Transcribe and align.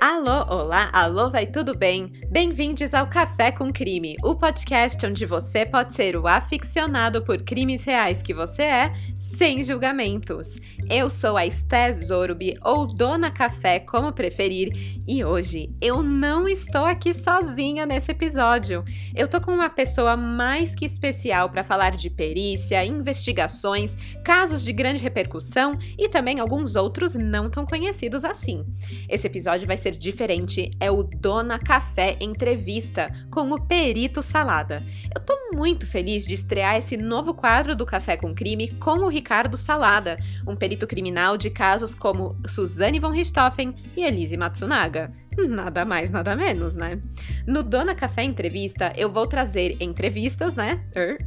Alô, 0.00 0.46
olá, 0.48 0.88
alô, 0.92 1.28
vai 1.28 1.44
tudo 1.44 1.76
bem? 1.76 2.12
Bem-vindos 2.30 2.94
ao 2.94 3.08
Café 3.08 3.50
com 3.50 3.72
Crime, 3.72 4.14
o 4.22 4.36
podcast 4.36 5.04
onde 5.04 5.26
você 5.26 5.66
pode 5.66 5.92
ser 5.92 6.16
o 6.16 6.28
aficionado 6.28 7.20
por 7.22 7.42
crimes 7.42 7.82
reais 7.82 8.22
que 8.22 8.32
você 8.32 8.62
é, 8.62 8.92
sem 9.16 9.64
julgamentos. 9.64 10.56
Eu 10.88 11.10
sou 11.10 11.36
a 11.36 11.44
Esté 11.44 11.92
Zorubi, 11.92 12.54
ou 12.62 12.86
Dona 12.86 13.32
Café, 13.32 13.80
como 13.80 14.12
preferir, 14.12 14.70
e 15.06 15.24
hoje 15.24 15.74
eu 15.80 16.00
não 16.00 16.48
estou 16.48 16.84
aqui 16.84 17.12
sozinha 17.12 17.84
nesse 17.84 18.12
episódio. 18.12 18.84
Eu 19.16 19.26
tô 19.26 19.40
com 19.40 19.52
uma 19.52 19.68
pessoa 19.68 20.16
mais 20.16 20.76
que 20.76 20.84
especial 20.84 21.50
para 21.50 21.64
falar 21.64 21.90
de 21.90 22.08
perícia, 22.08 22.84
investigações, 22.84 23.96
casos 24.22 24.62
de 24.62 24.72
grande 24.72 25.02
repercussão 25.02 25.76
e 25.98 26.08
também 26.08 26.38
alguns 26.38 26.76
outros 26.76 27.16
não 27.16 27.50
tão 27.50 27.66
conhecidos 27.66 28.24
assim. 28.24 28.64
Esse 29.08 29.26
episódio 29.26 29.66
vai 29.66 29.76
ser 29.76 29.87
ser 29.88 29.96
diferente 29.96 30.70
é 30.78 30.90
o 30.90 31.02
Dona 31.02 31.58
Café 31.58 32.16
Entrevista 32.20 33.10
com 33.30 33.50
o 33.52 33.60
Perito 33.60 34.22
Salada. 34.22 34.82
Eu 35.14 35.20
tô 35.20 35.34
muito 35.54 35.86
feliz 35.86 36.26
de 36.26 36.34
estrear 36.34 36.76
esse 36.76 36.96
novo 36.96 37.32
quadro 37.32 37.74
do 37.74 37.86
Café 37.86 38.16
com 38.16 38.34
Crime 38.34 38.68
com 38.74 38.98
o 38.98 39.08
Ricardo 39.08 39.56
Salada, 39.56 40.18
um 40.46 40.54
perito 40.54 40.86
criminal 40.86 41.38
de 41.38 41.48
casos 41.48 41.94
como 41.94 42.36
Suzane 42.46 42.98
von 42.98 43.10
Richthofen 43.10 43.74
e 43.96 44.04
Elise 44.04 44.36
Matsunaga. 44.36 45.10
Nada 45.48 45.84
mais, 45.84 46.10
nada 46.10 46.34
menos, 46.34 46.76
né? 46.76 46.98
No 47.46 47.62
Dona 47.62 47.94
Café 47.94 48.22
Entrevista, 48.22 48.92
eu 48.96 49.10
vou 49.10 49.26
trazer 49.26 49.76
entrevistas, 49.80 50.54
né? 50.54 50.80
Er, 50.94 51.18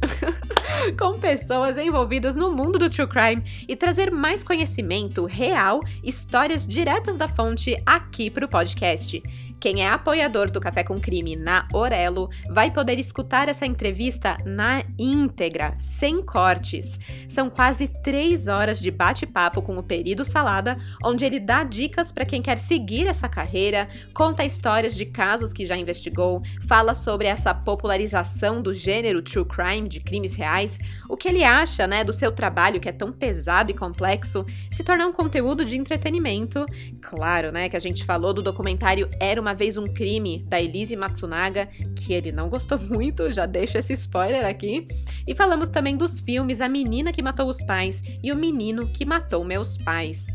com 0.98 1.18
pessoas 1.18 1.78
envolvidas 1.78 2.36
no 2.36 2.54
mundo 2.54 2.78
do 2.78 2.90
true 2.90 3.06
crime 3.06 3.42
e 3.68 3.76
trazer 3.76 4.10
mais 4.10 4.44
conhecimento 4.44 5.24
real, 5.24 5.80
histórias 6.02 6.66
diretas 6.66 7.16
da 7.16 7.28
fonte 7.28 7.80
aqui 7.86 8.30
pro 8.30 8.48
podcast. 8.48 9.22
Quem 9.62 9.80
é 9.80 9.88
apoiador 9.88 10.50
do 10.50 10.60
Café 10.60 10.82
com 10.82 11.00
Crime 11.00 11.36
na 11.36 11.68
Orelo 11.72 12.28
vai 12.50 12.72
poder 12.72 12.98
escutar 12.98 13.48
essa 13.48 13.64
entrevista 13.64 14.36
na 14.44 14.82
íntegra, 14.98 15.74
sem 15.78 16.20
cortes. 16.20 16.98
São 17.28 17.48
quase 17.48 17.86
três 17.86 18.48
horas 18.48 18.80
de 18.80 18.90
bate-papo 18.90 19.62
com 19.62 19.78
o 19.78 19.82
Perido 19.84 20.24
Salada, 20.24 20.76
onde 21.04 21.24
ele 21.24 21.38
dá 21.38 21.62
dicas 21.62 22.10
para 22.10 22.24
quem 22.24 22.42
quer 22.42 22.58
seguir 22.58 23.06
essa 23.06 23.28
carreira, 23.28 23.88
conta 24.12 24.44
histórias 24.44 24.96
de 24.96 25.06
casos 25.06 25.52
que 25.52 25.64
já 25.64 25.76
investigou, 25.76 26.42
fala 26.66 26.92
sobre 26.92 27.28
essa 27.28 27.54
popularização 27.54 28.60
do 28.60 28.74
gênero 28.74 29.22
true 29.22 29.44
crime, 29.44 29.88
de 29.88 30.00
crimes 30.00 30.34
reais, 30.34 30.76
o 31.08 31.16
que 31.16 31.28
ele 31.28 31.44
acha 31.44 31.86
né, 31.86 32.02
do 32.02 32.12
seu 32.12 32.32
trabalho 32.32 32.80
que 32.80 32.88
é 32.88 32.92
tão 32.92 33.12
pesado 33.12 33.70
e 33.70 33.74
complexo, 33.74 34.44
se 34.72 34.82
tornar 34.82 35.06
um 35.06 35.12
conteúdo 35.12 35.64
de 35.64 35.76
entretenimento. 35.76 36.66
Claro, 37.00 37.52
né, 37.52 37.68
que 37.68 37.76
a 37.76 37.80
gente 37.80 38.04
falou 38.04 38.32
do 38.32 38.42
documentário 38.42 39.08
Era 39.20 39.40
uma 39.40 39.51
uma 39.52 39.54
vez 39.54 39.76
um 39.76 39.86
crime 39.86 40.46
da 40.48 40.58
Elise 40.58 40.96
Matsunaga, 40.96 41.68
que 41.94 42.14
ele 42.14 42.32
não 42.32 42.48
gostou 42.48 42.78
muito, 42.88 43.30
já 43.30 43.44
deixo 43.44 43.76
esse 43.76 43.92
spoiler 43.92 44.46
aqui. 44.46 44.86
E 45.26 45.34
falamos 45.34 45.68
também 45.68 45.94
dos 45.94 46.18
filmes 46.18 46.62
A 46.62 46.68
Menina 46.70 47.12
que 47.12 47.20
Matou 47.20 47.46
os 47.46 47.60
Pais 47.60 48.00
e 48.22 48.32
O 48.32 48.36
Menino 48.36 48.88
que 48.88 49.04
Matou 49.04 49.44
Meus 49.44 49.76
Pais. 49.76 50.26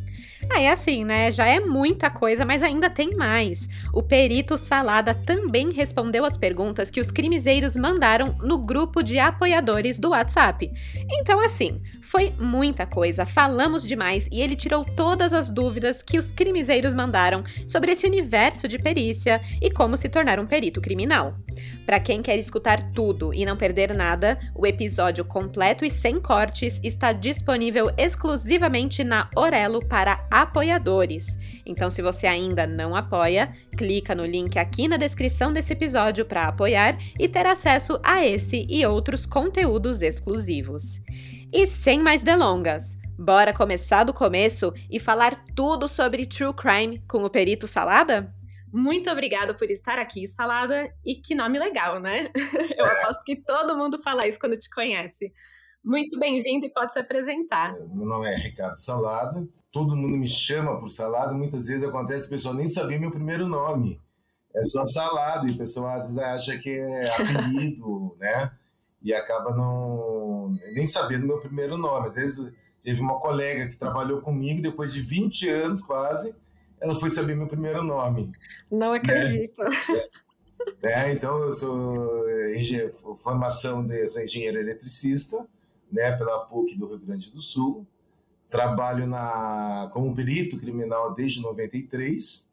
Aí 0.51 0.65
é 0.65 0.71
assim, 0.71 1.03
né? 1.03 1.29
Já 1.31 1.45
é 1.45 1.59
muita 1.59 2.09
coisa, 2.09 2.45
mas 2.45 2.63
ainda 2.63 2.89
tem 2.89 3.15
mais. 3.15 3.67
O 3.93 4.01
perito 4.01 4.57
Salada 4.57 5.13
também 5.13 5.71
respondeu 5.71 6.25
as 6.25 6.37
perguntas 6.37 6.89
que 6.89 6.99
os 6.99 7.11
crimezeiros 7.11 7.75
mandaram 7.75 8.35
no 8.41 8.57
grupo 8.57 9.03
de 9.03 9.19
apoiadores 9.19 9.99
do 9.99 10.09
WhatsApp. 10.09 10.71
Então, 11.09 11.39
assim, 11.39 11.81
foi 12.01 12.33
muita 12.39 12.85
coisa, 12.85 13.25
falamos 13.25 13.85
demais 13.85 14.27
e 14.31 14.41
ele 14.41 14.55
tirou 14.55 14.85
todas 14.85 15.33
as 15.33 15.51
dúvidas 15.51 16.01
que 16.01 16.17
os 16.17 16.31
crimezeiros 16.31 16.93
mandaram 16.93 17.43
sobre 17.67 17.91
esse 17.91 18.05
universo 18.07 18.67
de 18.67 18.79
perícia 18.79 19.41
e 19.61 19.69
como 19.69 19.97
se 19.97 20.07
tornar 20.07 20.39
um 20.39 20.47
perito 20.47 20.81
criminal. 20.81 21.35
Para 21.85 21.99
quem 21.99 22.21
quer 22.21 22.37
escutar 22.37 22.91
tudo 22.91 23.33
e 23.33 23.45
não 23.45 23.57
perder 23.57 23.93
nada, 23.93 24.39
o 24.55 24.65
episódio 24.65 25.25
completo 25.25 25.83
e 25.85 25.91
sem 25.91 26.19
cortes 26.19 26.79
está 26.83 27.11
disponível 27.11 27.91
exclusivamente 27.97 29.03
na 29.03 29.29
Orelo 29.35 29.85
para 29.85 30.25
apoiadores. 30.41 31.37
Então, 31.65 31.89
se 31.89 32.01
você 32.01 32.27
ainda 32.27 32.67
não 32.67 32.95
apoia, 32.95 33.55
clica 33.75 34.13
no 34.13 34.25
link 34.25 34.57
aqui 34.59 34.87
na 34.87 34.97
descrição 34.97 35.51
desse 35.51 35.73
episódio 35.73 36.25
para 36.25 36.45
apoiar 36.45 36.97
e 37.19 37.27
ter 37.27 37.45
acesso 37.45 37.99
a 38.03 38.25
esse 38.25 38.67
e 38.69 38.85
outros 38.85 39.25
conteúdos 39.25 40.01
exclusivos. 40.01 40.99
E 41.51 41.65
sem 41.65 41.99
mais 41.99 42.23
delongas, 42.23 42.97
bora 43.17 43.51
começar 43.51 44.03
do 44.03 44.13
começo 44.13 44.73
e 44.91 44.99
falar 44.99 45.43
tudo 45.55 45.87
sobre 45.87 46.25
true 46.25 46.53
crime 46.53 47.01
com 47.07 47.23
o 47.23 47.29
perito 47.29 47.65
Salada? 47.65 48.31
Muito 48.71 49.09
obrigada 49.09 49.53
por 49.53 49.71
estar 49.71 49.97
aqui, 49.97 50.27
Salada, 50.27 50.93
e 51.03 51.15
que 51.15 51.33
nome 51.33 51.57
legal, 51.57 51.99
né? 51.99 52.29
Eu 52.77 52.85
é. 52.85 53.01
aposto 53.01 53.23
que 53.23 53.35
todo 53.35 53.77
mundo 53.77 53.99
fala 54.03 54.27
isso 54.27 54.39
quando 54.39 54.57
te 54.57 54.69
conhece. 54.69 55.33
Muito 55.83 56.19
bem-vindo 56.19 56.65
e 56.65 56.69
pode 56.69 56.93
se 56.93 56.99
apresentar. 56.99 57.73
Meu 57.73 58.05
nome 58.05 58.27
é 58.27 58.35
Ricardo 58.35 58.77
Salada, 58.77 59.47
todo 59.77 59.95
mundo 59.95 60.17
me 60.17 60.27
chama 60.27 60.79
por 60.79 60.89
salada, 60.89 61.31
muitas 61.33 61.67
vezes 61.67 61.87
acontece 61.87 62.25
o 62.25 62.29
pessoal 62.31 62.55
nem 62.55 62.67
sabia 62.67 62.99
meu 62.99 63.11
primeiro 63.11 63.47
nome. 63.47 64.01
É 64.55 64.63
só 64.63 64.83
salada, 64.87 65.47
e 65.47 65.51
o 65.51 65.57
pessoal 65.57 65.99
às 65.99 66.07
vezes 66.07 66.17
acha 66.17 66.57
que 66.57 66.71
é 66.71 67.07
apelido, 67.13 68.15
né? 68.19 68.51
E 69.03 69.13
acaba 69.13 69.55
não 69.55 70.57
nem 70.73 70.87
sabendo 70.87 71.27
meu 71.27 71.39
primeiro 71.39 71.77
nome. 71.77 72.07
Às 72.07 72.15
vezes 72.15 72.51
teve 72.83 72.99
uma 72.99 73.19
colega 73.19 73.67
que 73.67 73.77
trabalhou 73.77 74.19
comigo, 74.19 74.63
depois 74.63 74.91
de 74.91 75.01
20 75.01 75.47
anos 75.47 75.83
quase, 75.83 76.33
ela 76.81 76.99
foi 76.99 77.11
saber 77.11 77.35
meu 77.35 77.47
primeiro 77.47 77.83
nome. 77.83 78.31
Não 78.71 78.93
né? 78.93 78.97
acredito. 78.97 79.61
Né? 79.63 79.69
É, 80.81 81.13
então 81.13 81.43
eu 81.43 81.53
sou 81.53 82.29
engenheiro, 82.51 82.93
formação 83.23 83.85
de 83.87 84.09
sou 84.09 84.21
engenheiro 84.21 84.59
eletricista, 84.59 85.47
né, 85.89 86.11
pela 86.17 86.39
PUC 86.39 86.75
do 86.77 86.87
Rio 86.87 86.99
Grande 86.99 87.31
do 87.31 87.39
Sul 87.39 87.87
trabalho 88.49 89.05
na, 89.05 89.89
como 89.93 90.15
perito 90.15 90.57
criminal 90.57 91.13
desde 91.13 91.41
93, 91.41 92.49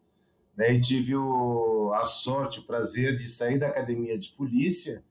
né, 0.56 0.72
e 0.72 0.80
tive 0.80 1.14
o, 1.16 1.92
a 1.94 2.04
sorte, 2.04 2.60
o 2.60 2.64
prazer 2.64 3.16
de 3.16 3.28
sair 3.28 3.58
da 3.58 3.68
academia 3.68 4.18
de 4.18 4.30
polícia 4.32 5.02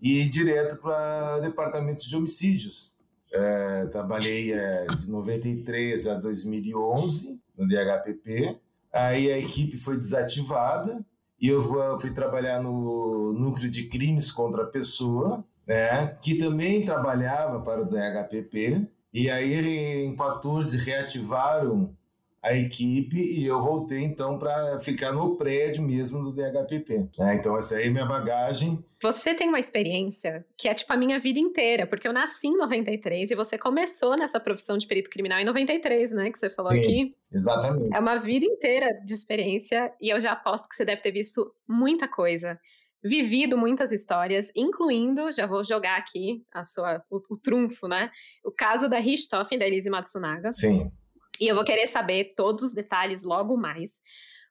e 0.00 0.20
ir 0.20 0.28
direto 0.28 0.76
para 0.76 1.38
o 1.38 1.40
departamento 1.40 2.08
de 2.08 2.16
homicídios. 2.16 2.92
É, 3.32 3.86
trabalhei 3.86 4.52
é, 4.52 4.84
de 4.86 5.08
93 5.08 6.06
a 6.06 6.14
2011 6.14 7.40
no 7.56 7.66
DHPP, 7.66 8.58
aí 8.92 9.32
a 9.32 9.38
equipe 9.38 9.78
foi 9.78 9.96
desativada 9.96 11.02
e 11.40 11.48
eu 11.48 11.98
fui 11.98 12.12
trabalhar 12.12 12.62
no 12.62 13.32
núcleo 13.32 13.70
de 13.70 13.88
crimes 13.88 14.30
contra 14.30 14.64
a 14.64 14.66
pessoa, 14.66 15.44
né, 15.66 16.08
que 16.20 16.36
também 16.36 16.84
trabalhava 16.84 17.60
para 17.60 17.82
o 17.82 17.84
DHPP, 17.84 18.86
e 19.12 19.30
aí, 19.30 20.04
em 20.04 20.16
14, 20.16 20.78
reativaram 20.78 21.94
a 22.42 22.56
equipe 22.56 23.16
e 23.16 23.46
eu 23.46 23.62
voltei 23.62 24.00
então 24.00 24.36
para 24.36 24.80
ficar 24.80 25.12
no 25.12 25.36
prédio 25.36 25.80
mesmo 25.80 26.24
do 26.24 26.32
DHPP. 26.32 27.08
É, 27.20 27.34
então, 27.34 27.56
essa 27.56 27.76
aí 27.76 27.86
é 27.86 27.90
minha 27.90 28.04
bagagem. 28.04 28.84
Você 29.00 29.32
tem 29.32 29.48
uma 29.48 29.60
experiência 29.60 30.44
que 30.56 30.68
é 30.68 30.74
tipo 30.74 30.92
a 30.92 30.96
minha 30.96 31.20
vida 31.20 31.38
inteira, 31.38 31.86
porque 31.86 32.08
eu 32.08 32.12
nasci 32.12 32.48
em 32.48 32.56
93 32.56 33.30
e 33.30 33.36
você 33.36 33.56
começou 33.56 34.16
nessa 34.16 34.40
profissão 34.40 34.76
de 34.76 34.88
perito 34.88 35.08
criminal 35.08 35.38
em 35.38 35.44
93, 35.44 36.12
né? 36.12 36.30
Que 36.32 36.38
você 36.38 36.50
falou 36.50 36.72
Sim, 36.72 36.80
aqui. 36.80 37.16
Exatamente. 37.32 37.94
É 37.94 38.00
uma 38.00 38.16
vida 38.16 38.44
inteira 38.44 38.92
de 39.04 39.12
experiência 39.12 39.92
e 40.00 40.12
eu 40.12 40.20
já 40.20 40.32
aposto 40.32 40.68
que 40.68 40.74
você 40.74 40.84
deve 40.84 41.00
ter 41.00 41.12
visto 41.12 41.54
muita 41.68 42.08
coisa 42.08 42.58
vivido 43.02 43.58
muitas 43.58 43.90
histórias, 43.92 44.52
incluindo, 44.54 45.32
já 45.32 45.46
vou 45.46 45.64
jogar 45.64 45.96
aqui 45.96 46.44
a 46.52 46.62
sua, 46.62 47.02
o, 47.10 47.20
o 47.30 47.36
trunfo, 47.36 47.88
né? 47.88 48.10
O 48.44 48.50
caso 48.50 48.88
da 48.88 48.98
Richthofen, 48.98 49.58
da 49.58 49.66
Elise 49.66 49.90
Matsunaga. 49.90 50.52
Sim. 50.54 50.90
E 51.40 51.48
eu 51.48 51.54
vou 51.54 51.64
querer 51.64 51.86
saber 51.86 52.34
todos 52.36 52.62
os 52.62 52.72
detalhes 52.72 53.22
logo 53.22 53.56
mais. 53.56 54.00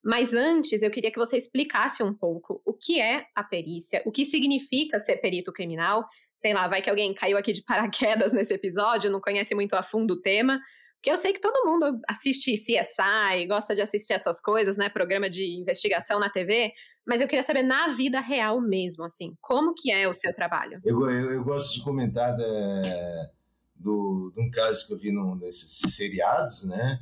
Mas 0.03 0.33
antes, 0.33 0.81
eu 0.81 0.89
queria 0.89 1.11
que 1.11 1.19
você 1.19 1.37
explicasse 1.37 2.01
um 2.01 2.13
pouco 2.13 2.61
o 2.65 2.73
que 2.73 2.99
é 2.99 3.25
a 3.35 3.43
perícia, 3.43 4.01
o 4.03 4.11
que 4.11 4.25
significa 4.25 4.99
ser 4.99 5.17
perito 5.17 5.53
criminal. 5.53 6.07
Sei 6.37 6.53
lá, 6.53 6.67
vai 6.67 6.81
que 6.81 6.89
alguém 6.89 7.13
caiu 7.13 7.37
aqui 7.37 7.53
de 7.53 7.63
paraquedas 7.63 8.33
nesse 8.33 8.53
episódio, 8.53 9.11
não 9.11 9.21
conhece 9.21 9.53
muito 9.53 9.75
a 9.75 9.83
fundo 9.83 10.15
o 10.15 10.21
tema. 10.21 10.59
Porque 11.01 11.09
eu 11.09 11.17
sei 11.17 11.33
que 11.33 11.41
todo 11.41 11.65
mundo 11.65 11.99
assiste 12.07 12.53
CSI, 12.53 13.47
gosta 13.47 13.73
de 13.73 13.81
assistir 13.81 14.13
essas 14.13 14.39
coisas, 14.39 14.77
né? 14.77 14.87
Programa 14.87 15.27
de 15.27 15.59
investigação 15.59 16.19
na 16.19 16.29
TV. 16.29 16.71
Mas 17.07 17.21
eu 17.21 17.27
queria 17.27 17.41
saber 17.41 17.63
na 17.63 17.95
vida 17.95 18.19
real 18.19 18.61
mesmo, 18.61 19.03
assim, 19.03 19.35
como 19.41 19.73
que 19.73 19.91
é 19.91 20.07
o 20.07 20.13
seu 20.13 20.31
trabalho? 20.31 20.79
Eu, 20.85 21.09
eu, 21.09 21.31
eu 21.31 21.43
gosto 21.43 21.73
de 21.73 21.83
comentar 21.83 22.37
é, 22.39 23.31
do, 23.75 24.31
de 24.35 24.41
um 24.43 24.51
caso 24.51 24.85
que 24.85 24.93
eu 24.93 24.99
vi 24.99 25.11
num 25.11 25.35
desses 25.35 25.91
seriados, 25.91 26.63
né? 26.63 26.99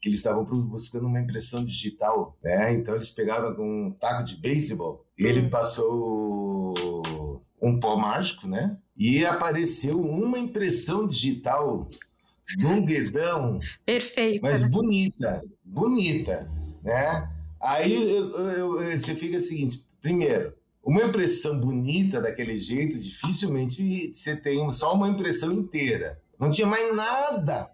Que 0.00 0.08
eles 0.08 0.20
estavam 0.20 0.42
buscando 0.42 1.06
uma 1.06 1.20
impressão 1.20 1.66
digital, 1.66 2.38
né? 2.42 2.72
Então 2.72 2.94
eles 2.94 3.10
pegaram 3.10 3.54
um 3.60 3.94
taco 4.00 4.24
de 4.24 4.38
beisebol 4.38 5.04
e 5.18 5.26
ele 5.26 5.40
hum. 5.40 5.50
passou 5.50 7.42
um 7.60 7.78
pó 7.78 7.94
mágico, 7.94 8.48
né? 8.48 8.78
E 8.96 9.22
apareceu 9.26 10.00
uma 10.00 10.38
impressão 10.38 11.06
digital 11.06 11.90
um 12.64 12.84
dedão. 12.84 13.58
Perfeito. 13.84 14.40
Mas 14.42 14.62
bonita, 14.62 15.42
bonita, 15.64 16.48
né? 16.82 17.28
Aí 17.60 18.14
eu, 18.16 18.38
eu, 18.50 18.98
você 18.98 19.14
fica 19.14 19.38
o 19.38 19.40
seguinte: 19.40 19.82
primeiro, 20.00 20.54
uma 20.82 21.02
impressão 21.02 21.58
bonita 21.58 22.20
daquele 22.20 22.58
jeito, 22.58 22.98
dificilmente 22.98 24.12
você 24.14 24.36
tem 24.36 24.70
só 24.72 24.94
uma 24.94 25.08
impressão 25.08 25.52
inteira. 25.52 26.20
Não 26.38 26.50
tinha 26.50 26.66
mais 26.66 26.94
nada 26.94 27.70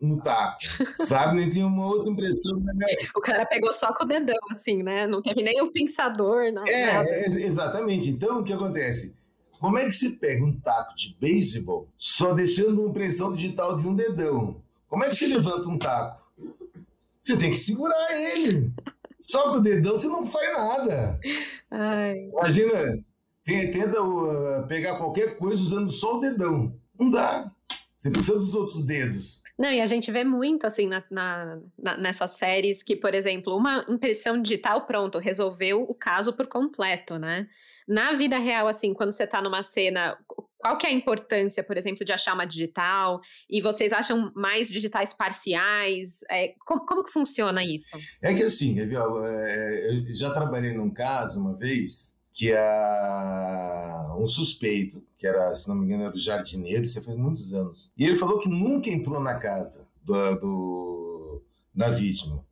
no 0.00 0.20
taco, 0.20 0.58
sabe? 0.96 1.36
Nem 1.36 1.50
tinha 1.50 1.66
uma 1.66 1.86
outra 1.86 2.10
impressão. 2.10 2.58
Né? 2.60 2.86
O 3.14 3.20
cara 3.20 3.46
pegou 3.46 3.72
só 3.72 3.92
com 3.94 4.04
o 4.04 4.06
dedão, 4.06 4.38
assim, 4.50 4.82
né? 4.82 5.06
Não 5.06 5.22
teve 5.22 5.42
nem 5.42 5.60
o 5.62 5.70
pensador, 5.72 6.52
não, 6.52 6.64
é, 6.66 6.86
nada. 6.86 7.08
É, 7.08 7.26
exatamente. 7.26 8.10
Então, 8.10 8.40
o 8.40 8.44
que 8.44 8.52
acontece? 8.52 9.14
Como 9.62 9.78
é 9.78 9.84
que 9.84 9.92
se 9.92 10.10
pega 10.10 10.44
um 10.44 10.58
taco 10.58 10.92
de 10.96 11.16
beisebol 11.20 11.88
só 11.96 12.34
deixando 12.34 12.80
uma 12.80 12.90
impressão 12.90 13.32
digital 13.32 13.78
de 13.78 13.86
um 13.86 13.94
dedão? 13.94 14.60
Como 14.88 15.04
é 15.04 15.08
que 15.08 15.14
se 15.14 15.28
levanta 15.28 15.68
um 15.68 15.78
taco? 15.78 16.20
Você 17.20 17.36
tem 17.36 17.52
que 17.52 17.58
segurar 17.58 18.10
ele. 18.10 18.72
Só 19.20 19.52
com 19.52 19.58
o 19.58 19.62
dedão 19.62 19.92
você 19.92 20.08
não 20.08 20.26
faz 20.26 20.52
nada. 20.52 21.16
Ai. 21.70 22.28
Imagina, 22.32 23.04
tenta 23.44 24.02
uh, 24.02 24.66
pegar 24.66 24.96
qualquer 24.96 25.38
coisa 25.38 25.62
usando 25.62 25.88
só 25.88 26.16
o 26.16 26.20
dedão. 26.20 26.74
Não 26.98 27.08
dá. 27.08 27.48
Você 28.02 28.10
precisa 28.10 28.36
dos 28.36 28.52
outros 28.52 28.84
dedos. 28.84 29.40
Não, 29.56 29.70
e 29.70 29.80
a 29.80 29.86
gente 29.86 30.10
vê 30.10 30.24
muito, 30.24 30.66
assim, 30.66 30.88
na, 30.88 31.04
na, 31.08 31.60
na, 31.78 31.96
nessas 31.96 32.32
séries 32.32 32.82
que, 32.82 32.96
por 32.96 33.14
exemplo, 33.14 33.56
uma 33.56 33.86
impressão 33.88 34.42
digital, 34.42 34.86
pronto, 34.86 35.18
resolveu 35.18 35.82
o 35.82 35.94
caso 35.94 36.32
por 36.32 36.48
completo, 36.48 37.16
né? 37.16 37.46
Na 37.86 38.12
vida 38.14 38.38
real, 38.38 38.66
assim, 38.66 38.92
quando 38.92 39.12
você 39.12 39.24
tá 39.24 39.40
numa 39.40 39.62
cena, 39.62 40.18
qual 40.58 40.76
que 40.76 40.84
é 40.84 40.90
a 40.90 40.92
importância, 40.92 41.62
por 41.62 41.76
exemplo, 41.76 42.04
de 42.04 42.10
achar 42.10 42.34
uma 42.34 42.44
digital? 42.44 43.20
E 43.48 43.60
vocês 43.60 43.92
acham 43.92 44.32
mais 44.34 44.68
digitais 44.68 45.14
parciais? 45.14 46.24
É, 46.28 46.54
como, 46.66 46.84
como, 46.84 47.04
que 47.04 47.12
funciona 47.12 47.64
isso? 47.64 47.96
É 48.20 48.34
que 48.34 48.42
assim, 48.42 48.74
viu, 48.84 49.24
é, 49.24 49.90
eu 49.90 50.12
já 50.12 50.34
trabalhei 50.34 50.74
num 50.74 50.90
caso 50.90 51.38
uma 51.38 51.56
vez 51.56 52.11
que 52.32 52.50
é 52.52 54.06
um 54.18 54.26
suspeito, 54.26 55.02
que 55.18 55.26
era, 55.26 55.54
se 55.54 55.68
não 55.68 55.74
me 55.74 55.84
engano, 55.84 56.04
era 56.04 56.14
o 56.14 56.18
jardineiro, 56.18 56.84
isso 56.84 57.02
faz 57.02 57.16
muitos 57.16 57.52
anos. 57.52 57.92
E 57.96 58.04
ele 58.04 58.16
falou 58.16 58.38
que 58.38 58.48
nunca 58.48 58.88
entrou 58.88 59.20
na 59.20 59.34
casa 59.34 59.86
do, 60.02 60.34
do 60.36 61.42
da 61.74 61.90
vítima. 61.90 62.44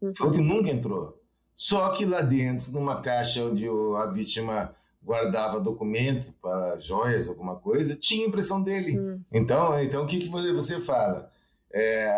Uhum. 0.00 0.14
Falou 0.14 0.32
que 0.32 0.40
nunca 0.40 0.70
entrou. 0.70 1.20
Só 1.54 1.90
que 1.90 2.04
lá 2.04 2.20
dentro, 2.20 2.72
numa 2.72 3.00
caixa 3.00 3.44
onde 3.44 3.66
a 3.68 4.06
vítima 4.06 4.74
guardava 5.02 5.60
documento 5.60 6.32
para 6.40 6.78
joias, 6.78 7.28
alguma 7.28 7.56
coisa, 7.56 7.96
tinha 7.96 8.26
impressão 8.26 8.62
dele. 8.62 8.98
Uhum. 8.98 9.20
Então, 9.32 9.80
então 9.80 10.04
o 10.04 10.06
que, 10.06 10.18
que 10.18 10.28
você 10.28 10.80
fala? 10.80 11.30
É, 11.72 12.08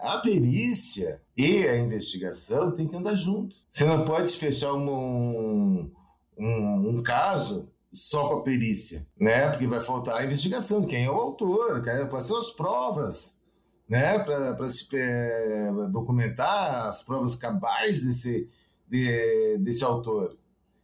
a 0.00 0.20
perícia 0.22 1.20
e 1.36 1.66
a 1.66 1.78
investigação 1.78 2.72
tem 2.72 2.86
que 2.86 2.96
andar 2.96 3.14
junto. 3.14 3.56
Você 3.70 3.84
não 3.84 4.04
pode 4.04 4.36
fechar 4.36 4.74
um, 4.74 5.90
um, 6.38 6.90
um 6.90 7.02
caso 7.02 7.68
só 7.92 8.28
com 8.28 8.34
a 8.36 8.42
perícia, 8.42 9.06
né? 9.18 9.50
Porque 9.50 9.66
vai 9.66 9.80
faltar 9.80 10.16
a 10.16 10.24
investigação, 10.24 10.86
quem 10.86 11.04
é 11.04 11.10
o 11.10 11.14
autor, 11.14 11.82
quais 12.08 12.26
são 12.26 12.36
as 12.36 12.50
provas, 12.50 13.38
né? 13.88 14.18
Para 14.18 14.68
se 14.68 14.86
é, 14.94 15.70
documentar 15.90 16.88
as 16.88 17.02
provas 17.02 17.34
cabais 17.34 18.04
desse, 18.04 18.48
de, 18.86 19.58
desse 19.58 19.84
autor. 19.84 20.36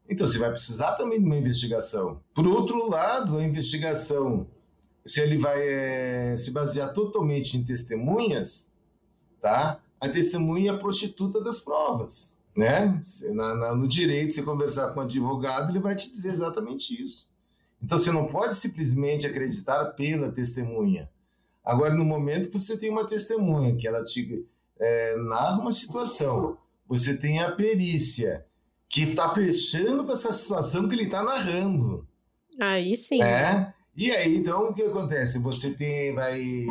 Então, 0.09 0.27
você 0.27 0.39
vai 0.39 0.51
precisar 0.51 0.93
também 0.93 1.19
de 1.19 1.25
uma 1.25 1.37
investigação. 1.37 2.21
Por 2.35 2.47
outro 2.47 2.91
lado, 2.91 3.39
a 3.39 3.45
investigação, 3.45 4.47
se 5.05 5.21
ele 5.21 5.39
vai 5.39 5.61
é, 5.63 6.37
se 6.37 6.51
basear 6.51 6.93
totalmente 6.93 7.57
em 7.57 7.65
testemunhas, 7.65 8.71
tá? 9.41 9.81
A 10.01 10.09
testemunha 10.09 10.73
é 10.73 10.75
a 10.75 10.79
prostituta 10.79 11.43
das 11.43 11.61
provas 11.61 12.37
né? 12.57 13.03
Na, 13.33 13.55
na, 13.55 13.75
no 13.75 13.89
direito, 13.89 14.35
você 14.35 14.43
conversar 14.43 14.93
com 14.93 15.01
um 15.01 15.05
advogado, 15.05 15.71
ele 15.71 15.81
vai 15.81 15.95
te 15.95 16.11
dizer 16.11 16.35
exatamente 16.35 17.03
isso. 17.03 17.29
Então, 17.83 17.99
você 17.99 18.11
não 18.11 18.27
pode 18.27 18.57
simplesmente 18.57 19.27
acreditar 19.27 19.85
pela 19.93 20.31
testemunha. 20.31 21.09
Agora, 21.65 21.95
no 21.95 22.05
momento 22.05 22.49
que 22.49 22.59
você 22.59 22.79
tem 22.79 22.91
uma 22.91 23.07
testemunha, 23.07 23.77
que 23.77 23.87
ela 23.87 24.03
te 24.03 24.47
é, 24.79 25.17
narra 25.17 25.61
uma 25.61 25.73
situação, 25.73 26.57
você 26.87 27.17
tem 27.17 27.41
a 27.41 27.53
perícia, 27.53 28.45
que 28.89 29.03
está 29.03 29.35
fechando 29.35 30.05
com 30.05 30.13
essa 30.13 30.33
situação 30.33 30.89
que 30.89 30.95
ele 30.95 31.05
está 31.05 31.23
narrando. 31.23 32.07
Aí 32.61 32.95
sim. 32.97 33.23
É? 33.23 33.75
E 33.97 34.11
aí, 34.11 34.37
então, 34.37 34.69
o 34.69 34.75
que 34.75 34.83
acontece? 34.83 35.39
Você 35.41 35.71
tem, 35.71 36.15
vai, 36.15 36.67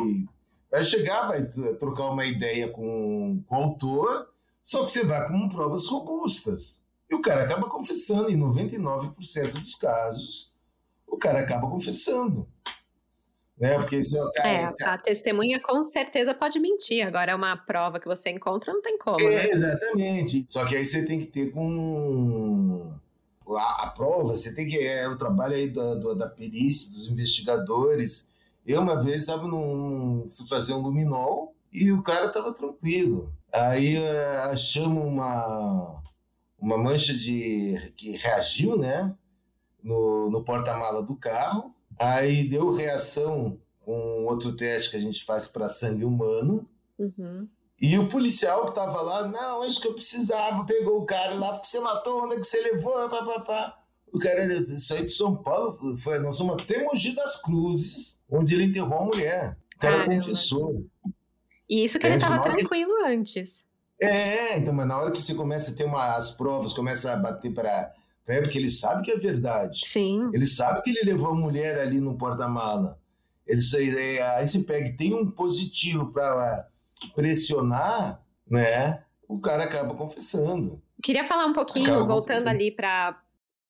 vai 0.70 0.84
chegar, 0.84 1.28
vai 1.28 1.44
trocar 1.78 2.10
uma 2.10 2.24
ideia 2.24 2.68
com, 2.68 3.42
com 3.46 3.54
o 3.54 3.58
autor, 3.58 4.28
só 4.64 4.82
que 4.82 4.92
você 4.92 5.04
vai 5.04 5.28
com 5.28 5.48
provas 5.50 5.86
robustas. 5.86 6.80
E 7.08 7.14
o 7.14 7.20
cara 7.20 7.44
acaba 7.44 7.68
confessando, 7.68 8.30
em 8.30 8.38
99% 8.38 9.52
dos 9.60 9.74
casos, 9.74 10.54
o 11.06 11.18
cara 11.18 11.40
acaba 11.40 11.68
confessando. 11.68 12.48
Né? 13.58 13.74
Porque 13.74 13.96
isso 13.96 14.16
é, 14.16 14.32
cara, 14.32 14.48
é, 14.48 14.84
a 14.84 14.98
testemunha 14.98 15.60
com 15.60 15.84
certeza 15.84 16.34
pode 16.34 16.58
mentir. 16.58 17.06
Agora, 17.06 17.32
é 17.32 17.34
uma 17.34 17.56
prova 17.56 18.00
que 18.00 18.08
você 18.08 18.30
encontra, 18.30 18.72
não 18.72 18.80
tem 18.80 18.98
como. 18.98 19.20
É, 19.20 19.30
né? 19.30 19.50
Exatamente. 19.50 20.46
Só 20.48 20.64
que 20.64 20.74
aí 20.74 20.84
você 20.84 21.04
tem 21.04 21.20
que 21.20 21.26
ter 21.26 21.52
com. 21.52 22.94
A, 23.46 23.84
a 23.84 23.90
prova, 23.90 24.34
você 24.34 24.52
tem 24.54 24.66
que. 24.66 24.78
É 24.78 25.06
o 25.06 25.16
trabalho 25.16 25.54
aí 25.54 25.68
da, 25.68 25.94
da, 25.94 26.14
da 26.14 26.28
perícia, 26.28 26.90
dos 26.90 27.06
investigadores. 27.06 28.28
Eu, 28.66 28.80
uma 28.80 29.00
vez, 29.00 29.20
estava 29.20 29.46
num. 29.46 30.26
fui 30.30 30.48
fazer 30.48 30.72
um 30.72 30.80
luminol 30.80 31.54
e 31.74 31.90
o 31.90 32.02
cara 32.02 32.26
estava 32.26 32.54
tranquilo. 32.54 33.34
Aí 33.52 33.96
eh, 33.96 34.36
achamos 34.44 35.04
uma, 35.04 36.00
uma 36.56 36.78
mancha 36.78 37.12
de 37.12 37.92
que 37.96 38.12
reagiu, 38.16 38.78
né? 38.78 39.12
No, 39.82 40.30
no 40.30 40.44
porta-mala 40.44 41.02
do 41.02 41.16
carro. 41.16 41.74
Aí 41.98 42.48
deu 42.48 42.72
reação 42.72 43.58
com 43.80 44.24
outro 44.24 44.56
teste 44.56 44.90
que 44.90 44.96
a 44.96 45.00
gente 45.00 45.24
faz 45.24 45.48
para 45.48 45.68
sangue 45.68 46.04
humano. 46.04 46.66
Uhum. 46.96 47.48
E 47.80 47.98
o 47.98 48.08
policial 48.08 48.62
que 48.62 48.70
estava 48.70 49.02
lá, 49.02 49.26
não, 49.26 49.64
é 49.64 49.66
isso 49.66 49.80
que 49.82 49.88
eu 49.88 49.94
precisava, 49.94 50.64
pegou 50.64 51.02
o 51.02 51.04
cara 51.04 51.34
lá, 51.34 51.52
porque 51.52 51.66
você 51.66 51.80
matou, 51.80 52.24
onde 52.24 52.36
é 52.36 52.38
que 52.38 52.46
você 52.46 52.62
levou, 52.62 52.92
papapá. 53.10 53.78
O 54.12 54.18
cara 54.18 54.48
saiu 54.78 55.04
de 55.04 55.12
São 55.12 55.36
Paulo, 55.36 55.96
foi, 55.96 56.20
nós 56.20 56.36
somos 56.36 56.62
até 56.62 56.84
Mogi 56.84 57.14
das 57.16 57.42
Cruzes, 57.42 58.20
onde 58.30 58.54
ele 58.54 58.64
enterrou 58.64 59.00
a 59.00 59.04
mulher. 59.04 59.58
O 59.74 59.78
cara 59.80 59.98
Caramba. 59.98 60.14
confessou. 60.14 60.86
E 61.68 61.84
isso 61.84 61.98
que 61.98 62.06
ele 62.06 62.16
estava 62.16 62.42
tranquilo 62.42 62.98
que... 62.98 63.08
antes. 63.08 63.66
É, 64.00 64.58
então, 64.58 64.72
mas 64.72 64.86
na 64.86 64.98
hora 64.98 65.10
que 65.10 65.18
você 65.18 65.34
começa 65.34 65.70
a 65.70 65.74
ter 65.74 65.84
uma, 65.84 66.14
as 66.14 66.30
provas, 66.32 66.72
começa 66.72 67.12
a 67.12 67.16
bater 67.16 67.52
para 67.54 67.92
ele, 68.26 68.42
porque 68.42 68.58
ele 68.58 68.70
sabe 68.70 69.02
que 69.02 69.10
é 69.10 69.16
verdade. 69.16 69.86
Sim. 69.86 70.30
Ele 70.32 70.46
sabe 70.46 70.82
que 70.82 70.90
ele 70.90 71.12
levou 71.12 71.28
a 71.28 71.34
mulher 71.34 71.78
ali 71.78 72.00
no 72.00 72.16
porta-mala. 72.16 72.98
Ele, 73.46 73.60
é, 73.98 74.36
aí 74.36 74.46
você 74.46 74.60
pega 74.60 74.96
tem 74.96 75.14
um 75.14 75.30
positivo 75.30 76.10
para 76.12 76.66
pressionar, 77.14 78.22
né? 78.48 79.02
O 79.28 79.38
cara 79.38 79.64
acaba 79.64 79.94
confessando. 79.94 80.82
Queria 81.02 81.24
falar 81.24 81.46
um 81.46 81.52
pouquinho, 81.52 81.90
acaba 81.90 82.06
voltando 82.06 82.48
ali 82.48 82.70
para 82.70 83.20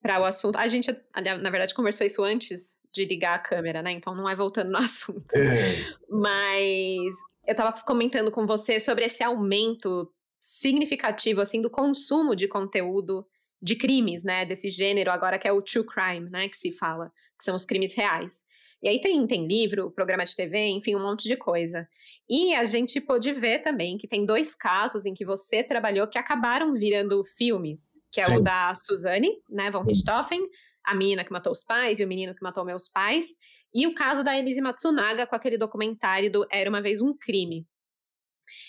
para 0.01 0.21
o 0.21 0.25
assunto. 0.25 0.57
A 0.57 0.69
gente, 0.69 0.95
na 1.15 1.49
verdade, 1.49 1.75
conversou 1.75 2.07
isso 2.07 2.23
antes 2.23 2.79
de 2.93 3.07
ligar 3.07 3.37
a 3.37 3.39
câmera, 3.39 3.83
né? 3.83 3.91
Então 3.91 4.15
não 4.15 4.29
é 4.29 4.35
voltando 4.35 4.71
no 4.71 4.77
assunto. 4.79 5.25
É. 5.35 5.77
Mas 6.11 7.15
eu 7.47 7.53
estava 7.53 7.73
comentando 7.83 8.31
com 8.31 8.47
você 8.47 8.81
sobre 8.81 9.05
esse 9.05 9.23
aumento 9.23 10.11
significativo 10.41 11.41
assim 11.41 11.61
do 11.61 11.71
consumo 11.71 12.35
de 12.35 12.49
conteúdo 12.49 13.27
de 13.63 13.77
crimes, 13.77 14.25
né, 14.25 14.45
desse 14.45 14.69
gênero 14.69 15.11
agora 15.11 15.39
que 15.39 15.49
é 15.49 15.53
o 15.53 15.63
true 15.63 15.87
crime, 15.87 16.29
né, 16.31 16.49
que 16.49 16.57
se 16.57 16.71
fala, 16.71 17.11
que 17.39 17.45
são 17.45 17.55
os 17.55 17.65
crimes 17.65 17.95
reais. 17.95 18.45
E 18.83 18.89
aí 18.89 19.01
tem, 19.01 19.27
tem 19.27 19.47
livro, 19.47 19.91
programa 19.91 20.27
de 20.27 20.37
TV, 20.37 20.67
enfim, 20.67 20.95
um 20.95 21.03
monte 21.03 21.27
de 21.27 21.39
coisa. 21.39 21.89
E 22.29 22.55
a 22.55 22.65
gente 22.65 23.01
pôde 23.01 23.33
ver 23.33 23.61
também 23.61 23.97
que 23.97 24.07
tem 24.07 24.27
dois 24.27 24.55
casos 24.55 25.07
em 25.07 25.15
que 25.15 25.25
você 25.25 25.63
trabalhou 25.63 26.07
que 26.07 26.19
acabaram 26.19 26.75
virando 26.75 27.25
filmes, 27.25 27.99
que 28.13 28.21
é 28.21 28.25
Sim. 28.25 28.37
o 28.37 28.41
da 28.43 28.75
Suzane, 28.75 29.31
né, 29.49 29.71
von 29.71 29.83
Richthofen, 29.83 30.47
a 30.85 30.95
menina 30.95 31.25
que 31.25 31.33
matou 31.33 31.51
os 31.51 31.65
pais 31.65 31.99
e 31.99 32.05
o 32.05 32.09
menino 32.09 32.35
que 32.35 32.43
matou 32.43 32.63
meus 32.63 32.87
pais, 32.87 33.29
e 33.75 33.87
o 33.87 33.95
caso 33.95 34.23
da 34.23 34.39
Elise 34.39 34.61
Matsunaga 34.61 35.27
com 35.27 35.35
aquele 35.35 35.59
documentário 35.59 36.31
do 36.31 36.47
Era 36.51 36.71
uma 36.71 36.81
vez 36.81 37.03
um 37.03 37.17
crime. 37.17 37.67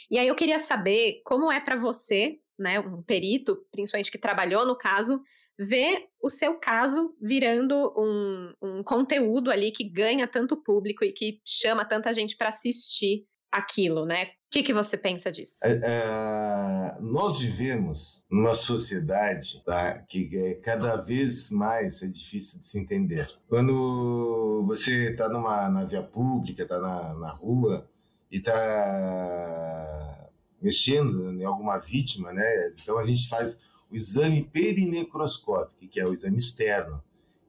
E 0.09 0.17
aí 0.17 0.27
eu 0.27 0.35
queria 0.35 0.59
saber 0.59 1.21
como 1.23 1.51
é 1.51 1.59
para 1.59 1.75
você, 1.75 2.39
né, 2.57 2.79
um 2.79 3.03
perito, 3.03 3.65
principalmente 3.71 4.11
que 4.11 4.17
trabalhou 4.17 4.65
no 4.65 4.77
caso, 4.77 5.21
ver 5.57 6.07
o 6.21 6.29
seu 6.29 6.59
caso 6.59 7.15
virando 7.21 7.93
um, 7.97 8.53
um 8.61 8.83
conteúdo 8.83 9.51
ali 9.51 9.71
que 9.71 9.83
ganha 9.83 10.27
tanto 10.27 10.61
público 10.61 11.03
e 11.03 11.13
que 11.13 11.39
chama 11.45 11.85
tanta 11.85 12.13
gente 12.13 12.35
para 12.35 12.49
assistir 12.49 13.25
aquilo, 13.57 14.05
né? 14.05 14.25
O 14.25 14.27
que, 14.51 14.63
que 14.63 14.73
você 14.73 14.97
pensa 14.97 15.31
disso? 15.31 15.59
É, 15.65 15.79
é, 15.83 16.97
nós 17.01 17.39
vivemos 17.39 18.23
numa 18.29 18.53
sociedade 18.53 19.61
tá, 19.65 19.99
que 19.99 20.29
é 20.33 20.53
cada 20.55 20.95
vez 20.95 21.51
mais 21.51 22.01
é 22.01 22.07
difícil 22.07 22.59
de 22.59 22.67
se 22.67 22.79
entender. 22.79 23.29
Quando 23.49 24.63
você 24.65 25.11
está 25.11 25.27
na 25.27 25.83
via 25.83 26.01
pública, 26.01 26.63
está 26.63 26.79
na, 26.79 27.13
na 27.15 27.31
rua 27.31 27.89
e 28.31 28.37
está 28.37 30.29
mexendo 30.61 31.33
em 31.33 31.43
alguma 31.43 31.77
vítima, 31.77 32.31
né? 32.31 32.71
Então 32.81 32.97
a 32.97 33.03
gente 33.03 33.27
faz 33.27 33.59
o 33.91 33.95
exame 33.95 34.43
perinecroscópico, 34.43 35.87
que 35.87 35.99
é 35.99 36.05
o 36.05 36.13
exame 36.13 36.37
externo. 36.37 37.03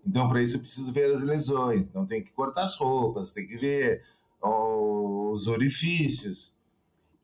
Então, 0.07 0.29
para 0.29 0.41
isso, 0.41 0.57
eu 0.57 0.61
preciso 0.61 0.93
ver 0.93 1.13
as 1.13 1.23
lesões. 1.23 1.81
Então, 1.81 2.07
tem 2.07 2.23
que 2.23 2.31
cortar 2.31 2.63
as 2.63 2.77
roupas, 2.77 3.33
tem 3.33 3.45
que 3.47 3.57
ver 3.57 4.05
os 4.43 5.47
orifícios. 5.47 6.53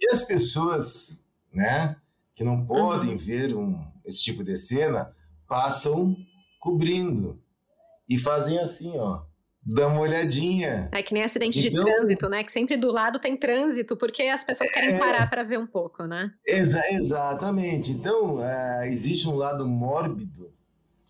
E 0.01 0.11
as 0.11 0.23
pessoas, 0.23 1.19
né, 1.53 1.97
que 2.35 2.45
não 2.45 2.67
podem 2.67 3.13
uhum. 3.13 3.19
ver 3.19 3.55
um, 3.55 3.85
esse 4.05 4.23
tipo 4.23 4.43
de 4.43 4.57
cena, 4.57 5.15
passam 5.47 6.17
cobrindo 6.59 7.41
e 8.09 8.19
fazem 8.19 8.59
assim, 8.59 8.97
ó 8.99 9.23
dá 9.65 9.87
uma 9.87 10.01
olhadinha. 10.01 10.89
É 10.93 11.03
que 11.03 11.15
nem 11.15 11.23
acidente 11.23 11.67
então, 11.67 11.85
de 11.85 11.91
trânsito, 11.91 12.29
né? 12.29 12.43
Que 12.43 12.53
sempre 12.53 12.77
do 12.77 12.91
lado 12.91 13.19
tem 13.19 13.37
trânsito, 13.37 13.97
porque 13.97 14.25
as 14.25 14.43
pessoas 14.43 14.71
querem 14.71 14.95
é, 14.95 14.99
parar 14.99 15.31
para 15.31 15.43
ver 15.43 15.59
um 15.59 15.67
pouco, 15.67 16.05
né? 16.05 16.33
Exa 16.45 16.83
exatamente. 16.91 17.93
Então, 17.93 18.37
uh, 18.37 18.85
existe 18.85 19.29
um 19.29 19.37
lado 19.37 19.67
mórbido, 19.67 20.53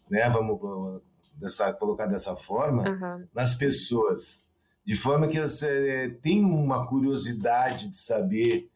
né? 0.08 0.28
Vamos 0.28 1.00
dessa, 1.34 1.72
colocar 1.72 2.06
dessa 2.06 2.36
forma, 2.36 2.88
uhum. 2.88 3.26
nas 3.34 3.54
pessoas. 3.54 4.41
De 4.84 4.96
forma 4.96 5.28
que 5.28 5.38
elas 5.38 5.62
é, 5.62 6.08
têm 6.22 6.44
uma 6.44 6.86
curiosidade 6.86 7.88
de 7.88 7.96
saber, 7.96 8.68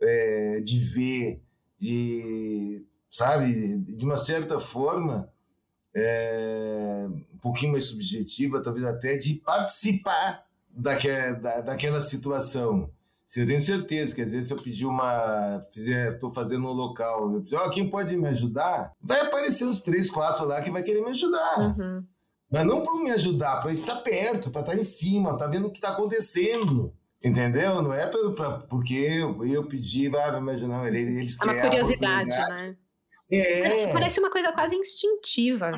é, 0.00 0.60
de 0.60 0.78
ver, 0.78 1.40
de, 1.78 2.84
sabe, 3.10 3.78
de 3.78 4.04
uma 4.04 4.16
certa 4.16 4.60
forma, 4.60 5.30
é, 5.94 7.06
um 7.32 7.38
pouquinho 7.38 7.72
mais 7.72 7.86
subjetiva, 7.86 8.62
talvez 8.62 8.84
até 8.84 9.16
de 9.16 9.34
participar 9.36 10.44
daquela, 10.68 11.32
da, 11.32 11.60
daquela 11.60 12.00
situação. 12.00 12.90
Eu 13.36 13.46
tenho 13.46 13.60
certeza 13.60 14.14
que 14.14 14.22
às 14.22 14.30
vezes 14.30 14.48
se 14.48 14.54
eu 14.54 14.62
pedir 14.62 14.86
uma, 14.86 15.66
estou 15.74 16.32
fazendo 16.32 16.68
um 16.68 16.72
local, 16.72 17.34
eu 17.34 17.42
pedir, 17.42 17.56
oh, 17.56 17.70
quem 17.70 17.90
pode 17.90 18.16
me 18.16 18.28
ajudar? 18.28 18.92
Vai 19.02 19.22
aparecer 19.22 19.66
uns 19.66 19.80
três, 19.80 20.08
quatro 20.08 20.46
lá 20.46 20.62
que 20.62 20.70
vai 20.70 20.84
querer 20.84 21.00
me 21.02 21.10
ajudar. 21.10 21.58
Uhum. 21.58 22.04
Mas 22.54 22.64
não 22.64 22.82
para 22.82 22.94
me 22.94 23.10
ajudar, 23.10 23.60
para 23.60 23.72
estar 23.72 23.96
perto, 23.96 24.48
para 24.48 24.60
estar 24.60 24.76
em 24.76 24.84
cima, 24.84 25.32
estar 25.32 25.46
tá 25.46 25.50
vendo 25.50 25.66
o 25.66 25.70
que 25.72 25.78
está 25.78 25.90
acontecendo. 25.90 26.94
Entendeu? 27.22 27.82
Não 27.82 27.92
é 27.92 28.06
pra, 28.06 28.30
pra, 28.30 28.50
porque 28.68 28.94
eu, 28.94 29.44
eu 29.44 29.66
pedi, 29.66 30.08
vai 30.08 30.40
me 30.40 30.52
ajudar. 30.52 30.86
Eles 30.94 31.40
é 31.40 31.44
uma 31.44 31.60
curiosidade, 31.60 32.30
né? 32.30 32.76
É. 33.30 33.92
Parece 33.92 34.20
uma 34.20 34.30
coisa 34.30 34.52
quase 34.52 34.76
instintiva. 34.76 35.72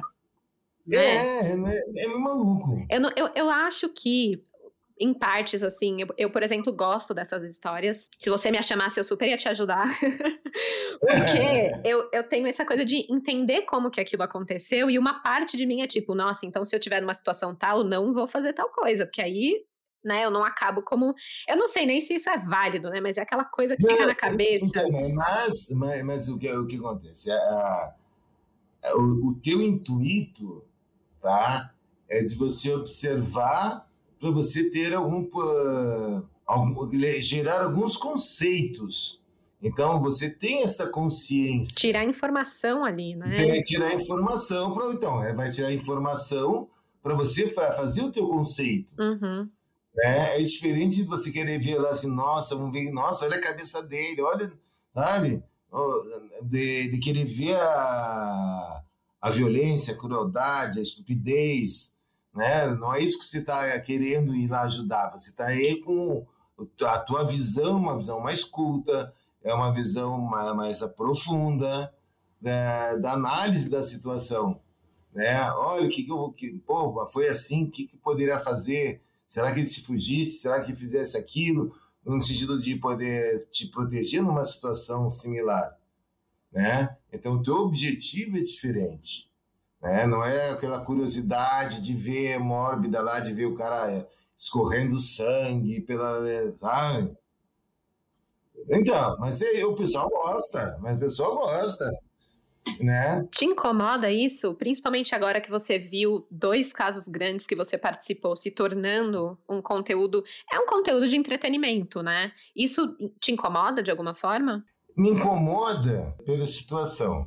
É, 0.90 1.56
né? 1.56 1.72
é, 1.96 2.04
é, 2.04 2.08
maluco. 2.08 2.84
Eu, 2.90 3.00
não, 3.00 3.10
eu, 3.16 3.30
eu 3.34 3.48
acho 3.48 3.88
que, 3.88 4.44
em 5.00 5.14
partes, 5.14 5.62
assim, 5.62 6.02
eu, 6.02 6.08
eu, 6.18 6.30
por 6.30 6.42
exemplo, 6.42 6.72
gosto 6.72 7.14
dessas 7.14 7.42
histórias. 7.44 8.10
Se 8.18 8.28
você 8.28 8.50
me 8.50 8.62
chamasse, 8.62 9.00
eu 9.00 9.04
super 9.04 9.28
ia 9.28 9.38
te 9.38 9.48
ajudar. 9.48 9.86
Porque 10.98 11.38
é. 11.38 11.80
eu, 11.84 12.08
eu 12.12 12.28
tenho 12.28 12.46
essa 12.46 12.64
coisa 12.64 12.84
de 12.84 13.06
entender 13.12 13.62
como 13.62 13.90
que 13.90 14.00
aquilo 14.00 14.22
aconteceu, 14.22 14.90
e 14.90 14.98
uma 14.98 15.22
parte 15.22 15.56
de 15.56 15.66
mim 15.66 15.80
é 15.82 15.86
tipo, 15.86 16.14
nossa, 16.14 16.46
então 16.46 16.64
se 16.64 16.74
eu 16.74 16.80
tiver 16.80 17.00
numa 17.00 17.14
situação 17.14 17.54
tal, 17.54 17.84
não 17.84 18.12
vou 18.12 18.26
fazer 18.26 18.52
tal 18.52 18.68
coisa, 18.70 19.04
porque 19.06 19.22
aí 19.22 19.64
né? 20.06 20.24
Eu 20.24 20.30
não 20.30 20.44
acabo 20.44 20.82
como. 20.82 21.14
Eu 21.48 21.56
não 21.56 21.66
sei 21.66 21.84
nem 21.84 22.00
se 22.00 22.14
isso 22.14 22.30
é 22.30 22.38
válido, 22.38 22.88
né? 22.88 23.00
Mas 23.00 23.18
é 23.18 23.22
aquela 23.22 23.44
coisa 23.44 23.76
que 23.76 23.82
não, 23.82 23.90
fica 23.90 24.06
na 24.06 24.14
cabeça. 24.14 24.64
Então, 24.64 24.88
mas, 25.12 25.68
mas, 25.70 26.04
mas 26.04 26.28
o, 26.28 26.38
que, 26.38 26.48
o 26.50 26.64
que 26.64 26.76
acontece? 26.76 27.30
A, 27.30 27.94
a, 28.84 28.96
o, 28.96 29.30
o 29.30 29.34
teu 29.42 29.60
intuito, 29.60 30.64
tá? 31.20 31.74
É 32.08 32.22
de 32.22 32.36
você 32.36 32.72
observar 32.72 33.84
para 34.20 34.30
você 34.30 34.70
ter 34.70 34.94
algum, 34.94 35.28
algum. 36.46 36.88
gerar 37.20 37.62
alguns 37.62 37.96
conceitos. 37.96 39.20
Então 39.62 40.00
você 40.00 40.30
tem 40.30 40.62
essa 40.62 40.86
consciência. 40.86 41.74
Tirar 41.74 42.04
informação 42.04 42.84
ali, 42.84 43.14
né? 43.14 43.58
É, 43.58 43.62
tirar 43.62 43.94
informação 43.94 44.74
para 44.74 44.92
então, 44.92 45.24
é, 45.24 45.32
vai 45.32 45.50
tirar 45.50 45.72
informação 45.72 46.68
para 47.02 47.14
você 47.14 47.48
fazer 47.50 48.02
o 48.02 48.12
teu 48.12 48.28
conceito. 48.28 48.88
Uhum. 49.00 49.48
É, 49.98 50.38
é 50.38 50.42
diferente 50.42 50.96
de 50.96 51.04
você 51.04 51.30
querer 51.30 51.58
ver 51.58 51.78
lá 51.78 51.90
assim, 51.90 52.10
nossa, 52.10 52.54
vamos 52.54 52.72
ver, 52.72 52.90
nossa, 52.90 53.24
olha 53.24 53.36
a 53.36 53.40
cabeça 53.40 53.82
dele, 53.82 54.20
olha, 54.20 54.52
sabe? 54.92 55.42
De, 56.42 56.90
de 56.90 56.98
querer 56.98 57.24
ver 57.24 57.56
a, 57.56 58.82
a 59.20 59.30
violência, 59.30 59.94
a 59.94 59.96
crueldade, 59.96 60.78
a 60.78 60.82
estupidez, 60.82 61.94
né? 62.34 62.66
Não 62.74 62.94
é 62.94 63.00
isso 63.00 63.18
que 63.18 63.24
você 63.24 63.38
está 63.38 63.78
querendo 63.80 64.34
ir 64.34 64.48
lá 64.48 64.62
ajudar, 64.62 65.12
você 65.12 65.30
está 65.30 65.46
aí 65.46 65.80
com 65.80 66.26
a 66.82 66.98
tua 66.98 67.24
visão, 67.24 67.76
uma 67.76 67.96
visão 67.96 68.20
mais 68.20 68.44
culta, 68.44 69.14
é 69.46 69.54
uma 69.54 69.72
visão 69.72 70.18
mais, 70.18 70.80
profunda 70.96 71.94
da, 72.40 72.96
da, 72.96 73.12
análise 73.12 73.70
da 73.70 73.80
situação, 73.80 74.60
né? 75.14 75.50
Olha 75.52 75.86
o 75.86 75.88
que, 75.88 76.02
que 76.02 76.10
eu, 76.10 76.32
que, 76.32 76.58
pô, 76.66 77.06
foi 77.06 77.28
assim, 77.28 77.64
o 77.64 77.70
que, 77.70 77.86
que 77.86 77.96
poderia 77.96 78.40
fazer? 78.40 79.00
Será 79.28 79.52
que 79.52 79.60
ele 79.60 79.68
se 79.68 79.82
fugisse? 79.82 80.40
Será 80.40 80.60
que 80.60 80.74
fizesse 80.74 81.16
aquilo? 81.16 81.72
No 82.04 82.20
sentido 82.20 82.60
de 82.60 82.74
poder 82.76 83.46
te 83.50 83.68
proteger 83.68 84.20
numa 84.20 84.44
situação 84.44 85.08
similar, 85.10 85.78
né? 86.52 86.96
Então, 87.12 87.34
o 87.34 87.42
teu 87.42 87.54
objetivo 87.54 88.38
é 88.38 88.40
diferente, 88.40 89.30
né? 89.80 90.08
Não 90.08 90.24
é 90.24 90.50
aquela 90.50 90.84
curiosidade 90.84 91.80
de 91.80 91.94
ver 91.94 92.40
mórbida 92.40 93.00
lá, 93.00 93.20
de 93.20 93.32
ver 93.32 93.46
o 93.46 93.54
cara 93.54 94.08
escorrendo 94.36 94.98
sangue 94.98 95.80
pela... 95.82 96.20
Sabe? 96.60 97.16
Então, 98.68 99.16
mas 99.18 99.40
o 99.40 99.74
pessoal 99.74 100.08
gosta, 100.08 100.78
mas 100.80 100.96
o 100.96 101.00
pessoal 101.00 101.36
gosta 101.36 101.84
né? 102.80 103.26
Te 103.30 103.44
incomoda 103.44 104.10
isso? 104.10 104.54
Principalmente 104.54 105.14
agora 105.14 105.40
que 105.40 105.50
você 105.50 105.78
viu 105.78 106.26
dois 106.30 106.72
casos 106.72 107.06
grandes 107.08 107.46
que 107.46 107.54
você 107.54 107.78
participou 107.78 108.34
se 108.34 108.50
tornando 108.50 109.38
um 109.48 109.62
conteúdo. 109.62 110.24
É 110.52 110.58
um 110.58 110.66
conteúdo 110.66 111.08
de 111.08 111.16
entretenimento, 111.16 112.02
né? 112.02 112.32
Isso 112.54 112.96
te 113.20 113.32
incomoda 113.32 113.82
de 113.82 113.90
alguma 113.90 114.14
forma? 114.14 114.64
Me 114.96 115.10
incomoda 115.10 116.14
pela 116.24 116.46
situação, 116.46 117.26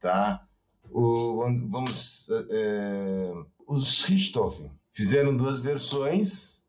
tá? 0.00 0.42
O, 0.90 1.42
vamos. 1.68 2.28
É, 2.50 3.32
os 3.66 4.04
Richthofen 4.04 4.70
fizeram 4.94 5.36
duas 5.36 5.60
versões 5.60 6.60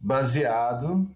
baseado 0.00 1.08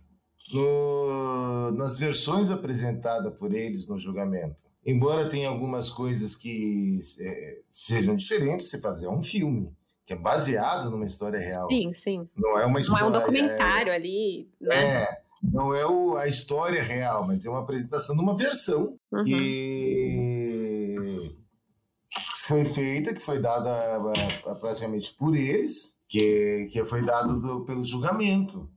no, 0.52 1.70
nas 1.72 1.98
versões 1.98 2.50
apresentadas 2.50 3.34
por 3.36 3.54
eles 3.54 3.88
no 3.88 3.98
julgamento. 3.98 4.56
Embora 4.84 5.28
tenha 5.28 5.48
algumas 5.48 5.90
coisas 5.90 6.34
que 6.34 7.00
é, 7.18 7.58
sejam 7.70 8.16
diferentes, 8.16 8.68
você 8.68 8.80
fazer 8.80 9.08
um 9.08 9.22
filme 9.22 9.72
que 10.06 10.14
é 10.14 10.16
baseado 10.16 10.90
numa 10.90 11.06
história 11.06 11.38
real. 11.38 11.68
Sim, 11.70 11.94
sim. 11.94 12.28
Não 12.36 12.58
é 12.58 12.66
uma 12.66 12.80
história. 12.80 13.04
Não 13.04 13.14
é 13.14 13.16
um 13.16 13.20
documentário 13.20 13.92
é, 13.92 13.94
ali, 13.94 14.48
né? 14.60 14.74
É, 14.74 15.20
não 15.42 15.74
é 15.74 15.86
o, 15.86 16.16
a 16.16 16.26
história 16.26 16.82
real, 16.82 17.26
mas 17.26 17.46
é 17.46 17.50
uma 17.50 17.60
apresentação 17.60 18.16
de 18.16 18.22
uma 18.22 18.36
versão 18.36 18.98
uhum. 19.12 19.24
que 19.24 21.36
foi 22.46 22.64
feita, 22.64 23.14
que 23.14 23.20
foi 23.20 23.40
dada 23.40 24.00
praticamente 24.60 25.14
por 25.14 25.36
eles, 25.36 25.96
que, 26.08 26.68
que 26.72 26.84
foi 26.84 27.04
dado 27.04 27.40
do, 27.40 27.64
pelo 27.64 27.82
julgamento. 27.82 28.68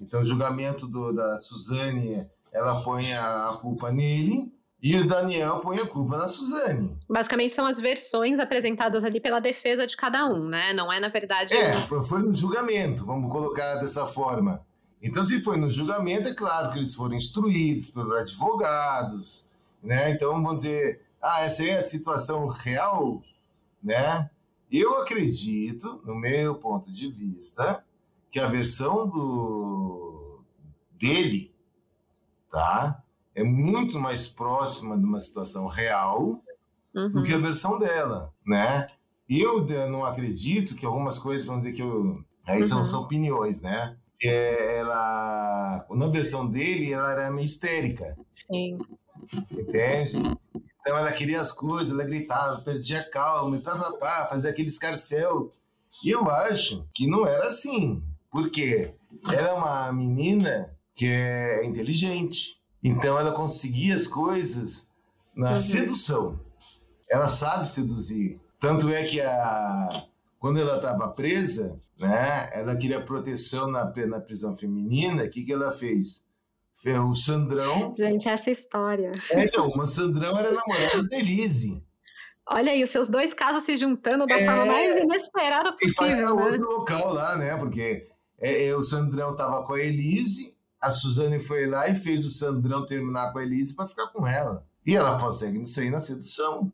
Então, 0.00 0.20
o 0.20 0.24
julgamento 0.24 0.86
do, 0.86 1.12
da 1.12 1.36
Suzane, 1.38 2.26
ela 2.52 2.82
põe 2.82 3.12
a 3.12 3.58
culpa 3.60 3.90
nele, 3.90 4.52
e 4.80 4.96
o 4.96 5.08
Daniel 5.08 5.58
põe 5.58 5.78
a 5.78 5.86
culpa 5.86 6.16
na 6.18 6.28
Suzane. 6.28 6.96
Basicamente 7.08 7.52
são 7.52 7.66
as 7.66 7.80
versões 7.80 8.38
apresentadas 8.38 9.04
ali 9.04 9.20
pela 9.20 9.40
defesa 9.40 9.86
de 9.86 9.96
cada 9.96 10.24
um, 10.26 10.46
né? 10.46 10.72
Não 10.72 10.92
é, 10.92 11.00
na 11.00 11.08
verdade. 11.08 11.52
É, 11.52 11.74
foi 12.06 12.20
no 12.20 12.32
julgamento, 12.32 13.04
vamos 13.04 13.30
colocar 13.32 13.76
dessa 13.76 14.06
forma. 14.06 14.64
Então, 15.02 15.24
se 15.24 15.40
foi 15.40 15.56
no 15.56 15.70
julgamento, 15.70 16.28
é 16.28 16.34
claro 16.34 16.72
que 16.72 16.78
eles 16.78 16.94
foram 16.94 17.14
instruídos 17.14 17.90
pelos 17.90 18.16
advogados, 18.16 19.44
né? 19.82 20.10
Então, 20.10 20.32
vamos 20.32 20.58
dizer, 20.58 21.02
ah, 21.20 21.44
essa 21.44 21.64
é 21.64 21.78
a 21.78 21.82
situação 21.82 22.46
real, 22.46 23.20
né? 23.82 24.30
Eu 24.70 24.98
acredito, 24.98 26.00
no 26.04 26.14
meu 26.14 26.54
ponto 26.56 26.90
de 26.92 27.10
vista, 27.10 27.82
que 28.30 28.40
a 28.40 28.46
versão 28.46 29.08
do 29.08 30.42
dele, 30.98 31.54
tá? 32.50 33.02
é 33.38 33.44
muito 33.44 34.00
mais 34.00 34.26
próxima 34.26 34.98
de 34.98 35.04
uma 35.04 35.20
situação 35.20 35.68
real 35.68 36.42
uhum. 36.92 37.08
do 37.12 37.22
que 37.22 37.32
a 37.32 37.36
uhum. 37.36 37.42
versão 37.42 37.78
dela, 37.78 38.34
né? 38.44 38.88
Eu 39.28 39.64
não 39.88 40.04
acredito 40.04 40.74
que 40.74 40.84
algumas 40.84 41.20
coisas, 41.20 41.46
vamos 41.46 41.62
dizer 41.62 41.76
que 41.76 41.82
eu... 41.82 42.24
Aí 42.44 42.64
são, 42.64 42.78
uhum. 42.78 42.84
são 42.84 43.02
opiniões, 43.02 43.60
né? 43.60 43.96
É, 44.20 44.78
ela, 44.78 45.86
na 45.88 46.08
versão 46.08 46.50
dele, 46.50 46.92
ela 46.92 47.12
era 47.12 47.30
meio 47.30 47.44
histérica. 47.44 48.16
Sim. 48.28 48.78
Entende? 49.52 50.36
Então 50.80 50.98
ela 50.98 51.12
queria 51.12 51.40
as 51.40 51.52
coisas, 51.52 51.92
ela 51.92 52.02
gritava, 52.02 52.60
perdia 52.62 53.00
a 53.02 53.08
calma, 53.08 53.56
e 53.56 53.60
pá, 53.60 53.78
pá, 53.78 53.92
pá, 54.00 54.26
fazia 54.26 54.50
aquele 54.50 54.68
escarcel. 54.68 55.54
E 56.02 56.10
eu 56.10 56.28
acho 56.28 56.88
que 56.92 57.06
não 57.06 57.24
era 57.24 57.46
assim. 57.46 58.02
Por 58.30 58.50
quê? 58.50 58.94
Ela 59.26 59.48
é 59.48 59.52
uma 59.52 59.92
menina 59.92 60.74
que 60.94 61.06
é 61.06 61.64
inteligente, 61.64 62.60
então 62.82 63.18
ela 63.18 63.32
conseguia 63.32 63.94
as 63.94 64.06
coisas 64.06 64.86
na 65.34 65.50
uhum. 65.50 65.56
sedução. 65.56 66.40
ela 67.08 67.28
sabe 67.28 67.70
seduzir. 67.70 68.40
Tanto 68.58 68.88
é 68.88 69.04
que 69.04 69.20
a, 69.20 70.06
quando 70.38 70.58
ela 70.58 70.76
estava 70.76 71.08
presa, 71.08 71.80
né, 71.98 72.50
ela 72.52 72.76
queria 72.76 73.00
proteção 73.00 73.70
na, 73.70 73.84
na 73.84 74.20
prisão 74.20 74.56
feminina, 74.56 75.24
o 75.24 75.30
que, 75.30 75.44
que 75.44 75.52
ela 75.52 75.70
fez? 75.70 76.26
O 77.04 77.14
Sandrão. 77.14 77.92
Gente, 77.96 78.28
essa 78.28 78.50
história. 78.50 79.12
É, 79.32 79.44
então, 79.44 79.68
o 79.68 79.86
Sandrão 79.86 80.38
era 80.38 80.52
namorado 80.52 81.08
da 81.08 81.16
Elise. 81.18 81.82
Olha 82.50 82.72
aí, 82.72 82.82
os 82.82 82.90
seus 82.90 83.08
dois 83.08 83.34
casos 83.34 83.64
se 83.64 83.76
juntando 83.76 84.26
da 84.26 84.38
é, 84.38 84.46
forma 84.46 84.64
mais 84.64 84.96
inesperada 84.96 85.72
possível, 85.72 86.34
né? 86.34 86.44
outro 86.44 86.66
local 86.66 87.12
lá, 87.12 87.36
né? 87.36 87.56
Porque 87.56 88.08
é, 88.38 88.66
é, 88.66 88.76
o 88.76 88.82
Sandrão 88.82 89.32
estava 89.32 89.64
com 89.64 89.74
a 89.74 89.80
Elise, 89.80 90.56
a 90.80 90.90
Suzane 90.90 91.40
foi 91.40 91.66
lá 91.66 91.88
e 91.88 91.96
fez 91.96 92.24
o 92.24 92.30
Sandrão 92.30 92.86
terminar 92.86 93.32
com 93.32 93.38
a 93.38 93.42
Elise 93.42 93.74
para 93.74 93.88
ficar 93.88 94.08
com 94.08 94.26
ela. 94.26 94.64
E 94.86 94.96
ela 94.96 95.18
consegue 95.18 95.62
isso 95.62 95.80
aí 95.80 95.90
na 95.90 96.00
sedução. 96.00 96.72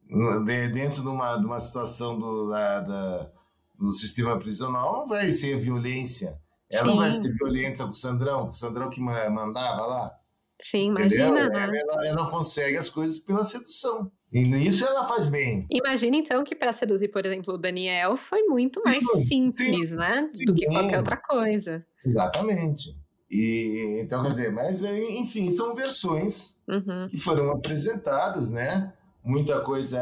Dentro 0.72 1.02
de 1.02 1.08
uma, 1.08 1.36
de 1.36 1.44
uma 1.44 1.58
situação 1.58 2.18
do, 2.18 2.50
da, 2.50 2.80
da, 2.80 3.30
do 3.78 3.92
sistema 3.92 4.38
prisional, 4.38 5.00
não 5.00 5.08
vai 5.08 5.32
ser 5.32 5.58
violência. 5.58 6.38
Ela 6.70 6.82
Sim. 6.82 6.88
não 6.88 6.96
vai 6.96 7.12
ser 7.12 7.32
violenta 7.32 7.84
com 7.84 7.90
o 7.90 7.94
Sandrão, 7.94 8.50
o 8.50 8.54
Sandrão 8.54 8.90
que 8.90 9.00
mandava 9.00 9.86
lá. 9.86 10.12
Sim, 10.60 10.88
imagina, 10.90 11.48
né? 11.48 11.70
Ela, 11.74 12.06
ela, 12.06 12.30
consegue 12.30 12.76
as 12.76 12.88
coisas 12.88 13.18
pela 13.18 13.44
sedução. 13.44 14.10
E 14.34 14.42
nisso 14.42 14.84
ela 14.84 15.06
faz 15.06 15.28
bem. 15.28 15.64
Imagina 15.70 16.16
então 16.16 16.42
que 16.42 16.56
para 16.56 16.72
seduzir, 16.72 17.06
por 17.06 17.24
exemplo, 17.24 17.54
o 17.54 17.58
Daniel 17.58 18.16
foi 18.16 18.42
muito 18.42 18.82
mais 18.82 19.04
sim, 19.04 19.48
simples, 19.52 19.90
sim, 19.90 19.96
né? 19.96 20.28
Sim, 20.34 20.46
do 20.46 20.54
que 20.54 20.66
qualquer 20.66 20.98
outra 20.98 21.16
coisa. 21.16 21.86
Exatamente. 22.04 22.98
E 23.30 24.00
então, 24.00 24.24
quer 24.24 24.30
dizer, 24.30 24.52
mas 24.52 24.82
enfim, 24.82 25.52
são 25.52 25.72
versões 25.76 26.56
uhum. 26.66 27.08
que 27.08 27.16
foram 27.16 27.52
apresentadas, 27.52 28.50
né? 28.50 28.92
Muita 29.22 29.60
coisa 29.60 30.00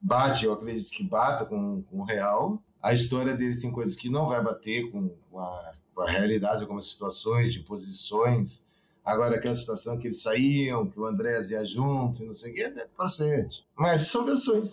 bate, 0.00 0.46
eu 0.46 0.54
acredito 0.54 0.90
que 0.90 1.04
bata 1.04 1.44
com, 1.44 1.82
com 1.82 1.98
o 1.98 2.04
real. 2.04 2.62
A 2.82 2.94
história 2.94 3.36
dele 3.36 3.60
tem 3.60 3.70
coisas 3.70 3.94
que 3.94 4.08
não 4.08 4.26
vai 4.26 4.42
bater 4.42 4.90
com, 4.90 5.10
com, 5.30 5.38
a, 5.38 5.72
com 5.94 6.00
a 6.00 6.10
realidade, 6.10 6.62
algumas 6.62 6.86
situações 6.86 7.52
de 7.52 7.60
posições. 7.60 8.66
Agora, 9.04 9.36
aquela 9.36 9.54
situação 9.54 9.98
que 9.98 10.08
eles 10.08 10.22
saíam, 10.22 10.88
que 10.88 11.00
o 11.00 11.06
Andrés 11.06 11.50
ia 11.50 11.64
junto, 11.64 12.24
não 12.24 12.34
sei 12.34 12.52
o 12.52 12.54
que, 12.54 12.62
é 12.62 12.86
procede. 12.96 13.64
Mas 13.74 14.02
são 14.02 14.24
versões. 14.24 14.70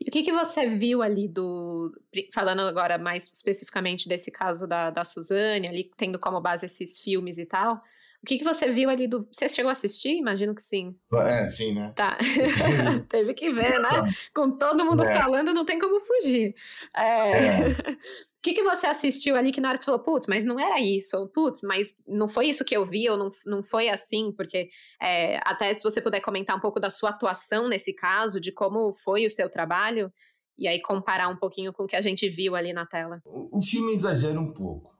E 0.00 0.08
o 0.08 0.12
que, 0.12 0.22
que 0.22 0.32
você 0.32 0.68
viu 0.68 1.00
ali 1.00 1.28
do. 1.28 1.92
Falando 2.34 2.60
agora 2.60 2.98
mais 2.98 3.30
especificamente 3.32 4.08
desse 4.08 4.30
caso 4.30 4.66
da, 4.66 4.90
da 4.90 5.04
Suzane, 5.04 5.68
ali 5.68 5.90
tendo 5.96 6.18
como 6.18 6.40
base 6.40 6.66
esses 6.66 6.98
filmes 6.98 7.38
e 7.38 7.46
tal. 7.46 7.80
O 8.20 8.26
que, 8.26 8.36
que 8.36 8.44
você 8.44 8.68
viu 8.68 8.90
ali 8.90 9.06
do. 9.06 9.28
Você 9.30 9.48
chegou 9.48 9.68
a 9.68 9.72
assistir? 9.72 10.16
Imagino 10.16 10.54
que 10.54 10.62
sim. 10.62 10.96
É, 11.14 11.46
sim, 11.46 11.72
né? 11.72 11.92
Tá. 11.94 12.18
Teve 13.08 13.32
que 13.32 13.52
ver, 13.52 13.78
né? 13.78 14.04
Com 14.34 14.50
todo 14.50 14.84
mundo 14.84 15.04
é. 15.04 15.16
falando, 15.16 15.54
não 15.54 15.64
tem 15.64 15.78
como 15.78 16.00
fugir. 16.00 16.54
É... 16.96 17.02
é. 17.02 17.76
O 18.38 18.40
que, 18.40 18.54
que 18.54 18.62
você 18.62 18.86
assistiu 18.86 19.34
ali 19.34 19.50
que 19.50 19.60
na 19.60 19.68
hora 19.68 19.78
você 19.78 19.84
falou, 19.84 20.00
putz, 20.00 20.28
mas 20.28 20.44
não 20.44 20.60
era 20.60 20.80
isso, 20.80 21.16
ou 21.18 21.28
putz, 21.28 21.60
mas 21.62 21.92
não 22.06 22.28
foi 22.28 22.46
isso 22.46 22.64
que 22.64 22.76
eu 22.76 22.86
vi, 22.86 23.10
ou 23.10 23.16
não, 23.16 23.30
não 23.44 23.62
foi 23.64 23.88
assim, 23.88 24.32
porque 24.32 24.68
é, 25.02 25.38
até 25.38 25.74
se 25.74 25.82
você 25.82 26.00
puder 26.00 26.20
comentar 26.20 26.56
um 26.56 26.60
pouco 26.60 26.78
da 26.78 26.88
sua 26.88 27.10
atuação 27.10 27.68
nesse 27.68 27.92
caso, 27.92 28.40
de 28.40 28.52
como 28.52 28.92
foi 28.94 29.26
o 29.26 29.30
seu 29.30 29.50
trabalho, 29.50 30.12
e 30.56 30.68
aí 30.68 30.80
comparar 30.80 31.28
um 31.28 31.36
pouquinho 31.36 31.72
com 31.72 31.82
o 31.82 31.86
que 31.88 31.96
a 31.96 32.00
gente 32.00 32.28
viu 32.28 32.54
ali 32.54 32.72
na 32.72 32.86
tela. 32.86 33.20
O, 33.24 33.58
o 33.58 33.60
filme 33.62 33.92
exagera 33.92 34.38
um 34.38 34.52
pouco, 34.52 34.94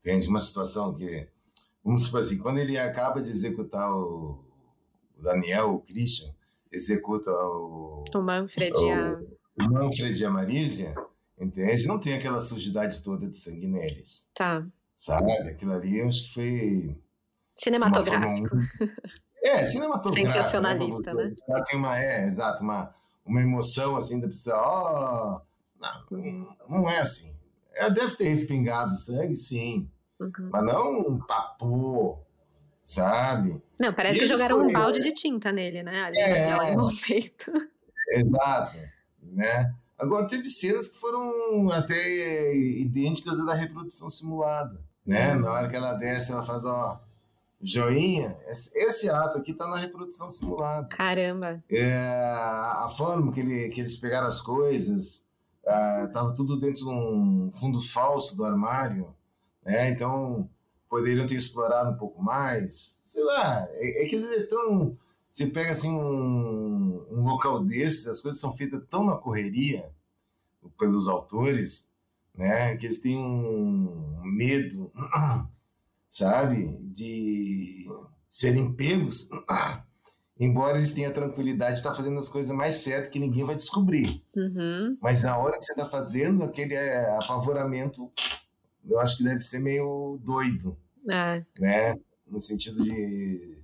entende? 0.00 0.28
Uma 0.28 0.40
situação 0.40 0.94
que 0.94 1.26
vamos 1.82 2.04
supor 2.04 2.20
assim, 2.20 2.36
quando 2.36 2.58
ele 2.58 2.78
acaba 2.78 3.22
de 3.22 3.30
executar 3.30 3.90
o, 3.90 4.44
o 5.18 5.22
Daniel, 5.22 5.76
o 5.76 5.80
Christian, 5.80 6.28
executa 6.70 7.30
o... 7.30 8.04
O 8.14 8.20
Manfred 8.20 8.76
o, 8.76 8.92
a... 8.92 9.20
O 9.58 9.72
Manfred 9.72 10.20
e 10.20 10.24
a 10.24 10.30
Marísia, 10.30 10.94
entende? 11.42 11.86
Não 11.86 11.98
tem 11.98 12.14
aquela 12.14 12.38
sujidade 12.38 13.02
toda 13.02 13.26
de 13.26 13.36
sangue 13.36 13.66
neles. 13.66 14.28
Tá. 14.34 14.64
Sabe? 14.96 15.32
Aquilo 15.32 15.72
ali 15.72 15.98
eu 15.98 16.08
acho 16.08 16.24
que 16.24 16.34
foi... 16.34 16.96
Cinematográfico. 17.54 18.48
Forma... 18.48 18.94
É, 19.42 19.64
cinematográfico. 19.64 20.28
Sensacionalista, 20.28 21.14
né? 21.14 21.24
né? 21.24 21.34
Assim, 21.56 21.76
uma, 21.76 21.98
é, 21.98 22.26
exato, 22.26 22.62
uma, 22.62 22.94
uma 23.26 23.42
emoção 23.42 23.96
assim 23.96 24.20
da 24.20 24.28
pessoa, 24.28 24.56
ó... 24.56 25.40
Oh, 25.40 25.52
não, 25.80 26.56
não 26.68 26.90
é 26.90 27.00
assim. 27.00 27.34
Ela 27.74 27.88
deve 27.88 28.16
ter 28.16 28.28
respingado 28.28 28.96
sangue, 28.96 29.36
sim. 29.36 29.90
Uhum. 30.20 30.50
Mas 30.52 30.64
não 30.64 31.00
um 31.00 31.18
papo, 31.18 32.24
sabe? 32.84 33.60
Não, 33.80 33.92
parece 33.92 34.18
e 34.18 34.20
que 34.20 34.26
jogaram 34.28 34.58
foi, 34.58 34.68
um 34.68 34.72
balde 34.72 35.00
de 35.00 35.10
tinta 35.10 35.50
nele, 35.50 35.82
né? 35.82 36.04
Ali 36.04 36.18
é, 36.18 36.76
no 36.76 36.88
peito. 37.00 37.50
Exato, 38.10 38.78
né? 39.20 39.74
Agora, 40.02 40.26
teve 40.26 40.48
cenas 40.48 40.88
que 40.88 40.98
foram 40.98 41.70
até 41.70 42.56
idênticas 42.56 43.38
à 43.38 43.44
da 43.44 43.54
reprodução 43.54 44.10
simulada, 44.10 44.80
né? 45.06 45.36
Uhum. 45.36 45.42
Na 45.42 45.52
hora 45.52 45.68
que 45.68 45.76
ela 45.76 45.94
desce, 45.94 46.32
ela 46.32 46.44
faz, 46.44 46.64
ó, 46.64 47.00
joinha. 47.62 48.36
Esse, 48.48 48.76
esse 48.76 49.08
ato 49.08 49.38
aqui 49.38 49.54
tá 49.54 49.68
na 49.68 49.78
reprodução 49.78 50.28
simulada. 50.28 50.88
Caramba! 50.88 51.62
É, 51.70 51.94
a 51.94 52.88
forma 52.98 53.32
que, 53.32 53.38
ele, 53.38 53.68
que 53.68 53.80
eles 53.80 53.96
pegaram 53.96 54.26
as 54.26 54.40
coisas, 54.40 55.24
uh, 55.62 56.12
tava 56.12 56.32
tudo 56.34 56.58
dentro 56.58 56.82
de 56.82 56.88
um 56.88 57.52
fundo 57.54 57.80
falso 57.80 58.36
do 58.36 58.44
armário, 58.44 59.14
né? 59.64 59.88
Então, 59.90 60.50
poderiam 60.88 61.28
ter 61.28 61.36
explorado 61.36 61.90
um 61.90 61.96
pouco 61.96 62.20
mais. 62.20 63.00
Sei 63.06 63.22
lá, 63.22 63.68
é, 63.74 64.04
é 64.04 64.08
que 64.08 64.16
é 64.16 64.42
tão. 64.46 64.98
Você 65.32 65.46
pega 65.46 65.70
assim 65.70 65.90
um, 65.90 67.06
um 67.10 67.24
local 67.24 67.64
desses, 67.64 68.06
as 68.06 68.20
coisas 68.20 68.38
são 68.38 68.54
feitas 68.54 68.82
tão 68.90 69.06
na 69.06 69.16
correria 69.16 69.90
pelos 70.78 71.08
autores, 71.08 71.90
né? 72.34 72.76
Que 72.76 72.84
eles 72.86 73.00
têm 73.00 73.16
um 73.16 74.20
medo, 74.24 74.92
sabe, 76.10 76.76
de 76.82 77.86
serem 78.28 78.74
pegos, 78.74 79.30
embora 80.38 80.76
eles 80.76 80.92
tenham 80.92 81.10
a 81.10 81.14
tranquilidade 81.14 81.74
de 81.74 81.78
estar 81.78 81.94
fazendo 81.94 82.18
as 82.18 82.28
coisas 82.28 82.54
mais 82.54 82.74
certas 82.74 83.08
que 83.08 83.18
ninguém 83.18 83.44
vai 83.44 83.56
descobrir. 83.56 84.22
Uhum. 84.36 84.98
Mas 85.00 85.22
na 85.22 85.38
hora 85.38 85.56
que 85.56 85.64
você 85.64 85.72
está 85.72 85.88
fazendo, 85.88 86.44
aquele 86.44 86.74
é, 86.74 87.16
apavoramento 87.16 88.12
eu 88.84 88.98
acho 89.00 89.16
que 89.16 89.24
deve 89.24 89.44
ser 89.44 89.60
meio 89.60 90.18
doido. 90.22 90.76
É. 91.10 91.42
Né? 91.58 91.94
No 92.26 92.40
sentido 92.40 92.82
de 92.84 93.61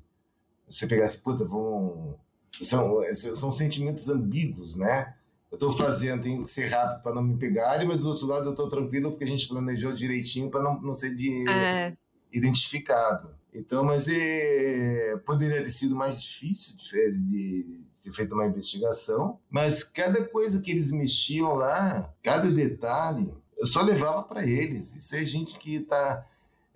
você 0.69 0.87
pegar 0.87 1.07
assim, 1.07 1.21
puta, 1.21 1.45
vão. 1.45 2.19
São, 2.61 3.03
são 3.15 3.53
sentimentos 3.53 4.09
ambíguos, 4.09 4.75
né? 4.75 5.15
Eu 5.51 5.57
estou 5.57 5.73
fazendo, 5.73 6.23
tem 6.23 6.43
que 6.43 6.51
ser 6.51 6.69
rápido 6.69 7.03
para 7.03 7.15
não 7.15 7.23
me 7.23 7.37
pegarem, 7.37 7.87
mas 7.87 8.03
do 8.03 8.11
outro 8.11 8.27
lado 8.27 8.47
eu 8.47 8.51
estou 8.51 8.69
tranquilo 8.69 9.11
porque 9.11 9.25
a 9.25 9.27
gente 9.29 9.49
planejou 9.49 9.93
direitinho 9.93 10.51
para 10.51 10.63
não, 10.63 10.81
não 10.81 10.93
ser 10.93 11.15
de, 11.15 11.49
é. 11.49 11.97
identificado. 12.33 13.31
Então, 13.53 13.83
mas 13.83 14.07
é, 14.09 15.17
poderia 15.25 15.63
ter 15.63 15.69
sido 15.69 15.97
mais 15.97 16.21
difícil 16.21 16.77
de, 16.77 17.13
de, 17.13 17.81
ser 17.95 18.13
feita 18.13 18.35
uma 18.35 18.47
investigação, 18.47 19.39
mas 19.49 19.83
cada 19.83 20.23
coisa 20.27 20.61
que 20.61 20.71
eles 20.71 20.91
mexiam 20.91 21.55
lá, 21.55 22.13
cada 22.23 22.51
detalhe, 22.51 23.33
eu 23.57 23.67
só 23.67 23.81
levava 23.81 24.23
para 24.23 24.47
eles. 24.47 24.95
Isso 24.95 25.17
é 25.17 25.25
gente 25.25 25.59
que 25.59 25.77
está. 25.77 26.27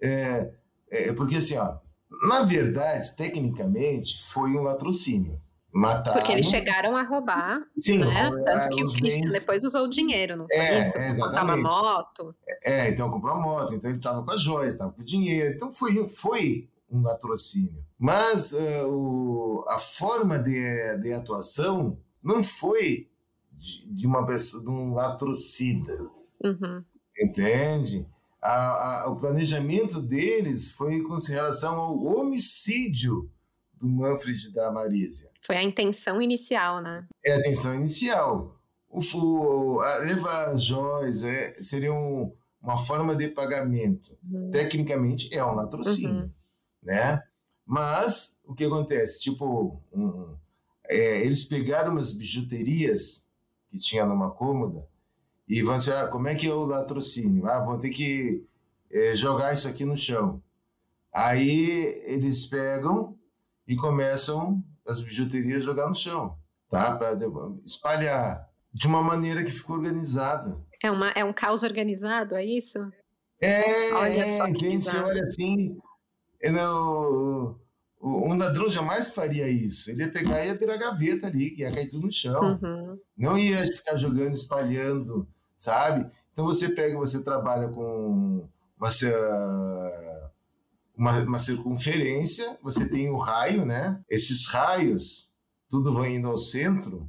É, 0.00 0.50
é, 0.90 1.12
porque 1.12 1.36
assim, 1.36 1.56
ó, 1.56 1.76
na 2.26 2.42
verdade, 2.42 3.14
tecnicamente, 3.16 4.22
foi 4.32 4.50
um 4.50 4.62
latrocínio. 4.62 5.40
Mataram. 5.72 6.18
Porque 6.18 6.32
eles 6.32 6.46
chegaram 6.46 6.96
a 6.96 7.02
roubar, 7.02 7.62
Sim, 7.78 7.98
né? 7.98 8.30
Tanto 8.44 8.68
que 8.68 8.84
o 8.84 8.92
Christian 8.92 9.22
bens... 9.22 9.32
depois 9.32 9.64
usou 9.64 9.84
o 9.86 9.88
dinheiro, 9.88 10.36
não 10.36 10.46
foi 10.46 10.56
é, 10.56 10.80
isso? 10.80 10.98
É, 10.98 11.16
comprar 11.16 11.44
uma 11.44 11.56
moto. 11.56 12.34
É, 12.62 12.90
então 12.90 13.10
comprou 13.10 13.34
a 13.34 13.40
moto, 13.40 13.74
então 13.74 13.90
ele 13.90 13.98
estava 13.98 14.22
com 14.22 14.30
as 14.30 14.42
joias, 14.42 14.74
estava 14.74 14.92
com 14.92 15.00
o 15.00 15.04
dinheiro. 15.04 15.54
Então 15.54 15.70
foi, 15.70 16.10
foi 16.10 16.68
um 16.90 17.02
latrocínio. 17.02 17.82
Mas 17.98 18.52
uh, 18.52 18.86
o, 18.86 19.64
a 19.66 19.78
forma 19.78 20.38
de, 20.38 20.98
de 20.98 21.12
atuação 21.14 21.98
não 22.22 22.44
foi 22.44 23.08
de, 23.52 23.86
de 23.94 24.06
uma 24.06 24.26
pessoa, 24.26 24.62
de 24.62 24.68
um 24.68 24.92
latrocida 24.92 26.10
Uhum. 26.44 26.84
Entende? 27.18 28.06
A, 28.42 29.02
a, 29.04 29.08
o 29.08 29.16
planejamento 29.16 30.02
deles 30.02 30.72
foi 30.72 31.00
com 31.02 31.16
relação 31.18 31.76
ao 31.76 32.02
homicídio 32.02 33.30
do 33.72 33.86
Manfred 33.86 34.52
da 34.52 34.68
Marísia. 34.70 35.30
Foi 35.40 35.56
a 35.56 35.62
intenção 35.62 36.20
inicial, 36.20 36.82
né? 36.82 37.06
É 37.24 37.34
a 37.34 37.38
intenção 37.38 37.74
inicial. 37.76 38.60
O, 38.88 39.00
o, 39.16 39.80
a 39.80 39.98
levar 39.98 40.56
joias 40.56 41.22
é, 41.22 41.56
seria 41.60 41.94
um, 41.94 42.34
uma 42.60 42.76
forma 42.76 43.14
de 43.14 43.28
pagamento. 43.28 44.18
Uhum. 44.28 44.50
Tecnicamente 44.50 45.32
é 45.32 45.44
um 45.44 45.54
latrocínio, 45.54 46.24
uhum. 46.24 46.30
né? 46.82 47.22
Mas 47.64 48.36
o 48.44 48.54
que 48.54 48.64
acontece? 48.64 49.20
Tipo, 49.20 49.80
um, 49.92 50.34
é, 50.88 51.24
eles 51.24 51.44
pegaram 51.44 51.92
umas 51.92 52.12
bijuterias 52.12 53.24
que 53.70 53.78
tinha 53.78 54.04
numa 54.04 54.32
cômoda 54.32 54.86
e 55.48 55.62
você, 55.62 55.92
ah, 55.92 56.08
como 56.08 56.28
é 56.28 56.34
que 56.34 56.46
é 56.46 56.54
o 56.54 56.64
latrocínio? 56.64 57.46
Ah, 57.46 57.64
vou 57.64 57.78
ter 57.78 57.90
que 57.90 58.44
é, 58.90 59.14
jogar 59.14 59.52
isso 59.52 59.68
aqui 59.68 59.84
no 59.84 59.96
chão. 59.96 60.42
Aí 61.12 62.02
eles 62.06 62.46
pegam 62.46 63.16
e 63.66 63.76
começam 63.76 64.62
as 64.86 65.00
bijuterias 65.00 65.62
a 65.62 65.66
jogar 65.66 65.88
no 65.88 65.94
chão. 65.94 66.36
tá? 66.70 66.96
Para 66.96 67.18
espalhar 67.64 68.48
de 68.72 68.86
uma 68.86 69.02
maneira 69.02 69.44
que 69.44 69.50
ficou 69.50 69.76
organizada. 69.76 70.58
É, 70.82 70.90
uma, 70.90 71.10
é 71.10 71.24
um 71.24 71.32
caos 71.32 71.62
organizado, 71.62 72.34
é 72.34 72.44
isso? 72.44 72.78
É, 73.40 73.92
olha 73.92 74.26
só 74.26 74.46
que 74.52 74.80
você 74.80 74.96
olha 74.98 75.24
assim, 75.24 75.76
não, 76.50 77.58
um 78.02 78.36
ladrão 78.36 78.68
jamais 78.68 79.14
faria 79.14 79.48
isso. 79.48 79.90
Ele 79.90 80.02
ia 80.02 80.10
pegar 80.10 80.44
e 80.44 80.48
ia 80.48 80.58
virar 80.58 80.76
gaveta 80.76 81.28
ali, 81.28 81.54
ia 81.56 81.72
cair 81.72 81.88
tudo 81.88 82.06
no 82.06 82.12
chão. 82.12 82.58
Uhum. 82.60 82.98
Não 83.16 83.38
ia 83.38 83.64
ficar 83.64 83.94
jogando, 83.94 84.34
espalhando, 84.34 85.28
sabe? 85.56 86.10
Então 86.32 86.44
você 86.44 86.68
pega, 86.68 86.96
você 86.98 87.22
trabalha 87.22 87.68
com 87.68 88.48
uma, 88.76 88.88
uma, 90.96 91.18
uma 91.20 91.38
circunferência, 91.38 92.58
você 92.60 92.88
tem 92.88 93.08
o 93.08 93.18
raio, 93.18 93.64
né? 93.64 94.00
Esses 94.10 94.48
raios, 94.48 95.28
tudo 95.70 95.94
vai 95.94 96.16
indo 96.16 96.26
ao 96.26 96.36
centro, 96.36 97.08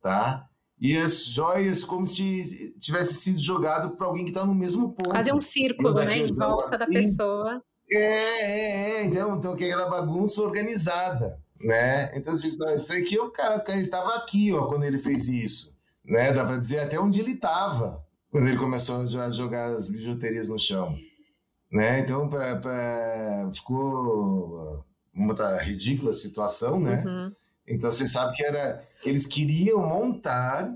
tá? 0.00 0.48
E 0.80 0.96
as 0.96 1.26
joias 1.26 1.84
como 1.84 2.08
se 2.08 2.74
tivesse 2.80 3.14
sido 3.14 3.38
jogado 3.38 3.96
para 3.96 4.08
alguém 4.08 4.24
que 4.24 4.32
está 4.32 4.44
no 4.44 4.54
mesmo 4.54 4.92
ponto. 4.92 5.14
Fazer 5.14 5.32
um 5.32 5.38
círculo, 5.38 5.94
né? 5.94 6.18
Em 6.18 6.34
volta 6.34 6.76
da 6.76 6.86
pessoa. 6.88 7.62
É, 7.92 8.40
é, 8.42 8.90
é. 9.00 9.04
Então, 9.04 9.36
então 9.36 9.56
que 9.56 9.64
é 9.64 9.66
aquela 9.68 9.88
bagunça 9.88 10.42
organizada, 10.42 11.38
né? 11.60 12.16
Então, 12.16 12.32
assim, 12.32 12.48
isso 12.48 12.92
aqui, 12.92 13.18
o 13.18 13.30
cara, 13.30 13.62
ele 13.68 13.84
estava 13.84 14.16
aqui, 14.16 14.52
ó, 14.52 14.66
quando 14.66 14.84
ele 14.84 14.98
fez 14.98 15.28
isso, 15.28 15.76
né? 16.04 16.32
Dá 16.32 16.44
para 16.44 16.58
dizer 16.58 16.80
até 16.80 16.98
onde 16.98 17.20
ele 17.20 17.32
estava 17.32 18.04
quando 18.32 18.48
ele 18.48 18.56
começou 18.56 19.02
a 19.02 19.30
jogar 19.30 19.66
as 19.76 19.90
bijuterias 19.90 20.48
no 20.48 20.58
chão, 20.58 20.96
né? 21.70 22.00
Então, 22.00 22.30
pra, 22.30 22.58
pra, 22.58 23.50
ficou 23.54 24.82
uma 25.12 25.58
ridícula 25.58 26.14
situação, 26.14 26.80
né? 26.80 27.04
Uhum. 27.04 27.32
Então, 27.68 27.92
você 27.92 28.08
sabe 28.08 28.34
que 28.34 28.42
era 28.42 28.82
eles 29.04 29.26
queriam 29.26 29.86
montar 29.86 30.74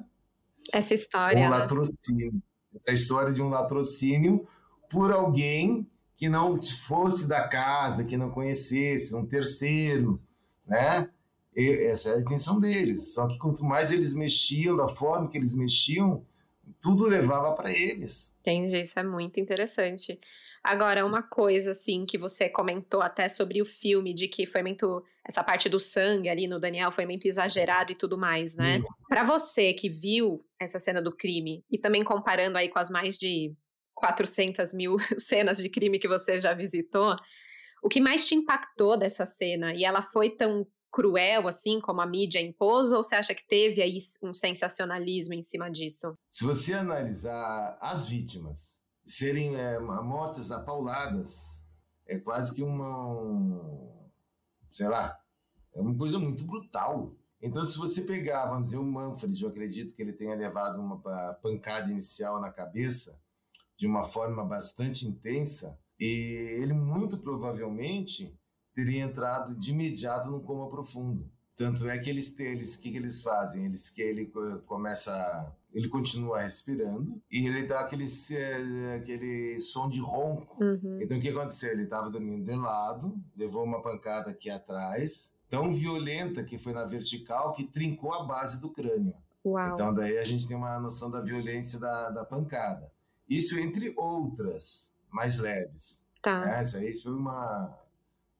essa 0.73 0.93
história, 0.93 1.39
um 1.39 1.51
né? 1.51 1.59
latrocínio, 1.59 2.43
essa 2.75 2.93
história 2.93 3.33
de 3.33 3.41
um 3.41 3.49
latrocínio 3.49 4.47
por 4.91 5.11
alguém 5.11 5.89
que 6.17 6.29
não 6.29 6.61
fosse 6.63 7.29
da 7.29 7.47
casa, 7.47 8.05
que 8.05 8.17
não 8.17 8.31
conhecesse, 8.31 9.15
um 9.15 9.27
terceiro, 9.27 10.21
né? 10.67 11.11
E 11.55 11.71
essa 11.87 12.11
é 12.11 12.15
a 12.15 12.21
intenção 12.21 12.59
deles. 12.61 13.15
Só 13.15 13.27
que 13.27 13.39
quanto 13.39 13.65
mais 13.65 13.91
eles 13.91 14.15
mexiam, 14.15 14.77
da 14.77 14.89
forma 14.89 15.29
que 15.29 15.37
eles 15.37 15.55
mexiam, 15.55 16.25
tudo 16.83 17.05
levava 17.05 17.53
para 17.53 17.71
eles. 17.71 18.35
Entendi, 18.41 18.81
isso 18.81 18.99
é 18.99 19.03
muito 19.03 19.41
interessante. 19.41 20.19
Agora, 20.63 21.07
uma 21.07 21.23
coisa 21.23 21.71
assim 21.71 22.05
que 22.05 22.19
você 22.19 22.49
comentou 22.49 23.01
até 23.01 23.29
sobre 23.29 23.63
o 23.63 23.67
filme, 23.67 24.13
de 24.13 24.27
que 24.27 24.47
foi 24.47 24.63
muito. 24.63 25.03
Essa 25.25 25.43
parte 25.43 25.69
do 25.69 25.79
sangue 25.79 26.29
ali 26.29 26.47
no 26.47 26.61
Daniel 26.61 26.93
foi 26.93 27.05
muito 27.07 27.27
exagerado 27.27 27.93
e 27.93 27.95
tudo 27.95 28.17
mais, 28.17 28.57
né? 28.57 28.83
Para 29.09 29.25
você 29.25 29.73
que 29.73 29.89
viu 29.89 30.45
essa 30.61 30.79
cena 30.79 31.03
do 31.03 31.11
crime, 31.11 31.65
e 31.71 31.79
também 31.79 32.03
comparando 32.03 32.59
aí 32.59 32.69
com 32.69 32.79
as 32.79 32.91
mais 32.91 33.19
de 33.19 33.55
400 33.97 34.73
mil 34.73 34.97
cenas 35.19 35.57
de 35.57 35.69
crime 35.69 35.99
que 35.99 36.07
você 36.07 36.41
já 36.41 36.55
visitou, 36.55 37.17
o 37.83 37.89
que 37.89 38.01
mais 38.01 38.25
te 38.25 38.35
impactou 38.35 38.97
dessa 38.97 39.27
cena? 39.27 39.75
E 39.75 39.85
ela 39.85 40.03
foi 40.03 40.31
tão 40.31 40.67
cruel 40.91 41.49
assim 41.49 41.81
como 41.81 42.01
a 42.01 42.07
mídia 42.07 42.41
impôs, 42.41 42.93
ou 42.93 43.03
você 43.03 43.17
acha 43.17 43.35
que 43.35 43.47
teve 43.47 43.83
aí 43.83 43.99
um 44.23 44.33
sensacionalismo 44.33 45.35
em 45.35 45.43
cima 45.43 45.71
disso? 45.71 46.17
Se 46.31 46.45
você 46.45 46.73
analisar 46.73 47.77
as 47.81 48.09
vítimas 48.09 48.79
serem 49.05 49.57
é, 49.57 49.79
mortas 49.79 50.51
apauladas, 50.51 51.61
é 52.07 52.19
quase 52.19 52.55
que 52.55 52.63
uma, 52.63 53.09
um, 53.09 54.11
sei 54.71 54.89
lá, 54.89 55.19
é 55.75 55.81
uma 55.81 55.97
coisa 55.97 56.19
muito 56.19 56.45
brutal. 56.45 57.15
Então, 57.41 57.65
se 57.65 57.77
você 57.77 58.01
pegar, 58.01 58.47
vamos 58.47 58.65
dizer, 58.65 58.79
o 58.79 58.85
Manfred, 58.85 59.43
eu 59.43 59.51
acredito 59.51 59.95
que 59.95 60.03
ele 60.03 60.13
tenha 60.13 60.35
levado 60.35 60.81
uma 60.81 60.99
pancada 61.43 61.91
inicial 61.91 62.41
na 62.41 62.51
cabeça, 62.51 63.21
de 63.77 63.87
uma 63.87 64.05
forma 64.05 64.45
bastante 64.45 65.07
intensa 65.07 65.79
e 65.99 66.59
ele 66.61 66.73
muito 66.73 67.19
provavelmente 67.19 68.35
teria 68.75 69.05
entrado 69.05 69.55
de 69.55 69.71
imediato 69.71 70.31
no 70.31 70.41
coma 70.41 70.69
profundo. 70.69 71.31
Tanto 71.57 71.89
é 71.89 71.99
que 71.99 72.11
eles 72.11 72.39
eles 72.39 72.77
que, 72.77 72.91
que 72.91 72.99
eles 72.99 73.23
fazem? 73.23 73.65
Eles 73.65 73.89
que 73.89 74.03
ele 74.03 74.31
começa, 74.67 75.51
ele 75.73 75.89
continua 75.89 76.43
respirando 76.43 77.21
e 77.31 77.47
ele 77.47 77.67
dá 77.67 77.81
aquele 77.81 78.05
aquele 78.95 79.59
som 79.59 79.89
de 79.89 79.99
ronco. 79.99 80.63
Uhum. 80.63 80.99
Então 81.01 81.17
o 81.17 81.21
que 81.21 81.31
aconteceu? 81.31 81.73
Ele 81.73 81.85
estava 81.85 82.11
dormindo 82.11 82.45
de 82.45 82.55
lado, 82.55 83.19
levou 83.35 83.65
uma 83.65 83.81
pancada 83.81 84.31
aqui 84.31 84.51
atrás, 84.51 85.35
tão 85.49 85.73
violenta 85.73 86.45
que 86.45 86.59
foi 86.59 86.75
na 86.75 86.85
vertical 86.85 87.55
que 87.55 87.65
trincou 87.65 88.13
a 88.13 88.25
base 88.25 88.61
do 88.61 88.71
crânio. 88.71 89.15
Uau. 89.43 89.73
Então 89.73 89.95
daí 89.95 90.19
a 90.19 90.25
gente 90.25 90.47
tem 90.47 90.57
uma 90.59 90.79
noção 90.79 91.11
da 91.11 91.23
violência 91.23 91.81
da, 91.81 92.11
da 92.11 92.25
pancada. 92.25 92.93
Isso 93.29 93.59
entre 93.59 93.93
outras 93.97 94.95
mais 95.11 95.39
leves. 95.39 96.05
Tá. 96.23 96.45
É, 96.49 96.61
essa 96.61 96.79
aí 96.79 97.01
foi 97.01 97.13
uma, 97.13 97.79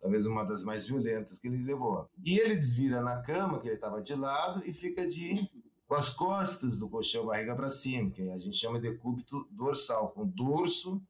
talvez 0.01 0.27
uma 0.27 0.45
das 0.45 0.63
mais 0.63 0.87
violentas 0.87 1.39
que 1.39 1.49
ele 1.49 1.63
levou. 1.63 2.09
E 2.25 2.39
ele 2.39 2.57
desvira 2.57 3.01
na 3.01 3.23
cama, 3.23 3.61
que 3.61 3.69
ele 3.69 3.77
estava 3.77 4.01
de 4.01 4.15
lado, 4.15 4.63
e 4.65 4.73
fica 4.73 5.07
de 5.07 5.51
com 5.87 5.95
as 5.95 6.11
costas 6.11 6.77
do 6.77 6.89
colchão, 6.89 7.27
barriga 7.27 7.55
para 7.55 7.69
cima, 7.69 8.11
que 8.11 8.29
a 8.29 8.39
gente 8.39 8.57
chama 8.57 8.81
de 8.81 8.91
decúbito 8.91 9.47
dorsal, 9.51 10.11
com 10.11 10.27
dorso 10.27 11.01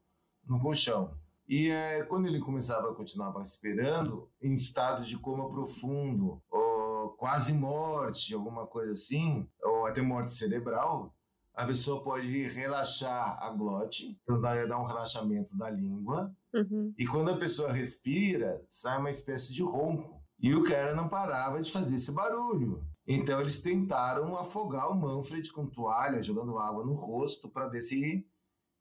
no 0.45 0.59
colchão. 0.59 1.17
E 1.47 1.69
é, 1.69 2.03
quando 2.03 2.27
ele 2.27 2.39
começava 2.39 2.91
a 2.91 2.93
continuar 2.93 3.35
respirando, 3.37 4.29
em 4.41 4.53
estado 4.53 5.05
de 5.05 5.17
coma 5.17 5.49
profundo, 5.49 6.41
ou 6.51 7.09
quase 7.17 7.53
morte, 7.53 8.33
alguma 8.33 8.67
coisa 8.67 8.91
assim, 8.91 9.47
ou 9.63 9.85
até 9.85 10.01
morte 10.01 10.31
cerebral, 10.33 11.15
a 11.57 11.65
pessoa 11.65 12.03
pode 12.03 12.47
relaxar 12.49 13.35
a 13.41 13.49
glote, 13.49 14.15
então 14.21 14.39
dar 14.39 14.79
um 14.79 14.85
relaxamento 14.85 15.57
da 15.57 15.71
língua. 15.71 16.31
Uhum. 16.53 16.93
E 16.95 17.03
quando 17.07 17.31
a 17.31 17.37
pessoa 17.37 17.73
respira, 17.73 18.63
sai 18.69 18.99
uma 18.99 19.09
espécie 19.09 19.51
de 19.51 19.63
ronco. 19.63 20.21
E 20.39 20.53
o 20.53 20.63
cara 20.63 20.93
não 20.93 21.09
parava 21.09 21.59
de 21.59 21.71
fazer 21.71 21.95
esse 21.95 22.11
barulho. 22.11 22.85
Então 23.07 23.41
eles 23.41 23.59
tentaram 23.59 24.37
afogar 24.37 24.91
o 24.91 24.95
Manfred 24.95 25.51
com 25.51 25.65
toalha, 25.65 26.21
jogando 26.21 26.59
água 26.59 26.85
no 26.85 26.93
rosto, 26.93 27.49
para 27.49 27.67
ver 27.67 27.81
se 27.81 28.23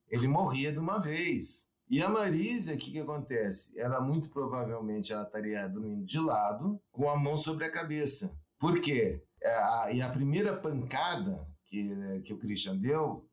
ele 0.08 0.28
morria 0.28 0.70
de 0.70 0.78
uma 0.78 0.98
vez. 0.98 1.66
E 1.88 2.02
a 2.02 2.10
Marisa, 2.10 2.74
o 2.74 2.76
que, 2.76 2.92
que 2.92 3.00
acontece? 3.00 3.72
Ela 3.80 4.02
muito 4.02 4.28
provavelmente 4.28 5.14
ela 5.14 5.22
estaria 5.22 5.66
dormindo 5.66 6.04
de 6.04 6.18
lado, 6.18 6.78
com 6.92 7.08
a 7.08 7.16
mão 7.16 7.38
sobre 7.38 7.64
a 7.64 7.72
cabeça. 7.72 8.36
Por 8.60 8.82
quê? 8.82 9.24
É, 9.42 9.94
e 9.94 10.02
a 10.02 10.10
primeira 10.10 10.54
pancada 10.54 11.55
que, 11.76 12.22
que 12.22 12.32
o 12.32 12.38
Christian 12.38 12.76
deu, 12.78 13.28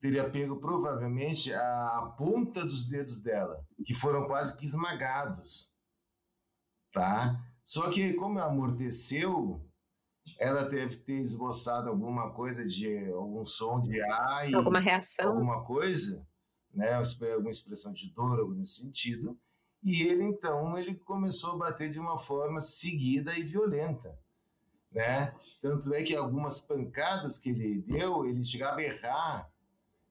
teria 0.00 0.28
pego 0.30 0.58
provavelmente 0.58 1.52
a, 1.52 2.14
ponta 2.16 2.64
dos 2.64 2.88
dedos 2.88 3.20
dela, 3.20 3.64
que 3.84 3.92
foram 3.92 4.26
quase 4.26 4.56
que 4.56 4.64
esmagados, 4.64 5.72
tá? 6.92 7.38
Só 7.64 7.90
que 7.90 8.14
como 8.14 8.38
amorteceu, 8.38 9.64
ela 10.38 10.64
deve 10.64 10.96
ter 10.98 11.20
esboçado 11.20 11.88
alguma 11.88 12.32
coisa 12.32 12.66
de 12.66 13.10
algum 13.12 13.44
som 13.44 13.80
de 13.80 14.00
ar, 14.02 14.54
alguma 14.54 14.80
reação, 14.80 15.32
alguma 15.32 15.64
coisa, 15.64 16.26
né? 16.72 16.94
Alguma 16.94 17.50
expressão 17.50 17.92
de 17.92 18.12
dor, 18.12 18.38
algo 18.38 18.54
nesse 18.54 18.82
sentido. 18.82 19.38
E 19.82 20.02
ele 20.02 20.24
então 20.24 20.78
ele 20.78 20.94
começou 20.94 21.54
a 21.54 21.58
bater 21.58 21.90
de 21.90 21.98
uma 21.98 22.18
forma 22.18 22.60
seguida 22.60 23.36
e 23.36 23.42
violenta 23.42 24.16
né? 24.94 25.34
Tanto 25.60 25.92
é 25.94 26.02
que 26.02 26.14
algumas 26.14 26.60
pancadas 26.60 27.38
que 27.38 27.50
ele 27.50 27.82
deu, 27.82 28.26
ele 28.26 28.44
chegava 28.44 28.80
a 28.80 28.82
errar, 28.82 29.50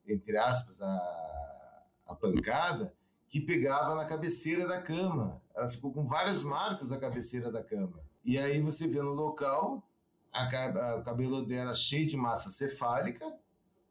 entre 0.08 0.38
aspas, 0.38 0.82
a, 0.82 1.84
a 2.08 2.16
pancada, 2.16 2.94
que 3.30 3.40
pegava 3.40 3.96
na 3.96 4.06
cabeceira 4.06 4.68
da 4.68 4.82
cama. 4.82 5.42
Ela 5.56 5.70
ficou 5.70 5.94
com 5.94 6.06
várias 6.06 6.44
marcas 6.44 6.90
na 6.90 6.98
cabeceira 6.98 7.52
da 7.52 7.64
cama. 7.64 8.00
E 8.24 8.38
aí 8.38 8.62
você 8.62 8.88
vê 8.88 9.02
no 9.02 9.14
local 9.14 9.84
a, 10.32 10.96
o 10.98 11.04
cabelo 11.04 11.46
dela 11.46 11.74
cheio 11.74 12.08
de 12.08 12.18
massa 12.18 12.50
cefálica, 12.50 13.26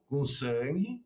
com 0.09 0.25
sangue, 0.25 1.03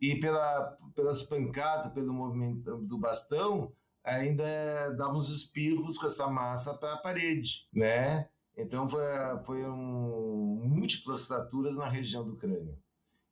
e 0.00 0.20
pela, 0.20 0.76
pelas 0.94 1.22
pancadas, 1.22 1.92
pelo 1.92 2.12
movimento 2.12 2.76
do 2.78 2.98
bastão, 2.98 3.72
ainda 4.04 4.90
dava 4.96 5.14
uns 5.14 5.30
espirros 5.30 5.96
com 5.98 6.06
essa 6.06 6.28
massa 6.28 6.74
para 6.74 6.94
a 6.94 6.98
parede, 6.98 7.66
né? 7.72 8.28
Então, 8.56 8.88
foi, 8.88 9.02
foi 9.44 9.64
um, 9.68 10.62
múltiplas 10.64 11.26
fraturas 11.26 11.76
na 11.76 11.88
região 11.88 12.24
do 12.24 12.36
crânio. 12.36 12.78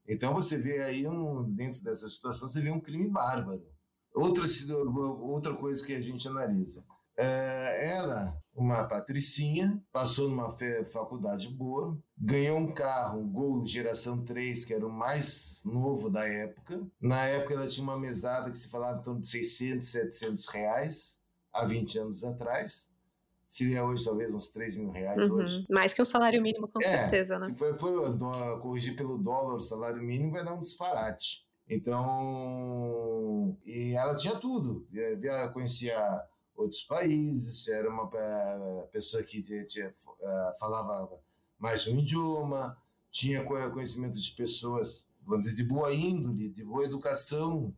Então, 0.07 0.35
você 0.35 0.59
vê 0.59 0.83
aí, 0.83 1.07
um, 1.09 1.51
dentro 1.51 1.83
dessa 1.83 2.09
situação, 2.09 2.49
você 2.49 2.61
vê 2.61 2.71
um 2.71 2.81
crime 2.81 3.09
bárbaro. 3.09 3.65
Outra, 4.15 4.45
outra 5.21 5.55
coisa 5.55 5.85
que 5.85 5.95
a 5.95 6.01
gente 6.01 6.29
analisa. 6.29 6.85
É, 7.17 7.91
ela, 7.91 8.37
uma 8.55 8.87
patricinha, 8.87 9.83
passou 9.91 10.29
numa 10.29 10.57
faculdade 10.93 11.49
boa, 11.49 11.97
ganhou 12.19 12.59
um 12.59 12.73
carro, 12.73 13.21
um 13.21 13.33
Gol 13.33 13.65
geração 13.65 14.25
3, 14.25 14.65
que 14.65 14.75
era 14.75 14.87
o 14.87 14.93
mais 14.93 15.61
novo 15.65 16.11
da 16.11 16.27
época. 16.27 16.87
Na 17.01 17.25
época 17.25 17.55
ela 17.55 17.67
tinha 17.67 17.85
uma 17.85 17.99
mesada 17.99 18.51
que 18.51 18.59
se 18.59 18.69
falava 18.69 19.01
em 19.01 19.03
torno 19.03 19.21
de 19.23 19.29
600, 19.29 19.89
700 19.89 20.47
reais, 20.49 21.19
há 21.53 21.65
20 21.65 21.99
anos 21.99 22.25
atrás 22.25 22.94
seria 23.57 23.85
hoje 23.85 24.05
talvez 24.05 24.35
uns 24.35 24.49
3 24.49 24.77
mil 24.77 24.91
reais 24.91 25.21
Uhum. 25.31 25.37
hoje. 25.37 25.65
Mais 25.71 25.95
que 25.95 26.03
um 26.03 26.05
salário 26.05 26.43
mínimo, 26.43 26.67
com 26.67 26.81
É, 26.81 26.83
certeza, 26.85 27.39
né? 27.39 27.47
Se 27.47 27.55
for, 27.55 27.79
for 27.79 28.61
corrigir 28.61 28.97
pelo 28.97 29.17
dólar, 29.19 29.55
o 29.55 29.61
salário 29.61 30.03
mínimo 30.03 30.33
vai 30.33 30.45
dar 30.45 30.55
um 30.55 30.61
disparate. 30.61 31.47
Então, 31.69 33.57
e 33.65 33.93
ela 33.95 34.15
tinha 34.17 34.37
tudo. 34.37 34.87
Ela 35.23 35.49
conhecia 35.51 36.23
outros 36.57 36.83
países, 36.83 37.67
era 37.69 37.89
uma 37.89 38.11
eh, 38.15 38.89
pessoa 38.93 39.23
que 39.23 39.43
tinha- 39.43 39.95
eh, 40.21 40.53
falava 40.59 41.11
mais 41.59 41.83
de 41.83 41.91
um 41.93 41.99
idioma, 41.99 42.77
tinha 43.11 43.45
co- 43.45 43.71
conhecimento 43.71 44.19
de 44.21 44.31
pessoas, 44.33 45.07
vamos 45.25 45.45
dizer, 45.45 45.57
de 45.57 45.65
boa 45.65 45.93
índole, 45.93 46.51
de 46.51 46.65
boa 46.65 46.85
educação. 46.85 47.73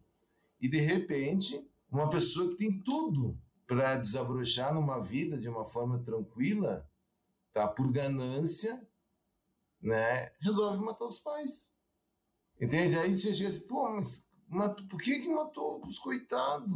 E, 0.60 0.68
de 0.68 0.78
repente, 0.78 1.62
uma 1.90 2.08
pessoa 2.10 2.48
que 2.50 2.56
tem 2.56 2.78
tudo 2.80 3.36
para 3.66 3.96
desabrochar 3.96 4.72
numa 4.72 5.00
vida 5.00 5.36
de 5.36 5.48
uma 5.48 5.64
forma 5.64 5.98
tranquila, 6.02 6.88
tá? 7.52 7.66
por 7.66 7.90
ganância, 7.90 8.80
né? 9.80 10.30
resolve 10.40 10.84
matar 10.84 11.04
os 11.04 11.18
pais. 11.18 11.70
Entende? 12.60 12.98
Aí 12.98 13.14
você 13.14 13.34
chega 13.34 13.50
assim, 13.50 13.60
pô, 13.60 13.88
mas 13.90 14.26
matou, 14.48 14.86
por 14.86 15.00
que 15.00 15.20
que 15.20 15.28
matou 15.28 15.84
os 15.84 15.98
coitados? 15.98 16.70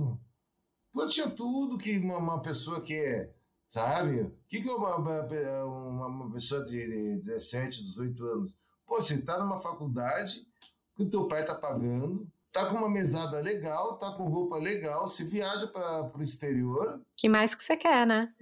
Pô, 0.92 1.06
tinha 1.06 1.30
tudo 1.30 1.78
que 1.78 1.98
uma, 1.98 2.18
uma 2.18 2.42
pessoa 2.42 2.82
quer, 2.82 3.34
sabe? 3.68 4.22
O 4.22 4.36
que 4.48 4.60
que 4.60 4.68
uma, 4.68 4.96
uma, 4.96 6.06
uma 6.06 6.32
pessoa 6.32 6.64
de 6.64 7.20
17, 7.22 7.82
18 7.84 8.24
anos? 8.26 8.56
Pô, 8.84 9.00
você 9.00 9.22
tá 9.22 9.38
numa 9.38 9.60
faculdade 9.60 10.44
que 10.96 11.04
o 11.04 11.08
teu 11.08 11.28
pai 11.28 11.46
tá 11.46 11.54
pagando, 11.54 12.30
tá 12.52 12.66
com 12.66 12.76
uma 12.76 12.88
mesada 12.88 13.38
legal, 13.40 13.98
tá 13.98 14.12
com 14.12 14.24
roupa 14.28 14.56
legal, 14.56 15.06
se 15.06 15.24
viaja 15.24 15.66
para 15.66 16.10
o 16.16 16.22
exterior, 16.22 17.00
Que 17.16 17.28
mais 17.28 17.54
que 17.54 17.62
você 17.62 17.76
quer, 17.76 18.06
né? 18.06 18.32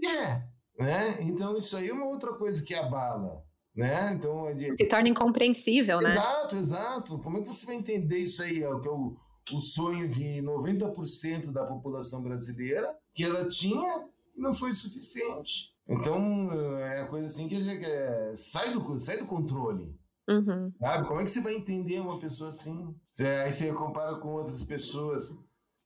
quer, 0.00 0.46
né? 0.78 1.22
Então 1.22 1.56
isso 1.56 1.76
aí 1.76 1.88
é 1.88 1.92
uma 1.92 2.06
outra 2.06 2.34
coisa 2.34 2.64
que 2.64 2.74
abala, 2.74 3.42
né? 3.74 4.12
Então, 4.14 4.48
é 4.48 4.54
de- 4.54 4.76
Se 4.76 4.86
torna 4.86 5.08
incompreensível, 5.08 6.00
né? 6.00 6.12
Exato, 6.12 6.56
exato. 6.56 7.18
Como 7.20 7.38
é 7.38 7.42
que 7.42 7.48
você 7.48 7.66
vai 7.66 7.76
entender 7.76 8.18
isso 8.18 8.42
aí? 8.42 8.62
É 8.62 8.68
o 8.68 8.80
que 8.80 8.88
é 8.88 8.90
o, 8.90 9.60
sonho 9.60 10.08
de 10.08 10.40
90% 10.42 11.50
da 11.52 11.64
população 11.64 12.22
brasileira, 12.22 12.94
que 13.14 13.24
ela 13.24 13.48
tinha 13.48 14.04
não 14.36 14.52
foi 14.52 14.72
suficiente. 14.72 15.72
Então, 15.88 16.50
é 16.78 17.02
a 17.02 17.06
coisa 17.06 17.28
assim 17.28 17.46
que 17.48 17.54
é, 17.56 18.32
sai, 18.36 18.72
do, 18.72 19.00
sai 19.00 19.18
do 19.18 19.26
controle. 19.26 19.94
Uhum. 20.28 20.70
Sabe? 20.72 21.06
Como 21.06 21.20
é 21.20 21.24
que 21.24 21.30
você 21.30 21.40
vai 21.40 21.54
entender 21.54 22.00
uma 22.00 22.18
pessoa 22.18 22.48
assim? 22.50 22.94
Você- 23.12 23.26
aí 23.26 23.52
você 23.52 23.72
compara 23.72 24.16
com 24.16 24.28
outras 24.34 24.62
pessoas 24.62 25.36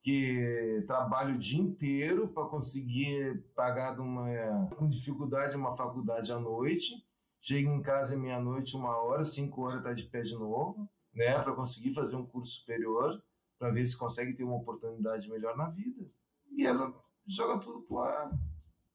que 0.03 0.83
trabalham 0.87 1.35
o 1.35 1.39
dia 1.39 1.61
inteiro 1.61 2.29
para 2.29 2.45
conseguir 2.49 3.43
pagar 3.55 3.99
uma, 4.01 4.69
com 4.77 4.89
dificuldade 4.89 5.57
uma 5.57 5.75
faculdade 5.75 6.31
à 6.33 6.39
noite, 6.39 6.95
chega 7.41 7.69
em 7.69 7.83
casa 7.83 8.17
meia-noite, 8.17 8.77
uma 8.77 8.97
hora, 8.97 9.25
cinco 9.25 9.63
horas 9.63 9.79
está 9.79 9.93
de 9.93 10.05
pé 10.05 10.23
de 10.23 10.35
novo, 10.35 10.89
né? 11.13 11.39
Para 11.43 11.53
conseguir 11.53 11.93
fazer 11.95 12.17
um 12.17 12.25
curso 12.25 12.53
superior, 12.61 13.21
para 13.59 13.71
ver 13.71 13.85
se 13.87 13.99
consegue 13.99 14.35
ter 14.35 14.45
uma 14.45 14.57
oportunidade 14.57 15.29
melhor 15.29 15.57
na 15.57 15.69
vida. 15.69 16.07
E 16.53 16.65
ela 16.65 16.95
joga 17.27 17.59
tudo 17.59 17.83
pro 17.83 17.99
ar. 17.99 18.31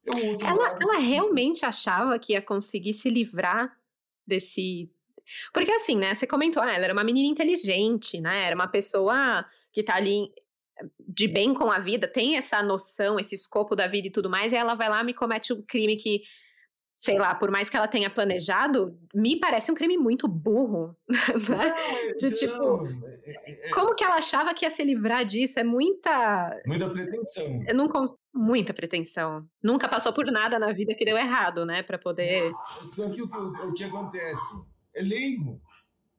É 0.05 0.11
um 0.15 0.37
Ela, 0.45 0.69
lado. 0.69 0.79
ela 0.81 0.97
realmente 0.99 1.65
achava 1.65 2.17
que 2.17 2.33
ia 2.33 2.41
conseguir 2.41 2.93
se 2.93 3.09
livrar 3.09 3.77
desse. 4.25 4.89
Porque 5.53 5.71
assim, 5.71 5.95
né? 5.97 6.13
Você 6.13 6.25
comentou, 6.27 6.61
ah, 6.63 6.73
ela 6.73 6.85
era 6.85 6.93
uma 6.93 7.03
menina 7.03 7.27
inteligente, 7.29 8.19
né? 8.21 8.45
Era 8.45 8.55
uma 8.55 8.67
pessoa 8.67 9.45
que 9.71 9.83
tá 9.83 9.95
ali 9.95 10.29
de 11.07 11.27
bem 11.27 11.53
com 11.53 11.71
a 11.71 11.79
vida, 11.79 12.07
tem 12.07 12.35
essa 12.35 12.61
noção, 12.63 13.19
esse 13.19 13.35
escopo 13.35 13.75
da 13.75 13.87
vida 13.87 14.07
e 14.07 14.11
tudo 14.11 14.29
mais, 14.29 14.51
e 14.51 14.55
ela 14.55 14.73
vai 14.75 14.89
lá 14.89 15.01
e 15.01 15.05
me 15.05 15.13
comete 15.13 15.53
um 15.53 15.63
crime 15.63 15.95
que, 15.97 16.21
sei 16.95 17.17
lá, 17.19 17.35
por 17.35 17.51
mais 17.51 17.69
que 17.69 17.77
ela 17.77 17.87
tenha 17.87 18.09
planejado, 18.09 18.97
me 19.13 19.39
parece 19.39 19.71
um 19.71 19.75
crime 19.75 19.97
muito 19.97 20.27
burro. 20.27 20.95
Né? 21.49 21.75
Não, 22.09 22.17
De 22.17 22.31
tipo, 22.35 22.87
é- 23.25 23.67
é- 23.67 23.69
Como 23.71 23.95
que 23.95 24.03
ela 24.03 24.15
achava 24.15 24.53
que 24.53 24.65
ia 24.65 24.69
se 24.69 24.83
livrar 24.83 25.23
disso? 25.23 25.59
É 25.59 25.63
muita. 25.63 26.59
muita 26.65 26.89
pretensão. 26.89 27.63
Eu 27.67 27.75
não 27.75 27.87
cons... 27.87 28.15
Muita 28.33 28.73
pretensão. 28.73 29.45
Nunca 29.61 29.87
passou 29.87 30.11
por 30.11 30.25
nada 30.31 30.57
na 30.57 30.71
vida 30.73 30.95
que 30.95 31.05
deu 31.05 31.15
errado, 31.17 31.65
né? 31.65 31.83
Pra 31.83 31.99
poder. 31.99 32.49
Só 32.95 33.09
que 33.11 33.21
o- 33.21 33.25
o 33.27 33.73
que 33.73 33.83
acontece? 33.83 34.55
É 34.95 35.01
leigo, 35.01 35.61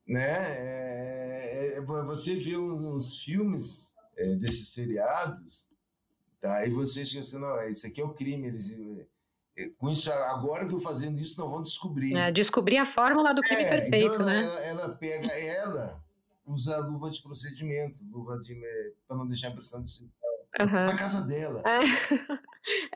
né? 0.06 0.22
É- 0.24 1.74
é- 1.76 1.80
você 1.80 2.34
vê 2.36 2.56
uns 2.56 3.18
filmes 3.22 3.92
é, 4.16 4.34
desses 4.36 4.68
seriados, 4.68 5.68
tá? 6.40 6.64
E 6.66 6.70
você 6.70 7.04
chega 7.04 7.22
assim, 7.22 7.38
não, 7.38 7.68
isso 7.68 7.86
aqui 7.86 8.00
é 8.00 8.04
o 8.04 8.14
crime, 8.14 8.46
eles... 8.48 8.72
é, 9.56 9.70
Com 9.78 9.90
isso, 9.90 10.12
agora 10.12 10.66
que 10.66 10.74
eu 10.74 10.80
fazendo 10.80 11.20
isso, 11.20 11.40
não 11.40 11.50
vão 11.50 11.62
descobrir. 11.62 12.12
né, 12.14 12.30
descobrir 12.30 12.76
a 12.78 12.86
fórmula 12.86 13.34
do 13.34 13.40
crime 13.42 13.62
É, 13.64 13.68
perfeito, 13.68 14.14
então 14.14 14.26
né? 14.26 14.42
Ela, 14.44 14.60
ela 14.60 14.88
pega 14.90 15.32
ela, 15.32 16.00
usa 16.46 16.76
luva 16.78 17.10
de 17.10 17.20
procedimento, 17.22 17.98
luva 18.10 18.38
de... 18.38 18.54
para 19.08 19.16
não 19.16 19.26
deixar 19.26 19.48
a 19.48 19.50
impressão 19.50 19.82
de... 19.84 20.08
Aham. 20.60 20.86
Na 20.86 20.96
casa 20.96 21.20
dela. 21.20 21.62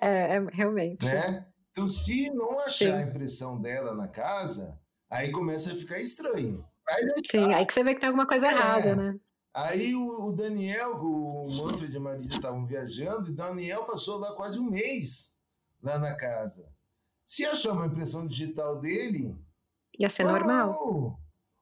É, 0.00 0.36
é, 0.36 0.46
realmente. 0.50 1.04
né? 1.04 1.46
Então, 1.72 1.86
se 1.86 2.30
não 2.30 2.58
achar 2.60 2.86
Sim. 2.86 2.92
a 2.92 3.02
impressão 3.02 3.60
dela 3.60 3.94
na 3.94 4.08
casa, 4.08 4.80
aí 5.10 5.30
começa 5.32 5.72
a 5.72 5.76
ficar 5.76 6.00
estranho. 6.00 6.64
Aí, 6.88 7.04
Sim, 7.30 7.52
aí 7.52 7.66
que 7.66 7.72
você 7.74 7.84
vê 7.84 7.94
que 7.94 8.00
tem 8.00 8.08
alguma 8.08 8.26
coisa 8.26 8.46
É. 8.48 8.50
errada, 8.50 8.96
né? 8.96 9.18
aí 9.54 9.94
o, 9.94 10.30
Daniel, 10.32 10.92
o 11.02 11.48
Manfred 11.52 11.92
e 11.92 11.96
a 11.96 12.00
Marisa 12.00 12.34
estavam 12.34 12.64
viajando, 12.66 13.30
e 13.30 13.34
Daniel 13.34 13.84
passou 13.84 14.18
lá 14.18 14.34
quase 14.34 14.58
um 14.58 14.70
mês, 14.70 15.34
lá 15.82 15.98
na 15.98 16.16
casa. 16.16 16.70
Se 17.26 17.44
achar 17.44 17.72
uma 17.72 17.86
impressão 17.86 18.26
digital 18.26 18.80
dele, 18.80 19.36
Ia 19.98 20.08
ser 20.08 20.24
normal. 20.24 20.72
normal. 20.72 21.20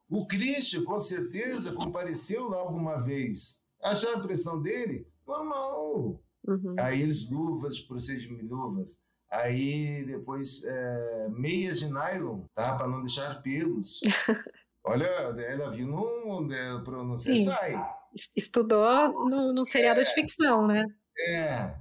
O 0.08 0.26
Christian, 0.26 0.84
com 0.84 1.00
certeza, 1.00 1.72
compareceu 1.72 2.48
lá 2.48 2.58
alguma 2.58 2.98
vez. 3.02 3.60
Achar 3.82 4.14
a 4.14 4.18
impressão 4.18 4.60
dele, 4.62 5.08
normal. 5.26 6.22
Uhum. 6.46 6.76
Aí 6.78 7.02
eles 7.02 7.28
luvas, 7.28 7.80
procedimento 7.80 8.46
luvas. 8.54 9.02
Aí 9.30 10.04
depois 10.06 10.62
é, 10.64 11.28
meias 11.30 11.78
de 11.80 11.86
nylon, 11.86 12.42
tá? 12.54 12.76
Para 12.76 12.86
não 12.88 13.00
deixar 13.00 13.42
pelos. 13.42 14.00
Olha, 14.84 15.04
ela 15.04 15.70
viu 15.70 15.86
no, 15.88 16.52
é, 16.52 16.80
pro- 16.84 17.02
no 17.04 17.16
Sim. 17.16 17.46
Es- 18.14 18.30
Estudou 18.36 19.28
no, 19.28 19.52
no 19.52 19.64
seriado 19.64 20.02
de 20.02 20.10
ficção, 20.14 20.66
né? 20.66 20.86
É, 21.18 21.74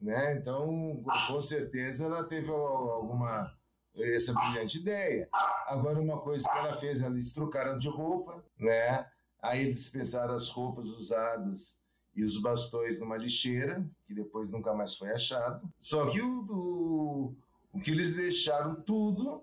né? 0.00 0.34
Então, 0.36 1.02
com- 1.28 1.42
certeza 1.42 2.04
ela 2.04 2.22
teve 2.24 2.48
al- 2.50 2.90
alguma 2.92 3.52
essa 3.96 4.32
brilhante 4.32 4.78
ideia. 4.78 5.28
Agora 5.66 6.00
uma 6.00 6.20
coisa 6.20 6.48
que 6.48 6.56
ela 6.56 6.78
fez, 6.78 7.02
eles 7.02 7.34
trocaram 7.34 7.78
de 7.78 7.88
roupa, 7.88 8.42
né? 8.58 9.06
Aí 9.42 9.62
eles 9.62 9.80
dispensaram 9.80 10.34
as 10.34 10.48
roupas 10.48 10.88
usadas 10.88 11.81
e 12.14 12.24
os 12.24 12.36
bastões 12.40 13.00
numa 13.00 13.16
lixeira, 13.16 13.84
que 14.06 14.14
depois 14.14 14.52
nunca 14.52 14.72
mais 14.74 14.96
foi 14.96 15.10
achado. 15.10 15.68
Só 15.80 16.06
que 16.06 16.20
o, 16.20 16.40
o, 16.50 17.34
o 17.72 17.80
que 17.80 17.90
eles 17.90 18.14
deixaram 18.14 18.74
tudo 18.74 19.42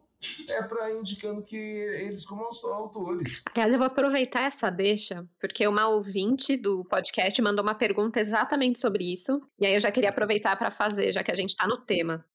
é 0.50 0.62
para 0.62 0.92
indicando 0.92 1.42
que 1.42 1.56
eles 1.56 2.26
como 2.26 2.44
autores. 2.44 3.44
Aliás, 3.54 3.74
eu 3.74 3.80
vou 3.80 3.88
aproveitar 3.88 4.42
essa 4.42 4.70
deixa, 4.70 5.26
porque 5.40 5.66
uma 5.66 5.88
ouvinte 5.88 6.58
do 6.58 6.84
podcast 6.86 7.42
mandou 7.42 7.64
uma 7.64 7.76
pergunta 7.76 8.20
exatamente 8.20 8.80
sobre 8.80 9.12
isso. 9.12 9.42
E 9.60 9.66
aí 9.66 9.74
eu 9.74 9.80
já 9.80 9.92
queria 9.92 10.10
aproveitar 10.10 10.56
para 10.58 10.70
fazer, 10.70 11.12
já 11.12 11.24
que 11.24 11.32
a 11.32 11.36
gente 11.36 11.52
está 11.52 11.66
no 11.66 11.78
tema. 11.78 12.26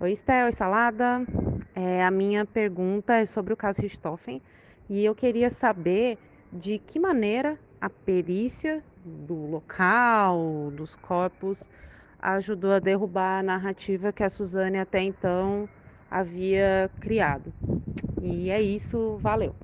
Oi, 0.00 0.12
Estel, 0.12 0.52
Salada. 0.52 1.26
É, 1.74 2.04
a 2.04 2.10
minha 2.10 2.44
pergunta 2.44 3.14
é 3.14 3.26
sobre 3.26 3.52
o 3.52 3.56
caso 3.56 3.80
Richthofen 3.80 4.42
e 4.88 5.04
eu 5.04 5.14
queria 5.14 5.50
saber 5.50 6.18
de 6.52 6.78
que 6.78 6.98
maneira 6.98 7.58
a 7.80 7.88
perícia 7.88 8.84
do 9.04 9.46
local, 9.46 10.70
dos 10.72 10.96
corpos, 10.96 11.68
ajudou 12.18 12.72
a 12.72 12.78
derrubar 12.78 13.38
a 13.38 13.42
narrativa 13.42 14.12
que 14.12 14.22
a 14.22 14.28
Suzane 14.28 14.78
até 14.78 15.02
então 15.02 15.68
havia 16.10 16.90
criado. 17.00 17.52
E 18.22 18.50
é 18.50 18.60
isso, 18.60 19.16
valeu. 19.18 19.54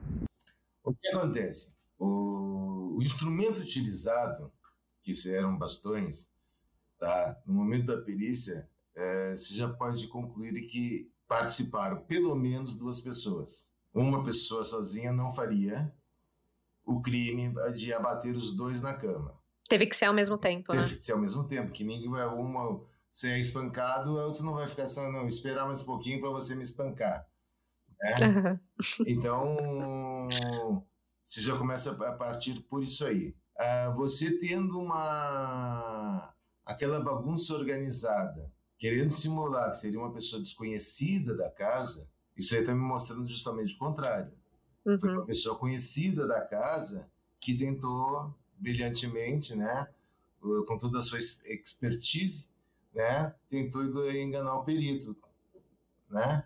O 0.83 0.95
que 0.95 1.09
acontece? 1.09 1.75
O, 1.99 2.97
o 2.99 3.03
instrumento 3.03 3.61
utilizado, 3.61 4.53
que 5.03 5.13
eram 5.31 5.57
bastões, 5.59 6.33
tá? 6.99 7.37
no 7.47 7.55
momento 7.55 7.87
da 7.87 8.01
perícia, 8.03 8.69
é, 8.95 9.35
você 9.35 9.55
já 9.55 9.69
pode 9.69 10.07
concluir 10.09 10.53
que 10.67 11.11
participaram 11.27 12.05
pelo 12.05 12.35
menos 12.35 12.77
duas 12.77 13.01
pessoas. 13.01 13.69
Uma 13.93 14.23
pessoa 14.23 14.65
sozinha 14.65 15.13
não 15.13 15.33
faria 15.33 15.93
o 16.85 17.01
crime 17.01 17.53
de 17.73 17.93
abater 17.93 18.35
os 18.35 18.55
dois 18.55 18.83
na 18.83 18.95
cama. 18.95 19.35
Teve 19.69 19.87
que 19.87 19.97
ser 19.97 20.07
ao 20.07 20.15
mesmo 20.15 20.37
tempo, 20.37 20.73
né? 20.75 20.83
Teve 20.83 20.97
que 20.97 21.05
ser 21.05 21.13
ao 21.13 21.19
mesmo 21.19 21.45
tempo, 21.45 21.73
que 21.73 21.85
ninguém 21.85 22.11
vai 22.11 22.27
uma 22.27 22.81
você 23.15 23.29
é 23.31 23.39
espancado, 23.39 24.19
a 24.19 24.27
outra 24.27 24.43
não 24.43 24.55
vai 24.55 24.69
ficar 24.69 24.89
só, 24.89 25.09
não, 25.09 25.29
esperar 25.29 25.67
mais 25.67 25.83
um 25.83 25.87
pouquinho 25.87 26.21
para 26.21 26.31
você 26.31 26.57
me 26.57 26.65
espancar. 26.65 27.25
Né? 28.01 28.17
Aham. 28.27 28.61
Então, 29.07 30.85
você 31.23 31.41
já 31.41 31.57
começa 31.57 31.93
a 31.93 32.13
partir 32.13 32.61
por 32.63 32.83
isso 32.83 33.07
aí. 33.07 33.33
Ah, 33.57 33.93
você 33.95 34.37
tendo 34.41 34.81
uma 34.81 36.35
aquela 36.67 36.99
bagunça 36.99 37.55
organizada, 37.55 38.53
querendo 38.81 39.13
simular 39.13 39.71
que 39.71 39.77
seria 39.77 40.01
uma 40.01 40.13
pessoa 40.13 40.43
desconhecida 40.43 41.37
da 41.37 41.49
casa, 41.49 42.11
isso 42.37 42.53
aí 42.53 42.63
está 42.63 42.75
me 42.75 42.81
mostrando 42.81 43.29
justamente 43.29 43.77
o 43.77 43.79
contrário. 43.79 44.33
Uhum. 44.85 44.99
Foi 44.99 45.11
uma 45.11 45.27
pessoa 45.27 45.59
conhecida 45.59 46.27
da 46.27 46.41
casa 46.41 47.09
que 47.41 47.57
tentou 47.57 48.35
brilhantemente, 48.59 49.55
né, 49.55 49.89
com 50.41 50.79
toda 50.79 50.99
a 50.99 51.03
sua 51.03 51.19
expertise, 51.19 52.49
né, 52.95 53.35
tentou 53.49 54.11
enganar 54.11 54.55
o 54.57 54.65
perito, 54.65 55.17
né? 56.11 56.45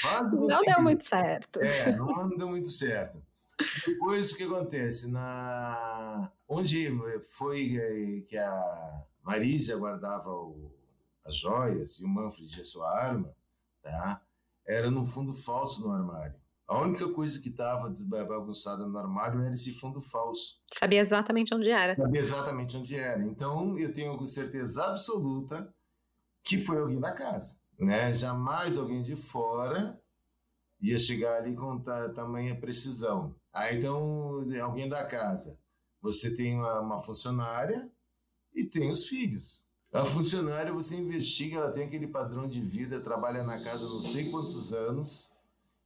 Quase 0.00 0.36
não 0.36 0.62
deu 0.62 0.82
muito 0.82 1.04
certo. 1.04 1.60
É, 1.60 1.96
não 1.96 2.28
deu 2.36 2.48
muito 2.48 2.68
certo. 2.68 3.20
Depois 3.86 4.32
o 4.32 4.36
que 4.36 4.44
acontece 4.44 5.10
na 5.10 6.30
onde 6.48 6.88
foi 7.30 7.76
eh, 7.76 8.20
que 8.26 8.36
a 8.36 9.04
Marísia 9.22 9.76
guardava 9.76 10.32
o... 10.32 10.72
as 11.24 11.34
joias 11.34 11.98
e 11.98 12.04
o 12.04 12.08
Manfred 12.08 12.60
a 12.60 12.64
sua 12.64 12.90
arma, 12.90 13.34
tá? 13.82 14.22
Era 14.64 14.90
no 14.90 15.04
fundo 15.04 15.34
falso 15.34 15.82
no 15.82 15.92
armário. 15.92 16.39
A 16.70 16.80
única 16.80 17.08
coisa 17.12 17.42
que 17.42 17.48
estava 17.48 17.92
bagunçada 18.28 18.86
no 18.86 18.96
armário 18.96 19.42
era 19.42 19.52
esse 19.52 19.74
fundo 19.74 20.00
falso. 20.00 20.60
Sabia 20.72 21.00
exatamente 21.00 21.52
onde 21.52 21.68
era. 21.68 21.96
Sabia 21.96 22.20
exatamente 22.20 22.76
onde 22.76 22.94
era. 22.94 23.20
Então 23.24 23.76
eu 23.76 23.92
tenho 23.92 24.24
certeza 24.24 24.84
absoluta 24.84 25.74
que 26.44 26.58
foi 26.58 26.78
alguém 26.78 27.00
da 27.00 27.10
casa, 27.10 27.58
né? 27.76 28.14
Jamais 28.14 28.78
alguém 28.78 29.02
de 29.02 29.16
fora 29.16 30.00
ia 30.80 30.96
chegar 30.96 31.38
ali 31.38 31.56
com 31.56 31.82
tamanha 32.14 32.54
precisão. 32.54 33.34
Aí 33.52 33.78
então 33.78 34.46
alguém 34.62 34.88
da 34.88 35.04
casa. 35.04 35.58
Você 36.00 36.36
tem 36.36 36.54
uma, 36.54 36.78
uma 36.78 37.02
funcionária 37.02 37.90
e 38.54 38.64
tem 38.64 38.88
os 38.88 39.08
filhos. 39.08 39.66
A 39.92 40.04
funcionária 40.06 40.72
você 40.72 40.94
investiga, 40.94 41.56
ela 41.56 41.72
tem 41.72 41.82
aquele 41.82 42.06
padrão 42.06 42.46
de 42.46 42.60
vida, 42.60 43.00
trabalha 43.00 43.42
na 43.42 43.60
casa 43.60 43.88
não 43.88 43.98
sei 43.98 44.30
quantos 44.30 44.72
anos 44.72 45.29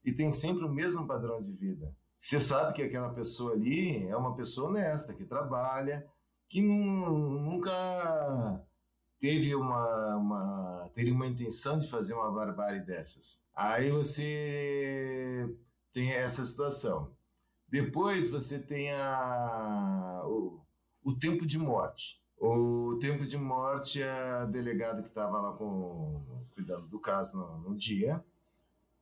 e 0.04 0.12
tem 0.12 0.30
sempre 0.30 0.64
o 0.64 0.68
mesmo 0.68 1.06
padrão 1.06 1.42
de 1.42 1.52
vida. 1.52 1.94
Você 2.18 2.40
sabe 2.40 2.72
que 2.74 2.82
aquela 2.82 3.10
pessoa 3.10 3.52
ali 3.52 4.06
é 4.06 4.16
uma 4.16 4.34
pessoa 4.34 4.70
honesta, 4.70 5.14
que 5.14 5.24
trabalha, 5.24 6.06
que 6.48 6.62
nunca 6.62 7.72
teve 9.20 9.54
uma, 9.54 10.16
uma, 10.16 10.90
uma 10.96 11.26
intenção 11.26 11.78
de 11.78 11.88
fazer 11.90 12.14
uma 12.14 12.30
barbárie 12.30 12.80
dessas. 12.80 13.40
Aí 13.54 13.90
você 13.90 15.48
tem 15.92 16.12
essa 16.12 16.42
situação. 16.44 17.10
Depois 17.68 18.30
você 18.30 18.58
tem 18.58 18.92
a, 18.92 20.22
o, 20.24 20.60
o 21.02 21.14
tempo 21.14 21.46
de 21.46 21.58
morte. 21.58 22.20
O 22.38 22.98
tempo 23.00 23.26
de 23.26 23.36
morte, 23.36 24.02
a 24.02 24.44
delegada 24.44 25.02
que 25.02 25.08
estava 25.08 25.40
lá 25.40 25.52
com, 25.52 26.44
cuidando 26.54 26.86
do 26.88 26.98
caso 26.98 27.36
no, 27.36 27.70
no 27.70 27.76
dia, 27.76 28.22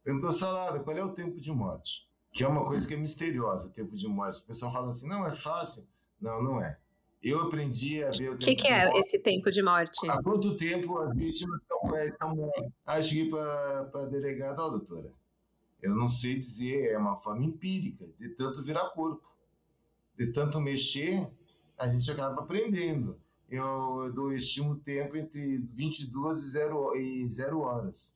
Perguntou, 0.04 0.32
Salada, 0.32 0.80
qual 0.80 0.96
é 0.96 1.04
o 1.04 1.12
tempo 1.12 1.40
de 1.40 1.52
morte? 1.52 2.06
Que 2.32 2.42
é 2.44 2.48
uma 2.48 2.64
coisa 2.64 2.86
que 2.86 2.94
é 2.94 2.96
misteriosa, 2.96 3.70
tempo 3.70 3.96
de 3.96 4.08
morte. 4.08 4.42
O 4.42 4.46
pessoal 4.46 4.72
fala 4.72 4.90
assim, 4.90 5.08
não, 5.08 5.26
é 5.26 5.34
fácil. 5.34 5.86
Não, 6.20 6.42
não 6.42 6.60
é. 6.60 6.78
Eu 7.22 7.40
aprendi 7.42 8.02
a 8.02 8.10
ver 8.10 8.30
o 8.30 8.32
tempo 8.32 8.38
que, 8.38 8.56
que 8.56 8.66
é 8.66 8.84
morte. 8.86 8.98
esse 8.98 9.18
tempo 9.18 9.50
de 9.50 9.62
morte? 9.62 10.10
Há 10.10 10.20
quanto 10.22 10.56
tempo 10.56 10.98
as 10.98 11.14
vítimas 11.14 11.60
estão, 11.60 11.96
estão 12.04 12.34
mortas? 12.34 12.72
Aí 12.84 13.00
eu 13.00 13.04
cheguei 13.04 13.30
para 13.30 13.90
a 13.94 14.04
delegada, 14.06 14.60
ó, 14.60 14.66
oh, 14.66 14.70
doutora, 14.70 15.12
eu 15.80 15.94
não 15.94 16.08
sei 16.08 16.38
dizer, 16.38 16.92
é 16.92 16.98
uma 16.98 17.16
forma 17.16 17.44
empírica, 17.44 18.06
de 18.18 18.28
tanto 18.30 18.62
virar 18.62 18.90
corpo. 18.90 19.22
De 20.16 20.32
tanto 20.32 20.60
mexer, 20.60 21.28
a 21.76 21.88
gente 21.88 22.10
acaba 22.10 22.42
aprendendo. 22.42 23.18
Eu, 23.50 24.04
eu 24.04 24.12
dou, 24.12 24.32
estimo 24.32 24.72
o 24.72 24.78
tempo 24.78 25.16
entre 25.16 25.58
22 25.58 26.38
e 26.40 26.50
0, 26.50 26.96
e 26.96 27.28
0 27.28 27.60
horas. 27.60 28.14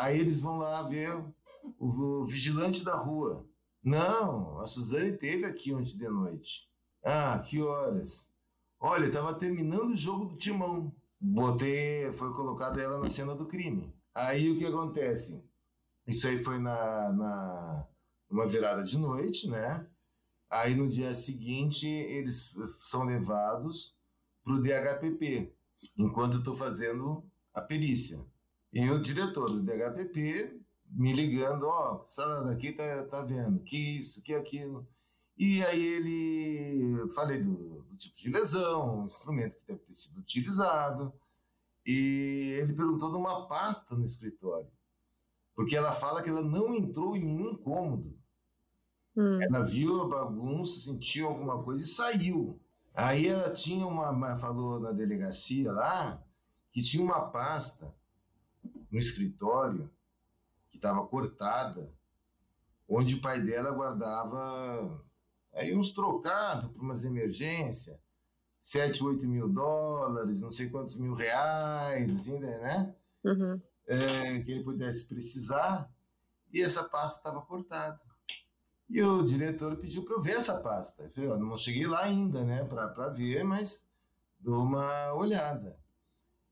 Aí 0.00 0.18
eles 0.18 0.40
vão 0.40 0.56
lá 0.58 0.82
ver 0.82 1.14
o, 1.14 1.86
o 1.86 2.24
vigilante 2.24 2.82
da 2.82 2.96
rua. 2.96 3.46
Não, 3.82 4.58
a 4.58 4.66
Suzane 4.66 5.16
teve 5.16 5.44
aqui 5.44 5.74
ontem 5.74 5.96
de 5.96 6.08
noite. 6.08 6.70
Ah, 7.04 7.38
que 7.38 7.60
horas? 7.60 8.32
Olha, 8.78 9.06
estava 9.06 9.34
terminando 9.34 9.90
o 9.90 9.96
jogo 9.96 10.24
do 10.24 10.36
timão. 10.38 10.94
Botei, 11.20 12.10
foi 12.14 12.32
colocado 12.32 12.80
ela 12.80 12.98
na 12.98 13.10
cena 13.10 13.34
do 13.34 13.44
crime. 13.44 13.94
Aí 14.14 14.50
o 14.50 14.56
que 14.56 14.64
acontece? 14.64 15.44
Isso 16.06 16.26
aí 16.26 16.42
foi 16.42 16.58
na, 16.58 17.12
na 17.12 17.86
uma 18.30 18.48
virada 18.48 18.82
de 18.82 18.96
noite, 18.96 19.50
né? 19.50 19.86
Aí 20.48 20.74
no 20.74 20.88
dia 20.88 21.12
seguinte 21.12 21.86
eles 21.86 22.50
são 22.78 23.04
levados 23.04 23.98
para 24.42 24.54
o 24.54 24.62
DHPP, 24.62 25.52
enquanto 25.98 26.38
estou 26.38 26.54
fazendo 26.54 27.22
a 27.52 27.60
perícia. 27.60 28.24
E 28.72 28.88
o 28.88 29.02
diretor 29.02 29.50
do 29.50 29.62
DHPP 29.62 30.60
me 30.90 31.12
ligando, 31.12 31.66
ó, 31.66 32.04
oh, 32.04 32.44
daqui 32.44 32.72
tá, 32.72 33.04
tá 33.04 33.22
vendo, 33.22 33.60
que 33.60 33.98
isso, 33.98 34.22
que 34.22 34.34
aquilo. 34.34 34.86
E 35.36 35.62
aí 35.64 35.82
ele, 35.82 37.08
falei 37.14 37.42
do, 37.42 37.82
do 37.82 37.96
tipo 37.96 38.16
de 38.16 38.30
lesão, 38.30 39.06
instrumento 39.06 39.54
que 39.54 39.66
deve 39.66 39.78
ter 39.80 39.92
sido 39.92 40.18
utilizado, 40.18 41.12
e 41.86 42.58
ele 42.60 42.72
perguntou 42.72 43.10
de 43.10 43.16
uma 43.16 43.46
pasta 43.46 43.94
no 43.94 44.04
escritório, 44.04 44.68
porque 45.54 45.76
ela 45.76 45.92
fala 45.92 46.22
que 46.22 46.28
ela 46.28 46.42
não 46.42 46.74
entrou 46.74 47.16
em 47.16 47.24
nenhum 47.24 47.56
cômodo. 47.56 48.14
Hum. 49.16 49.42
Ela 49.42 49.62
viu 49.62 50.02
a 50.02 50.08
bagunça, 50.08 50.92
sentiu 50.92 51.28
alguma 51.28 51.62
coisa 51.62 51.84
e 51.84 51.88
saiu. 51.88 52.60
Aí 52.94 53.26
ela 53.26 53.50
tinha 53.52 53.86
uma, 53.86 54.36
falou 54.36 54.78
na 54.78 54.92
delegacia 54.92 55.72
lá, 55.72 56.22
que 56.72 56.82
tinha 56.82 57.02
uma 57.02 57.28
pasta 57.28 57.92
no 58.90 58.98
escritório 58.98 59.90
que 60.70 60.76
estava 60.76 61.06
cortada, 61.06 61.92
onde 62.88 63.14
o 63.14 63.20
pai 63.20 63.40
dela 63.40 63.70
guardava 63.70 65.04
aí 65.54 65.74
uns 65.76 65.92
trocados 65.92 66.70
para 66.70 66.82
umas 66.82 67.04
emergências, 67.04 67.98
7, 68.60 69.02
8 69.02 69.26
mil 69.26 69.48
dólares, 69.48 70.42
não 70.42 70.50
sei 70.50 70.68
quantos 70.68 70.96
mil 70.96 71.14
reais, 71.14 72.14
assim, 72.14 72.38
né? 72.38 72.94
Uhum. 73.24 73.60
É, 73.86 74.40
que 74.40 74.52
ele 74.52 74.62
pudesse 74.62 75.06
precisar, 75.06 75.90
e 76.52 76.60
essa 76.60 76.84
pasta 76.84 77.18
estava 77.18 77.40
cortada. 77.42 78.00
E 78.88 79.00
o 79.02 79.22
diretor 79.22 79.76
pediu 79.76 80.04
para 80.04 80.14
eu 80.14 80.20
ver 80.20 80.36
essa 80.36 80.58
pasta. 80.58 81.04
Eu 81.04 81.10
falei, 81.10 81.30
eu 81.30 81.38
não 81.38 81.56
cheguei 81.56 81.86
lá 81.86 82.02
ainda, 82.02 82.44
né, 82.44 82.64
para 82.64 83.08
ver, 83.08 83.44
mas 83.44 83.88
dou 84.38 84.64
uma 84.64 85.14
olhada. 85.14 85.78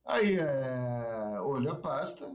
Aí 0.09 0.39
é, 0.39 1.39
olho 1.43 1.71
a 1.71 1.75
pasta, 1.75 2.35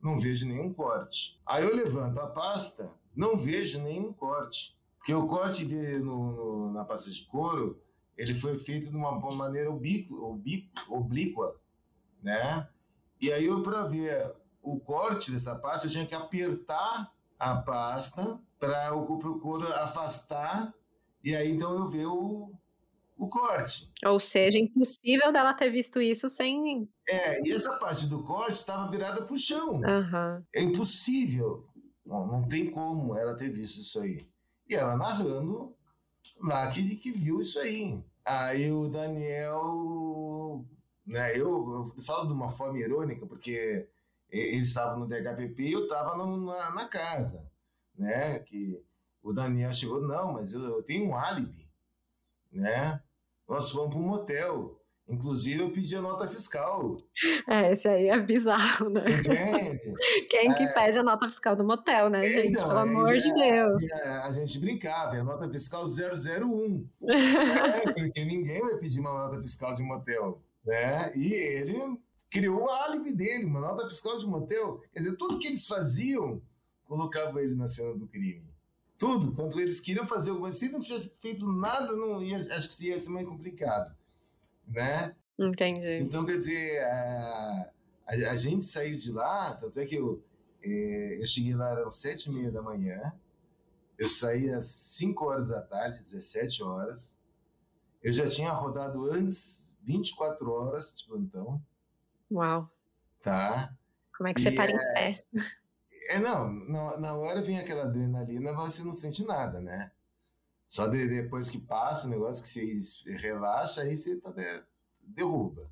não 0.00 0.20
vejo 0.20 0.46
nenhum 0.46 0.72
corte. 0.72 1.36
Aí 1.44 1.64
eu 1.64 1.74
levanto 1.74 2.20
a 2.20 2.28
pasta, 2.28 2.88
não 3.14 3.36
vejo 3.36 3.82
nenhum 3.82 4.12
corte. 4.12 4.78
Porque 4.98 5.12
o 5.12 5.26
corte 5.26 5.64
no, 5.64 6.30
no, 6.30 6.72
na 6.72 6.84
pasta 6.84 7.10
de 7.10 7.24
couro, 7.24 7.82
ele 8.16 8.36
foi 8.36 8.56
feito 8.56 8.88
de 8.88 8.96
uma 8.96 9.18
maneira 9.34 9.68
oblíqua, 9.68 10.16
oblíqua 10.88 11.56
né? 12.22 12.68
E 13.20 13.32
aí 13.32 13.46
eu, 13.46 13.64
para 13.64 13.82
ver 13.82 14.32
o 14.62 14.78
corte 14.78 15.32
dessa 15.32 15.56
pasta, 15.56 15.88
eu 15.88 15.90
tinha 15.90 16.06
que 16.06 16.14
apertar 16.14 17.12
a 17.36 17.56
pasta 17.56 18.38
para 18.60 18.94
o 18.94 19.40
couro 19.40 19.72
afastar, 19.74 20.72
e 21.24 21.34
aí 21.34 21.50
então 21.50 21.72
eu 21.72 21.88
ver 21.88 22.06
o, 22.06 22.52
o 23.18 23.28
corte. 23.28 23.90
Ou 24.06 24.20
seja, 24.20 24.58
impossível 24.58 25.32
dela 25.32 25.52
ter 25.52 25.70
visto 25.70 26.00
isso 26.00 26.28
sem. 26.28 26.88
É, 27.08 27.46
e 27.46 27.52
essa 27.52 27.76
parte 27.76 28.06
do 28.06 28.22
corte 28.22 28.52
estava 28.52 28.88
virada 28.88 29.24
para 29.24 29.34
o 29.34 29.38
chão. 29.38 29.72
Uhum. 29.74 30.44
É 30.54 30.62
impossível. 30.62 31.68
Não, 32.06 32.26
não 32.26 32.48
tem 32.48 32.70
como 32.70 33.16
ela 33.18 33.36
ter 33.36 33.50
visto 33.50 33.80
isso 33.80 34.00
aí. 34.00 34.26
E 34.68 34.74
ela 34.74 34.96
narrando 34.96 35.74
lá 36.40 36.70
que, 36.70 36.96
que 36.96 37.10
viu 37.10 37.40
isso 37.40 37.58
aí. 37.58 38.00
Aí 38.24 38.70
o 38.70 38.88
Daniel. 38.88 40.64
Né, 41.04 41.32
eu, 41.32 41.92
eu 41.96 42.02
falo 42.02 42.26
de 42.26 42.34
uma 42.34 42.50
forma 42.50 42.78
irônica, 42.78 43.26
porque 43.26 43.88
ele 44.30 44.58
estava 44.58 44.94
no 44.94 45.08
DHPP 45.08 45.62
e 45.62 45.72
eu 45.72 45.84
estava 45.84 46.16
na, 46.16 46.74
na, 46.74 46.86
casa. 46.86 47.50
Né, 47.96 48.38
que 48.40 48.80
o 49.22 49.32
Daniel 49.32 49.72
chegou, 49.72 50.00
não, 50.00 50.34
mas 50.34 50.52
eu, 50.52 50.62
eu 50.62 50.82
tenho 50.82 51.08
um 51.08 51.16
álibi. 51.16 51.66
Né? 52.52 53.02
Nós 53.48 53.70
fomos 53.70 53.94
para 53.94 53.98
um 53.98 54.06
motel. 54.06 54.78
Inclusive, 55.08 55.62
eu 55.62 55.72
pedi 55.72 55.96
a 55.96 56.02
nota 56.02 56.28
fiscal. 56.28 56.98
É, 57.48 57.72
esse 57.72 57.88
aí 57.88 58.08
é 58.08 58.20
bizarro, 58.20 58.90
né? 58.90 59.04
Entende? 59.08 59.94
Quem 60.28 60.50
é... 60.50 60.54
que 60.54 60.66
pede 60.74 60.98
a 60.98 61.02
nota 61.02 61.26
fiscal 61.26 61.56
do 61.56 61.64
motel, 61.64 62.10
né, 62.10 62.22
gente? 62.24 62.48
Então, 62.48 62.68
Pelo 62.68 62.80
amor 62.80 63.14
é, 63.14 63.16
de 63.16 63.32
Deus. 63.32 63.90
É, 63.90 64.08
a 64.18 64.30
gente 64.32 64.58
brincava, 64.58 65.16
é 65.16 65.20
a 65.20 65.24
nota 65.24 65.48
fiscal 65.48 65.86
001. 65.86 66.86
é, 67.08 67.80
porque 67.90 68.22
ninguém 68.22 68.60
vai 68.60 68.76
pedir 68.76 69.00
uma 69.00 69.14
nota 69.14 69.40
fiscal 69.40 69.72
de 69.74 69.82
motel. 69.82 70.42
Né? 70.62 71.10
E 71.16 71.32
ele 71.32 71.98
criou 72.30 72.64
o 72.64 72.70
álibi 72.70 73.10
dele, 73.14 73.46
uma 73.46 73.60
nota 73.60 73.88
fiscal 73.88 74.18
de 74.18 74.26
motel. 74.26 74.82
Quer 74.92 74.98
dizer, 74.98 75.16
tudo 75.16 75.38
que 75.38 75.46
eles 75.46 75.66
faziam, 75.66 76.42
colocava 76.84 77.42
ele 77.42 77.54
na 77.54 77.66
cena 77.66 77.94
do 77.94 78.06
crime 78.06 78.47
tudo. 78.98 79.32
Quando 79.32 79.58
eles 79.60 79.80
queriam 79.80 80.06
fazer 80.06 80.30
alguma 80.30 80.48
coisa, 80.48 80.58
se 80.58 80.68
não 80.68 80.80
tivesse 80.80 81.10
feito 81.20 81.46
nada, 81.46 81.92
não 81.92 82.22
ia, 82.22 82.36
acho 82.36 82.68
que 82.68 82.88
ia 82.88 83.00
ser 83.00 83.08
mais 83.08 83.26
complicado, 83.26 83.96
né? 84.66 85.14
Entendi. 85.38 86.00
Então, 86.02 86.26
quer 86.26 86.36
dizer, 86.36 86.82
a, 86.82 87.70
A, 88.06 88.12
a, 88.32 88.36
gente 88.36 88.64
saiu 88.64 88.98
de 88.98 89.12
lá, 89.12 89.54
tanto 89.54 89.78
é 89.78 89.86
que 89.86 89.94
eu, 89.94 90.22
é, 90.62 91.18
eu 91.20 91.26
cheguei 91.26 91.54
lá, 91.54 91.70
eram 91.70 91.92
sete 91.92 92.28
e 92.28 92.32
meia 92.32 92.50
da 92.50 92.60
manhã, 92.60 93.12
eu 93.98 94.08
saí 94.08 94.48
às 94.50 94.66
5 94.66 95.24
horas 95.24 95.48
da 95.48 95.60
tarde, 95.60 96.00
17 96.00 96.62
horas. 96.62 97.18
Eu 98.00 98.12
já 98.12 98.28
tinha 98.28 98.52
rodado 98.52 99.10
antes 99.10 99.66
24 99.82 100.48
horas 100.48 100.96
de 100.96 101.04
plantão. 101.04 101.60
Uau! 102.30 102.70
Tá? 103.20 103.74
Como 104.16 104.28
é 104.28 104.34
que 104.34 104.40
você 104.40 104.50
e 104.50 104.54
para 104.54 104.70
é... 104.70 104.74
em 104.74 104.78
pé? 104.78 105.24
É, 106.08 106.18
não, 106.18 106.50
na, 106.50 106.96
na 106.96 107.14
hora 107.14 107.42
vem 107.42 107.58
aquela 107.58 107.82
adrenalina, 107.82 108.54
você 108.54 108.82
não 108.82 108.94
sente 108.94 109.22
nada, 109.24 109.60
né? 109.60 109.92
Só 110.66 110.86
de, 110.86 111.06
depois 111.06 111.50
que 111.50 111.58
passa 111.58 112.06
o 112.06 112.10
negócio 112.10 112.42
que 112.42 112.82
você 112.82 113.16
relaxa, 113.16 113.82
aí 113.82 113.94
você 113.94 114.16
tá 114.16 114.30
de, 114.30 114.62
derruba. 115.02 115.70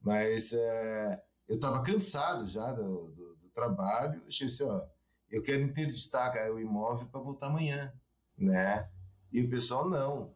Mas 0.00 0.54
é, 0.54 1.22
eu 1.46 1.56
estava 1.56 1.82
cansado 1.82 2.48
já 2.48 2.72
do, 2.72 3.08
do, 3.10 3.36
do 3.36 3.48
trabalho. 3.50 4.22
Eu 4.22 4.28
disse, 4.28 4.62
ó, 4.62 4.82
eu 5.30 5.42
quero 5.42 5.62
interditar 5.62 6.34
o 6.50 6.58
imóvel 6.58 7.06
para 7.08 7.20
voltar 7.20 7.48
amanhã, 7.48 7.92
né? 8.36 8.88
E 9.30 9.42
o 9.42 9.50
pessoal 9.50 9.90
não. 9.90 10.34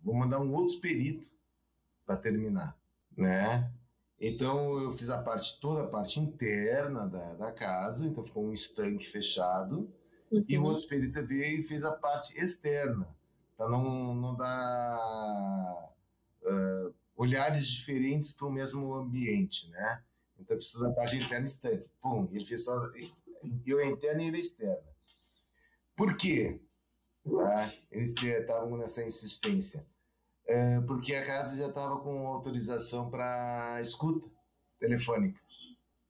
Vou 0.00 0.14
mandar 0.14 0.40
um 0.40 0.52
outro 0.54 0.80
perito 0.80 1.30
para 2.06 2.16
terminar, 2.16 2.76
né? 3.16 3.70
Então 4.24 4.80
eu 4.80 4.92
fiz 4.92 5.10
a 5.10 5.20
parte 5.20 5.60
toda 5.60 5.82
a 5.82 5.86
parte 5.88 6.20
interna 6.20 7.08
da, 7.08 7.34
da 7.34 7.50
casa, 7.50 8.06
então 8.06 8.24
ficou 8.24 8.44
um 8.46 8.52
estanque 8.52 9.10
fechado. 9.10 9.92
Uhum. 10.30 10.44
E 10.48 10.56
o 10.56 10.60
uhum. 10.60 10.68
outro 10.68 10.86
perito 10.86 11.26
veio 11.26 11.58
e 11.58 11.62
fez 11.64 11.82
a 11.82 11.90
parte 11.90 12.38
externa, 12.40 13.08
para 13.56 13.68
não, 13.68 14.14
não 14.14 14.36
dar 14.36 15.92
uh, 16.42 16.94
olhares 17.16 17.66
diferentes 17.66 18.30
para 18.30 18.46
o 18.46 18.52
mesmo 18.52 18.94
ambiente, 18.94 19.68
né? 19.70 20.00
Então 20.38 20.56
eu 20.56 20.60
fiz 20.60 20.70
toda 20.70 20.90
a 20.90 20.92
parte 20.92 21.16
interna 21.16 21.44
estanque. 21.44 21.90
Pum, 22.00 22.28
ele 22.32 22.46
fez 22.46 22.62
só 22.64 22.80
eu 23.66 23.78
a 23.80 23.86
interna 23.86 24.22
e 24.22 24.28
ele 24.28 24.36
a 24.36 24.40
externa. 24.40 24.92
Por 25.96 26.16
quê? 26.16 26.60
Tá? 27.24 27.72
Eles 27.90 28.14
estavam 28.16 28.76
nessa 28.76 29.02
insistência 29.02 29.84
é, 30.52 30.80
porque 30.82 31.14
a 31.14 31.24
casa 31.24 31.56
já 31.56 31.68
estava 31.68 31.98
com 32.00 32.26
autorização 32.26 33.10
para 33.10 33.80
escuta 33.80 34.28
telefônica. 34.78 35.40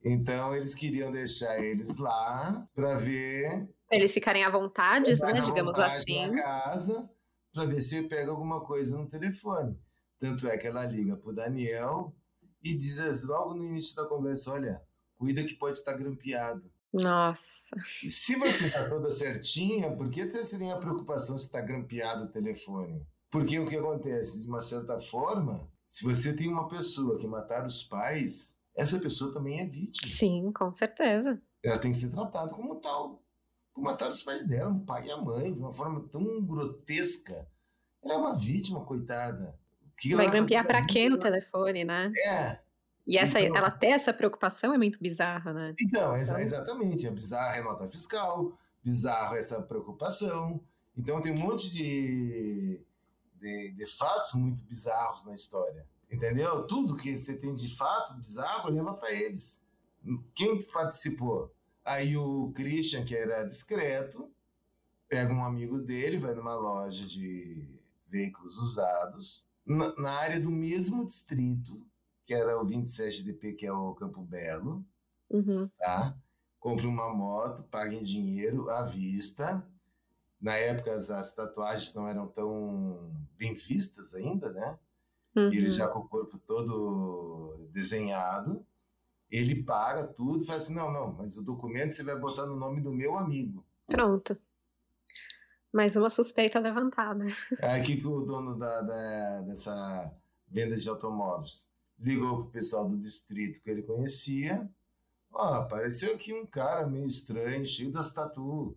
Então 0.04 0.54
eles 0.54 0.74
queriam 0.74 1.12
deixar 1.12 1.62
eles 1.62 1.96
lá 1.96 2.66
para 2.74 2.96
ver. 2.98 3.68
Eles 3.90 4.12
ficarem 4.12 4.44
à 4.44 4.50
vontade, 4.50 5.12
né? 5.22 5.40
Digamos 5.40 5.78
assim. 5.78 6.26
Na 6.26 6.42
casa 6.42 7.08
para 7.52 7.66
ver 7.66 7.80
se 7.80 8.02
pega 8.04 8.30
alguma 8.30 8.60
coisa 8.60 8.96
no 8.96 9.06
telefone. 9.06 9.78
Tanto 10.18 10.48
é 10.48 10.56
que 10.56 10.66
ela 10.66 10.84
liga 10.86 11.16
para 11.16 11.30
o 11.30 11.34
Daniel 11.34 12.16
e 12.62 12.74
diz 12.74 13.22
logo 13.22 13.54
no 13.54 13.64
início 13.64 13.94
da 13.94 14.06
conversa: 14.06 14.52
olha, 14.52 14.82
cuida 15.16 15.44
que 15.44 15.54
pode 15.54 15.78
estar 15.78 15.94
grampeado. 15.94 16.68
Nossa. 16.92 17.74
E 18.02 18.10
se 18.10 18.36
você 18.36 18.66
está 18.66 18.88
toda 18.88 19.10
certinha, 19.10 19.94
por 19.96 20.10
que 20.10 20.26
tem 20.26 20.72
a 20.72 20.76
preocupação 20.76 21.38
se 21.38 21.44
está 21.44 21.60
grampeado 21.60 22.24
o 22.24 22.28
telefone? 22.28 23.06
Porque 23.32 23.58
o 23.58 23.64
que 23.64 23.76
acontece, 23.76 24.42
de 24.42 24.46
uma 24.46 24.62
certa 24.62 25.00
forma, 25.00 25.66
se 25.88 26.04
você 26.04 26.34
tem 26.34 26.48
uma 26.48 26.68
pessoa 26.68 27.18
que 27.18 27.26
matar 27.26 27.66
os 27.66 27.82
pais, 27.82 28.54
essa 28.76 28.98
pessoa 28.98 29.32
também 29.32 29.58
é 29.58 29.64
vítima. 29.64 30.06
Sim, 30.06 30.52
com 30.52 30.72
certeza. 30.74 31.40
Ela 31.64 31.78
tem 31.78 31.92
que 31.92 31.96
ser 31.96 32.10
tratada 32.10 32.52
como 32.52 32.76
tal. 32.76 33.22
Por 33.74 33.82
matar 33.82 34.10
os 34.10 34.22
pais 34.22 34.46
dela, 34.46 34.70
o 34.70 34.84
pai 34.84 35.06
e 35.06 35.10
a 35.10 35.16
mãe, 35.16 35.50
de 35.50 35.58
uma 35.58 35.72
forma 35.72 36.06
tão 36.10 36.44
grotesca. 36.44 37.48
Ela 38.04 38.14
é 38.14 38.16
uma 38.18 38.36
vítima, 38.36 38.84
coitada. 38.84 39.58
Que 39.96 40.14
vai 40.14 40.26
grampear 40.26 40.66
para 40.66 40.84
quê 40.84 41.08
no 41.08 41.18
telefone, 41.18 41.84
né? 41.84 42.12
É. 42.26 42.60
E 43.06 43.16
essa, 43.16 43.40
então, 43.40 43.56
ela 43.56 43.70
ter 43.70 43.88
essa 43.88 44.12
preocupação 44.12 44.74
é 44.74 44.76
muito 44.76 44.98
bizarra, 45.00 45.54
né? 45.54 45.74
Então, 45.80 46.18
então, 46.18 46.38
exatamente. 46.38 47.06
É 47.06 47.10
bizarra 47.10 47.60
a 47.60 47.64
nota 47.64 47.88
fiscal, 47.88 48.58
bizarro 48.84 49.36
essa 49.36 49.62
preocupação. 49.62 50.62
Então 50.94 51.18
tem 51.22 51.32
um 51.32 51.38
monte 51.38 51.70
de 51.72 52.84
de, 53.42 53.72
de 53.72 53.86
fatos 53.86 54.32
muito 54.34 54.62
bizarros 54.62 55.24
na 55.24 55.34
história. 55.34 55.84
Entendeu? 56.10 56.66
Tudo 56.66 56.96
que 56.96 57.18
você 57.18 57.36
tem 57.36 57.54
de 57.56 57.74
fato 57.76 58.14
bizarro, 58.14 58.70
leva 58.70 58.94
para 58.94 59.12
eles. 59.12 59.60
Quem 60.34 60.62
participou? 60.62 61.52
Aí 61.84 62.16
o 62.16 62.52
Christian, 62.54 63.04
que 63.04 63.16
era 63.16 63.44
discreto, 63.44 64.30
pega 65.08 65.32
um 65.32 65.44
amigo 65.44 65.78
dele, 65.78 66.18
vai 66.18 66.34
numa 66.34 66.54
loja 66.54 67.04
de 67.06 67.68
veículos 68.06 68.56
usados, 68.58 69.46
na, 69.66 69.94
na 69.96 70.10
área 70.10 70.38
do 70.38 70.50
mesmo 70.50 71.04
distrito, 71.04 71.84
que 72.24 72.34
era 72.34 72.60
o 72.60 72.66
27DP, 72.66 73.56
que 73.56 73.66
é 73.66 73.72
o 73.72 73.94
Campo 73.94 74.22
Belo, 74.22 74.84
uhum. 75.30 75.68
tá? 75.78 76.16
Compra 76.60 76.86
uma 76.86 77.12
moto, 77.12 77.64
paga 77.64 77.94
em 77.94 78.02
dinheiro 78.02 78.70
à 78.70 78.82
vista, 78.82 79.66
na 80.42 80.56
época 80.56 80.92
as, 80.94 81.08
as, 81.08 81.32
tatuagens 81.32 81.94
não 81.94 82.08
eram 82.08 82.26
tão 82.26 83.12
bem 83.36 83.54
vistas 83.54 84.12
ainda, 84.12 84.50
né? 84.50 84.78
Uhum. 85.36 85.52
Ele 85.52 85.70
já 85.70 85.86
com 85.88 86.00
o 86.00 86.08
corpo 86.08 86.36
todo 86.40 87.68
desenhado, 87.70 88.66
ele 89.30 89.62
paga 89.62 90.06
tudo 90.08 90.42
e 90.42 90.46
fala 90.46 90.58
assim, 90.58 90.74
não, 90.74 90.92
não, 90.92 91.12
mas 91.12 91.38
o 91.38 91.42
documento 91.42 91.92
você 91.92 92.02
vai 92.02 92.18
botar 92.18 92.44
no 92.44 92.56
nome 92.56 92.80
do 92.80 92.92
meu 92.92 93.16
amigo. 93.16 93.64
Pronto. 93.86 94.36
Mais 95.72 95.96
uma 95.96 96.10
suspeita 96.10 96.58
levantada. 96.58 97.24
Aí 97.62 97.82
que, 97.82 97.96
que 97.96 98.06
o 98.06 98.20
dono 98.20 98.58
da, 98.58 98.82
da, 98.82 99.40
dessa 99.42 100.12
venda 100.48 100.76
de 100.76 100.86
automóveis 100.86 101.70
ligou 101.98 102.42
pro 102.42 102.50
pessoal 102.50 102.86
do 102.86 102.98
distrito 102.98 103.62
que 103.62 103.70
ele 103.70 103.82
conhecia. 103.82 104.68
Ó, 105.32 105.50
oh, 105.50 105.54
apareceu 105.54 106.14
aqui 106.14 106.34
um 106.34 106.44
cara 106.44 106.86
meio 106.86 107.06
estranho, 107.06 107.66
cheio 107.66 107.90
das 107.90 108.12
tatuas 108.12 108.74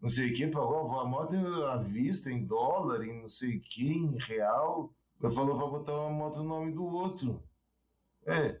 não 0.00 0.08
sei 0.08 0.30
o 0.30 0.34
que, 0.34 0.46
pagou 0.46 1.00
a 1.00 1.04
moto 1.04 1.34
à 1.66 1.76
vista, 1.76 2.30
em 2.30 2.44
dólar, 2.44 3.04
em 3.04 3.22
não 3.22 3.28
sei 3.28 3.56
o 3.56 3.60
que, 3.60 3.88
em 3.88 4.16
real. 4.18 4.94
Ela 5.20 5.32
falou 5.32 5.56
para 5.56 5.66
botar 5.66 6.00
uma 6.06 6.10
moto 6.10 6.38
no 6.38 6.48
nome 6.48 6.72
do 6.72 6.84
outro. 6.84 7.42
É, 8.24 8.60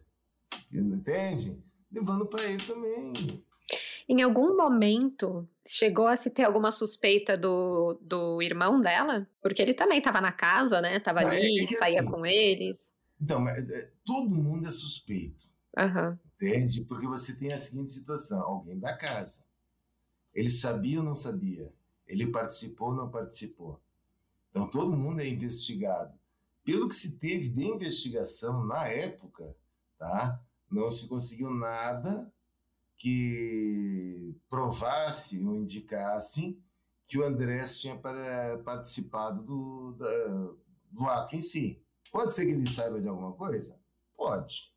entende? 0.72 1.56
Levando 1.92 2.26
para 2.26 2.44
ele 2.44 2.66
também. 2.66 3.44
Em 4.08 4.22
algum 4.22 4.56
momento 4.56 5.48
chegou 5.66 6.08
a 6.08 6.16
se 6.16 6.30
ter 6.30 6.42
alguma 6.42 6.72
suspeita 6.72 7.36
do, 7.36 7.94
do 8.02 8.42
irmão 8.42 8.80
dela? 8.80 9.28
Porque 9.40 9.62
ele 9.62 9.74
também 9.74 9.98
estava 9.98 10.20
na 10.20 10.32
casa, 10.32 10.80
né? 10.80 10.98
Tava 10.98 11.20
ah, 11.20 11.28
ali, 11.28 11.64
é 11.64 11.66
saía 11.68 12.00
assim, 12.00 12.10
com 12.10 12.26
eles. 12.26 12.94
Então, 13.20 13.46
é, 13.48 13.90
todo 14.04 14.34
mundo 14.34 14.66
é 14.66 14.70
suspeito. 14.70 15.46
Uhum. 15.78 16.18
Entende? 16.34 16.84
Porque 16.84 17.06
você 17.06 17.36
tem 17.36 17.52
a 17.52 17.58
seguinte 17.58 17.92
situação: 17.92 18.40
alguém 18.40 18.78
da 18.78 18.96
casa 18.96 19.44
ele 20.38 20.50
sabia 20.50 21.00
ou 21.00 21.04
não 21.04 21.16
sabia? 21.16 21.68
Ele 22.06 22.28
participou 22.28 22.90
ou 22.90 22.94
não 22.94 23.10
participou? 23.10 23.82
Então 24.48 24.70
todo 24.70 24.96
mundo 24.96 25.20
é 25.20 25.28
investigado. 25.28 26.16
Pelo 26.62 26.88
que 26.88 26.94
se 26.94 27.18
teve 27.18 27.48
de 27.48 27.64
investigação 27.64 28.64
na 28.64 28.86
época, 28.86 29.52
tá? 29.98 30.40
Não 30.70 30.88
se 30.92 31.08
conseguiu 31.08 31.50
nada 31.50 32.32
que 32.96 34.32
provasse 34.48 35.44
ou 35.44 35.56
indicasse 35.56 36.56
que 37.08 37.18
o 37.18 37.24
Andrés 37.24 37.80
tinha 37.80 37.98
participado 38.64 39.42
do, 39.42 39.96
da, 39.98 40.52
do 40.92 41.04
ato 41.06 41.34
em 41.34 41.42
si. 41.42 41.82
Pode 42.12 42.32
ser 42.32 42.46
que 42.46 42.52
ele 42.52 42.70
saiba 42.70 43.00
de 43.00 43.08
alguma 43.08 43.32
coisa? 43.32 43.76
Pode. 44.16 44.72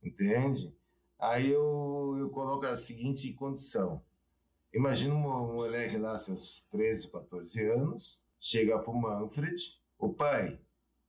Entende? 0.00 0.72
Aí 1.18 1.50
eu, 1.50 2.14
eu 2.16 2.30
coloco 2.30 2.64
a 2.64 2.76
seguinte 2.76 3.32
condição 3.32 4.00
Imagina 4.74 5.14
um 5.14 5.54
moleque 5.54 5.96
lá, 5.96 6.16
seus 6.16 6.66
13, 6.72 7.08
14 7.08 7.64
anos, 7.70 8.24
chega 8.40 8.76
pro 8.76 8.92
Manfred, 8.92 9.80
o 9.96 10.12
pai, 10.12 10.60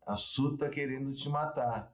a 0.06 0.16
Su 0.16 0.56
tá 0.56 0.70
querendo 0.70 1.12
te 1.14 1.28
matar. 1.30 1.92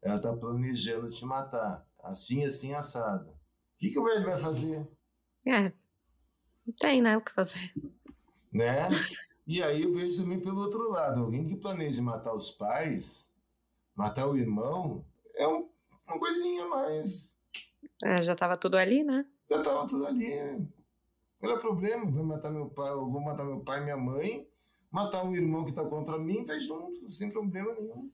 Ela 0.00 0.18
tá 0.18 0.34
planejando 0.34 1.10
te 1.10 1.22
matar. 1.26 1.86
Assim, 2.02 2.46
assim, 2.46 2.72
assado. 2.72 3.30
O 3.30 3.36
que, 3.78 3.90
que 3.90 3.98
o 3.98 4.04
velho 4.04 4.24
vai 4.24 4.38
fazer? 4.38 4.88
É, 5.46 5.72
não 6.66 6.74
tem, 6.78 7.02
né, 7.02 7.18
o 7.18 7.20
que 7.20 7.32
fazer. 7.32 7.74
Né? 8.50 8.88
E 9.46 9.62
aí 9.62 9.82
eu 9.82 9.92
vejo 9.92 10.22
também 10.22 10.40
pelo 10.40 10.62
outro 10.62 10.90
lado, 10.90 11.20
alguém 11.20 11.46
que 11.46 11.56
planeja 11.56 12.00
matar 12.00 12.32
os 12.32 12.50
pais, 12.50 13.30
matar 13.94 14.26
o 14.26 14.38
irmão, 14.38 15.04
é 15.34 15.46
um, 15.46 15.68
uma 16.06 16.18
coisinha 16.18 16.66
mais. 16.66 17.30
É, 18.02 18.24
já 18.24 18.34
tava 18.34 18.54
tudo 18.56 18.78
ali, 18.78 19.04
né? 19.04 19.26
Já 19.50 19.62
tava 19.62 19.86
tudo 19.86 20.06
ali. 20.06 20.32
Qual 21.38 21.52
é 21.52 21.56
o 21.56 21.60
problema? 21.60 22.10
Vou 22.10 22.24
matar 22.24 22.50
meu 22.50 22.66
pai, 22.66 22.90
eu 22.90 23.10
vou 23.10 23.20
matar 23.20 23.44
meu 23.44 23.60
pai 23.60 23.80
e 23.80 23.84
minha 23.84 23.96
mãe, 23.96 24.46
matar 24.90 25.24
um 25.24 25.34
irmão 25.34 25.64
que 25.64 25.70
está 25.70 25.84
contra 25.84 26.18
mim, 26.18 26.44
vai 26.44 26.60
junto, 26.60 27.12
sem 27.12 27.30
problema 27.30 27.72
nenhum. 27.74 28.10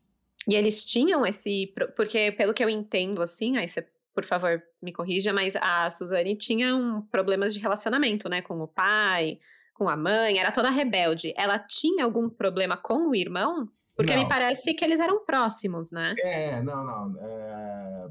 E 0.49 0.55
eles 0.55 0.85
tinham 0.85 1.25
esse. 1.27 1.73
Porque, 1.97 2.33
pelo 2.33 2.55
que 2.55 2.65
eu 2.65 2.71
entendo, 2.71 3.21
assim, 3.23 3.57
aí 3.57 3.69
você, 3.69 3.87
por 4.15 4.25
favor, 4.25 4.63
me 4.83 4.93
corrija, 4.93 5.33
mas 5.33 5.55
a 5.57 5.91
Suzane 5.91 6.37
tinha 6.37 6.75
um 6.75 7.03
problemas 7.03 7.53
de 7.53 7.61
relacionamento, 7.61 8.29
né? 8.29 8.41
Com 8.41 8.61
o 8.61 8.67
pai, 8.67 9.39
com 9.75 9.89
a 9.89 9.97
mãe, 9.97 10.39
era 10.39 10.51
toda 10.51 10.71
rebelde. 10.71 11.33
Ela 11.37 11.59
tinha 11.59 12.05
algum 12.05 12.29
problema 12.29 12.77
com 12.77 13.11
o 13.11 13.15
irmão? 13.15 13.69
Porque 13.95 14.15
não. 14.15 14.23
me 14.23 14.29
parece 14.29 14.73
que 14.73 14.85
eles 14.85 14.99
eram 14.99 15.25
próximos, 15.25 15.93
né? 15.93 16.15
É, 16.21 16.63
não, 16.63 16.85
não. 16.85 17.21
É... 17.21 18.09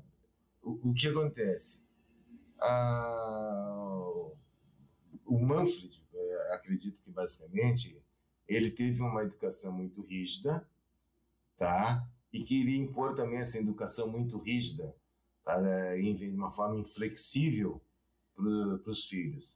o, 0.62 0.90
o 0.90 0.94
que 0.94 1.08
acontece? 1.08 1.82
Ah, 2.62 4.29
o 5.30 5.40
Manfred, 5.40 6.04
é, 6.12 6.54
acredito 6.56 7.00
que 7.02 7.12
basicamente, 7.12 8.02
ele 8.48 8.72
teve 8.72 9.02
uma 9.02 9.24
educação 9.24 9.72
muito 9.72 10.02
rígida, 10.02 10.68
tá? 11.56 12.04
E 12.34 12.44
queria 12.44 12.78
impor 12.78 13.14
também 13.14 13.40
essa 13.40 13.60
educação 13.60 14.10
muito 14.10 14.40
rígida, 14.40 14.96
tá? 15.44 15.58
de 15.96 16.28
uma 16.30 16.52
forma 16.52 16.80
inflexível 16.80 17.80
para 18.36 18.90
os 18.90 19.06
filhos. 19.06 19.56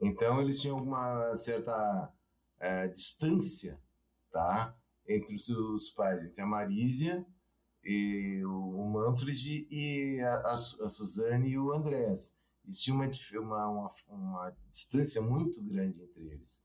Então 0.00 0.40
eles 0.40 0.60
tinham 0.60 0.76
uma 0.76 1.34
certa 1.36 2.12
é, 2.60 2.88
distância, 2.88 3.78
tá? 4.30 4.76
Entre 5.08 5.34
os, 5.34 5.48
os 5.48 5.88
pais, 5.90 6.22
entre 6.22 6.42
a 6.42 6.46
Marísia 6.46 7.24
e 7.82 8.42
o 8.44 8.84
Manfred 8.88 9.66
e 9.70 10.20
a, 10.20 10.34
a, 10.34 10.52
a 10.52 10.56
Suzane 10.56 11.50
e 11.50 11.58
o 11.58 11.72
Andrés. 11.72 12.36
Existia 12.66 12.94
uma, 12.94 13.06
uma, 13.40 13.68
uma, 13.68 13.90
uma, 14.10 14.56
distância 14.70 15.20
muito 15.20 15.60
grande 15.62 16.02
entre 16.02 16.22
eles. 16.28 16.62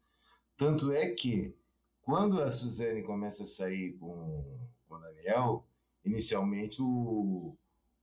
Tanto 0.57 0.91
é 0.91 1.09
que, 1.09 1.53
quando 2.01 2.41
a 2.41 2.49
Suzane 2.49 3.03
começa 3.03 3.43
a 3.43 3.47
sair 3.47 3.93
com, 3.97 4.45
com 4.87 4.95
o 4.95 4.99
Daniel, 4.99 5.65
inicialmente 6.03 6.81
o, 6.81 7.55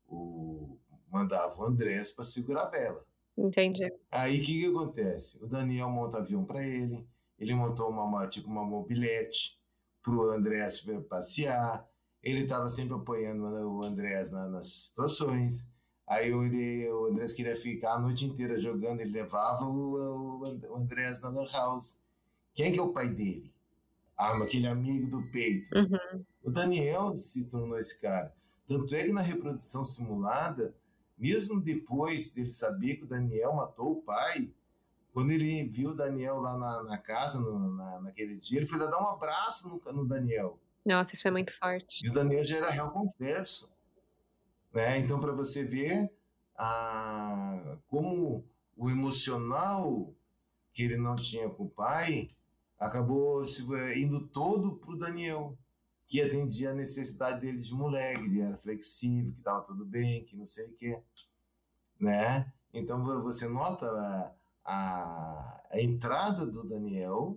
o 0.07 0.79
mandava 1.11 1.59
o 1.59 1.65
Andrés 1.65 2.13
para 2.13 2.25
segurar 2.25 2.65
a 2.65 2.71
vela. 2.71 3.05
Entendi. 3.37 3.93
Aí 4.11 4.41
o 4.41 4.45
que, 4.45 4.61
que 4.61 4.67
acontece? 4.67 5.43
O 5.43 5.47
Daniel 5.47 5.91
monta 5.91 6.19
avião 6.19 6.45
para 6.45 6.67
ele, 6.67 7.07
ele 7.39 7.55
montou 7.55 7.91
uma, 7.91 8.27
tipo 8.29 8.49
uma 8.49 8.65
mobilete 8.65 9.59
para 10.03 10.15
o 10.15 10.31
Andrés 10.31 10.87
passear, 11.09 11.87
ele 12.23 12.43
estava 12.43 12.69
sempre 12.69 12.95
apoiando 12.95 13.45
o 13.45 13.83
Andrés 13.83 14.31
na, 14.31 14.49
nas 14.49 14.67
situações. 14.69 15.69
Aí 16.07 16.33
ele, 16.33 16.89
o 16.89 17.07
Andrés 17.07 17.33
queria 17.33 17.61
ficar 17.61 17.95
a 17.95 17.99
noite 17.99 18.25
inteira 18.25 18.57
jogando, 18.57 19.01
ele 19.01 19.11
levava 19.11 19.65
o, 19.65 20.41
o 20.41 20.77
Andrés 20.77 21.21
na 21.21 21.29
Lan 21.29 21.51
House. 21.53 21.99
Quem 22.55 22.73
que 22.73 22.79
é 22.79 22.83
o 22.83 22.93
pai 22.93 23.09
dele? 23.09 23.53
Ah, 24.17 24.37
aquele 24.37 24.67
amigo 24.67 25.09
do 25.09 25.31
peito. 25.31 25.69
Uhum. 25.77 26.25
O 26.43 26.51
Daniel 26.51 27.19
se 27.19 27.45
tornou 27.45 27.79
esse 27.79 28.01
cara. 28.01 28.33
Tanto 28.69 28.95
é 28.95 29.05
que 29.05 29.13
na 29.13 29.21
reprodução 29.21 29.85
simulada, 29.85 30.75
mesmo 31.19 31.61
depois 31.61 32.33
dele 32.33 32.51
saber 32.51 32.97
que 32.97 33.05
o 33.05 33.09
Daniel 33.09 33.55
matou 33.55 33.93
o 33.93 34.03
pai, 34.03 34.49
quando 35.13 35.33
ele 35.33 35.65
viu 35.65 35.91
o 35.91 35.95
Daniel 35.95 36.41
lá 36.41 36.57
na, 36.57 36.83
na 36.83 36.99
casa, 36.99 37.41
no, 37.41 37.75
na, 37.75 38.01
naquele 38.01 38.37
dia, 38.37 38.59
ele 38.59 38.67
foi 38.67 38.79
lá 38.79 38.87
dar 38.87 39.01
um 39.01 39.11
abraço 39.11 39.69
no, 39.69 39.93
no 39.93 40.07
Daniel. 40.07 40.59
Nossa, 40.85 41.15
isso 41.15 41.27
é 41.27 41.31
muito 41.31 41.53
forte. 41.53 42.07
E 42.07 42.09
o 42.09 42.13
Daniel 42.13 42.45
já 42.45 42.59
era 42.59 42.71
real 42.71 42.91
confesso. 42.91 43.69
Né? 44.77 44.99
Então, 44.99 45.19
para 45.19 45.33
você 45.33 45.65
ver 45.65 46.13
a, 46.55 47.79
como 47.89 48.45
o 48.77 48.91
emocional 48.91 50.15
que 50.71 50.83
ele 50.83 50.99
não 50.99 51.17
tinha 51.17 51.49
com 51.49 51.65
o 51.65 51.71
pai 51.71 52.29
acabou 52.79 53.43
se, 53.47 53.63
indo 53.97 54.27
todo 54.29 54.77
para 54.77 54.91
o 54.91 54.99
Daniel, 54.99 55.57
que 56.07 56.21
atendia 56.21 56.73
a 56.73 56.75
necessidade 56.75 57.41
dele 57.41 57.63
de 57.63 57.73
moleque, 57.73 58.23
ele 58.25 58.43
era 58.43 58.59
flexível, 58.59 59.33
que 59.33 59.39
estava 59.39 59.63
tudo 59.63 59.83
bem, 59.83 60.27
que 60.27 60.37
não 60.37 60.47
sei 60.47 60.67
o 60.67 60.73
quê. 60.75 61.01
Né? 61.99 62.53
Então, 62.71 63.03
você 63.23 63.49
nota 63.49 63.87
a, 63.87 64.31
a, 64.63 65.69
a 65.71 65.81
entrada 65.81 66.45
do 66.45 66.63
Daniel 66.69 67.35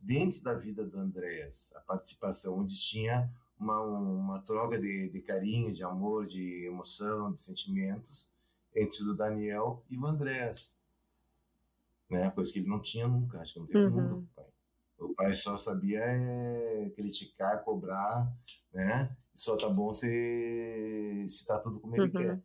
dentro 0.00 0.42
da 0.42 0.54
vida 0.54 0.86
do 0.86 0.98
Andréas, 0.98 1.70
a 1.76 1.80
participação, 1.80 2.60
onde 2.60 2.80
tinha 2.80 3.30
uma, 3.58 3.80
uma 3.80 4.40
troca 4.42 4.78
de, 4.78 5.08
de 5.08 5.20
carinho, 5.20 5.72
de 5.72 5.82
amor, 5.82 6.26
de 6.26 6.64
emoção, 6.64 7.32
de 7.32 7.42
sentimentos 7.42 8.30
entre 8.74 9.02
o 9.04 9.14
Daniel 9.14 9.84
e 9.90 9.98
o 9.98 10.06
Andréas. 10.06 10.78
Né? 12.08 12.30
Coisa 12.30 12.52
que 12.52 12.60
ele 12.60 12.68
não 12.68 12.80
tinha 12.80 13.06
nunca, 13.06 13.40
acho 13.40 13.54
que 13.54 13.60
não 13.60 13.66
teve 13.66 13.84
uhum. 13.86 13.90
nunca 13.90 14.14
o 14.14 14.26
pai. 14.34 14.46
O 14.98 15.14
pai 15.14 15.34
só 15.34 15.56
sabia 15.56 16.00
é, 16.00 16.90
criticar, 16.90 17.62
cobrar, 17.62 18.32
né? 18.72 19.16
E 19.32 19.40
só 19.40 19.56
tá 19.56 19.68
bom 19.68 19.92
se, 19.92 21.24
se 21.28 21.46
tá 21.46 21.58
tudo 21.58 21.78
como 21.78 21.94
ele 21.94 22.04
uhum. 22.04 22.10
quer. 22.10 22.42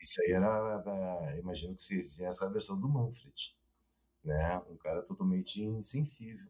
Isso 0.00 0.20
aí 0.22 0.32
era, 0.32 1.36
imagino 1.38 1.76
que 1.76 1.82
seja 1.82 2.26
essa 2.26 2.50
versão 2.50 2.78
do 2.78 2.88
Manfred, 2.88 3.56
né? 4.24 4.58
Um 4.68 4.76
cara 4.76 5.02
totalmente 5.02 5.62
insensível 5.62 6.48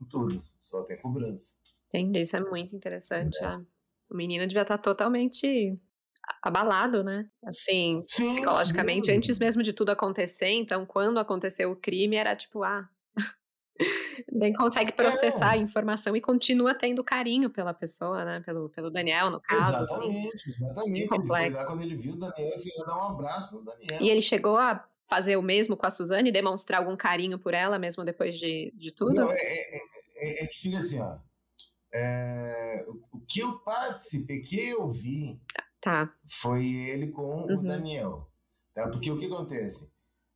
em 0.00 0.04
tudo, 0.04 0.42
só 0.60 0.82
tem 0.84 0.96
cobrança. 0.98 1.56
Entendi, 1.88 2.20
isso 2.20 2.36
é 2.36 2.40
muito 2.40 2.74
interessante. 2.74 3.42
É. 3.42 3.56
O 4.10 4.16
menino 4.16 4.46
devia 4.46 4.62
estar 4.62 4.78
totalmente 4.78 5.78
abalado, 6.42 7.02
né? 7.02 7.28
Assim, 7.44 8.04
sim, 8.08 8.28
psicologicamente, 8.28 9.06
sim. 9.06 9.16
antes 9.16 9.38
mesmo 9.38 9.62
de 9.62 9.72
tudo 9.72 9.90
acontecer. 9.90 10.50
Então, 10.50 10.84
quando 10.84 11.18
aconteceu 11.18 11.70
o 11.70 11.76
crime, 11.76 12.16
era 12.16 12.34
tipo, 12.34 12.62
ah. 12.62 12.88
Nem 14.32 14.52
consegue 14.52 14.92
processar 14.92 15.54
é. 15.54 15.58
a 15.58 15.62
informação 15.62 16.16
e 16.16 16.20
continua 16.20 16.74
tendo 16.74 17.04
carinho 17.04 17.50
pela 17.50 17.74
pessoa, 17.74 18.24
né? 18.24 18.40
Pelo, 18.40 18.68
pelo 18.70 18.90
Daniel, 18.90 19.30
no 19.30 19.40
caso. 19.40 19.84
Assim. 19.84 19.94
Exatamente, 19.94 20.36
assim. 20.36 20.64
exatamente. 20.64 21.08
Complexo. 21.08 21.62
Ele 21.62 21.66
quando 21.66 21.82
ele 21.82 21.96
viu 21.96 22.12
o 22.14 22.16
Daniel, 22.16 22.52
ele 22.52 22.62
foi 22.62 22.86
dar 22.86 22.96
um 22.96 23.08
abraço 23.10 23.56
no 23.56 23.64
Daniel. 23.64 24.00
E 24.00 24.08
ele 24.08 24.22
chegou 24.22 24.56
a 24.56 24.84
fazer 25.08 25.36
o 25.36 25.42
mesmo 25.42 25.76
com 25.76 25.86
a 25.86 25.90
Suzane, 25.90 26.32
demonstrar 26.32 26.80
algum 26.80 26.96
carinho 26.96 27.38
por 27.38 27.54
ela, 27.54 27.78
mesmo 27.78 28.04
depois 28.04 28.38
de, 28.38 28.72
de 28.76 28.92
tudo? 28.92 29.14
Não, 29.14 29.30
é, 29.30 29.36
é, 29.36 29.78
é, 30.16 30.44
é 30.44 30.76
assim, 30.76 31.00
ó. 31.00 31.16
É, 31.98 32.84
o 33.10 33.18
que 33.20 33.40
eu 33.40 33.58
participei, 33.60 34.42
que 34.42 34.68
eu 34.68 34.90
vi, 34.90 35.40
tá. 35.80 36.12
foi 36.28 36.66
ele 36.66 37.08
com 37.08 37.22
uhum. 37.22 37.58
o 37.58 37.62
Daniel. 37.62 38.30
Tá? 38.74 38.86
Porque 38.86 39.10
o 39.10 39.18
que 39.18 39.24
acontece? 39.24 39.90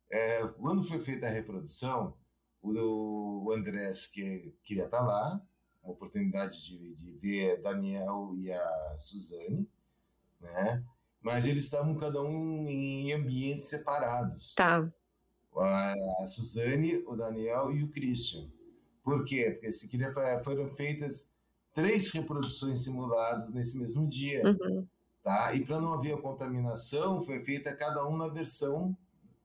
É, 0.09 0.47
quando 0.59 0.83
foi 0.83 0.99
feita 0.99 1.27
a 1.27 1.29
reprodução, 1.29 2.17
o, 2.63 3.43
o 3.45 3.51
Andrés 3.51 4.07
que 4.07 4.55
queria 4.63 4.85
estar 4.85 5.01
lá, 5.01 5.39
uma 5.83 5.93
oportunidade 5.93 6.65
de, 6.65 6.95
de 6.95 7.11
ver 7.19 7.61
Daniel 7.61 8.33
e 8.35 8.51
a 8.51 8.95
Suzane, 8.97 9.69
né? 10.39 10.83
Mas 11.21 11.45
eles 11.45 11.65
estavam 11.65 11.95
cada 11.95 12.23
um 12.23 12.67
em 12.67 13.13
ambientes 13.13 13.65
separados. 13.65 14.55
Tá. 14.55 14.91
A, 15.55 15.93
a 16.23 16.25
Suzane, 16.25 17.03
o 17.05 17.15
Daniel 17.15 17.71
e 17.71 17.83
o 17.83 17.89
Christian. 17.89 18.49
Por 19.03 19.23
quê? 19.25 19.51
Porque 19.51 19.71
se 19.71 19.87
queria, 19.87 20.11
foram 20.43 20.67
feitas 20.69 21.30
três 21.73 22.11
reproduções 22.11 22.83
simuladas 22.83 23.51
nesse 23.51 23.77
mesmo 23.77 24.07
dia. 24.07 24.43
Uhum. 24.45 24.85
Tá? 25.23 25.53
E 25.53 25.63
para 25.63 25.79
não 25.79 25.93
haver 25.93 26.19
contaminação, 26.21 27.21
foi 27.21 27.43
feita 27.43 27.75
cada 27.75 28.07
um 28.07 28.17
na 28.17 28.27
versão 28.27 28.95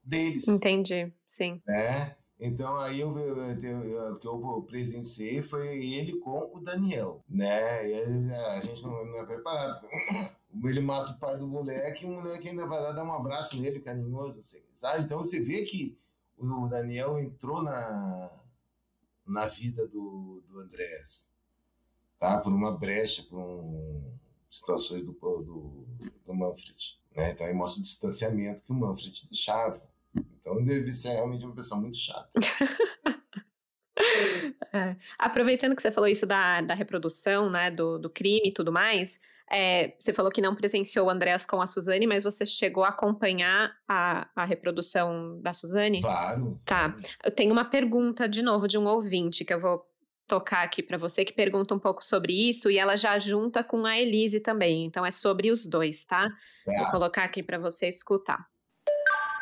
deles. 0.02 0.48
Entendi, 0.48 1.12
sim. 1.26 1.60
Né? 1.66 2.16
Então 2.38 2.78
aí 2.78 3.00
eu, 3.00 3.16
eu, 3.18 4.16
que 4.16 4.26
eu 4.26 4.64
presenciei 4.68 5.42
foi 5.42 5.82
ele 5.84 6.18
com 6.18 6.50
o 6.54 6.60
Daniel, 6.60 7.24
né? 7.28 7.88
E 7.88 8.32
a 8.32 8.60
gente 8.60 8.82
não, 8.82 9.06
não 9.06 9.20
é 9.20 9.24
preparado. 9.24 9.86
Ele 10.64 10.80
mata 10.80 11.12
o 11.12 11.18
pai 11.18 11.36
do 11.36 11.46
moleque 11.46 12.04
e 12.04 12.08
o 12.08 12.12
moleque 12.12 12.48
ainda 12.48 12.64
vai 12.64 12.80
lá 12.80 12.90
dar 12.90 13.04
um 13.04 13.12
abraço 13.12 13.60
nele, 13.60 13.78
carinhoso, 13.78 14.40
assim, 14.40 14.62
sabe? 14.72 15.04
Então 15.04 15.18
você 15.18 15.38
vê 15.38 15.66
que 15.66 15.98
o 16.38 16.66
Daniel 16.66 17.18
entrou 17.18 17.62
na, 17.62 18.30
na 19.26 19.46
vida 19.48 19.86
do, 19.86 20.42
do 20.48 20.60
Andrés, 20.60 21.30
tá? 22.18 22.38
Por 22.38 22.52
uma 22.52 22.72
brecha, 22.72 23.22
por 23.24 23.38
um, 23.38 24.02
situações 24.50 25.04
do, 25.04 25.12
do, 25.12 25.86
do 26.26 26.34
Manfred, 26.34 26.98
né? 27.14 27.32
Então 27.32 27.46
aí 27.46 27.54
mostra 27.54 27.80
o 27.80 27.82
distanciamento 27.82 28.62
que 28.62 28.72
o 28.72 28.74
Manfred 28.74 29.26
deixava. 29.30 29.82
Então 30.14 30.64
deve 30.64 30.92
ser 30.92 31.10
realmente 31.10 31.44
uma 31.44 31.54
pessoa 31.54 31.80
muito 31.80 31.98
chata. 31.98 32.30
é. 34.72 34.96
Aproveitando 35.18 35.74
que 35.74 35.82
você 35.82 35.90
falou 35.90 36.08
isso 36.08 36.26
da, 36.26 36.60
da 36.60 36.74
reprodução, 36.74 37.50
né, 37.50 37.70
do, 37.70 37.98
do 37.98 38.08
crime 38.08 38.48
e 38.48 38.52
tudo 38.52 38.72
mais, 38.72 39.20
é, 39.50 39.94
você 39.98 40.12
falou 40.12 40.32
que 40.32 40.40
não 40.40 40.56
presenciou 40.56 41.06
o 41.06 41.10
Andréas 41.10 41.46
com 41.46 41.60
a 41.60 41.66
Suzane, 41.66 42.06
mas 42.06 42.24
você 42.24 42.44
chegou 42.44 42.84
a 42.84 42.88
acompanhar 42.88 43.76
a, 43.86 44.28
a 44.34 44.44
reprodução 44.44 45.40
da 45.40 45.52
Suzane? 45.52 46.00
Claro. 46.00 46.60
Tá. 46.64 46.96
Eu 47.22 47.30
tenho 47.30 47.52
uma 47.52 47.64
pergunta 47.64 48.28
de 48.28 48.42
novo 48.42 48.66
de 48.66 48.76
um 48.76 48.86
ouvinte 48.86 49.44
que 49.44 49.54
eu 49.54 49.60
vou 49.60 49.86
tocar 50.26 50.64
aqui 50.64 50.82
para 50.82 50.98
você 50.98 51.24
que 51.24 51.32
pergunta 51.32 51.74
um 51.74 51.78
pouco 51.78 52.04
sobre 52.04 52.32
isso 52.32 52.70
e 52.70 52.78
ela 52.78 52.96
já 52.96 53.18
junta 53.18 53.62
com 53.62 53.86
a 53.86 53.98
Elise 53.98 54.40
também. 54.40 54.84
Então 54.84 55.06
é 55.06 55.10
sobre 55.10 55.50
os 55.50 55.66
dois, 55.66 56.04
tá? 56.04 56.28
É. 56.66 56.78
Vou 56.78 56.90
colocar 56.90 57.24
aqui 57.24 57.42
para 57.42 57.58
você 57.58 57.86
escutar. 57.86 58.46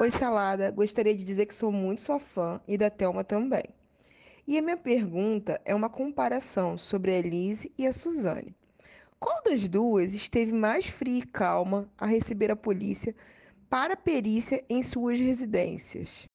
Oi, 0.00 0.10
Salada. 0.10 0.70
Gostaria 0.70 1.16
de 1.16 1.24
dizer 1.24 1.46
que 1.46 1.54
sou 1.54 1.72
muito 1.72 2.02
sua 2.02 2.18
fã 2.18 2.60
e 2.66 2.76
da 2.76 2.90
Thelma 2.90 3.24
também. 3.24 3.64
E 4.46 4.58
a 4.58 4.62
minha 4.62 4.76
pergunta 4.76 5.60
é 5.64 5.74
uma 5.74 5.88
comparação 5.88 6.76
sobre 6.76 7.12
a 7.12 7.18
Elise 7.18 7.72
e 7.78 7.86
a 7.86 7.92
Suzane. 7.92 8.54
Qual 9.18 9.42
das 9.42 9.66
duas 9.68 10.12
esteve 10.12 10.52
mais 10.52 10.86
fria 10.86 11.20
e 11.20 11.26
calma 11.26 11.88
a 11.96 12.04
receber 12.04 12.50
a 12.50 12.56
polícia 12.56 13.14
para 13.70 13.96
perícia 13.96 14.62
em 14.68 14.82
suas 14.82 15.18
residências? 15.18 16.26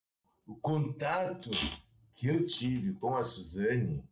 O 0.48 0.56
contato 0.56 1.52
que 2.16 2.28
eu 2.28 2.48
tive 2.48 2.94
com 2.94 3.16
a 3.16 3.22
Suzane, 3.22 4.04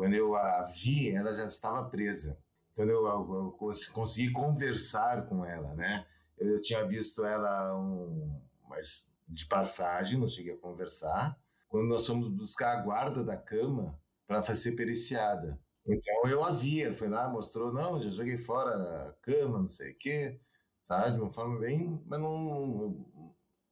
quando 0.00 0.14
eu 0.14 0.34
a 0.34 0.62
vi, 0.62 1.10
ela 1.10 1.34
já 1.34 1.44
estava 1.44 1.84
presa. 1.90 2.38
Quando 2.74 2.88
eu, 2.88 3.06
eu, 3.06 3.58
eu 3.60 3.70
consegui 3.92 4.32
conversar 4.32 5.26
com 5.26 5.44
ela, 5.44 5.74
né? 5.74 6.06
Eu 6.38 6.62
tinha 6.62 6.86
visto 6.86 7.22
ela 7.22 7.78
um, 7.78 8.40
mas 8.66 9.06
de 9.28 9.44
passagem, 9.44 10.18
não 10.18 10.26
cheguei 10.26 10.54
a 10.54 10.56
conversar. 10.56 11.38
Quando 11.68 11.86
nós 11.86 12.06
fomos 12.06 12.28
buscar 12.28 12.78
a 12.78 12.80
guarda 12.80 13.22
da 13.22 13.36
cama 13.36 14.00
para 14.26 14.42
fazer 14.42 14.72
periciada. 14.72 15.60
Então 15.86 16.26
eu 16.30 16.42
a 16.42 16.50
vi, 16.50 16.80
ele 16.80 16.96
foi 16.96 17.10
lá, 17.10 17.28
mostrou, 17.28 17.70
não, 17.70 18.02
já 18.02 18.08
joguei 18.08 18.38
fora 18.38 19.10
a 19.10 19.12
cama, 19.20 19.58
não 19.58 19.68
sei 19.68 19.92
o 19.92 19.98
quê, 19.98 20.40
tá? 20.88 21.10
De 21.10 21.20
uma 21.20 21.30
forma 21.30 21.60
bem. 21.60 22.02
Mas 22.06 22.18
não, 22.18 23.06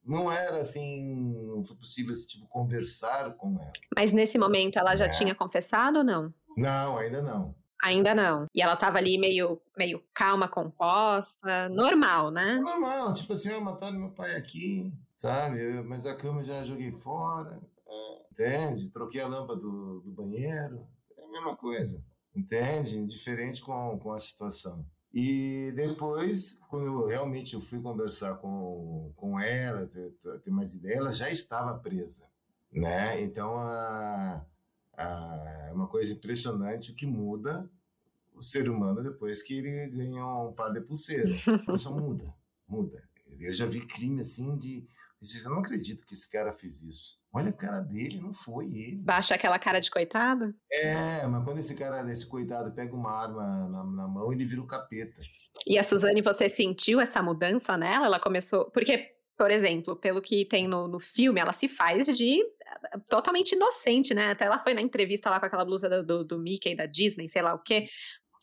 não 0.09 0.33
era 0.33 0.63
assim, 0.63 1.05
não 1.55 1.63
foi 1.63 1.77
possível 1.77 2.15
tipo, 2.27 2.47
conversar 2.47 3.35
com 3.35 3.61
ela. 3.61 3.73
Mas 3.95 4.11
nesse 4.11 4.39
momento 4.39 4.79
ela 4.79 4.97
já 4.97 5.05
é. 5.05 5.11
tinha 5.11 5.35
confessado 5.35 5.99
ou 5.99 6.05
não? 6.05 6.33
Não, 6.57 6.97
ainda 6.97 7.21
não. 7.21 7.55
Ainda 7.85 8.15
não. 8.15 8.47
E 8.55 8.63
ela 8.63 8.75
tava 8.75 8.99
ali 8.99 9.19
meio, 9.19 9.61
meio 9.77 10.03
calma, 10.13 10.49
composta, 10.49 11.69
normal, 11.69 12.31
né? 12.31 12.57
Normal, 12.57 13.13
tipo 13.13 13.35
assim, 13.35 13.51
eu 13.51 13.61
mataram 13.61 13.99
meu 13.99 14.11
pai 14.11 14.35
aqui, 14.35 14.93
sabe? 15.17 15.83
Mas 15.83 16.07
a 16.07 16.17
cama 16.17 16.43
já 16.43 16.65
joguei 16.65 16.91
fora, 16.91 17.61
entende? 18.33 18.89
Troquei 18.91 19.21
a 19.21 19.29
lâmpada 19.29 19.61
do, 19.61 20.01
do 20.01 20.11
banheiro, 20.11 20.87
é 21.17 21.23
a 21.23 21.29
mesma 21.29 21.55
coisa, 21.55 22.03
entende? 22.35 23.07
Diferente 23.07 23.63
com, 23.63 23.99
com 23.99 24.13
a 24.13 24.19
situação. 24.19 24.85
E 25.21 25.73
depois, 25.73 26.61
quando 26.69 26.87
eu 26.87 27.07
realmente 27.07 27.55
eu 27.55 27.61
fui 27.61 27.81
conversar 27.81 28.37
com, 28.37 29.13
com 29.17 29.41
ela, 29.41 29.85
ter, 29.87 30.13
ter 30.45 30.51
mais 30.51 30.77
ideia, 30.77 30.99
ela 30.99 31.13
já 31.13 31.29
estava 31.29 31.77
presa, 31.77 32.25
né? 32.71 33.21
Então, 33.21 33.59
a 33.59 34.45
é 34.99 35.73
uma 35.73 35.87
coisa 35.87 36.13
impressionante 36.13 36.91
o 36.91 36.95
que 36.95 37.07
muda 37.07 37.69
o 38.35 38.43
ser 38.43 38.69
humano 38.69 39.03
depois 39.03 39.43
que 39.43 39.55
ele 39.55 39.89
ganha 39.89 40.25
um 40.25 40.53
par 40.53 40.73
de 40.73 40.81
pulseira. 40.81 41.29
Isso 41.29 41.93
muda, 41.93 42.33
muda. 42.69 43.03
Eu 43.39 43.53
já 43.53 43.67
vi 43.67 43.87
crime 43.87 44.21
assim 44.21 44.57
de. 44.57 44.87
Eu 45.21 45.51
não 45.51 45.59
acredito 45.59 46.07
que 46.07 46.15
esse 46.15 46.31
cara 46.31 46.53
fez 46.53 46.81
isso. 46.83 47.19
Olha 47.33 47.51
a 47.51 47.53
cara 47.53 47.81
dele, 47.81 48.21
não 48.21 48.33
foi 48.33 48.67
ele. 48.67 48.97
Baixa 48.97 49.35
aquela 49.35 49.59
cara 49.59 49.81
de 49.81 49.91
coitado? 49.91 50.55
É, 50.71 51.27
mas 51.27 51.45
quando 51.45 51.59
esse 51.59 51.75
cara, 51.75 52.11
esse 52.11 52.27
coitado, 52.27 52.73
pega 52.73 52.95
uma 52.95 53.11
arma 53.11 53.69
na, 53.69 53.85
na 53.85 54.09
mão, 54.09 54.33
ele 54.33 54.45
vira 54.45 54.61
o 54.61 54.65
um 54.65 54.67
capeta. 54.67 55.21
E 55.67 55.77
a 55.77 55.83
Suzane, 55.83 56.23
você 56.23 56.49
sentiu 56.49 57.01
essa 57.01 57.21
mudança 57.21 57.77
nela? 57.77 58.07
Ela 58.07 58.21
começou. 58.21 58.71
Porque, 58.71 59.13
por 59.37 59.51
exemplo, 59.51 59.97
pelo 59.97 60.23
que 60.23 60.45
tem 60.45 60.69
no, 60.69 60.87
no 60.87 61.01
filme, 61.01 61.41
ela 61.41 61.53
se 61.53 61.67
faz 61.67 62.07
de 62.17 62.41
totalmente 63.11 63.53
inocente, 63.53 64.15
né? 64.15 64.31
Até 64.31 64.45
ela 64.45 64.59
foi 64.59 64.73
na 64.73 64.83
entrevista 64.83 65.29
lá 65.29 65.41
com 65.41 65.47
aquela 65.47 65.65
blusa 65.65 66.03
do, 66.03 66.25
do 66.25 66.39
Mickey, 66.39 66.77
da 66.77 66.87
Disney, 66.87 67.29
sei 67.29 67.43
lá 67.43 67.55
o 67.55 67.59
quê. 67.59 67.89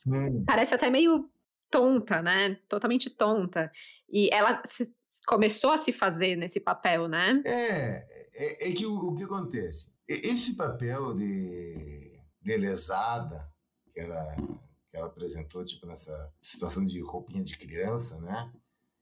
Hum. 0.05 0.43
Parece 0.45 0.75
até 0.75 0.89
meio 0.89 1.29
tonta, 1.71 2.21
né? 2.21 2.55
Totalmente 2.67 3.09
tonta. 3.09 3.71
E 4.09 4.29
ela 4.31 4.61
se, 4.65 4.93
começou 5.25 5.71
a 5.71 5.77
se 5.77 5.91
fazer 5.91 6.35
nesse 6.35 6.59
papel, 6.59 7.07
né? 7.07 7.41
É, 7.45 8.05
é, 8.33 8.69
é 8.69 8.71
que 8.73 8.85
o, 8.85 8.95
o, 8.95 9.15
que 9.15 9.23
acontece? 9.23 9.93
Esse 10.07 10.55
papel 10.55 11.15
de, 11.15 12.19
de 12.41 12.57
lesada 12.57 13.49
que 13.93 13.99
ela, 13.99 14.35
que 14.89 14.97
ela 14.97 15.07
apresentou, 15.07 15.65
tipo, 15.65 15.85
nessa 15.85 16.31
situação 16.41 16.85
de 16.85 17.01
roupinha 17.01 17.43
de 17.43 17.57
criança, 17.57 18.19
né? 18.21 18.51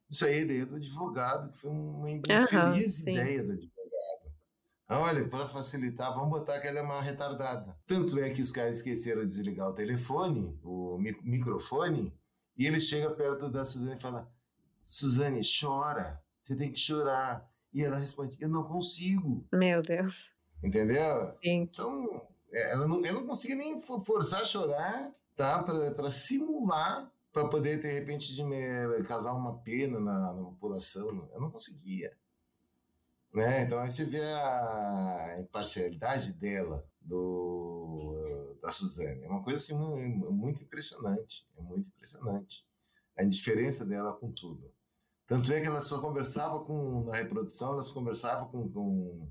Isso 0.10 0.26
aí 0.26 0.34
é 0.34 0.42
ideia 0.42 0.66
do 0.66 0.76
advogado, 0.76 1.52
que 1.52 1.58
foi 1.60 1.72
uma 1.72 2.12
infeliz 2.12 3.04
uhum, 3.04 3.14
ideia 3.14 3.44
do 3.44 3.52
advogado 3.54 3.74
Olha, 4.90 5.28
para 5.28 5.48
facilitar, 5.48 6.14
vamos 6.14 6.30
botar 6.30 6.60
que 6.60 6.68
ela 6.68 6.80
é 6.80 6.82
uma 6.82 7.02
retardada. 7.02 7.76
Tanto 7.88 8.20
é 8.20 8.30
que 8.30 8.42
os 8.42 8.52
caras 8.52 8.78
esqueceram 8.78 9.26
de 9.26 9.32
desligar 9.32 9.70
o 9.70 9.74
telefone, 9.74 10.60
o 10.62 10.98
microfone, 11.24 12.14
e 12.58 12.68
ele 12.68 12.80
chega 12.80 13.10
perto 13.10 13.50
da 13.50 13.64
Suzane 13.64 13.96
e 13.96 14.02
fala: 14.02 14.30
Suzane, 14.86 15.42
chora, 15.42 16.22
você 16.44 16.56
tem 16.56 16.72
que 16.72 16.80
chorar. 16.80 17.50
E 17.74 17.84
ela 17.84 17.98
responde: 17.98 18.38
Eu 18.40 18.50
não 18.50 18.64
consigo. 18.64 19.46
Meu 19.52 19.82
Deus. 19.82 20.32
Entendeu? 20.64 21.36
Sim. 21.44 21.62
Então, 21.62 22.22
é, 22.52 22.72
ela 22.72 22.88
não, 22.88 23.06
ela 23.06 23.20
não 23.20 23.28
conseguia 23.28 23.56
nem 23.56 23.82
forçar 23.82 24.42
a 24.42 24.46
chorar, 24.46 25.12
tá? 25.36 25.64
Para 25.64 26.10
simular, 26.10 27.12
para 27.32 27.48
poder, 27.48 27.82
de 27.82 27.92
repente, 27.92 28.34
de 28.34 28.44
me, 28.44 29.04
causar 29.06 29.34
uma 29.34 29.58
pena 29.60 30.00
na, 30.00 30.34
na 30.34 30.44
população. 30.44 31.28
Eu 31.34 31.42
não 31.42 31.50
conseguia. 31.50 32.16
Né? 33.34 33.64
Então 33.64 33.80
aí 33.80 33.90
você 33.90 34.06
vê 34.06 34.22
a 34.22 35.38
imparcialidade 35.40 36.32
dela, 36.34 36.88
do, 37.02 38.56
da 38.62 38.72
Suzane. 38.72 39.24
É 39.24 39.28
uma 39.28 39.44
coisa 39.44 39.62
assim, 39.62 39.76
muito 39.76 40.64
impressionante. 40.64 41.46
É 41.58 41.62
muito 41.62 41.88
impressionante. 41.88 42.64
A 43.18 43.24
indiferença 43.24 43.86
dela 43.86 44.14
com 44.14 44.32
tudo. 44.32 44.72
Tanto 45.28 45.52
é 45.54 45.62
que 45.62 45.68
ela 45.68 45.80
só 45.80 46.02
conversava 46.02 46.60
com, 46.64 47.06
na 47.06 47.16
reprodução, 47.16 47.74
ela 47.74 47.82
só 47.82 47.94
conversava 47.94 48.46
com, 48.46 48.70
com 48.70 49.30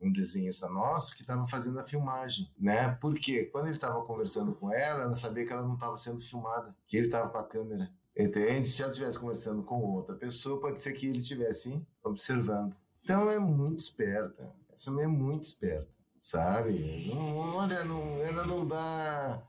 um 0.00 0.12
desenhista 0.12 0.68
nosso 0.68 1.14
que 1.14 1.22
estava 1.22 1.46
fazendo 1.46 1.78
a 1.78 1.84
filmagem, 1.84 2.50
né? 2.58 2.92
Porque 3.00 3.44
quando 3.46 3.66
ele 3.66 3.76
estava 3.76 4.02
conversando 4.04 4.54
com 4.54 4.72
ela, 4.72 5.04
ela 5.04 5.14
sabia 5.14 5.46
que 5.46 5.52
ela 5.52 5.62
não 5.62 5.74
estava 5.74 5.96
sendo 5.96 6.20
filmada, 6.22 6.74
que 6.86 6.96
ele 6.96 7.06
estava 7.06 7.28
com 7.28 7.38
a 7.38 7.44
câmera. 7.44 7.90
Entende? 8.16 8.66
Se 8.66 8.82
ela 8.82 8.90
estivesse 8.90 9.18
conversando 9.18 9.62
com 9.62 9.80
outra 9.82 10.14
pessoa, 10.14 10.60
pode 10.60 10.80
ser 10.80 10.92
que 10.92 11.06
ele 11.06 11.20
estivesse 11.20 11.80
observando. 12.02 12.74
Então 13.02 13.30
é 13.30 13.38
muito 13.38 13.78
esperta. 13.78 14.52
Essa 14.72 14.90
mulher 14.90 15.04
é 15.04 15.08
muito 15.08 15.44
esperta, 15.44 15.88
sabe? 16.20 17.08
Não, 17.08 17.36
olha, 17.36 17.84
não, 17.84 18.18
ela 18.22 18.46
não 18.46 18.66
dá. 18.66 19.42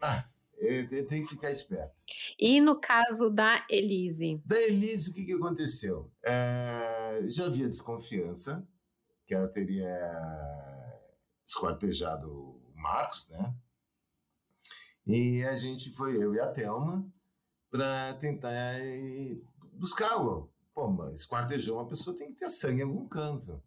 Ah, 0.00 0.24
tem 1.08 1.22
que 1.22 1.28
ficar 1.28 1.50
esperto. 1.50 1.94
E 2.38 2.60
no 2.60 2.80
caso 2.80 3.30
da 3.30 3.64
Elise? 3.70 4.42
Da 4.44 4.60
Elise, 4.60 5.10
o 5.10 5.14
que, 5.14 5.24
que 5.24 5.32
aconteceu? 5.32 6.10
É, 6.24 7.22
já 7.28 7.46
havia 7.46 7.68
desconfiança 7.68 8.66
que 9.26 9.34
ela 9.34 9.48
teria 9.48 9.88
esquartejado 11.46 12.30
o 12.30 12.72
Marcos, 12.74 13.28
né? 13.28 13.54
E 15.06 15.42
a 15.44 15.54
gente 15.54 15.90
foi, 15.92 16.22
eu 16.22 16.34
e 16.34 16.40
a 16.40 16.48
Thelma, 16.48 17.06
para 17.70 18.14
tentar 18.14 18.76
buscá-lo 19.72 20.50
Pô, 20.78 20.86
mas 20.86 21.22
esquartejou 21.22 21.76
uma 21.76 21.88
pessoa 21.88 22.16
tem 22.16 22.32
que 22.32 22.38
ter 22.38 22.48
sangue 22.48 22.82
em 22.82 22.84
algum 22.84 23.08
canto. 23.08 23.60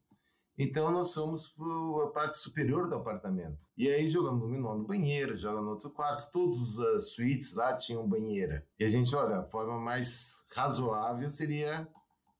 Então 0.57 0.91
nós 0.91 1.13
fomos 1.13 1.47
para 1.47 2.05
a 2.05 2.07
parte 2.11 2.37
superior 2.37 2.87
do 2.87 2.95
apartamento. 2.95 3.65
E 3.77 3.89
aí 3.89 4.07
jogamos 4.09 4.41
dominó 4.41 4.75
no 4.75 4.85
banheiro, 4.85 5.35
joga 5.35 5.61
no 5.61 5.71
outro 5.71 5.89
quarto. 5.89 6.31
Todas 6.31 6.79
as 6.95 7.11
suítes 7.11 7.55
lá 7.55 7.75
tinham 7.75 8.07
banheira. 8.07 8.65
E 8.77 8.83
a 8.83 8.87
gente, 8.87 9.15
olha, 9.15 9.39
a 9.39 9.43
forma 9.45 9.79
mais 9.79 10.45
razoável 10.53 11.29
seria 11.31 11.87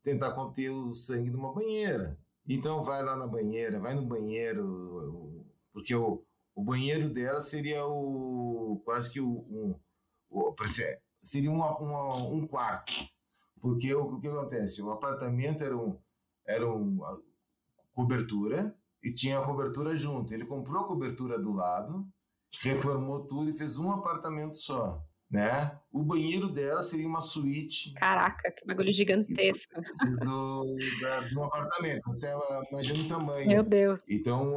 tentar 0.03 0.33
conter 0.33 0.69
o 0.69 0.93
sangue 0.93 1.29
numa 1.29 1.53
banheira. 1.53 2.17
Então 2.47 2.83
vai 2.83 3.03
lá 3.03 3.15
na 3.15 3.27
banheira, 3.27 3.79
vai 3.79 3.93
no 3.93 4.05
banheiro, 4.05 5.45
porque 5.71 5.95
o, 5.95 6.23
o 6.55 6.63
banheiro 6.63 7.13
dela 7.13 7.39
seria 7.39 7.85
o 7.85 8.81
quase 8.83 9.11
que 9.11 9.21
um, 9.21 9.75
o 10.29 10.55
seria 11.23 11.51
uma, 11.51 11.79
um 12.29 12.45
quarto. 12.47 12.91
Porque 13.61 13.93
o, 13.93 14.15
o 14.15 14.19
que 14.19 14.27
acontece? 14.27 14.81
O 14.81 14.91
apartamento 14.91 15.63
era 15.63 15.77
um, 15.77 15.97
era 16.45 16.67
uma 16.67 17.21
cobertura 17.93 18.75
e 19.03 19.13
tinha 19.13 19.39
a 19.39 19.45
cobertura 19.45 19.95
junto. 19.95 20.33
Ele 20.33 20.45
comprou 20.45 20.83
a 20.83 20.87
cobertura 20.87 21.39
do 21.39 21.51
lado, 21.51 22.07
reformou 22.61 23.25
tudo 23.25 23.49
e 23.49 23.57
fez 23.57 23.77
um 23.77 23.91
apartamento 23.91 24.57
só. 24.57 25.03
Né? 25.29 25.79
O 25.89 26.03
banheiro 26.03 26.49
dela 26.49 26.81
seria 26.81 27.07
uma 27.07 27.21
suíte. 27.21 27.93
Caraca, 27.93 28.51
que 28.51 28.65
bagulho 28.65 28.91
gigantesco. 28.91 29.79
Do, 30.19 30.75
da, 30.99 31.21
do 31.29 31.43
apartamento. 31.43 32.01
Você 32.07 32.29
imagina 32.69 33.05
o 33.05 33.07
tamanho. 33.07 33.47
Meu 33.47 33.63
Deus. 33.63 34.09
Então, 34.09 34.53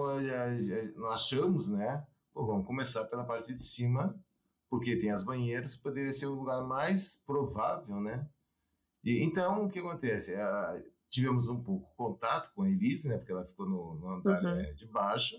nós 0.97 1.13
achamos, 1.13 1.69
né? 1.69 2.05
Pô, 2.33 2.45
vamos 2.45 2.67
começar 2.67 3.05
pela 3.05 3.23
parte 3.23 3.55
de 3.55 3.63
cima, 3.63 4.21
porque 4.69 4.97
tem 4.97 5.13
as 5.13 5.23
banheiras, 5.23 5.77
poderia 5.77 6.13
ser 6.13 6.27
o 6.27 6.35
lugar 6.35 6.67
mais 6.67 7.23
provável, 7.25 8.01
né? 8.01 8.27
E, 9.05 9.23
então, 9.23 9.67
o 9.67 9.69
que 9.69 9.79
acontece? 9.79 10.35
A, 10.35 10.83
tivemos 11.15 11.49
um 11.49 11.63
pouco 11.63 11.89
contato 11.97 12.53
com 12.53 12.65
a 12.65 12.69
Elise, 12.69 13.09
né, 13.09 13.17
porque 13.17 13.31
ela 13.31 13.45
ficou 13.45 13.69
no, 13.69 13.95
no 13.95 14.09
andar 14.17 14.43
uhum. 14.43 14.59
é, 14.59 14.73
de 14.73 14.85
baixo, 14.87 15.37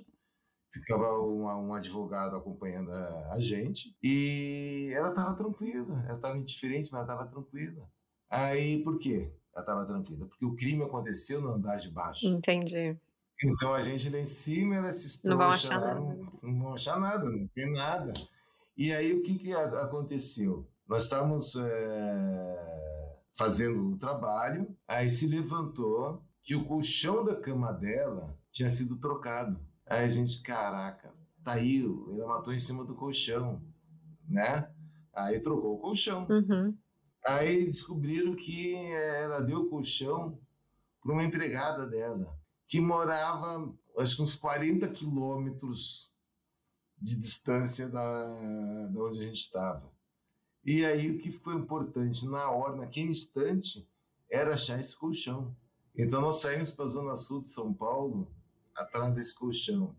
ficava 0.71 1.19
um, 1.19 1.43
um 1.43 1.73
advogado 1.73 2.37
acompanhando 2.37 2.93
a, 2.93 3.33
a, 3.33 3.39
gente, 3.41 3.93
e 4.01 4.89
ela 4.95 5.09
estava 5.09 5.35
tranquila, 5.35 6.01
ela 6.07 6.15
estava 6.15 6.37
indiferente, 6.37 6.89
mas 6.93 6.93
ela 6.93 7.01
estava 7.01 7.29
tranquila. 7.29 7.89
Aí, 8.29 8.81
por 8.83 8.97
quê? 8.97 9.29
Ela 9.53 9.63
estava 9.63 9.85
tranquila, 9.85 10.25
porque 10.27 10.45
o 10.45 10.55
crime 10.55 10.81
aconteceu 10.81 11.41
no 11.41 11.49
andar 11.49 11.75
de 11.75 11.91
baixo. 11.91 12.25
Entendi. 12.25 12.97
Então 13.43 13.73
a 13.73 13.81
gente 13.81 14.09
lá 14.09 14.17
em 14.17 14.25
cima, 14.25 14.75
ela 14.75 14.93
se 14.93 15.27
Não 15.27 15.37
vão 15.37 15.49
achar 15.49 15.77
nada. 15.77 15.99
Não, 15.99 16.39
não 16.41 16.59
vão 16.59 16.73
achar 16.73 16.97
nada, 16.97 17.29
não 17.29 17.47
tem 17.47 17.69
nada. 17.69 18.13
E 18.77 18.93
aí 18.93 19.13
o 19.13 19.21
que, 19.21 19.37
que 19.37 19.53
aconteceu? 19.53 20.65
Nós 20.87 21.03
estávamos. 21.03 21.53
É 21.57 22.94
fazendo 23.35 23.91
o 23.91 23.97
trabalho, 23.97 24.67
aí 24.87 25.09
se 25.09 25.27
levantou 25.27 26.23
que 26.41 26.55
o 26.55 26.65
colchão 26.65 27.23
da 27.23 27.35
cama 27.35 27.71
dela 27.73 28.37
tinha 28.51 28.69
sido 28.69 28.97
trocado. 28.97 29.59
Aí 29.85 30.05
a 30.05 30.07
gente, 30.07 30.41
caraca, 30.41 31.13
tá 31.43 31.53
aí, 31.53 31.83
ela 31.83 32.27
matou 32.27 32.53
em 32.53 32.57
cima 32.57 32.83
do 32.83 32.95
colchão, 32.95 33.61
né? 34.27 34.69
Aí 35.13 35.39
trocou 35.39 35.75
o 35.75 35.79
colchão. 35.79 36.27
Uhum. 36.29 36.77
Aí 37.25 37.65
descobriram 37.65 38.35
que 38.35 38.75
ela 38.75 39.39
deu 39.41 39.67
colchão 39.67 40.39
para 41.01 41.13
uma 41.13 41.23
empregada 41.23 41.85
dela, 41.85 42.37
que 42.67 42.79
morava, 42.79 43.73
acho 43.97 44.15
que 44.15 44.21
uns 44.21 44.35
40 44.35 44.87
quilômetros 44.89 46.11
de 46.99 47.15
distância 47.15 47.87
da, 47.87 48.87
da 48.87 49.03
onde 49.03 49.19
a 49.19 49.27
gente 49.27 49.41
estava. 49.41 49.94
E 50.65 50.83
aí 50.83 51.11
o 51.11 51.19
que 51.19 51.31
foi 51.31 51.53
importante 51.53 52.27
na 52.27 52.49
hora, 52.49 52.75
naquele 52.75 53.09
instante, 53.09 53.87
era 54.27 54.55
achar 54.55 54.79
esse 54.79 54.97
colchão. 54.97 55.55
Então 55.95 56.19
nós 56.19 56.41
saímos 56.41 56.71
para 56.71 56.85
a 56.85 56.89
zona 56.89 57.15
sul 57.15 57.41
de 57.41 57.49
São 57.49 57.71
Paulo, 57.71 58.31
atrás 58.75 59.15
desse 59.15 59.35
colchão. 59.35 59.95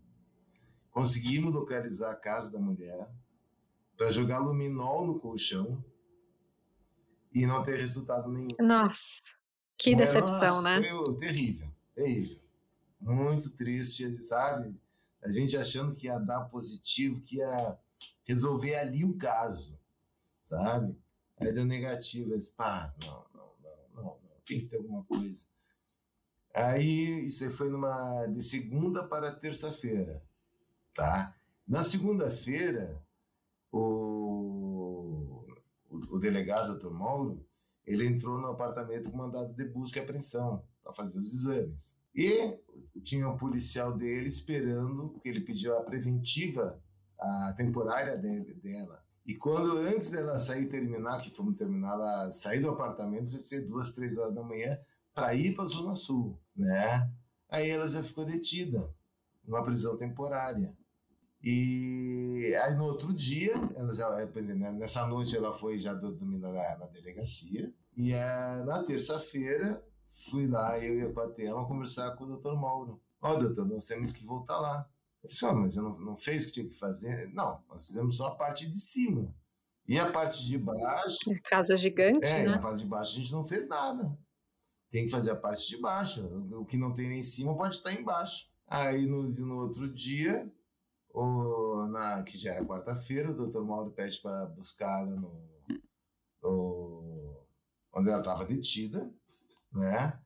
Conseguimos 0.91 1.53
localizar 1.53 2.11
a 2.11 2.15
casa 2.15 2.51
da 2.51 2.59
mulher 2.59 3.09
para 3.95 4.11
jogar 4.11 4.39
luminol 4.39 5.07
no 5.07 5.19
colchão 5.19 5.83
e 7.33 7.45
não 7.45 7.63
ter 7.63 7.77
resultado 7.79 8.29
nenhum. 8.29 8.49
Nossa, 8.59 9.21
que 9.77 9.95
decepção, 9.95 10.61
Nossa, 10.61 10.79
né? 10.79 10.89
Foi 10.89 11.15
terrível, 11.15 11.69
terrível. 11.95 12.39
Muito 12.99 13.49
triste, 13.51 14.23
sabe? 14.25 14.75
A 15.23 15.29
gente 15.29 15.55
achando 15.55 15.95
que 15.95 16.07
ia 16.07 16.19
dar 16.19 16.41
positivo, 16.45 17.21
que 17.21 17.37
ia 17.37 17.77
resolver 18.25 18.75
ali 18.75 19.05
o 19.05 19.15
caso 19.17 19.76
sabe? 20.47 20.97
Aí 21.39 21.51
deu 21.53 21.65
negativo, 21.65 22.33
eu 22.33 22.39
disse, 22.39 22.51
pá, 22.51 22.93
não, 23.03 23.25
não, 23.33 23.51
não, 23.63 23.95
não, 23.95 24.03
não, 24.03 24.41
tem 24.45 24.61
que 24.61 24.65
ter 24.65 24.77
alguma 24.77 25.03
coisa. 25.03 25.45
Aí 26.53 27.27
isso 27.27 27.43
aí 27.43 27.51
foi 27.51 27.69
numa 27.69 28.25
de 28.25 28.41
segunda 28.41 29.03
para 29.03 29.31
terça-feira, 29.31 30.23
tá? 30.95 31.35
Na 31.67 31.83
segunda-feira, 31.83 32.99
o, 33.71 35.43
o, 35.89 36.15
o, 36.15 36.19
delegado, 36.19 36.71
doutor 36.71 36.93
Mauro, 36.93 37.45
ele 37.85 38.07
entrou 38.07 38.39
no 38.39 38.47
apartamento 38.47 39.11
com 39.11 39.17
mandado 39.17 39.53
de 39.53 39.65
busca 39.65 39.99
e 39.99 40.01
apreensão 40.01 40.63
para 40.81 40.93
fazer 40.93 41.19
os 41.19 41.31
exames. 41.31 41.95
E 42.15 42.57
tinha 43.03 43.29
um 43.29 43.37
policial 43.37 43.95
dele 43.95 44.27
esperando, 44.27 45.09
porque 45.09 45.29
ele 45.29 45.41
pediu 45.41 45.77
a 45.77 45.83
preventiva, 45.83 46.81
a 47.19 47.53
temporária 47.55 48.17
dele, 48.17 48.55
dela. 48.55 49.05
E 49.27 49.35
quando 49.35 49.77
antes 49.79 50.09
dela 50.09 50.37
sair 50.37 50.69
terminar, 50.69 51.21
que 51.21 51.29
fomos 51.29 51.57
terminar, 51.57 51.95
ela 51.95 52.31
sair 52.31 52.61
do 52.61 52.69
apartamento, 52.69 53.29
vai 53.29 53.41
ser 53.41 53.67
duas, 53.67 53.91
três 53.91 54.17
horas 54.17 54.33
da 54.33 54.41
manhã, 54.41 54.79
para 55.13 55.35
ir 55.35 55.53
para 55.53 55.65
a 55.65 55.67
Zona 55.67 55.95
Sul, 55.95 56.39
né? 56.55 57.11
Aí 57.49 57.69
ela 57.69 57.89
já 57.89 58.01
ficou 58.01 58.23
detida, 58.23 58.89
numa 59.45 59.61
prisão 59.63 59.97
temporária. 59.97 60.73
E 61.43 62.55
aí 62.63 62.73
no 62.75 62.85
outro 62.85 63.13
dia, 63.13 63.53
ela 63.75 63.93
já, 63.93 64.09
né, 64.15 64.71
nessa 64.71 65.05
noite 65.05 65.35
ela 65.35 65.53
foi 65.53 65.77
já 65.77 65.93
dormindo 65.93 66.47
na, 66.47 66.77
na 66.77 66.85
delegacia. 66.85 67.69
E 67.97 68.13
é, 68.13 68.63
na 68.63 68.81
terça-feira 68.83 69.83
fui 70.29 70.47
lá, 70.47 70.79
eu 70.79 70.99
e 70.99 71.01
a 71.01 71.11
Patema, 71.11 71.67
conversar 71.67 72.15
com 72.15 72.23
o 72.23 72.27
doutor 72.27 72.55
Mauro. 72.55 73.01
Ó, 73.21 73.33
oh, 73.33 73.39
doutor, 73.39 73.65
nós 73.65 73.85
temos 73.85 74.13
que 74.13 74.25
voltar 74.25 74.57
lá. 74.57 74.89
Só, 75.29 75.53
mas 75.53 75.75
não, 75.75 75.99
não 75.99 76.15
fez 76.15 76.43
o 76.43 76.47
que 76.47 76.53
tinha 76.53 76.69
que 76.69 76.77
fazer? 76.77 77.29
Não, 77.33 77.61
nós 77.67 77.87
fizemos 77.87 78.17
só 78.17 78.27
a 78.27 78.35
parte 78.35 78.69
de 78.69 78.79
cima. 78.79 79.33
E 79.87 79.97
a 79.97 80.11
parte 80.11 80.45
de 80.45 80.57
baixo. 80.57 81.17
Casa 81.45 81.77
gigante, 81.77 82.27
é, 82.27 82.45
né? 82.45 82.55
a 82.55 82.59
parte 82.59 82.81
de 82.81 82.87
baixo 82.87 83.13
a 83.13 83.19
gente 83.19 83.31
não 83.31 83.45
fez 83.45 83.67
nada. 83.67 84.17
Tem 84.89 85.05
que 85.05 85.11
fazer 85.11 85.31
a 85.31 85.35
parte 85.35 85.67
de 85.67 85.79
baixo. 85.79 86.25
O 86.53 86.65
que 86.65 86.77
não 86.77 86.93
tem 86.93 87.07
nem 87.07 87.19
em 87.19 87.23
cima 87.23 87.55
pode 87.55 87.75
estar 87.75 87.93
embaixo. 87.93 88.49
Aí 88.67 89.05
no, 89.05 89.23
no 89.23 89.61
outro 89.61 89.93
dia, 89.93 90.51
o, 91.13 91.87
na, 91.87 92.21
que 92.23 92.37
já 92.37 92.53
era 92.53 92.65
quarta-feira, 92.65 93.31
o 93.31 93.35
doutor 93.35 93.65
Mauro 93.65 93.91
pede 93.91 94.21
para 94.21 94.45
buscá-la 94.47 95.15
no, 95.15 95.49
no, 96.43 97.45
onde 97.93 98.09
ela 98.09 98.19
estava 98.19 98.45
detida, 98.45 99.09
né? 99.71 100.19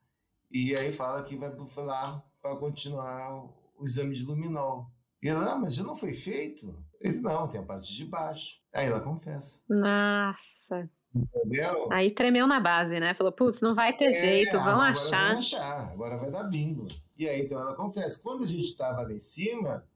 E 0.50 0.76
aí 0.76 0.92
fala 0.92 1.22
que 1.22 1.36
vai 1.36 1.50
lá 1.76 2.22
para 2.42 2.56
continuar 2.56 3.48
o 3.82 3.86
exame 3.86 4.14
de 4.14 4.22
luminol. 4.22 4.90
E 5.22 5.28
ela, 5.28 5.52
ah, 5.52 5.58
mas 5.58 5.74
já 5.74 5.82
não 5.84 5.96
foi 5.96 6.12
feito? 6.12 6.74
Ele, 7.00 7.20
não, 7.20 7.48
tem 7.48 7.60
a 7.60 7.64
parte 7.64 7.94
de 7.94 8.04
baixo. 8.04 8.60
Aí 8.72 8.86
ela 8.86 9.00
confessa. 9.00 9.60
Nossa. 9.68 10.88
Entendeu? 11.14 11.88
Aí 11.92 12.10
tremeu 12.10 12.46
na 12.46 12.58
base, 12.58 12.98
né? 12.98 13.12
Falou, 13.14 13.32
putz, 13.32 13.60
não 13.60 13.74
vai 13.74 13.94
ter 13.94 14.06
é, 14.06 14.12
jeito, 14.12 14.52
vão 14.52 14.62
agora 14.62 14.90
achar. 14.90 15.28
Vão 15.28 15.38
achar, 15.38 15.92
agora 15.92 16.16
vai 16.16 16.30
dar 16.30 16.44
bingo. 16.44 16.88
E 17.18 17.28
aí, 17.28 17.42
então, 17.42 17.60
ela 17.60 17.74
confessa. 17.74 18.20
Quando 18.22 18.44
a 18.44 18.46
gente 18.46 18.64
estava 18.64 19.02
lá 19.02 19.12
em 19.12 19.18
cima, 19.18 19.86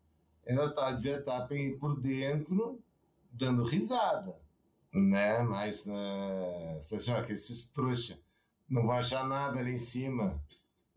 ela 0.45 0.73
tá, 0.75 0.93
devia 0.93 1.19
estar 1.19 1.49
por 1.81 1.99
dentro, 2.01 2.81
dando 3.33 3.65
risada, 3.65 4.37
né? 4.93 5.43
Mas, 5.43 5.87
uh, 5.87 6.77
você 6.81 6.97
achou 6.97 7.25
que 7.25 7.33
esses 7.33 7.67
trouxa 7.69 8.19
não 8.69 8.83
vão 8.83 8.93
achar 8.93 9.27
nada 9.27 9.59
ali 9.59 9.73
em 9.73 9.79
cima. 9.79 10.41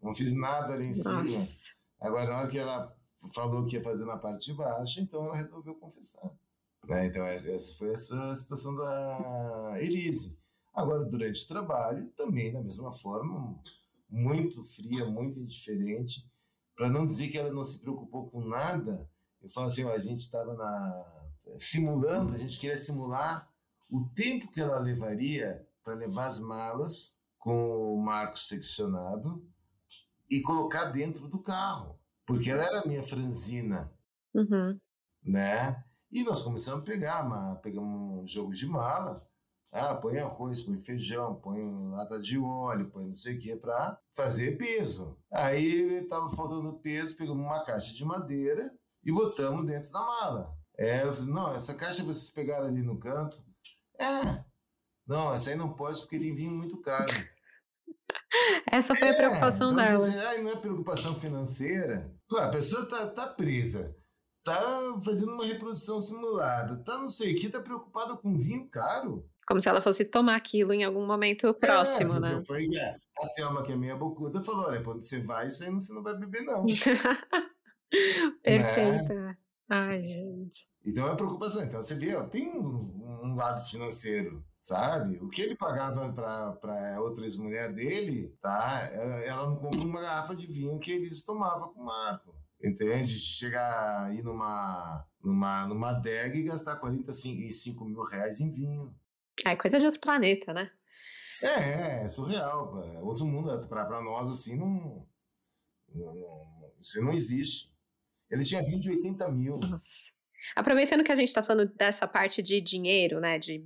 Não 0.02 0.14
fiz 0.14 0.34
nada 0.34 0.74
ali 0.74 0.86
em 0.86 0.88
Nossa. 0.90 1.26
cima. 1.26 1.48
Agora, 2.00 2.30
na 2.30 2.38
hora 2.40 2.48
que 2.48 2.58
ela 2.58 2.96
falou 3.34 3.66
que 3.66 3.76
ia 3.76 3.84
fazer 3.84 4.06
na 4.06 4.18
parte 4.18 4.46
de 4.46 4.54
baixo, 4.54 5.02
então 5.02 5.26
ela 5.26 5.36
resolveu 5.36 5.76
confessar. 5.76 6.32
Né? 6.88 7.08
Então, 7.08 7.26
essa 7.26 7.76
foi 7.76 7.94
a 7.94 8.36
situação 8.36 8.76
da 8.76 9.76
Elise. 9.80 10.38
Agora, 10.74 11.04
durante 11.04 11.44
o 11.44 11.48
trabalho, 11.48 12.10
também 12.16 12.54
da 12.54 12.62
mesma 12.62 12.94
forma, 12.94 13.62
muito 14.10 14.64
fria, 14.64 15.06
muito 15.06 15.40
indiferente. 15.40 16.26
Para 16.76 16.90
não 16.90 17.06
dizer 17.06 17.28
que 17.28 17.38
ela 17.38 17.52
não 17.52 17.66
se 17.66 17.82
preocupou 17.82 18.30
com 18.30 18.42
nada, 18.42 19.10
eu 19.42 19.50
falo 19.50 19.68
assim: 19.68 19.84
ó, 19.84 19.92
a 19.92 20.00
gente 20.00 20.22
estava 20.22 20.56
simulando, 21.58 22.34
a 22.34 22.38
gente 22.38 22.58
queria 22.58 22.78
simular 22.78 23.50
o 23.90 24.06
tempo 24.16 24.50
que 24.50 24.62
ela 24.62 24.80
levaria 24.80 25.68
para 25.84 25.96
levar 25.96 26.28
as 26.28 26.40
malas 26.40 27.18
com 27.38 27.96
o 27.96 27.98
marco 27.98 28.38
seccionado 28.38 29.44
e 30.30 30.42
colocar 30.42 30.86
dentro 30.86 31.28
do 31.28 31.40
carro, 31.40 32.00
porque 32.26 32.52
ela 32.52 32.64
era 32.64 32.88
minha 32.88 33.04
franzina, 33.04 33.92
uhum. 34.34 34.80
né? 35.24 35.84
E 36.12 36.24
nós 36.24 36.42
começamos 36.44 36.82
a 36.82 36.86
pegar, 36.86 37.26
uma, 37.26 37.56
pegamos 37.58 38.24
um 38.24 38.28
jogo 38.28 38.52
de 38.52 38.66
mala, 38.66 39.28
ah, 39.72 39.94
põe 39.94 40.18
arroz, 40.18 40.62
põe 40.62 40.82
feijão, 40.82 41.36
põe 41.36 41.62
lata 41.92 42.20
de 42.20 42.40
óleo, 42.40 42.90
põe 42.90 43.06
não 43.06 43.14
sei 43.14 43.38
o 43.38 43.40
que 43.40 43.56
para 43.56 44.00
fazer 44.16 44.58
peso. 44.58 45.16
Aí 45.32 46.00
estava 46.04 46.32
faltando 46.32 46.80
peso, 46.80 47.16
pegamos 47.16 47.46
uma 47.46 47.64
caixa 47.64 47.94
de 47.94 48.04
madeira 48.04 48.74
e 49.04 49.12
botamos 49.12 49.66
dentro 49.66 49.92
da 49.92 50.00
mala. 50.00 50.58
É, 50.76 51.06
não, 51.22 51.54
essa 51.54 51.76
caixa 51.76 52.04
vocês 52.04 52.30
pegaram 52.32 52.66
ali 52.66 52.82
no 52.82 52.98
canto. 52.98 53.44
É, 54.00 54.44
não, 55.06 55.34
essa 55.34 55.50
aí 55.50 55.56
não 55.56 55.74
pode 55.74 56.02
porque 56.02 56.16
ele 56.16 56.34
vinha 56.34 56.52
muito 56.52 56.78
caro. 56.78 57.12
Essa 58.72 58.96
foi 58.96 59.10
a 59.10 59.16
preocupação 59.16 59.74
então, 59.74 59.84
dela. 59.84 60.06
Você, 60.06 60.18
ah, 60.18 60.42
não 60.42 60.52
é 60.52 60.56
preocupação 60.56 61.16
financeira? 61.16 62.12
a 62.32 62.48
pessoa 62.50 62.86
tá, 62.86 63.08
tá 63.08 63.28
presa, 63.28 63.96
tá 64.44 65.00
fazendo 65.04 65.34
uma 65.34 65.46
reprodução 65.46 66.02
simulada, 66.02 66.84
tá 66.84 66.98
não 66.98 67.08
sei 67.08 67.36
o 67.36 67.40
que, 67.40 67.50
tá 67.50 67.60
preocupada 67.60 68.16
com 68.18 68.38
vinho 68.38 68.68
caro. 68.70 69.28
Como 69.48 69.60
se 69.60 69.68
ela 69.68 69.82
fosse 69.82 70.06
tomar 70.06 70.36
aquilo 70.36 70.74
em 70.74 70.84
algum 70.84 71.06
momento 71.06 71.52
próximo, 71.56 72.18
é, 72.18 72.20
né? 72.20 72.44
Foi, 72.46 72.68
é. 72.76 72.96
A 73.24 73.28
Thelma, 73.30 73.64
que 73.64 73.72
é 73.72 73.76
minha 73.76 73.96
bocuda, 73.96 74.42
falou: 74.42 74.68
olha, 74.68 74.84
quando 74.84 75.02
você 75.02 75.20
vai, 75.22 75.48
isso 75.48 75.64
aí 75.64 75.72
você 75.72 75.92
não 75.92 76.04
vai 76.04 76.16
beber, 76.16 76.44
não. 76.44 76.66
Perfeita. 78.44 79.14
Né? 79.20 79.36
Ai, 79.72 80.04
gente. 80.04 80.68
Então 80.84 81.08
é 81.08 81.16
preocupação. 81.16 81.64
Então 81.64 81.84
você 81.84 81.94
vê, 81.94 82.16
ó, 82.16 82.24
tem 82.24 82.50
um, 82.50 83.22
um 83.24 83.36
lado 83.36 83.68
financeiro 83.70 84.44
sabe? 84.62 85.18
O 85.18 85.30
que 85.30 85.42
ele 85.42 85.56
pagava 85.56 86.14
para 86.14 87.02
outra 87.02 87.24
ex-mulher 87.24 87.74
dele, 87.74 88.36
tá? 88.42 88.90
Ela 88.92 89.48
não 89.48 89.58
compra 89.58 89.80
uma 89.80 90.02
garrafa 90.02 90.36
de 90.36 90.48
vinho 90.48 90.80
que 90.80 90.92
eles 90.92 91.24
tomavam 91.24 91.74
com 91.74 91.82
o 91.82 91.86
Marco. 91.86 92.36
Entende? 92.62 93.18
Chegar 93.18 94.06
aí 94.06 94.22
numa, 94.22 95.06
numa, 95.24 95.68
numa 95.68 95.94
DEG 95.94 96.40
e 96.40 96.44
gastar 96.44 96.76
45 96.76 97.86
mil 97.86 98.04
reais 98.04 98.40
em 98.40 98.52
vinho. 98.52 98.94
É 99.46 99.56
coisa 99.56 99.80
de 99.80 99.86
outro 99.86 100.02
planeta, 100.02 100.54
né? 100.54 100.70
É, 101.42 102.04
é 102.04 102.08
surreal. 102.10 102.76
Outro 103.02 103.26
mundo, 103.26 103.68
para 103.68 104.02
nós, 104.02 104.30
assim, 104.30 104.58
não, 104.58 105.08
não, 105.96 106.74
Isso 106.82 107.02
não 107.02 107.14
existe. 107.14 107.74
Ele 108.30 108.44
tinha 108.44 108.62
vinho 108.62 108.80
de 108.80 108.90
80 108.90 109.32
mil. 109.32 109.58
Nossa. 109.58 110.12
Aproveitando 110.56 111.04
que 111.04 111.12
a 111.12 111.16
gente 111.16 111.30
está 111.30 111.42
falando 111.42 111.74
dessa 111.76 112.08
parte 112.08 112.44
de 112.44 112.62
dinheiro, 112.62 113.20
né, 113.20 113.40
de 113.40 113.66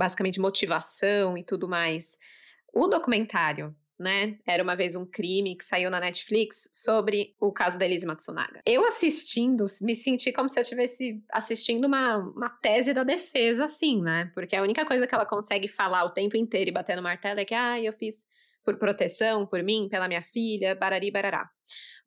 basicamente 0.00 0.40
motivação 0.40 1.36
e 1.36 1.44
tudo 1.44 1.68
mais. 1.68 2.16
O 2.72 2.86
documentário, 2.86 3.76
né? 3.98 4.38
Era 4.46 4.62
uma 4.62 4.74
vez 4.74 4.96
um 4.96 5.04
crime 5.04 5.54
que 5.54 5.62
saiu 5.62 5.90
na 5.90 6.00
Netflix 6.00 6.70
sobre 6.72 7.34
o 7.38 7.52
caso 7.52 7.78
da 7.78 7.84
Elise 7.84 8.06
Matsunaga. 8.06 8.62
Eu 8.64 8.86
assistindo, 8.86 9.66
me 9.82 9.94
senti 9.94 10.32
como 10.32 10.48
se 10.48 10.58
eu 10.58 10.62
estivesse 10.62 11.22
assistindo 11.30 11.84
uma, 11.84 12.16
uma 12.16 12.48
tese 12.48 12.94
da 12.94 13.04
defesa, 13.04 13.66
assim, 13.66 14.00
né? 14.00 14.30
Porque 14.32 14.56
a 14.56 14.62
única 14.62 14.86
coisa 14.86 15.06
que 15.06 15.14
ela 15.14 15.26
consegue 15.26 15.68
falar 15.68 16.02
o 16.04 16.14
tempo 16.14 16.34
inteiro 16.34 16.70
e 16.70 16.72
bater 16.72 16.96
no 16.96 17.02
martelo 17.02 17.40
é 17.40 17.44
que, 17.44 17.54
ah, 17.54 17.78
eu 17.78 17.92
fiz 17.92 18.24
por 18.64 18.78
proteção, 18.78 19.46
por 19.46 19.62
mim, 19.62 19.86
pela 19.90 20.08
minha 20.08 20.22
filha, 20.22 20.74
barari 20.74 21.10
barará. 21.10 21.50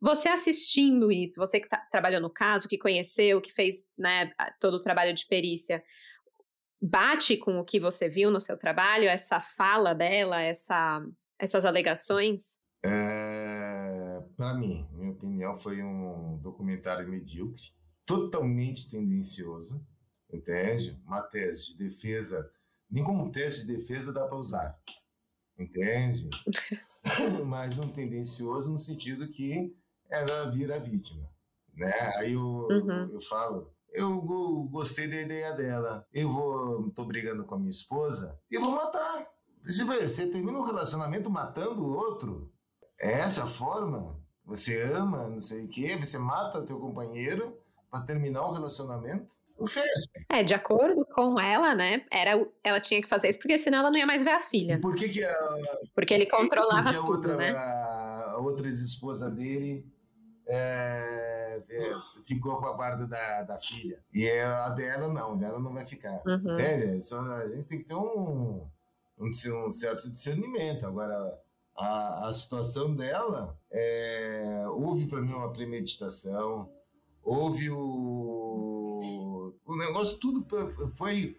Você 0.01 0.29
assistindo 0.29 1.11
isso, 1.11 1.35
você 1.37 1.59
que 1.59 1.69
tá, 1.69 1.77
trabalhou 1.91 2.19
no 2.19 2.29
caso, 2.29 2.67
que 2.67 2.77
conheceu, 2.77 3.39
que 3.39 3.53
fez 3.53 3.83
né, 3.95 4.31
todo 4.59 4.75
o 4.75 4.81
trabalho 4.81 5.13
de 5.13 5.27
perícia, 5.27 5.83
bate 6.83 7.37
com 7.37 7.59
o 7.59 7.63
que 7.63 7.79
você 7.79 8.09
viu 8.09 8.29
no 8.29 8.41
seu 8.41 8.57
trabalho, 8.57 9.05
essa 9.05 9.39
fala 9.39 9.95
dela, 9.95 10.41
essa, 10.41 11.01
essas 11.39 11.63
alegações? 11.63 12.59
É, 12.83 14.21
Para 14.35 14.53
mim, 14.55 14.85
minha 14.91 15.11
opinião, 15.11 15.55
foi 15.55 15.81
um 15.81 16.37
documentário 16.41 17.07
medíocre, 17.07 17.71
totalmente 18.05 18.91
tendencioso, 18.91 19.81
entende? 20.31 21.01
Uma 21.05 21.21
tese 21.21 21.67
de 21.67 21.89
defesa, 21.89 22.51
nem 22.91 23.01
como 23.01 23.31
tese 23.31 23.65
de 23.65 23.77
defesa 23.77 24.11
dá 24.11 24.25
para 24.25 24.35
usar, 24.35 24.77
entende? 25.57 26.29
Mas 27.45 27.77
um 27.79 27.93
tendencioso 27.93 28.69
no 28.69 28.79
sentido 28.79 29.29
que 29.29 29.73
ela 30.09 30.51
vira 30.51 30.79
vítima, 30.79 31.29
né? 31.73 32.11
Aí 32.17 32.33
eu, 32.33 32.67
uhum. 32.69 33.09
eu 33.13 33.21
falo, 33.21 33.73
eu 33.93 34.21
gostei 34.71 35.07
da 35.07 35.15
ideia 35.15 35.53
dela, 35.53 36.05
eu 36.13 36.31
vou, 36.31 36.89
tô 36.91 37.05
brigando 37.05 37.45
com 37.45 37.55
a 37.55 37.57
minha 37.57 37.69
esposa 37.69 38.37
e 38.49 38.57
vou 38.57 38.71
matar. 38.71 39.27
Você 39.63 40.27
termina 40.27 40.57
um 40.57 40.63
relacionamento 40.63 41.29
matando 41.29 41.83
o 41.83 41.93
outro? 41.95 42.51
É 42.99 43.19
essa 43.19 43.43
a 43.43 43.47
forma? 43.47 44.19
Você 44.45 44.81
ama, 44.81 45.29
não 45.29 45.39
sei 45.39 45.65
o 45.65 45.69
quê, 45.69 45.97
você 45.97 46.17
mata 46.17 46.59
o 46.59 46.65
teu 46.65 46.77
companheiro 46.79 47.57
para 47.89 48.03
terminar 48.03 48.47
um 48.49 48.51
relacionamento? 48.51 49.33
O 49.57 49.67
fez. 49.67 49.87
É, 50.29 50.43
de 50.43 50.53
acordo 50.53 51.05
com 51.05 51.39
ela, 51.39 51.75
né? 51.75 52.03
Era, 52.11 52.31
ela 52.63 52.79
tinha 52.79 53.01
que 53.01 53.07
fazer 53.07 53.29
isso 53.29 53.39
porque 53.39 53.57
senão 53.57 53.79
ela 53.79 53.91
não 53.91 53.97
ia 53.97 54.05
mais 54.05 54.23
ver 54.23 54.31
a 54.31 54.39
filha. 54.39 54.79
Por 54.81 54.95
que 54.95 55.07
que 55.07 55.23
a, 55.23 55.37
Porque 55.93 56.13
ele 56.13 56.25
controlava 56.25 56.91
porque 56.91 56.97
a 56.97 57.01
tudo, 57.01 57.11
outra, 57.11 57.37
né? 57.37 57.51
A, 57.51 58.31
a 58.31 58.37
outra 58.39 58.65
ex-esposa 58.65 59.29
dele 59.29 59.85
é, 60.47 61.61
é, 61.69 61.93
ficou 62.23 62.57
com 62.57 62.67
a 62.67 62.73
guarda 62.73 63.07
da, 63.07 63.43
da 63.43 63.57
filha. 63.57 63.99
E 64.13 64.29
a 64.29 64.69
dela 64.69 65.07
não, 65.07 65.37
dela 65.37 65.59
não 65.59 65.73
vai 65.73 65.85
ficar. 65.85 66.21
Uhum. 66.25 66.53
Entende? 66.53 67.03
Só, 67.03 67.21
a 67.21 67.47
gente 67.47 67.67
tem 67.67 67.79
que 67.79 67.85
ter 67.85 67.95
um, 67.95 68.67
um, 69.17 69.27
um 69.27 69.73
certo 69.73 70.09
discernimento. 70.09 70.85
Agora, 70.85 71.39
a, 71.75 72.27
a 72.27 72.33
situação 72.33 72.95
dela, 72.95 73.57
é, 73.71 74.65
houve 74.69 75.07
para 75.07 75.21
mim 75.21 75.33
uma 75.33 75.51
premeditação, 75.51 76.69
houve 77.23 77.69
o, 77.69 79.53
o 79.65 79.75
negócio, 79.77 80.17
tudo 80.19 80.45
foi 80.93 81.37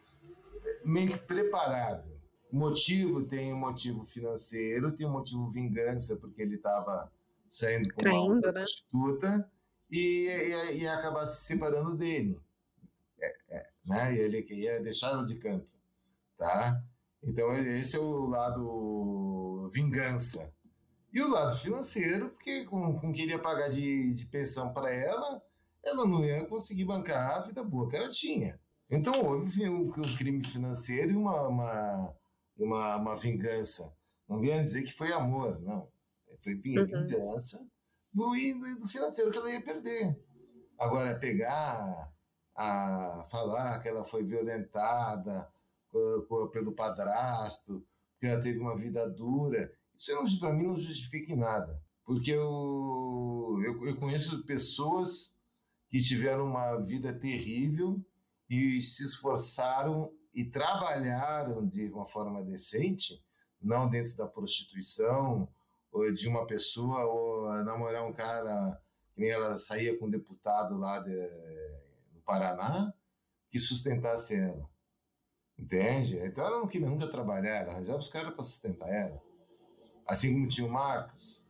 meio 0.84 1.08
que 1.08 1.18
preparado. 1.18 2.12
O 2.50 2.56
motivo 2.56 3.24
tem 3.24 3.52
um 3.52 3.58
motivo 3.58 4.04
financeiro, 4.04 4.92
tem 4.92 5.06
um 5.06 5.12
motivo 5.12 5.50
vingança, 5.50 6.16
porque 6.16 6.40
ele 6.40 6.54
estava 6.56 7.10
saindo 7.54 7.88
com 7.94 8.00
Traindo, 8.00 8.32
uma 8.32 8.52
né? 8.52 8.52
prostituta 8.52 9.50
e, 9.88 10.26
e, 10.26 10.78
e 10.78 10.88
acabar 10.88 11.24
se 11.24 11.44
separando 11.44 11.96
dele. 11.96 12.40
É, 13.20 13.56
é, 13.56 13.70
né? 13.86 14.14
E 14.14 14.18
ele 14.18 14.42
queria 14.42 14.82
deixá-la 14.82 15.24
de 15.24 15.36
canto. 15.36 15.72
Tá? 16.36 16.82
Então, 17.22 17.52
esse 17.52 17.96
é 17.96 18.00
o 18.00 18.26
lado 18.26 19.70
vingança. 19.72 20.52
E 21.12 21.22
o 21.22 21.30
lado 21.30 21.56
financeiro, 21.56 22.30
porque 22.30 22.64
com, 22.64 22.98
com 22.98 23.12
queria 23.12 23.38
pagar 23.38 23.68
de, 23.68 24.12
de 24.14 24.26
pensão 24.26 24.72
para 24.72 24.92
ela, 24.92 25.40
ela 25.84 26.04
não 26.04 26.24
ia 26.24 26.44
conseguir 26.46 26.84
bancar 26.84 27.36
a 27.36 27.40
vida 27.42 27.62
boa 27.62 27.88
que 27.88 27.96
ela 27.96 28.10
tinha. 28.10 28.58
Então, 28.90 29.12
houve 29.24 29.68
um, 29.68 29.86
um 29.86 30.16
crime 30.16 30.44
financeiro 30.44 31.12
e 31.12 31.16
uma, 31.16 31.46
uma, 31.46 32.14
uma, 32.58 32.96
uma 32.96 33.16
vingança. 33.16 33.94
Não 34.28 34.40
venha 34.40 34.64
dizer 34.64 34.82
que 34.82 34.92
foi 34.92 35.12
amor, 35.12 35.60
não. 35.60 35.93
Foi 36.44 36.54
vingança 36.54 37.58
uhum. 38.12 38.32
do, 38.34 38.80
do 38.80 38.86
financeiro 38.86 39.30
que 39.30 39.38
ela 39.38 39.50
ia 39.50 39.64
perder. 39.64 40.16
Agora, 40.78 41.18
pegar, 41.18 42.12
a 42.54 43.24
falar 43.30 43.80
que 43.80 43.88
ela 43.88 44.04
foi 44.04 44.22
violentada 44.22 45.48
pelo 46.52 46.74
padrasto, 46.74 47.84
que 48.20 48.26
ela 48.26 48.42
teve 48.42 48.58
uma 48.58 48.76
vida 48.76 49.08
dura, 49.08 49.72
isso 49.96 50.40
para 50.40 50.52
mim 50.52 50.66
não 50.66 50.78
justifica 50.78 51.32
em 51.32 51.36
nada. 51.36 51.80
Porque 52.04 52.32
eu, 52.32 53.60
eu, 53.64 53.86
eu 53.86 53.96
conheço 53.96 54.44
pessoas 54.44 55.34
que 55.88 55.98
tiveram 55.98 56.46
uma 56.46 56.76
vida 56.76 57.12
terrível 57.12 58.04
e 58.50 58.82
se 58.82 59.04
esforçaram 59.04 60.12
e 60.34 60.44
trabalharam 60.44 61.66
de 61.66 61.86
uma 61.86 62.06
forma 62.06 62.42
decente, 62.44 63.22
não 63.62 63.88
dentro 63.88 64.16
da 64.16 64.26
prostituição, 64.26 65.48
de 66.14 66.28
uma 66.28 66.46
pessoa, 66.46 67.04
ou 67.04 67.64
namorar 67.64 68.04
um 68.04 68.12
cara, 68.12 68.80
que 69.14 69.20
nem 69.20 69.30
ela 69.30 69.56
saía 69.56 69.98
com 69.98 70.06
um 70.06 70.10
deputado 70.10 70.76
lá 70.76 70.98
de, 70.98 71.14
no 72.12 72.20
Paraná, 72.22 72.92
que 73.50 73.58
sustentasse 73.58 74.34
ela. 74.34 74.68
Entende? 75.58 76.18
Então 76.18 76.44
ela 76.44 76.58
não 76.58 76.66
queria 76.66 76.88
nunca 76.88 77.06
trabalhar, 77.06 77.62
ela 77.62 77.72
arranjava 77.72 77.98
os 77.98 78.08
caras 78.08 78.34
para 78.34 78.42
sustentar 78.42 78.88
ela. 78.88 79.22
Assim 80.06 80.32
como 80.32 80.48
tinha 80.48 80.66
o 80.66 80.70
Marcos, 80.70 81.40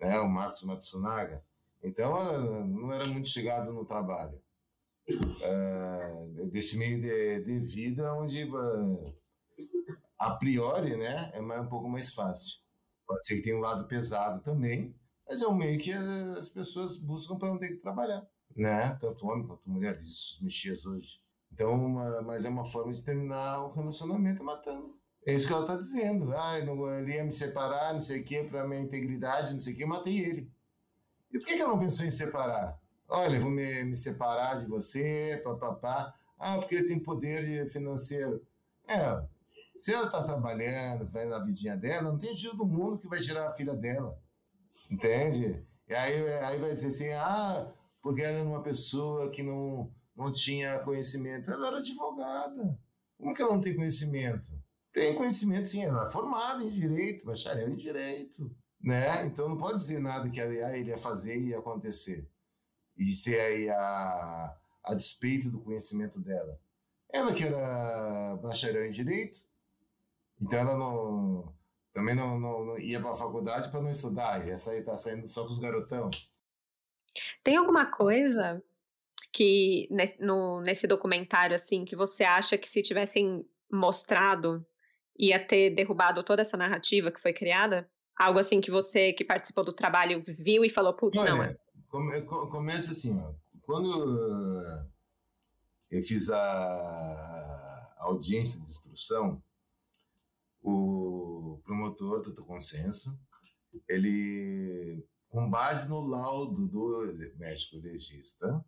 né, 0.00 0.18
o 0.18 0.28
Marcos 0.28 0.62
Matsunaga. 0.64 1.44
Então 1.82 2.16
ela 2.16 2.64
não 2.64 2.92
era 2.92 3.06
muito 3.06 3.28
chegada 3.28 3.70
no 3.70 3.84
trabalho. 3.84 4.40
Uh, 5.08 6.46
desse 6.50 6.76
meio 6.78 7.00
de, 7.00 7.44
de 7.44 7.58
vida 7.58 8.12
onde 8.14 8.44
uh, 8.44 9.14
a 10.18 10.30
priori 10.36 10.96
né, 10.96 11.30
é 11.32 11.40
mais, 11.40 11.62
um 11.62 11.68
pouco 11.68 11.88
mais 11.88 12.12
fácil. 12.12 12.60
Pode 13.10 13.26
ser 13.26 13.34
que 13.34 13.42
tenha 13.42 13.56
um 13.56 13.60
lado 13.60 13.88
pesado 13.88 14.40
também, 14.40 14.94
mas 15.28 15.42
é 15.42 15.48
um 15.48 15.54
meio 15.56 15.80
que 15.80 15.92
as 15.92 16.48
pessoas 16.48 16.96
buscam 16.96 17.36
para 17.36 17.48
não 17.48 17.58
ter 17.58 17.70
que 17.70 17.78
trabalhar, 17.78 18.24
né? 18.54 18.96
Tanto 19.00 19.26
homem 19.26 19.44
quanto 19.44 19.68
mulher, 19.68 19.96
isso 19.96 20.38
mexias 20.40 20.86
hoje. 20.86 21.20
Então, 21.52 21.74
uma, 21.74 22.22
mas 22.22 22.44
é 22.44 22.48
uma 22.48 22.64
forma 22.64 22.92
de 22.92 23.04
terminar 23.04 23.64
o 23.64 23.72
relacionamento 23.72 24.44
matando. 24.44 24.96
É 25.26 25.34
isso 25.34 25.48
que 25.48 25.52
ela 25.52 25.62
está 25.62 25.76
dizendo. 25.76 26.32
Ah, 26.36 26.56
ele 26.56 27.12
ia 27.12 27.24
me 27.24 27.32
separar, 27.32 27.94
não 27.94 28.00
sei 28.00 28.20
o 28.20 28.24
quê, 28.24 28.46
para 28.48 28.64
minha 28.64 28.80
integridade, 28.80 29.54
não 29.54 29.60
sei 29.60 29.72
o 29.72 29.76
quê, 29.76 29.82
eu 29.82 29.88
matei 29.88 30.20
ele. 30.20 30.48
E 31.32 31.38
por 31.40 31.48
que, 31.48 31.56
que 31.56 31.62
ela 31.62 31.72
não 31.72 31.80
pensou 31.80 32.06
em 32.06 32.12
separar? 32.12 32.80
Olha, 33.08 33.40
vou 33.40 33.50
me, 33.50 33.82
me 33.82 33.96
separar 33.96 34.60
de 34.60 34.66
você, 34.66 35.40
papapá. 35.42 36.14
Ah, 36.38 36.58
porque 36.58 36.76
ele 36.76 36.86
tem 36.86 37.00
poder 37.00 37.68
financeiro. 37.70 38.40
É, 38.86 39.20
se 39.80 39.94
ela 39.94 40.06
está 40.06 40.22
trabalhando, 40.22 41.08
vai 41.08 41.24
na 41.24 41.38
vidinha 41.38 41.74
dela, 41.74 42.12
não 42.12 42.18
tem 42.18 42.34
jeito 42.34 42.56
do 42.56 42.66
mundo 42.66 42.98
que 42.98 43.08
vai 43.08 43.18
tirar 43.18 43.48
a 43.48 43.54
filha 43.54 43.74
dela. 43.74 44.20
Entende? 44.90 45.66
E 45.88 45.94
aí, 45.94 46.28
aí 46.40 46.58
vai 46.58 46.70
dizer 46.70 46.88
assim, 46.88 47.08
ah, 47.12 47.72
porque 48.02 48.20
ela 48.20 48.38
é 48.38 48.42
uma 48.42 48.62
pessoa 48.62 49.30
que 49.30 49.42
não, 49.42 49.90
não 50.14 50.30
tinha 50.30 50.80
conhecimento. 50.80 51.50
Ela 51.50 51.68
era 51.68 51.78
advogada. 51.78 52.78
Como 53.16 53.34
que 53.34 53.40
ela 53.40 53.54
não 53.54 53.60
tem 53.60 53.74
conhecimento? 53.74 54.46
Tem 54.92 55.14
conhecimento, 55.14 55.68
sim. 55.70 55.82
Ela 55.82 56.08
é 56.08 56.12
formada 56.12 56.62
em 56.62 56.70
direito, 56.70 57.24
bacharel 57.24 57.70
em 57.70 57.76
direito. 57.76 58.54
Né? 58.82 59.24
Então 59.24 59.48
não 59.48 59.56
pode 59.56 59.78
dizer 59.78 59.98
nada 59.98 60.28
que 60.28 60.40
ela, 60.40 60.68
ah, 60.68 60.76
ia 60.76 60.98
fazer 60.98 61.38
e 61.38 61.48
ia 61.48 61.58
acontecer. 61.58 62.28
E 62.98 63.10
ser 63.12 63.40
aí 63.40 63.70
a, 63.70 64.56
a 64.84 64.94
despeito 64.94 65.50
do 65.50 65.60
conhecimento 65.60 66.20
dela. 66.20 66.60
Ela 67.10 67.32
que 67.32 67.44
era 67.44 68.36
bacharel 68.36 68.86
em 68.86 68.92
direito, 68.92 69.40
então 70.40 70.58
ela 70.58 70.76
não, 70.76 71.54
também 71.92 72.14
não, 72.14 72.38
não, 72.38 72.64
não 72.64 72.78
ia 72.78 73.00
para 73.00 73.12
a 73.12 73.16
faculdade 73.16 73.70
para 73.70 73.80
não 73.80 73.90
estudar, 73.90 74.46
essa 74.48 74.72
aí 74.72 74.82
tá 74.82 74.96
saindo 74.96 75.28
só 75.28 75.44
com 75.44 75.52
os 75.52 75.58
garotão. 75.58 76.10
Tem 77.42 77.56
alguma 77.56 77.86
coisa 77.86 78.62
que 79.32 79.88
no, 80.18 80.60
nesse 80.60 80.86
documentário 80.86 81.54
assim 81.54 81.84
que 81.84 81.96
você 81.96 82.24
acha 82.24 82.56
que 82.56 82.68
se 82.68 82.82
tivessem 82.82 83.44
mostrado 83.70 84.64
ia 85.18 85.44
ter 85.44 85.70
derrubado 85.70 86.22
toda 86.22 86.42
essa 86.42 86.56
narrativa 86.56 87.10
que 87.10 87.20
foi 87.20 87.32
criada? 87.32 87.88
Algo 88.16 88.38
assim 88.38 88.60
que 88.60 88.70
você 88.70 89.12
que 89.12 89.24
participou 89.24 89.64
do 89.64 89.72
trabalho 89.72 90.22
viu 90.26 90.64
e 90.64 90.70
falou, 90.70 90.94
putz, 90.94 91.18
não. 91.20 91.42
É. 91.42 91.56
Come, 91.88 92.22
começa 92.22 92.92
assim, 92.92 93.18
ó, 93.18 93.32
quando 93.62 94.88
eu 95.90 96.02
fiz 96.02 96.30
a 96.30 97.94
audiência 97.98 98.60
de 98.60 98.70
instrução, 98.70 99.42
o 100.62 101.60
promotor 101.64 102.22
do 102.22 102.44
consenso, 102.44 103.18
ele, 103.88 105.06
com 105.28 105.48
base 105.48 105.88
no 105.88 106.00
laudo 106.00 106.66
do 106.66 107.38
médico 107.38 107.78
legista, 107.78 108.64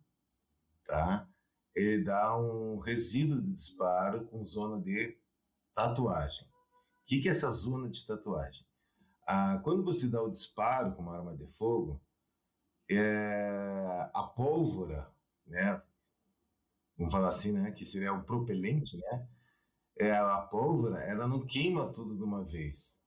tá? 0.85 1.27
ele 1.75 2.03
dá 2.03 2.37
um 2.37 2.77
resíduo 2.79 3.41
de 3.41 3.53
disparo 3.53 4.25
com 4.27 4.45
zona 4.45 4.81
de 4.81 5.17
tatuagem. 5.73 6.47
O 6.47 7.05
que, 7.05 7.19
que 7.19 7.27
é 7.27 7.31
essa 7.31 7.51
zona 7.51 7.89
de 7.89 8.05
tatuagem? 8.05 8.65
Ah, 9.25 9.59
quando 9.63 9.83
você 9.83 10.07
dá 10.07 10.21
o 10.21 10.29
disparo 10.29 10.93
com 10.93 11.01
uma 11.01 11.17
arma 11.17 11.35
de 11.35 11.47
fogo, 11.47 12.01
é, 12.89 14.09
a 14.13 14.23
pólvora, 14.23 15.09
né? 15.47 15.81
Vamos 16.97 17.11
falar 17.11 17.29
assim, 17.29 17.51
né? 17.51 17.71
Que 17.71 17.85
seria 17.85 18.13
o 18.13 18.23
propelente, 18.23 18.97
né? 18.97 19.27
É, 19.97 20.11
a 20.11 20.41
pólvora, 20.41 20.99
ela 21.01 21.27
não 21.27 21.45
queima 21.45 21.91
tudo 21.93 22.15
de 22.15 22.23
uma 22.23 22.43
vez. 22.43 22.99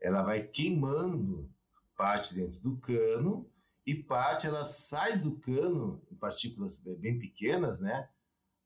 Ela 0.00 0.22
vai 0.22 0.42
queimando 0.42 1.52
parte 1.96 2.34
dentro 2.34 2.60
do 2.60 2.78
cano 2.78 3.50
e 3.86 3.94
parte 3.94 4.46
ela 4.46 4.64
sai 4.64 5.18
do 5.18 5.38
cano 5.38 6.02
em 6.10 6.16
partículas 6.16 6.76
bem 6.76 7.18
pequenas, 7.18 7.80
né? 7.80 8.08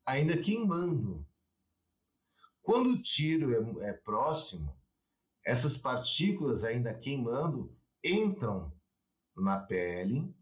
Ainda 0.05 0.37
queimando. 0.37 1.27
Quando 2.61 2.91
o 2.91 3.01
tiro 3.01 3.81
é, 3.81 3.89
é 3.89 3.93
próximo, 3.93 4.75
essas 5.43 5.77
partículas 5.77 6.63
ainda 6.63 6.93
queimando 6.93 7.75
entram 8.03 8.73
na 9.35 9.59
pele 9.59 10.33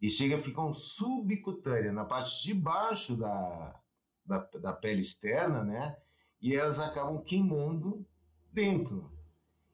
e 0.00 0.08
chega 0.08 0.36
a 0.36 0.42
ficar 0.42 0.64
um 0.64 0.72
subcutânea 0.72 1.92
na 1.92 2.04
parte 2.04 2.42
de 2.42 2.54
baixo 2.54 3.16
da, 3.16 3.80
da, 4.24 4.38
da 4.38 4.72
pele 4.72 5.00
externa, 5.00 5.62
né? 5.62 5.96
E 6.40 6.54
elas 6.54 6.78
acabam 6.78 7.22
queimando 7.22 8.06
dentro. 8.52 9.10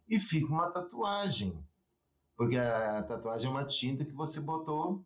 E 0.09 0.19
fica 0.19 0.47
uma 0.47 0.71
tatuagem. 0.71 1.65
Porque 2.37 2.57
a 2.57 3.03
tatuagem 3.03 3.49
é 3.49 3.51
uma 3.51 3.65
tinta 3.65 4.05
que 4.05 4.13
você 4.13 4.41
botou 4.41 5.05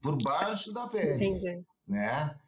por 0.00 0.16
baixo 0.22 0.72
da 0.72 0.86
pele. 0.86 1.14
Entendi. 1.14 1.64
Né? 1.86 2.38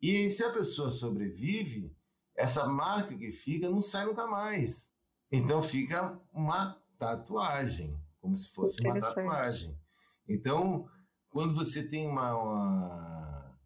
E 0.00 0.30
se 0.30 0.44
a 0.44 0.52
pessoa 0.52 0.90
sobrevive, 0.90 1.94
essa 2.36 2.66
marca 2.66 3.16
que 3.16 3.32
fica 3.32 3.68
não 3.68 3.80
sai 3.80 4.06
nunca 4.06 4.26
mais. 4.26 4.92
Então 5.32 5.62
fica 5.62 6.20
uma 6.32 6.80
tatuagem, 6.98 7.98
como 8.20 8.36
se 8.36 8.52
fosse 8.52 8.80
uma 8.82 9.00
tatuagem. 9.00 9.76
Então, 10.28 10.88
quando 11.30 11.54
você 11.54 11.86
tem 11.86 12.06
uma, 12.06 12.36
uma, 12.36 13.58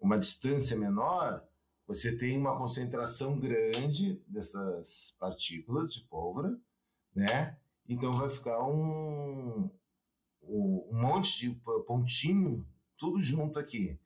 uma 0.00 0.18
distância 0.18 0.76
menor, 0.76 1.44
você 1.90 2.16
tem 2.16 2.38
uma 2.38 2.56
concentração 2.56 3.36
grande 3.36 4.22
dessas 4.28 5.16
partículas 5.18 5.92
de 5.92 6.02
pólvora, 6.04 6.56
né? 7.12 7.58
Então 7.88 8.12
vai 8.12 8.30
ficar 8.30 8.62
um, 8.62 9.68
um 10.40 10.88
monte 10.92 11.40
de 11.40 11.60
pontinho, 11.88 12.64
tudo 12.96 13.20
junto 13.20 13.58
aqui. 13.58 13.98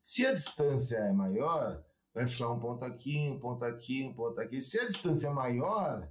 Se 0.00 0.24
a 0.24 0.32
distância 0.32 0.98
é 0.98 1.12
maior, 1.12 1.82
vai 2.14 2.28
ficar 2.28 2.48
um 2.48 2.60
ponto 2.60 2.84
aqui, 2.84 3.18
um 3.28 3.40
ponto 3.40 3.64
aqui, 3.64 4.04
um 4.04 4.14
ponto 4.14 4.40
aqui. 4.40 4.60
Se 4.60 4.78
a 4.78 4.86
distância 4.86 5.26
é 5.26 5.32
maior, 5.32 6.08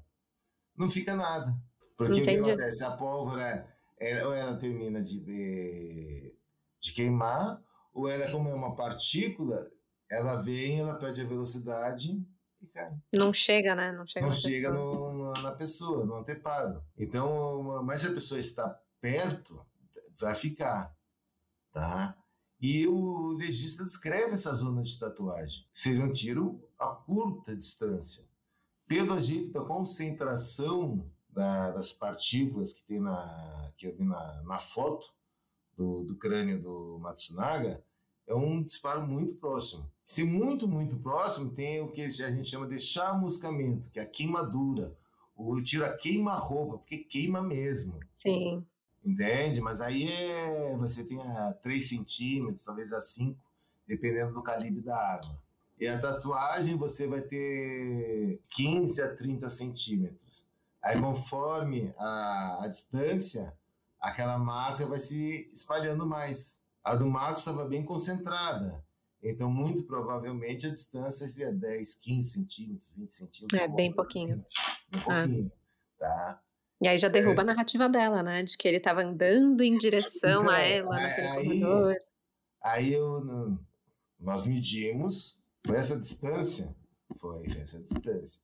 não 0.75 0.89
fica 0.89 1.15
nada. 1.15 1.55
Porque 1.95 2.19
Entendi. 2.19 2.41
o 2.41 2.43
que 2.43 2.51
acontece? 2.51 2.83
A 2.83 2.91
pólvora, 2.91 3.73
ela, 3.97 4.27
ou 4.27 4.33
ela 4.33 4.57
termina 4.57 5.01
de, 5.01 6.35
de 6.81 6.93
queimar, 6.93 7.63
ou 7.93 8.09
ela, 8.09 8.29
como 8.29 8.49
é 8.49 8.53
uma 8.53 8.75
partícula, 8.75 9.71
ela 10.11 10.35
vem, 10.35 10.81
ela 10.81 10.95
perde 10.95 11.21
a 11.21 11.25
velocidade 11.25 12.21
e 12.61 12.67
cai. 12.67 12.93
Não 13.13 13.31
chega, 13.31 13.73
né? 13.73 13.93
Não 13.93 14.05
chega, 14.05 14.25
Não 14.25 14.29
na, 14.29 14.35
chega 14.35 14.69
pessoa. 14.69 15.13
No, 15.13 15.33
na 15.41 15.51
pessoa, 15.51 16.05
no 16.05 16.15
anteparo. 16.17 16.83
Então, 16.97 17.81
mas 17.83 18.01
se 18.01 18.07
a 18.07 18.13
pessoa 18.13 18.39
está 18.39 18.77
perto, 18.99 19.65
vai 20.19 20.35
ficar, 20.35 20.93
tá? 21.71 22.15
E 22.59 22.85
o 22.87 23.29
legista 23.29 23.83
descreve 23.85 24.33
essa 24.33 24.53
zona 24.53 24.83
de 24.83 24.99
tatuagem. 24.99 25.65
Seria 25.73 26.03
um 26.03 26.13
tiro 26.13 26.61
a 26.77 26.87
curta 26.87 27.55
distância. 27.55 28.23
Pelo 28.85 29.19
jeito 29.19 29.49
da 29.51 29.61
concentração 29.61 31.09
da, 31.29 31.71
das 31.71 31.93
partículas 31.93 32.73
que 32.73 32.83
tem 32.83 32.99
na 32.99 33.71
que 33.77 33.87
eu 33.87 33.95
vi 33.95 34.03
na, 34.03 34.43
na 34.43 34.59
foto 34.59 35.07
do, 35.75 36.03
do 36.03 36.15
crânio 36.17 36.61
do 36.61 36.99
Matsunaga, 36.99 37.81
é 38.27 38.35
um 38.35 38.61
disparo 38.61 39.07
muito 39.07 39.33
próximo. 39.35 39.89
Se 40.11 40.25
muito, 40.25 40.67
muito 40.67 40.97
próximo, 40.97 41.51
tem 41.51 41.79
o 41.79 41.87
que 41.87 42.01
a 42.01 42.09
gente 42.09 42.49
chama 42.49 42.67
de 42.67 42.77
chamuscamento, 42.77 43.89
que 43.91 43.97
é 43.97 44.03
a 44.03 44.05
queimadura. 44.05 44.93
O 45.37 45.61
tiro 45.61 45.85
a 45.85 45.93
queima-roupa, 45.93 46.79
porque 46.79 46.97
queima 46.97 47.41
mesmo. 47.41 47.97
Sim. 48.11 48.61
Entende? 49.05 49.61
Mas 49.61 49.79
aí 49.79 50.11
é, 50.11 50.75
você 50.75 51.05
tem 51.05 51.17
a 51.21 51.53
3 51.63 51.87
centímetros, 51.87 52.65
talvez 52.65 52.91
a 52.91 52.99
5, 52.99 53.39
dependendo 53.87 54.33
do 54.33 54.41
calibre 54.41 54.81
da 54.81 54.97
arma. 54.97 55.39
E 55.79 55.87
a 55.87 55.97
tatuagem 55.97 56.75
você 56.75 57.07
vai 57.07 57.21
ter 57.21 58.41
15 58.49 59.01
a 59.01 59.15
30 59.15 59.47
centímetros. 59.47 60.45
Aí, 60.81 60.99
conforme 60.99 61.93
a, 61.97 62.65
a 62.65 62.67
distância, 62.67 63.53
aquela 63.97 64.37
marca 64.37 64.85
vai 64.85 64.99
se 64.99 65.49
espalhando 65.53 66.05
mais. 66.05 66.59
A 66.83 66.95
do 66.95 67.07
Marcos 67.07 67.43
estava 67.43 67.63
bem 67.63 67.85
concentrada. 67.85 68.83
Então, 69.23 69.51
muito 69.51 69.83
provavelmente, 69.83 70.65
a 70.65 70.71
distância 70.71 71.27
seria 71.27 71.51
10, 71.51 71.95
15 71.95 72.29
centímetros, 72.29 72.91
20 72.95 73.11
centímetros. 73.11 73.61
É, 73.61 73.67
bem 73.67 73.93
pouquinho. 73.93 74.33
Assim, 74.33 74.45
bem 74.91 75.01
pouquinho, 75.01 75.51
ah. 75.51 75.99
tá? 75.99 76.41
E 76.81 76.87
aí 76.87 76.97
já 76.97 77.07
derruba 77.07 77.41
é. 77.41 77.43
a 77.43 77.45
narrativa 77.45 77.87
dela, 77.87 78.23
né? 78.23 78.41
De 78.41 78.57
que 78.57 78.67
ele 78.67 78.77
estava 78.77 79.03
andando 79.03 79.61
em 79.61 79.77
direção 79.77 80.41
então, 80.41 80.53
a 80.53 80.59
ela 80.59 80.95
naquele 80.95 81.27
aí, 81.27 81.45
corredor. 81.45 81.95
Aí 82.63 82.93
eu, 82.93 83.59
nós 84.19 84.47
medimos, 84.47 85.39
foi 85.65 85.77
essa 85.77 85.99
distância? 85.99 86.75
Foi 87.19 87.45
essa 87.57 87.79
distância. 87.79 88.41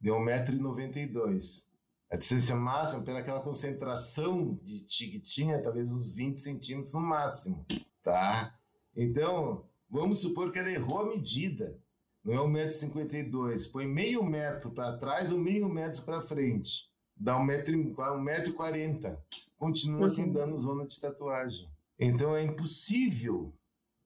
Deu 0.00 0.14
1,92m. 0.14 1.66
A 2.08 2.16
distância 2.16 2.54
máxima, 2.54 3.02
pelaquela 3.02 3.40
concentração 3.40 4.54
de 4.62 4.84
tinha, 4.84 5.60
talvez 5.60 5.90
uns 5.90 6.10
20 6.10 6.38
centímetros 6.40 6.92
no 6.92 7.00
máximo, 7.00 7.66
tá? 8.02 8.54
Então, 8.94 9.64
vamos 9.92 10.20
supor 10.20 10.50
que 10.50 10.58
ela 10.58 10.72
errou 10.72 11.00
a 11.00 11.06
medida. 11.06 11.78
Não 12.24 12.56
é 12.56 12.66
1,52m, 12.66 13.70
põe 13.70 13.86
meio 13.86 14.24
metro 14.24 14.70
para 14.70 14.96
trás 14.96 15.32
ou 15.32 15.38
meio 15.38 15.68
metro 15.68 16.02
para 16.02 16.22
frente. 16.22 16.90
Dá 17.14 17.36
1,40m. 17.38 19.18
Continua 19.58 20.06
assim 20.06 20.24
uhum. 20.24 20.32
dando 20.32 20.58
zona 20.58 20.86
de 20.86 20.98
tatuagem. 20.98 21.68
Então 21.98 22.34
é 22.34 22.42
impossível, 22.42 23.52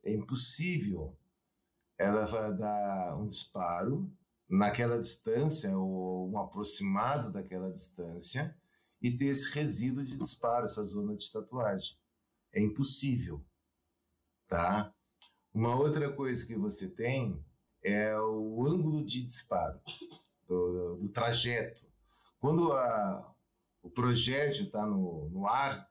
é 0.03 0.13
impossível 0.13 1.17
ela 1.99 2.27
vai 2.27 2.55
dar 2.55 3.17
um 3.17 3.27
disparo 3.27 4.11
naquela 4.49 4.99
distância 4.99 5.77
ou 5.77 6.31
um 6.31 6.39
aproximado 6.39 7.33
daquela 7.33 7.73
distância 7.73 8.55
e 9.01 9.11
ter 9.17 9.27
esse 9.27 9.53
resíduo 9.53 10.05
de 10.05 10.17
disparo, 10.17 10.67
essa 10.67 10.85
zona 10.85 11.17
de 11.17 11.31
tatuagem. 11.31 11.97
É 12.53 12.61
impossível, 12.61 13.45
tá? 14.47 14.93
Uma 15.57 15.75
outra 15.75 16.13
coisa 16.13 16.47
que 16.47 16.55
você 16.55 16.87
tem 16.87 17.43
é 17.83 18.15
o 18.21 18.67
ângulo 18.67 19.03
de 19.03 19.25
disparo 19.25 19.81
do, 20.47 20.97
do 20.97 21.09
trajeto. 21.09 21.83
Quando 22.39 22.75
a, 22.75 23.35
o 23.83 23.89
projétil 23.89 24.67
está 24.67 24.85
no, 24.85 25.31
no 25.31 25.47
ar, 25.47 25.91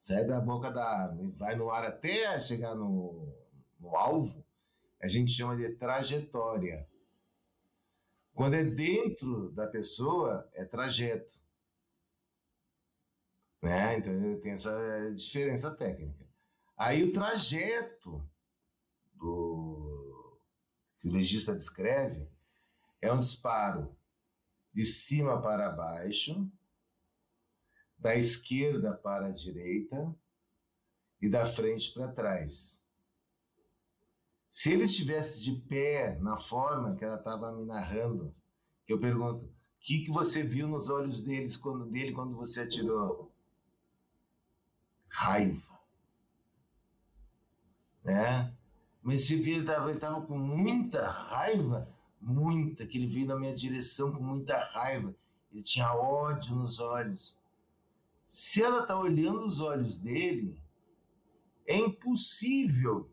sai 0.00 0.26
da 0.26 0.40
boca 0.40 0.72
da 0.72 0.84
arma 0.84 1.22
e 1.22 1.30
vai 1.30 1.54
no 1.54 1.70
ar 1.70 1.84
até 1.84 2.36
chegar 2.40 2.74
no, 2.74 3.32
no 3.78 3.96
alvo, 3.96 4.44
a 5.00 5.06
gente 5.06 5.30
chama 5.30 5.56
de 5.56 5.68
trajetória. 5.76 6.84
Quando 8.34 8.54
é 8.54 8.64
dentro 8.64 9.52
da 9.52 9.68
pessoa, 9.68 10.50
é 10.52 10.64
trajeto. 10.64 11.32
Né? 13.62 13.98
Então 13.98 14.40
tem 14.40 14.50
essa 14.50 15.12
diferença 15.14 15.70
técnica. 15.70 16.26
Aí 16.76 17.04
o 17.04 17.12
trajeto 17.12 18.28
do 19.16 20.38
que 20.98 21.08
o 21.08 21.12
legista 21.12 21.54
descreve 21.54 22.28
é 23.00 23.12
um 23.12 23.20
disparo 23.20 23.96
de 24.72 24.84
cima 24.84 25.40
para 25.40 25.70
baixo, 25.70 26.50
da 27.98 28.14
esquerda 28.14 28.92
para 28.92 29.28
a 29.28 29.32
direita 29.32 30.14
e 31.20 31.28
da 31.28 31.46
frente 31.46 31.92
para 31.94 32.12
trás. 32.12 32.82
Se 34.50 34.72
ele 34.72 34.84
estivesse 34.84 35.42
de 35.42 35.52
pé 35.52 36.18
na 36.20 36.36
forma 36.36 36.96
que 36.96 37.04
ela 37.04 37.16
estava 37.16 37.52
me 37.52 37.64
narrando, 37.64 38.34
eu 38.86 38.98
pergunto, 38.98 39.44
o 39.44 39.54
que, 39.80 40.04
que 40.04 40.10
você 40.10 40.42
viu 40.42 40.68
nos 40.68 40.88
olhos 40.88 41.22
deles 41.22 41.56
quando, 41.56 41.86
dele 41.86 42.12
quando 42.12 42.34
você 42.34 42.62
atirou? 42.62 43.32
Raiva. 45.08 45.80
Né? 48.02 48.56
Mas 49.06 49.22
se 49.22 49.36
viu, 49.36 49.58
ele 49.58 49.92
estava 49.92 50.20
com 50.22 50.36
muita 50.36 51.08
raiva, 51.08 51.88
muita, 52.20 52.84
que 52.84 52.98
ele 52.98 53.06
veio 53.06 53.28
na 53.28 53.36
minha 53.36 53.54
direção 53.54 54.10
com 54.10 54.20
muita 54.20 54.58
raiva. 54.72 55.14
Ele 55.52 55.62
tinha 55.62 55.94
ódio 55.94 56.56
nos 56.56 56.80
olhos. 56.80 57.38
Se 58.26 58.64
ela 58.64 58.82
está 58.82 58.98
olhando 58.98 59.46
os 59.46 59.60
olhos 59.60 59.96
dele, 59.96 60.60
é 61.64 61.76
impossível 61.76 63.08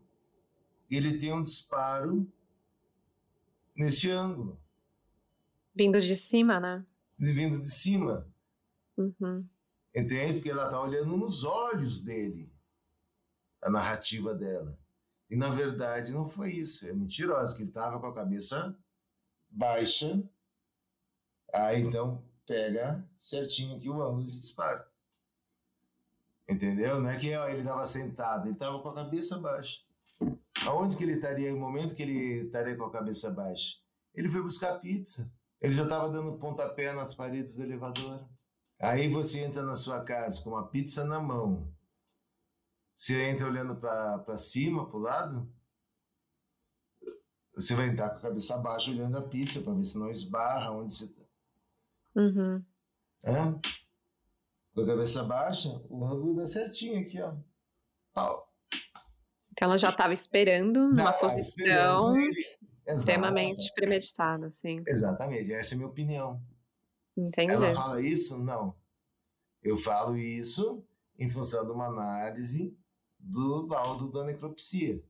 ele 0.90 1.16
tem 1.16 1.32
um 1.32 1.44
disparo 1.44 2.26
nesse 3.76 4.10
ângulo. 4.10 4.60
Vindo 5.76 6.00
de 6.00 6.16
cima, 6.16 6.58
né? 6.58 6.84
Vindo 7.16 7.60
de 7.60 7.70
cima. 7.70 8.28
Uhum. 8.96 9.46
Entende? 9.94 10.34
Porque 10.34 10.50
ela 10.50 10.64
está 10.64 10.80
olhando 10.80 11.16
nos 11.16 11.44
olhos 11.44 12.00
dele, 12.00 12.52
a 13.62 13.70
narrativa 13.70 14.34
dela. 14.34 14.76
E 15.34 15.36
na 15.36 15.50
verdade 15.50 16.12
não 16.12 16.28
foi 16.28 16.52
isso, 16.52 16.88
é 16.88 16.92
mentirosa, 16.92 17.56
que 17.56 17.62
ele 17.62 17.70
estava 17.70 17.98
com 17.98 18.06
a 18.06 18.14
cabeça 18.14 18.72
baixa, 19.50 20.22
aí 21.52 21.82
então 21.82 22.22
pega 22.46 23.04
certinho 23.16 23.76
aqui 23.76 23.90
o 23.90 24.00
ângulo 24.00 24.30
de 24.30 24.38
disparo. 24.38 24.84
Entendeu? 26.48 27.00
Não 27.00 27.10
é 27.10 27.18
que 27.18 27.34
ó, 27.34 27.48
ele 27.48 27.62
estava 27.62 27.84
sentado, 27.84 28.46
ele 28.46 28.54
estava 28.54 28.78
com 28.78 28.90
a 28.90 28.94
cabeça 28.94 29.36
baixa. 29.40 29.80
Aonde 30.64 30.96
que 30.96 31.02
ele 31.02 31.14
estaria 31.14 31.50
no 31.50 31.58
momento 31.58 31.96
que 31.96 32.04
ele 32.04 32.46
estaria 32.46 32.76
com 32.76 32.84
a 32.84 32.92
cabeça 32.92 33.28
baixa? 33.32 33.76
Ele 34.14 34.28
foi 34.28 34.40
buscar 34.40 34.78
pizza. 34.78 35.28
Ele 35.60 35.72
já 35.72 35.82
estava 35.82 36.12
dando 36.12 36.38
pontapé 36.38 36.92
nas 36.92 37.12
paredes 37.12 37.56
do 37.56 37.64
elevador. 37.64 38.24
Aí 38.78 39.08
você 39.08 39.40
entra 39.40 39.64
na 39.64 39.74
sua 39.74 40.04
casa 40.04 40.40
com 40.44 40.50
uma 40.50 40.68
pizza 40.68 41.04
na 41.04 41.18
mão. 41.18 41.73
Você 42.96 43.22
entra 43.24 43.46
olhando 43.46 43.76
para 43.76 44.36
cima, 44.36 44.88
para 44.88 44.96
o 44.96 45.00
lado. 45.00 45.52
Você 47.54 47.74
vai 47.74 47.88
entrar 47.88 48.10
com 48.10 48.16
a 48.16 48.22
cabeça 48.22 48.56
baixa 48.58 48.90
olhando 48.90 49.16
a 49.18 49.28
pizza 49.28 49.60
para 49.60 49.74
ver 49.74 49.84
se 49.84 49.98
não 49.98 50.10
esbarra 50.10 50.72
onde 50.72 50.94
você 50.94 51.04
está. 51.04 51.22
Uhum. 52.16 52.64
É? 53.22 53.34
Com 54.74 54.80
a 54.80 54.86
cabeça 54.86 55.22
baixa, 55.22 55.68
o 55.88 56.04
ângulo 56.04 56.36
dá 56.36 56.46
certinho 56.46 57.00
aqui, 57.00 57.20
ó. 57.20 57.34
Pau. 58.12 58.52
Então 59.52 59.68
ela 59.68 59.78
já 59.78 59.90
estava 59.90 60.12
esperando 60.12 60.88
numa 60.88 61.12
posição 61.12 62.18
esperando 62.18 62.36
extremamente 62.86 63.72
premeditada, 63.74 64.46
assim. 64.46 64.82
Exatamente, 64.86 65.52
essa 65.52 65.72
é 65.72 65.76
a 65.76 65.78
minha 65.78 65.88
opinião. 65.88 66.42
Entendi. 67.16 67.52
Ela 67.52 67.72
fala 67.72 68.00
isso? 68.00 68.42
Não. 68.42 68.76
Eu 69.62 69.78
falo 69.78 70.16
isso 70.16 70.84
em 71.16 71.30
função 71.30 71.64
de 71.64 71.70
uma 71.70 71.86
análise 71.86 72.76
do 73.24 73.66
laudo 73.66 74.10
da 74.10 74.24
necropsia. 74.24 75.02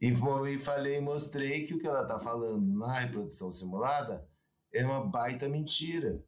E 0.00 0.08
e 0.08 0.58
falei, 0.58 1.00
mostrei 1.00 1.64
que 1.64 1.74
o 1.74 1.78
que 1.78 1.86
ela 1.86 2.02
está 2.02 2.18
falando 2.18 2.60
na 2.78 2.98
reprodução 2.98 3.52
simulada 3.52 4.28
é 4.72 4.84
uma 4.84 5.06
baita 5.06 5.48
mentira. 5.48 6.22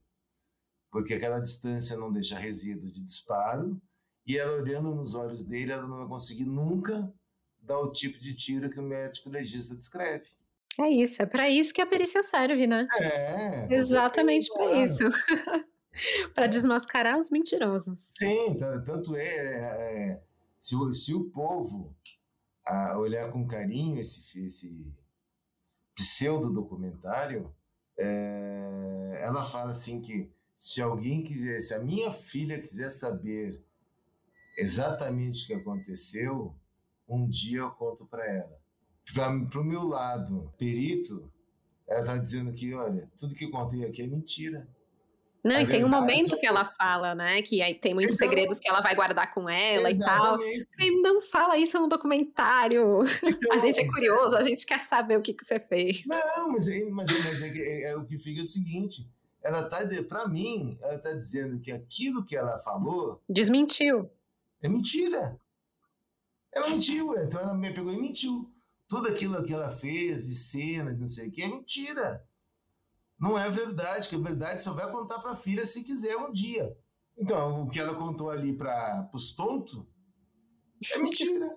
Porque 0.91 1.15
aquela 1.15 1.41
distância 1.41 1.97
não 1.97 2.13
deixa 2.13 2.39
resíduo 2.39 2.91
de 2.91 3.01
disparo 3.05 3.81
e 4.27 4.39
ela 4.39 4.61
olhando 4.63 4.95
nos 4.95 5.15
olhos 5.15 5.45
dele, 5.45 5.73
ela 5.73 5.87
não 5.87 5.99
vai 5.99 6.09
conseguir 6.09 6.45
nunca 6.47 7.13
dar 7.59 7.81
o 7.81 7.93
tipo 7.93 8.19
de 8.19 8.35
tiro 8.35 8.71
que 8.71 8.79
o 8.79 8.83
médico 8.83 9.29
legista 9.29 9.75
descreve. 9.75 10.27
É 10.81 10.89
isso, 10.89 11.23
é 11.23 11.27
para 11.27 11.49
isso 11.49 11.73
que 11.73 11.81
a 11.81 11.87
perícia 11.87 12.23
serve, 12.23 12.67
né? 12.67 12.87
É. 12.99 13.75
Exatamente 13.75 14.53
para 14.53 14.83
isso. 14.83 15.05
para 16.35 16.47
desmascarar 16.47 17.19
os 17.19 17.31
mentirosos. 17.31 18.11
Sim, 18.17 18.57
ta- 18.57 18.81
tanto 18.81 19.15
é, 19.17 19.25
é, 19.25 20.11
é, 20.11 20.23
se, 20.65 20.75
o, 20.75 20.95
se 20.95 21.13
o 21.13 21.25
povo 21.25 21.95
ah, 22.65 22.97
olhar 22.97 23.31
com 23.31 23.47
carinho 23.47 24.01
esse, 24.01 24.47
esse 24.47 24.91
pseudo-documentário, 25.95 27.55
é, 27.99 29.19
ela 29.21 29.45
fala 29.45 29.73
assim 29.73 30.01
que 30.01 30.33
se 30.59 30.81
alguém 30.81 31.23
quiser, 31.23 31.61
se 31.61 31.75
a 31.75 31.79
minha 31.79 32.11
filha 32.11 32.63
quiser 32.63 32.89
saber 32.89 33.63
exatamente 34.57 35.45
o 35.45 35.47
que 35.49 35.53
aconteceu, 35.53 36.55
um 37.07 37.29
dia 37.29 37.59
eu 37.59 37.71
conto 37.73 38.07
para 38.07 38.27
ela. 38.27 38.59
Para 39.13 39.61
o 39.61 39.65
meu 39.65 39.83
lado, 39.83 40.51
perito, 40.57 41.31
ela 41.87 42.01
está 42.01 42.17
dizendo 42.17 42.55
que, 42.55 42.73
olha, 42.73 43.07
tudo 43.19 43.35
que 43.35 43.45
eu 43.45 43.51
contei 43.51 43.85
aqui 43.85 44.01
é 44.01 44.07
mentira. 44.07 44.67
Não, 45.45 45.57
A 45.57 45.63
e 45.63 45.69
tem 45.69 45.85
um 45.85 45.89
momento 45.89 46.39
que 46.39 46.47
ela 46.47 46.65
fala, 46.65 47.15
né? 47.15 47.43
Que 47.43 47.61
aí 47.61 47.75
tem 47.75 47.93
muitos 47.93 48.17
Então- 48.17 48.27
segredos 48.29 48.59
que 48.59 48.67
ela 48.69 48.81
vai 48.81 48.95
guardar 48.95 49.33
com 49.35 49.49
ela 49.49 49.91
e 49.91 49.99
tal. 49.99 50.41
Exatamente. 50.41 50.69
E 50.81 51.03
não 51.03 51.21
fala 51.21 51.59
isso 51.59 51.79
no 51.79 51.87
documentário. 51.87 53.01
A 53.53 53.59
gente 53.59 53.79
é 53.79 53.83
Então, 53.83 53.95
curioso, 53.95 54.37
a 54.37 54.43
gente 54.43 54.65
quer 54.65 54.81
saber 54.81 55.19
o 55.19 55.23
que, 55.23 55.35
que 55.35 55.45
você 55.45 55.61
fez. 55.61 56.03
Não, 56.07 56.51
mas, 56.53 56.67
é, 56.69 56.85
mas, 56.85 57.09
é- 57.11 57.13
mas 57.13 57.43
é, 57.43 57.51
que- 57.51 57.63
é- 57.63 57.83
é 57.91 57.97
o 57.97 58.05
que 58.07 58.17
fica 58.19 58.41
é 58.41 58.43
o 58.43 58.47
seguinte: 58.47 59.07
ela 59.43 59.69
tá, 59.69 59.81
para 60.09 60.27
mim, 60.27 60.79
ela 60.81 60.99
tá 60.99 61.13
dizendo 61.13 61.61
que 61.61 61.71
aquilo 61.71 62.25
que 62.25 62.35
ela 62.35 62.59
falou 62.61 63.21
Desmentiu. 63.29 64.11
é 64.63 64.69
mentira. 64.69 65.39
Ela 66.53 66.69
mentiu, 66.69 67.15
então 67.21 67.41
ela 67.41 67.55
me 67.55 67.71
pegou 67.73 67.93
e 67.93 68.01
mentiu. 68.01 68.49
Tudo 68.89 69.09
aquilo 69.09 69.43
que 69.45 69.53
ela 69.53 69.71
fez 69.71 70.27
de 70.29 70.35
cena, 70.37 70.95
de 70.95 71.01
não 71.01 71.11
sei 71.11 71.29
o 71.29 71.31
que, 71.31 71.43
é 71.43 71.49
mentira. 71.49 72.23
Não 73.19 73.39
é 73.39 73.49
verdade, 73.49 74.09
que 74.09 74.17
a 74.17 74.19
verdade 74.19 74.63
só 74.63 74.73
vai 74.73 74.91
contar 74.91 75.19
para 75.21 75.33
a 75.33 75.37
filha 75.37 75.65
se 75.65 75.85
quiser 75.85 76.17
um 76.17 76.33
dia. 76.33 76.77
Então, 77.17 77.63
o 77.63 77.69
que 77.69 77.79
ela 77.79 77.95
contou 77.95 78.31
ali 78.31 78.57
para 78.57 79.09
os 79.13 79.35
tontos 79.35 79.87
é 80.93 80.99
mentira. 80.99 81.57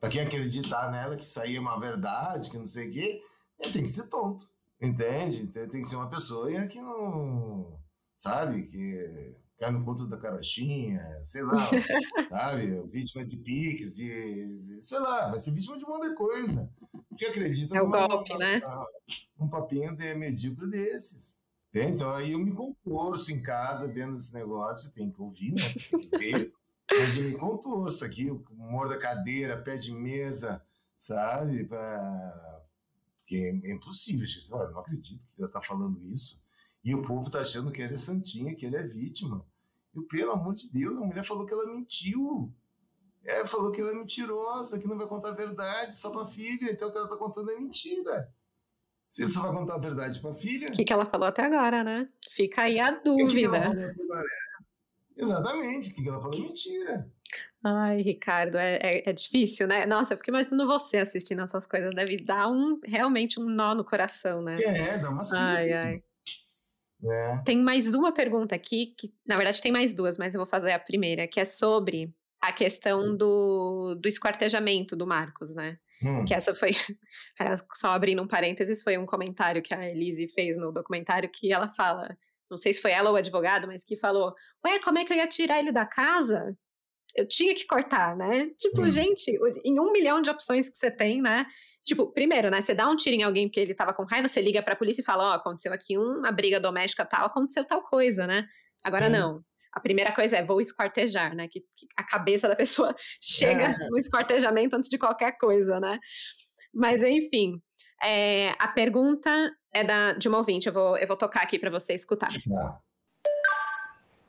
Para 0.00 0.08
quem 0.08 0.22
acreditar 0.22 0.90
nela 0.90 1.16
que 1.16 1.22
isso 1.22 1.40
aí 1.40 1.56
é 1.56 1.60
uma 1.60 1.78
verdade, 1.78 2.50
que 2.50 2.58
não 2.58 2.66
sei 2.66 2.88
o 2.88 2.92
quê, 2.92 3.22
tem 3.58 3.82
que 3.82 3.88
ser 3.88 4.08
tonto. 4.08 4.48
Entende? 4.80 5.46
Tem 5.48 5.68
tem 5.68 5.80
que 5.80 5.86
ser 5.86 5.96
uma 5.96 6.10
pessoa 6.10 6.50
que 6.66 6.80
não. 6.80 7.78
Sabe? 8.18 8.66
Que 8.68 9.36
cai 9.58 9.70
no 9.70 9.84
conto 9.84 10.06
da 10.06 10.16
carochinha, 10.16 11.02
sei 11.24 11.42
lá, 11.42 11.56
sabe? 12.28 12.80
Vítima 12.88 13.24
de 13.24 13.36
piques, 13.36 13.94
de. 13.96 14.78
sei 14.82 14.98
lá, 14.98 15.30
vai 15.30 15.40
ser 15.40 15.52
vítima 15.52 15.76
de 15.78 15.84
um 15.84 15.88
monte 15.88 16.08
de 16.10 16.14
coisa. 16.14 16.70
Porque 17.08 17.24
acredita 17.26 17.76
É 17.76 17.82
o 17.82 17.86
numa- 17.86 18.06
golpe, 18.06 18.36
né? 18.36 18.60
Um 19.38 19.48
papinho 19.48 19.96
de 19.96 20.14
medíocre 20.14 20.68
desses. 20.68 21.36
Entende? 21.70 21.92
Então 21.96 22.10
aí 22.14 22.32
eu 22.32 22.38
me 22.38 22.52
contorço 22.52 23.32
em 23.32 23.42
casa 23.42 23.86
vendo 23.88 24.16
esse 24.16 24.32
negócio, 24.34 24.92
tem 24.92 25.10
que 25.10 25.20
ouvir, 25.20 25.52
né? 25.52 26.18
Ver. 26.18 26.52
Mas 26.90 27.16
eu 27.16 27.24
me 27.24 27.36
contorço 27.36 28.04
aqui, 28.04 28.30
o 28.30 28.44
humor 28.50 28.88
da 28.88 28.96
cadeira, 28.96 29.60
pé 29.60 29.76
de 29.76 29.92
mesa, 29.92 30.62
sabe? 30.98 31.64
Pra... 31.64 32.62
Porque 33.18 33.60
é 33.64 33.72
impossível, 33.72 34.24
gente. 34.24 34.50
Olha, 34.52 34.70
não 34.70 34.80
acredito 34.80 35.26
que 35.34 35.42
ela 35.42 35.50
tá 35.50 35.60
falando 35.60 36.00
isso. 36.10 36.40
E 36.86 36.94
o 36.94 37.02
povo 37.02 37.28
tá 37.28 37.40
achando 37.40 37.72
que 37.72 37.82
ele 37.82 37.94
é 37.94 37.98
santinha, 37.98 38.54
que 38.54 38.64
ele 38.64 38.76
é 38.76 38.82
vítima. 38.84 39.44
E 39.92 40.00
pelo 40.02 40.30
amor 40.30 40.54
de 40.54 40.70
Deus, 40.70 40.96
a 40.96 41.00
mulher 41.00 41.24
falou 41.24 41.44
que 41.44 41.52
ela 41.52 41.66
mentiu. 41.66 42.54
É, 43.24 43.44
falou 43.44 43.72
que 43.72 43.80
ela 43.80 43.90
é 43.90 43.94
mentirosa, 43.94 44.78
que 44.78 44.86
não 44.86 44.96
vai 44.96 45.08
contar 45.08 45.30
a 45.30 45.34
verdade 45.34 45.96
só 45.96 46.10
pra 46.10 46.26
filha. 46.26 46.70
Então 46.70 46.88
o 46.88 46.92
que 46.92 46.98
ela 46.98 47.08
tá 47.08 47.16
contando 47.16 47.50
é 47.50 47.58
mentira. 47.58 48.32
Se 49.10 49.24
ele 49.24 49.32
só 49.32 49.42
vai 49.42 49.52
contar 49.52 49.74
a 49.74 49.78
verdade 49.78 50.20
pra 50.20 50.32
filha. 50.34 50.68
O 50.68 50.72
que, 50.72 50.84
que 50.84 50.92
ela 50.92 51.04
falou 51.04 51.26
até 51.26 51.42
agora, 51.42 51.82
né? 51.82 52.08
Fica 52.30 52.62
aí 52.62 52.78
a 52.78 52.92
o 52.92 53.16
que 53.16 53.26
que 53.26 53.44
ela 53.44 53.68
dúvida. 53.68 53.94
Exatamente, 55.16 55.90
o 55.90 55.94
que 55.96 56.08
ela 56.08 56.20
falou 56.20 56.38
é 56.38 56.42
mentira. 56.42 57.10
Ai, 57.64 58.00
Ricardo, 58.00 58.58
é, 58.58 58.76
é, 58.76 59.10
é 59.10 59.12
difícil, 59.12 59.66
né? 59.66 59.86
Nossa, 59.86 60.14
eu 60.14 60.18
fico 60.18 60.30
imaginando 60.30 60.68
você 60.68 60.98
assistindo 60.98 61.42
essas 61.42 61.66
coisas. 61.66 61.92
Deve 61.92 62.18
dar 62.18 62.48
um 62.48 62.78
realmente 62.84 63.40
um 63.40 63.46
nó 63.46 63.74
no 63.74 63.84
coração, 63.84 64.40
né? 64.40 64.62
É, 64.62 64.98
dá 64.98 65.10
uma 65.10 65.22
Ai, 65.34 65.72
ai. 65.72 66.02
Né? 67.00 67.42
Tem 67.44 67.58
mais 67.58 67.94
uma 67.94 68.12
pergunta 68.12 68.54
aqui, 68.54 68.94
que 68.98 69.12
na 69.26 69.36
verdade 69.36 69.60
tem 69.60 69.72
mais 69.72 69.94
duas, 69.94 70.18
mas 70.18 70.34
eu 70.34 70.38
vou 70.38 70.46
fazer 70.46 70.72
a 70.72 70.78
primeira, 70.78 71.26
que 71.28 71.40
é 71.40 71.44
sobre 71.44 72.14
a 72.40 72.52
questão 72.52 73.16
do, 73.16 73.94
do 74.00 74.08
esquartejamento 74.08 74.94
do 74.94 75.06
Marcos, 75.06 75.54
né? 75.54 75.78
Hum, 76.02 76.24
Que 76.24 76.34
essa 76.34 76.54
foi, 76.54 76.70
só 77.74 77.90
abrindo 77.90 78.22
um 78.22 78.28
parênteses, 78.28 78.82
foi 78.82 78.98
um 78.98 79.06
comentário 79.06 79.62
que 79.62 79.74
a 79.74 79.88
Elise 79.88 80.28
fez 80.28 80.58
no 80.58 80.70
documentário 80.72 81.30
que 81.32 81.52
ela 81.52 81.68
fala, 81.68 82.16
não 82.50 82.56
sei 82.56 82.72
se 82.72 82.80
foi 82.80 82.92
ela 82.92 83.08
ou 83.08 83.14
o 83.14 83.18
advogado, 83.18 83.66
mas 83.66 83.82
que 83.84 83.96
falou: 83.96 84.34
Ué, 84.64 84.78
como 84.80 84.98
é 84.98 85.04
que 85.04 85.12
eu 85.12 85.16
ia 85.16 85.26
tirar 85.26 85.58
ele 85.58 85.72
da 85.72 85.86
casa? 85.86 86.56
Eu 87.16 87.26
tinha 87.26 87.54
que 87.54 87.66
cortar, 87.66 88.16
né? 88.16 88.50
Tipo, 88.58 88.82
Hum. 88.82 88.88
gente, 88.90 89.30
em 89.64 89.80
um 89.80 89.90
milhão 89.92 90.20
de 90.20 90.28
opções 90.30 90.68
que 90.68 90.76
você 90.76 90.90
tem, 90.90 91.22
né? 91.22 91.46
Tipo, 91.84 92.12
primeiro, 92.12 92.50
né? 92.50 92.60
Você 92.60 92.74
dá 92.74 92.88
um 92.88 92.96
tiro 92.96 93.16
em 93.16 93.22
alguém 93.22 93.48
porque 93.48 93.60
ele 93.60 93.74
tava 93.74 93.92
com 93.94 94.04
raiva, 94.04 94.28
você 94.28 94.40
liga 94.42 94.62
pra 94.62 94.76
polícia 94.76 95.00
e 95.00 95.04
fala: 95.04 95.30
Ó, 95.30 95.32
aconteceu 95.32 95.72
aqui 95.72 95.96
uma 95.96 96.30
briga 96.30 96.60
doméstica 96.60 97.04
tal, 97.06 97.26
aconteceu 97.26 97.64
tal 97.64 97.82
coisa, 97.82 98.26
né? 98.26 98.46
Agora 98.84 99.06
Sim. 99.06 99.12
não. 99.12 99.40
A 99.72 99.80
primeira 99.80 100.10
coisa 100.12 100.36
é 100.38 100.42
vou 100.44 100.60
esquartejar, 100.60 101.34
né? 101.34 101.48
Que, 101.48 101.60
que 101.60 101.86
a 101.96 102.02
cabeça 102.02 102.48
da 102.48 102.56
pessoa 102.56 102.94
chega 103.20 103.64
É. 103.72 103.88
no 103.90 103.98
esquartejamento 103.98 104.74
antes 104.76 104.88
de 104.88 104.98
qualquer 104.98 105.36
coisa, 105.38 105.78
né? 105.80 105.98
Mas 106.74 107.02
enfim, 107.02 107.60
é, 108.02 108.50
a 108.58 108.68
pergunta 108.68 109.30
é 109.72 109.84
da, 109.84 110.12
de 110.14 110.28
uma 110.28 110.38
ouvinte, 110.38 110.66
eu 110.66 110.72
vou, 110.72 110.96
eu 110.98 111.06
vou 111.06 111.16
tocar 111.16 111.42
aqui 111.42 111.58
para 111.58 111.70
você 111.70 111.94
escutar. 111.94 112.28
tá. 112.28 112.80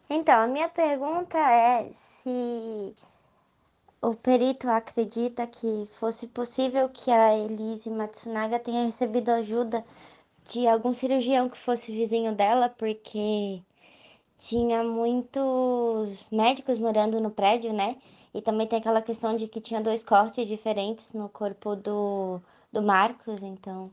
Então, 0.10 0.42
a 0.42 0.48
minha 0.48 0.70
pergunta 0.70 1.38
é 1.38 1.92
se 1.92 2.96
o 4.02 4.16
perito 4.16 4.70
acredita 4.70 5.46
que 5.46 5.88
fosse 6.00 6.28
possível 6.28 6.88
que 6.90 7.12
a 7.12 7.38
Elise 7.38 7.90
Matsunaga 7.90 8.58
tenha 8.60 8.86
recebido 8.86 9.30
ajuda 9.30 9.84
de 10.48 10.66
algum 10.68 10.94
cirurgião 10.94 11.50
que 11.50 11.58
fosse 11.58 11.92
vizinho 11.92 12.34
dela, 12.34 12.70
porque 12.70 13.62
tinha 14.40 14.84
muitos 14.84 16.28
médicos 16.32 16.80
morando 16.80 17.20
no 17.20 17.32
prédio, 17.32 17.74
né? 17.74 17.98
E 18.34 18.42
também 18.42 18.68
tem 18.68 18.80
aquela 18.80 19.02
questão 19.02 19.36
de 19.36 19.48
que 19.48 19.60
tinha 19.60 19.82
dois 19.82 20.04
cortes 20.04 20.48
diferentes 20.48 21.12
no 21.14 21.28
corpo 21.30 21.76
do, 21.76 22.42
do 22.72 22.82
Marcos, 22.82 23.44
então 23.44 23.92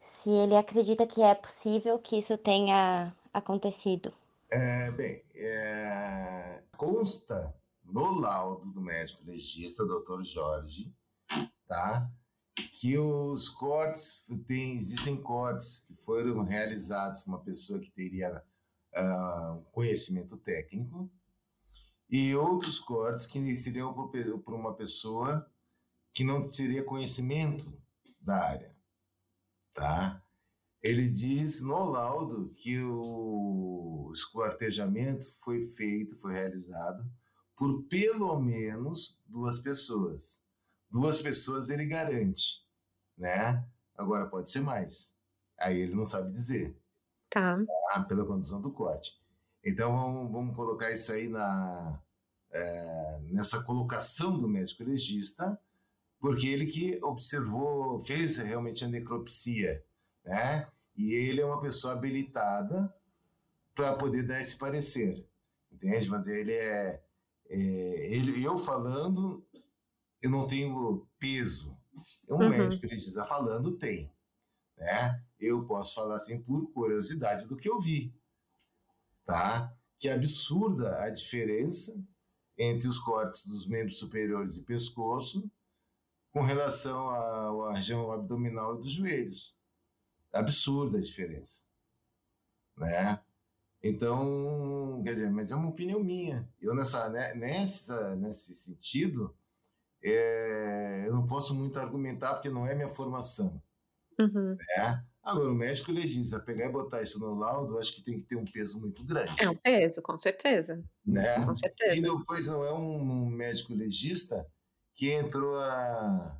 se 0.00 0.30
ele 0.30 0.56
acredita 0.56 1.06
que 1.06 1.22
é 1.22 1.34
possível 1.34 1.98
que 1.98 2.18
isso 2.18 2.36
tenha 2.38 3.12
acontecido. 3.32 4.12
É, 4.50 4.90
bem, 4.90 5.22
é, 5.34 6.62
consta 6.76 7.54
no 7.84 8.18
laudo 8.18 8.70
do 8.70 8.80
médico 8.80 9.24
legista, 9.24 9.84
Dr. 9.84 10.22
Jorge, 10.22 10.90
tá? 11.66 12.10
Que 12.80 12.98
os 12.98 13.48
cortes, 13.50 14.24
tem, 14.46 14.78
existem 14.78 15.20
cortes 15.20 15.84
que 15.86 15.94
foram 15.96 16.42
realizados 16.42 17.26
uma 17.26 17.40
pessoa 17.40 17.78
que 17.78 17.90
teria 17.90 18.42
um 18.96 19.62
conhecimento 19.70 20.36
técnico 20.38 21.10
e 22.08 22.34
outros 22.34 22.80
cortes 22.80 23.26
que 23.26 23.54
seriam 23.56 23.92
por 23.92 24.54
uma 24.54 24.74
pessoa 24.74 25.48
que 26.14 26.24
não 26.24 26.50
teria 26.50 26.82
conhecimento 26.82 27.70
da 28.20 28.42
área, 28.42 28.74
tá? 29.74 30.22
Ele 30.82 31.08
diz 31.08 31.60
no 31.62 31.84
laudo 31.90 32.52
que 32.56 32.80
o 32.80 34.10
esquartejamento 34.14 35.26
foi 35.42 35.66
feito, 35.66 36.16
foi 36.18 36.32
realizado 36.32 37.04
por 37.56 37.82
pelo 37.84 38.38
menos 38.40 39.20
duas 39.26 39.58
pessoas. 39.58 40.40
Duas 40.88 41.20
pessoas 41.20 41.68
ele 41.68 41.84
garante, 41.84 42.64
né? 43.16 43.66
Agora 43.96 44.26
pode 44.26 44.50
ser 44.50 44.60
mais. 44.60 45.12
Aí 45.58 45.80
ele 45.80 45.94
não 45.94 46.06
sabe 46.06 46.32
dizer. 46.32 46.76
Tá. 47.28 47.58
tá? 47.92 48.04
Pela 48.04 48.24
condição 48.24 48.62
do 48.62 48.70
corte. 48.70 49.20
Então 49.64 49.92
vamos, 49.92 50.32
vamos 50.32 50.56
colocar 50.56 50.90
isso 50.92 51.12
aí 51.12 51.28
na, 51.28 52.00
é, 52.50 53.18
nessa 53.24 53.62
colocação 53.62 54.38
do 54.38 54.48
médico 54.48 54.84
legista, 54.84 55.60
porque 56.20 56.46
ele 56.46 56.66
que 56.66 57.02
observou, 57.02 58.00
fez 58.04 58.38
realmente 58.38 58.84
a 58.84 58.88
necropsia, 58.88 59.84
né? 60.28 60.68
E 60.94 61.14
ele 61.14 61.40
é 61.40 61.44
uma 61.44 61.60
pessoa 61.60 61.94
habilitada 61.94 62.94
para 63.74 63.96
poder 63.96 64.26
dar 64.26 64.40
esse 64.40 64.58
parecer, 64.58 65.26
entende? 65.72 66.08
Mas 66.08 66.26
ele 66.26 66.52
é, 66.52 67.02
é, 67.48 67.56
ele, 67.56 68.44
eu 68.44 68.58
falando, 68.58 69.44
eu 70.20 70.30
não 70.30 70.46
tenho 70.46 71.06
peso. 71.18 71.76
Um 72.28 72.34
uhum. 72.34 72.48
médico 72.50 72.86
legista 72.86 73.24
falando 73.24 73.76
tem, 73.78 74.12
né? 74.76 75.22
Eu 75.40 75.64
posso 75.66 75.94
falar 75.94 76.16
assim 76.16 76.40
por 76.40 76.70
curiosidade 76.72 77.46
do 77.46 77.56
que 77.56 77.68
eu 77.68 77.80
vi, 77.80 78.14
tá? 79.24 79.72
Que 79.98 80.08
é 80.08 80.12
absurda 80.12 81.00
a 81.00 81.10
diferença 81.10 81.98
entre 82.56 82.86
os 82.86 82.98
cortes 82.98 83.46
dos 83.46 83.66
membros 83.66 83.98
superiores 83.98 84.56
e 84.56 84.62
pescoço 84.62 85.50
com 86.32 86.42
relação 86.42 87.08
à 87.10 87.72
região 87.72 88.12
abdominal 88.12 88.76
e 88.76 88.82
dos 88.82 88.92
joelhos. 88.92 89.57
Absurda 90.32 90.98
a 90.98 91.00
diferença, 91.00 91.64
né? 92.76 93.20
Então, 93.82 95.00
quer 95.04 95.12
dizer, 95.12 95.30
mas 95.30 95.50
é 95.50 95.56
uma 95.56 95.68
opinião 95.68 96.02
minha. 96.02 96.48
Eu 96.60 96.74
nessa, 96.74 97.08
né, 97.08 97.34
nessa, 97.34 98.16
nesse 98.16 98.54
sentido, 98.54 99.34
é, 100.02 101.04
eu 101.06 101.14
não 101.14 101.26
posso 101.26 101.54
muito 101.54 101.78
argumentar 101.78 102.34
porque 102.34 102.50
não 102.50 102.66
é 102.66 102.74
minha 102.74 102.88
formação. 102.88 103.62
Uhum. 104.18 104.56
Né? 104.56 105.04
Agora, 105.22 105.50
o 105.50 105.54
médico 105.54 105.92
legista 105.92 106.40
pegar 106.40 106.66
e 106.66 106.72
botar 106.72 107.02
isso 107.02 107.20
no 107.20 107.38
laudo, 107.38 107.78
acho 107.78 107.94
que 107.94 108.02
tem 108.02 108.18
que 108.20 108.26
ter 108.26 108.36
um 108.36 108.44
peso 108.44 108.80
muito 108.80 109.04
grande. 109.04 109.36
É 109.38 109.48
um 109.48 109.54
peso, 109.54 110.00
com 110.02 110.16
certeza. 110.18 110.82
Né? 111.04 111.44
Com 111.44 111.54
certeza. 111.54 111.94
E 111.94 112.00
depois 112.00 112.46
não 112.46 112.64
é 112.64 112.72
um 112.72 113.26
médico 113.26 113.74
legista 113.74 114.46
que 114.94 115.12
entrou 115.12 115.60
há 115.60 116.36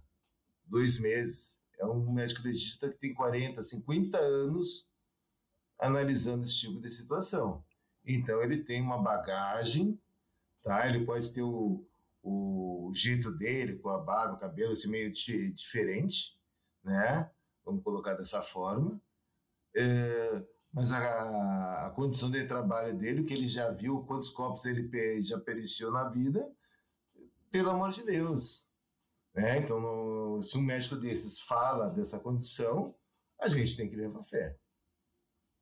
dois 0.64 0.98
meses. 0.98 1.57
É 1.78 1.86
um 1.86 2.12
médico 2.12 2.42
legista 2.42 2.88
que 2.88 2.98
tem 2.98 3.14
40, 3.14 3.62
50 3.62 4.18
anos 4.18 4.88
analisando 5.78 6.44
esse 6.44 6.58
tipo 6.58 6.80
de 6.80 6.90
situação. 6.90 7.64
Então, 8.04 8.42
ele 8.42 8.64
tem 8.64 8.80
uma 8.80 8.98
bagagem, 8.98 10.00
tá? 10.62 10.88
ele 10.88 11.04
pode 11.04 11.32
ter 11.32 11.42
o, 11.42 11.86
o 12.22 12.90
jeito 12.94 13.30
dele, 13.30 13.78
com 13.78 13.90
a 13.90 13.98
barba, 13.98 14.34
o 14.34 14.38
cabelo 14.38 14.72
assim, 14.72 14.88
meio 14.88 15.12
diferente, 15.12 16.36
né? 16.82 17.30
vamos 17.64 17.84
colocar 17.84 18.14
dessa 18.14 18.42
forma. 18.42 19.00
É, 19.74 20.42
mas 20.72 20.90
a, 20.92 21.86
a, 21.86 21.90
condição 21.90 22.30
de 22.30 22.46
trabalho 22.46 22.96
dele, 22.96 23.24
que 23.24 23.34
ele 23.34 23.46
já 23.46 23.70
viu 23.70 24.04
quantos 24.04 24.30
copos 24.30 24.64
ele 24.64 25.22
já 25.22 25.38
periciou 25.38 25.92
na 25.92 26.08
vida, 26.08 26.50
pelo 27.50 27.70
amor 27.70 27.90
de 27.90 28.02
Deus. 28.04 28.66
Né? 29.34 29.58
Então, 29.58 29.80
se 30.42 30.56
um 30.56 30.62
médico 30.62 30.96
desses 30.96 31.40
fala 31.40 31.88
dessa 31.88 32.18
condição, 32.18 32.94
a 33.40 33.48
gente 33.48 33.76
tem 33.76 33.88
que 33.88 33.96
levar 33.96 34.22
fé. 34.24 34.56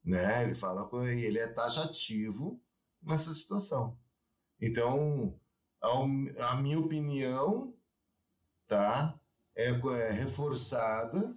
Né? 0.04 0.44
Ele 0.44 0.54
fala 0.54 0.88
ele 1.08 1.38
é 1.38 1.48
taxativo 1.48 2.60
nessa 3.02 3.32
situação. 3.32 3.98
Então, 4.60 5.38
a, 5.82 6.50
a 6.52 6.56
minha 6.56 6.78
opinião 6.78 7.74
tá, 8.66 9.18
é, 9.54 9.68
é 9.70 10.10
reforçada 10.12 11.36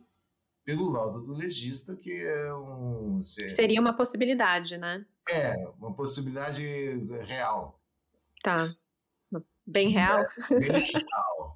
pelo 0.63 0.89
laudo 0.89 1.21
do 1.21 1.33
legista, 1.33 1.95
que 1.95 2.11
é 2.11 2.53
um. 2.53 3.23
Seria 3.23 3.81
uma 3.81 3.95
possibilidade, 3.95 4.77
né? 4.77 5.05
É, 5.27 5.55
uma 5.79 5.95
possibilidade 5.95 6.63
real. 7.25 7.81
Tá. 8.43 8.71
Bem 9.65 9.89
real? 9.89 10.21
É, 10.21 10.71
bem 10.71 10.85
real. 10.85 11.53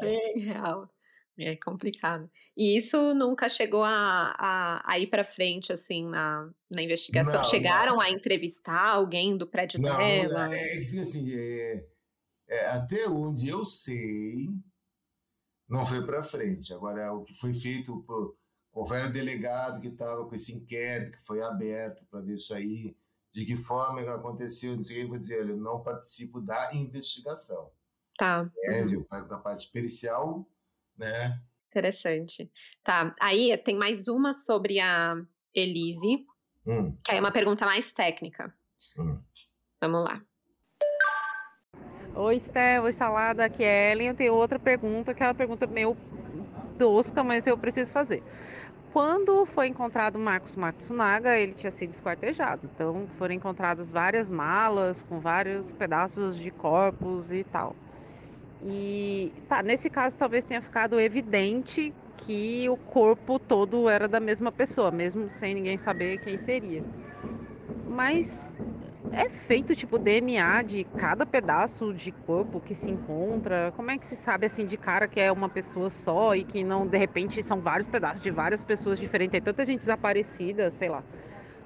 Bem 0.00 0.38
real. 0.38 0.90
É 1.38 1.54
complicado. 1.54 2.30
E 2.56 2.76
isso 2.76 3.14
nunca 3.14 3.48
chegou 3.48 3.84
a, 3.84 4.34
a, 4.38 4.92
a 4.92 4.98
ir 4.98 5.08
para 5.08 5.22
frente, 5.22 5.72
assim, 5.72 6.06
na, 6.06 6.50
na 6.74 6.82
investigação? 6.82 7.36
Não, 7.36 7.44
Chegaram 7.44 7.96
não. 7.96 8.00
a 8.00 8.10
entrevistar 8.10 8.88
alguém 8.88 9.36
do 9.36 9.46
prédio 9.46 9.80
não, 9.80 9.98
dela? 9.98 10.54
É, 10.54 10.82
é, 10.82 10.98
assim, 10.98 11.30
é, 11.34 11.86
é, 12.48 12.66
até 12.68 13.06
onde 13.06 13.48
eu 13.48 13.64
sei, 13.64 14.48
não 15.68 15.84
foi 15.84 16.04
para 16.06 16.22
frente. 16.22 16.72
Agora, 16.72 17.12
o 17.12 17.22
que 17.22 17.34
foi 17.34 17.52
feito 17.52 18.02
por 18.06 18.36
o 18.76 18.84
velho 18.84 19.10
delegado 19.10 19.80
que 19.80 19.88
estava 19.88 20.26
com 20.26 20.34
esse 20.34 20.52
inquérito, 20.54 21.16
que 21.16 21.24
foi 21.24 21.40
aberto 21.40 22.04
para 22.10 22.20
ver 22.20 22.34
isso 22.34 22.54
aí, 22.54 22.94
de 23.32 23.46
que 23.46 23.56
forma 23.56 24.02
aconteceu, 24.14 24.76
não 24.76 24.84
sei 24.84 24.98
o 24.98 25.00
que, 25.00 25.08
vou 25.08 25.18
dizer, 25.18 25.48
eu 25.48 25.56
não 25.56 25.82
participo 25.82 26.42
da 26.42 26.74
investigação. 26.74 27.70
Tá. 28.18 28.50
É, 28.64 28.82
uhum. 28.82 29.06
Da 29.28 29.38
parte 29.38 29.70
pericial, 29.72 30.46
né? 30.96 31.40
Interessante. 31.70 32.50
Tá, 32.82 33.14
aí 33.20 33.56
tem 33.58 33.76
mais 33.76 34.08
uma 34.08 34.32
sobre 34.32 34.80
a 34.80 35.14
Elise, 35.54 36.26
hum. 36.66 36.96
que 37.04 37.14
é 37.14 37.20
uma 37.20 37.32
pergunta 37.32 37.66
mais 37.66 37.92
técnica. 37.92 38.54
Hum. 38.98 39.20
Vamos 39.80 40.04
lá. 40.04 40.22
Oi, 42.14 42.40
Sté, 42.40 42.80
oi, 42.80 42.92
Salada, 42.94 43.44
aqui 43.44 43.62
é 43.62 43.92
Ellen. 43.92 44.08
Eu 44.08 44.14
tenho 44.14 44.34
outra 44.34 44.58
pergunta, 44.58 45.12
que 45.12 45.22
é 45.22 45.26
uma 45.26 45.34
pergunta 45.34 45.66
meio 45.66 45.94
tosca, 46.78 47.22
mas 47.22 47.46
eu 47.46 47.58
preciso 47.58 47.92
fazer. 47.92 48.22
Quando 48.90 49.44
foi 49.44 49.66
encontrado 49.66 50.18
Marcos 50.18 50.54
Matsunaga, 50.54 51.38
ele 51.38 51.52
tinha 51.52 51.70
sido 51.70 51.90
esquartejado. 51.90 52.70
Então 52.74 53.06
foram 53.18 53.34
encontradas 53.34 53.90
várias 53.90 54.30
malas 54.30 55.02
com 55.02 55.20
vários 55.20 55.72
pedaços 55.72 56.38
de 56.38 56.50
corpos 56.50 57.30
e 57.30 57.44
tal. 57.44 57.76
E 58.60 59.42
tá, 59.48 59.62
nesse 59.62 59.90
caso 59.90 60.16
talvez 60.16 60.44
tenha 60.44 60.62
ficado 60.62 60.98
evidente 61.00 61.94
que 62.16 62.68
o 62.70 62.78
corpo 62.78 63.38
todo 63.38 63.88
era 63.88 64.08
da 64.08 64.18
mesma 64.20 64.50
pessoa, 64.52 64.90
mesmo 64.90 65.28
sem 65.30 65.54
ninguém 65.54 65.76
saber 65.78 66.18
quem 66.18 66.38
seria. 66.38 66.84
Mas 67.84 68.52
é 69.10 69.30
feito 69.30 69.76
tipo 69.76 69.98
DNA 69.98 70.62
de 70.62 70.84
cada 70.96 71.26
pedaço 71.26 71.94
de 71.94 72.12
corpo 72.12 72.60
que 72.62 72.74
se 72.74 72.90
encontra? 72.90 73.72
Como 73.74 73.90
é 73.90 73.98
que 73.98 74.06
se 74.06 74.16
sabe 74.16 74.46
assim 74.46 74.66
de 74.66 74.78
cara 74.78 75.08
que 75.08 75.20
é 75.20 75.32
uma 75.32 75.50
pessoa 75.50 75.90
só 75.90 76.34
e 76.36 76.44
que 76.44 76.64
não 76.64 76.86
de 76.88 76.98
repente 76.98 77.42
são 77.42 77.60
vários 77.62 77.88
pedaços 77.88 78.22
de 78.22 78.30
várias 78.30 78.64
pessoas 78.64 78.98
diferentes? 78.98 79.32
Tem 79.32 79.42
tanta 79.42 79.66
gente 79.66 79.80
desaparecida, 79.80 80.70
sei 80.70 80.88
lá. 80.90 81.04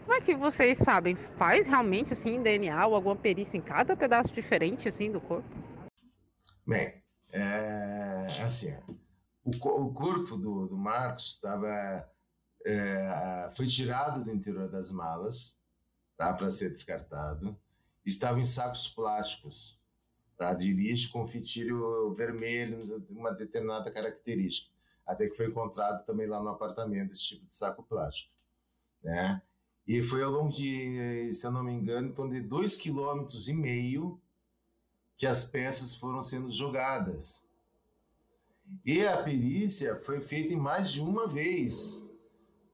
Como 0.06 0.18
é 0.18 0.22
que 0.22 0.36
vocês 0.36 0.78
sabem? 0.78 1.16
Faz 1.16 1.66
realmente 1.66 2.12
assim 2.14 2.42
DNA 2.42 2.86
ou 2.86 2.94
alguma 2.94 3.16
perícia 3.18 3.58
em 3.58 3.62
cada 3.62 3.96
pedaço 3.96 4.32
diferente 4.34 4.88
assim 4.88 5.10
do 5.12 5.20
corpo? 5.20 5.69
Bem, 6.70 7.02
é, 7.32 8.26
assim, 8.44 8.72
o, 9.44 9.50
o 9.50 9.92
corpo 9.92 10.36
do, 10.36 10.68
do 10.68 10.78
Marcos 10.78 11.30
estava 11.30 12.08
é, 12.64 13.48
foi 13.56 13.66
tirado 13.66 14.22
do 14.22 14.30
interior 14.30 14.68
das 14.68 14.92
malas 14.92 15.58
tá, 16.16 16.32
para 16.32 16.48
ser 16.48 16.70
descartado. 16.70 17.58
Estava 18.06 18.38
em 18.38 18.44
sacos 18.44 18.86
plásticos 18.86 19.80
tá, 20.36 20.54
de 20.54 20.72
lixo 20.72 21.10
com 21.10 21.26
fitilho 21.26 22.14
vermelho 22.14 23.04
uma 23.10 23.32
determinada 23.32 23.90
característica. 23.90 24.72
Até 25.04 25.28
que 25.28 25.36
foi 25.36 25.48
encontrado 25.48 26.06
também 26.06 26.28
lá 26.28 26.40
no 26.40 26.50
apartamento 26.50 27.10
esse 27.10 27.24
tipo 27.24 27.46
de 27.46 27.56
saco 27.56 27.82
plástico. 27.82 28.32
Né? 29.02 29.42
E 29.88 30.00
foi 30.04 30.22
ao 30.22 30.30
longo 30.30 30.50
de, 30.50 31.32
se 31.34 31.44
eu 31.44 31.50
não 31.50 31.64
me 31.64 31.72
engano, 31.72 32.10
em 32.10 32.12
torno 32.12 32.32
de 32.32 32.40
dois 32.40 32.76
quilômetros 32.76 33.48
e 33.48 33.54
meio 33.54 34.22
que 35.20 35.26
as 35.26 35.44
peças 35.44 35.94
foram 35.94 36.24
sendo 36.24 36.50
jogadas. 36.50 37.48
E 38.84 39.06
a 39.06 39.22
perícia 39.22 40.02
foi 40.04 40.20
feita 40.20 40.52
em 40.52 40.56
mais 40.56 40.90
de 40.90 41.00
uma 41.00 41.28
vez, 41.28 42.02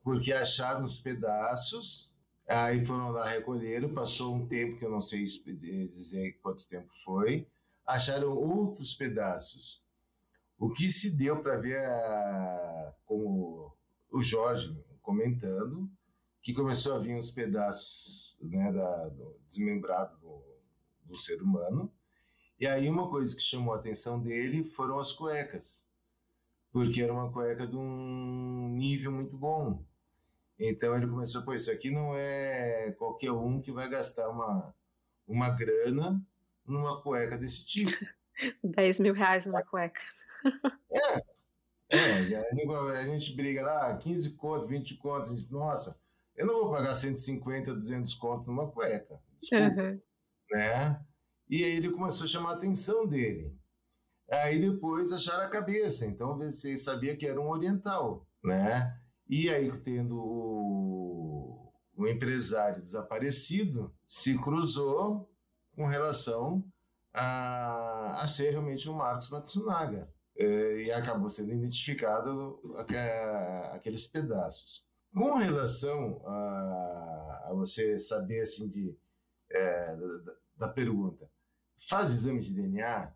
porque 0.03 0.33
acharam 0.33 0.85
os 0.85 0.99
pedaços 0.99 2.11
Aí 2.49 2.85
foram 2.85 3.11
lá, 3.11 3.29
recolheram, 3.29 3.93
passou 3.93 4.37
um 4.37 4.47
tempo 4.47 4.79
que 4.79 4.85
eu 4.85 4.91
não 4.91 5.01
sei 5.01 5.25
dizer 5.25 6.39
quanto 6.41 6.69
tempo 6.69 6.89
foi, 7.05 7.47
acharam 7.85 8.33
outros 8.33 8.95
pedaços. 8.95 9.83
O 10.57 10.71
que 10.71 10.89
se 10.89 11.11
deu 11.11 11.43
para 11.43 11.59
ver, 11.59 11.85
a, 11.85 12.95
como 13.05 13.77
o 14.13 14.23
Jorge 14.23 14.81
comentando, 15.03 15.91
que 16.41 16.55
começou 16.55 16.95
a 16.95 16.99
vir 17.01 17.19
os 17.19 17.33
pedaços 17.33 18.37
né, 18.41 18.73
da, 18.73 19.09
do 19.09 19.41
desmembrado 19.49 20.17
do, 20.19 20.41
do 21.05 21.17
ser 21.17 21.43
humano. 21.43 21.93
E 22.59 22.67
aí 22.67 22.89
uma 22.89 23.11
coisa 23.11 23.37
que 23.37 23.43
chamou 23.43 23.75
a 23.75 23.77
atenção 23.77 24.19
dele 24.21 24.65
foram 24.65 24.99
as 24.99 25.13
cuecas, 25.13 25.87
porque 26.73 27.03
era 27.03 27.13
uma 27.13 27.31
cueca 27.31 27.67
de 27.67 27.77
um 27.77 28.71
nível 28.71 29.13
muito 29.13 29.37
bom 29.37 29.85
Então 30.59 30.97
ele 30.97 31.07
começou, 31.07 31.45
pô, 31.45 31.53
isso 31.55 31.71
aqui 31.71 31.91
não 31.91 32.17
é 32.17 32.93
qualquer 32.93 33.31
um 33.31 33.61
que 33.61 33.71
vai 33.71 33.89
gastar 33.91 34.29
uma, 34.31 34.75
uma 35.27 35.51
grana 35.51 36.21
numa 36.67 37.03
cueca 37.03 37.37
desse 37.37 37.67
tipo. 37.67 37.93
10 38.65 39.01
mil 39.01 39.15
reais 39.15 39.47
numa 39.47 39.63
cueca. 39.63 40.01
É, 41.89 41.99
é 41.99 42.99
a 42.99 43.05
gente 43.05 43.37
briga 43.37 43.63
lá, 43.63 43.97
15 43.97 44.37
conto, 44.37 44.67
20 44.67 44.97
contos, 44.97 45.31
a 45.31 45.37
gente, 45.37 45.53
nossa, 45.53 45.97
eu 46.35 46.45
não 46.45 46.55
vou 46.65 46.73
pagar 46.73 46.97
150, 46.97 47.73
200 47.73 48.13
contos 48.15 48.49
numa 48.49 48.69
cueca, 48.69 49.21
desculpa, 49.41 49.83
uhum. 49.83 50.01
né? 50.51 51.06
E 51.49 51.65
aí 51.65 51.77
ele 51.77 51.91
começou 51.91 52.25
a 52.25 52.29
chamar 52.29 52.51
a 52.51 52.55
atenção 52.55 53.07
dele. 53.07 53.57
Aí 54.31 54.61
depois 54.61 55.13
acharam 55.13 55.45
a 55.45 55.51
cabeça, 55.51 56.07
então 56.07 56.37
você 56.37 56.77
sabia 56.77 57.17
que 57.17 57.27
era 57.27 57.41
um 57.41 57.49
oriental, 57.49 58.27
né? 58.43 58.99
E 59.29 59.51
aí, 59.51 59.71
tendo 59.81 60.17
o, 60.17 61.73
o 61.97 62.07
empresário 62.07 62.83
desaparecido, 62.83 63.95
se 64.07 64.37
cruzou 64.39 65.31
com 65.75 65.87
relação 65.87 66.65
a, 67.13 68.23
a 68.23 68.27
ser 68.27 68.51
realmente 68.51 68.89
o 68.89 68.95
Marcos 68.95 69.31
Matsunaga. 69.31 70.09
É, 70.39 70.83
e 70.83 70.93
acabou 70.93 71.31
sendo 71.31 71.53
identificado 71.53 72.61
aqueles 73.73 74.07
pedaços. 74.07 74.85
Com 75.15 75.35
relação 75.37 76.21
a, 76.27 77.45
a 77.47 77.53
você 77.55 77.99
saber 77.99 78.41
assim 78.43 78.69
de 78.69 78.95
é, 79.51 79.97
da, 79.97 80.33
da, 80.59 80.69
pergunta, 80.69 81.27
faz 81.79 82.11
exame 82.11 82.41
de 82.41 82.53
DNA? 82.53 83.13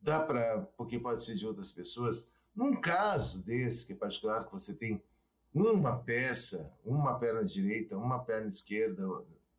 Dá 0.00 0.20
para, 0.20 0.62
porque 0.76 0.98
pode 0.98 1.22
ser 1.22 1.34
de 1.34 1.46
outras 1.46 1.72
pessoas. 1.72 2.30
Num 2.54 2.80
caso 2.80 3.42
desse, 3.42 3.86
que 3.86 3.92
é 3.92 3.96
particular, 3.96 4.44
que 4.44 4.52
você 4.52 4.74
tem 4.74 5.02
uma 5.54 5.96
peça, 5.96 6.72
uma 6.84 7.18
perna 7.18 7.44
direita, 7.44 7.96
uma 7.96 8.18
perna 8.18 8.48
esquerda, 8.48 9.02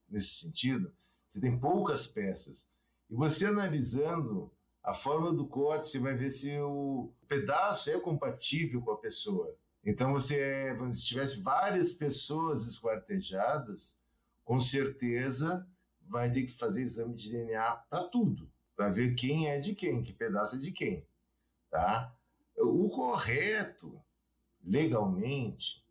nesse 0.09 0.41
sentido, 0.41 0.91
você 1.29 1.39
tem 1.39 1.57
poucas 1.57 2.07
peças. 2.07 2.67
E 3.09 3.15
você 3.15 3.45
analisando 3.45 4.51
a 4.83 4.93
forma 4.93 5.33
do 5.33 5.47
corte, 5.47 5.87
você 5.87 5.99
vai 5.99 6.13
ver 6.13 6.31
se 6.31 6.57
o 6.59 7.11
pedaço 7.27 7.89
é 7.89 7.99
compatível 7.99 8.81
com 8.81 8.91
a 8.91 8.97
pessoa. 8.97 9.55
Então, 9.83 10.13
você, 10.13 10.75
se 10.91 11.05
tivesse 11.05 11.39
várias 11.41 11.93
pessoas 11.93 12.65
esquartejadas, 12.67 13.99
com 14.43 14.59
certeza 14.59 15.67
vai 16.07 16.31
ter 16.31 16.43
que 16.43 16.51
fazer 16.51 16.81
exame 16.81 17.15
de 17.15 17.31
DNA 17.31 17.75
para 17.89 18.03
tudo, 18.05 18.49
para 18.75 18.89
ver 18.89 19.15
quem 19.15 19.49
é 19.49 19.59
de 19.59 19.73
quem, 19.73 20.03
que 20.03 20.13
pedaço 20.13 20.57
é 20.57 20.59
de 20.59 20.71
quem. 20.71 21.05
Tá? 21.69 22.13
O 22.57 22.89
correto, 22.89 24.01
legalmente, 24.63 25.83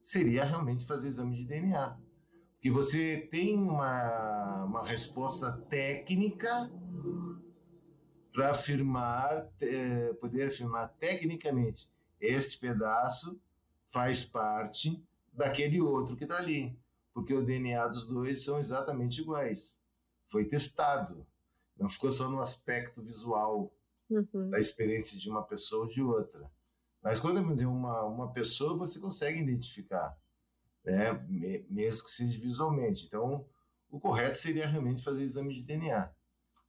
seria 0.00 0.44
realmente 0.44 0.84
fazer 0.84 1.08
exame 1.08 1.36
de 1.36 1.44
DNA. 1.44 1.98
Que 2.60 2.70
você 2.70 3.28
tem 3.30 3.56
uma, 3.56 4.64
uma 4.64 4.86
resposta 4.86 5.52
técnica 5.52 6.70
para 8.32 8.50
afirmar, 8.50 9.48
é, 9.60 10.12
poder 10.14 10.48
afirmar 10.48 10.88
tecnicamente, 10.98 11.90
esse 12.20 12.58
pedaço 12.58 13.40
faz 13.88 14.24
parte 14.24 15.02
daquele 15.32 15.80
outro 15.80 16.16
que 16.16 16.24
está 16.24 16.36
ali, 16.36 16.76
porque 17.18 17.34
o 17.34 17.44
DNA 17.44 17.88
dos 17.88 18.06
dois 18.06 18.44
são 18.44 18.60
exatamente 18.60 19.20
iguais. 19.20 19.76
Foi 20.28 20.44
testado, 20.44 21.26
não 21.76 21.88
ficou 21.88 22.12
só 22.12 22.30
no 22.30 22.40
aspecto 22.40 23.02
visual 23.02 23.74
uhum. 24.08 24.50
da 24.50 24.60
experiência 24.60 25.18
de 25.18 25.28
uma 25.28 25.42
pessoa 25.42 25.86
ou 25.86 25.90
de 25.90 26.00
outra. 26.00 26.48
Mas 27.02 27.18
quando 27.18 27.38
é 27.38 27.66
uma, 27.66 28.04
uma 28.04 28.32
pessoa, 28.32 28.76
você 28.76 29.00
consegue 29.00 29.40
identificar, 29.40 30.16
né? 30.84 31.12
mesmo 31.68 32.04
que 32.04 32.10
seja 32.12 32.38
visualmente. 32.38 33.06
Então, 33.06 33.44
o 33.90 33.98
correto 33.98 34.38
seria 34.38 34.68
realmente 34.68 35.02
fazer 35.02 35.24
exame 35.24 35.54
de 35.54 35.62
DNA, 35.62 36.08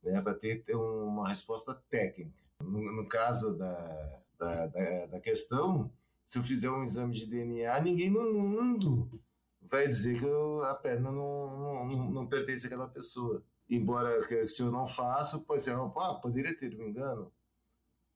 né? 0.01 0.19
para 0.19 0.33
ter, 0.33 0.63
ter, 0.63 0.75
uma 0.75 1.29
resposta 1.29 1.75
técnica. 1.91 2.33
No, 2.59 2.91
no 2.91 3.07
caso 3.07 3.55
da, 3.55 4.21
da, 4.39 4.65
da, 4.65 5.05
da, 5.05 5.19
questão, 5.19 5.93
se 6.25 6.39
eu 6.39 6.43
fizer 6.43 6.71
um 6.71 6.83
exame 6.83 7.19
de 7.19 7.27
DNA, 7.27 7.79
ninguém 7.81 8.09
no 8.09 8.33
mundo 8.33 9.21
vai 9.69 9.87
dizer 9.87 10.19
que 10.19 10.25
eu, 10.25 10.63
a 10.63 10.75
perna 10.75 11.11
não, 11.11 11.59
não, 11.59 12.11
não, 12.11 12.27
pertence 12.27 12.65
àquela 12.65 12.87
pessoa. 12.87 13.43
Embora 13.69 14.21
se 14.47 14.61
eu 14.61 14.71
não 14.71 14.87
faço, 14.87 15.41
pode 15.41 15.63
ser, 15.63 15.75
ah, 15.75 16.13
poderia 16.15 16.55
ter 16.57 16.75
um 16.75 16.87
engano. 16.87 17.31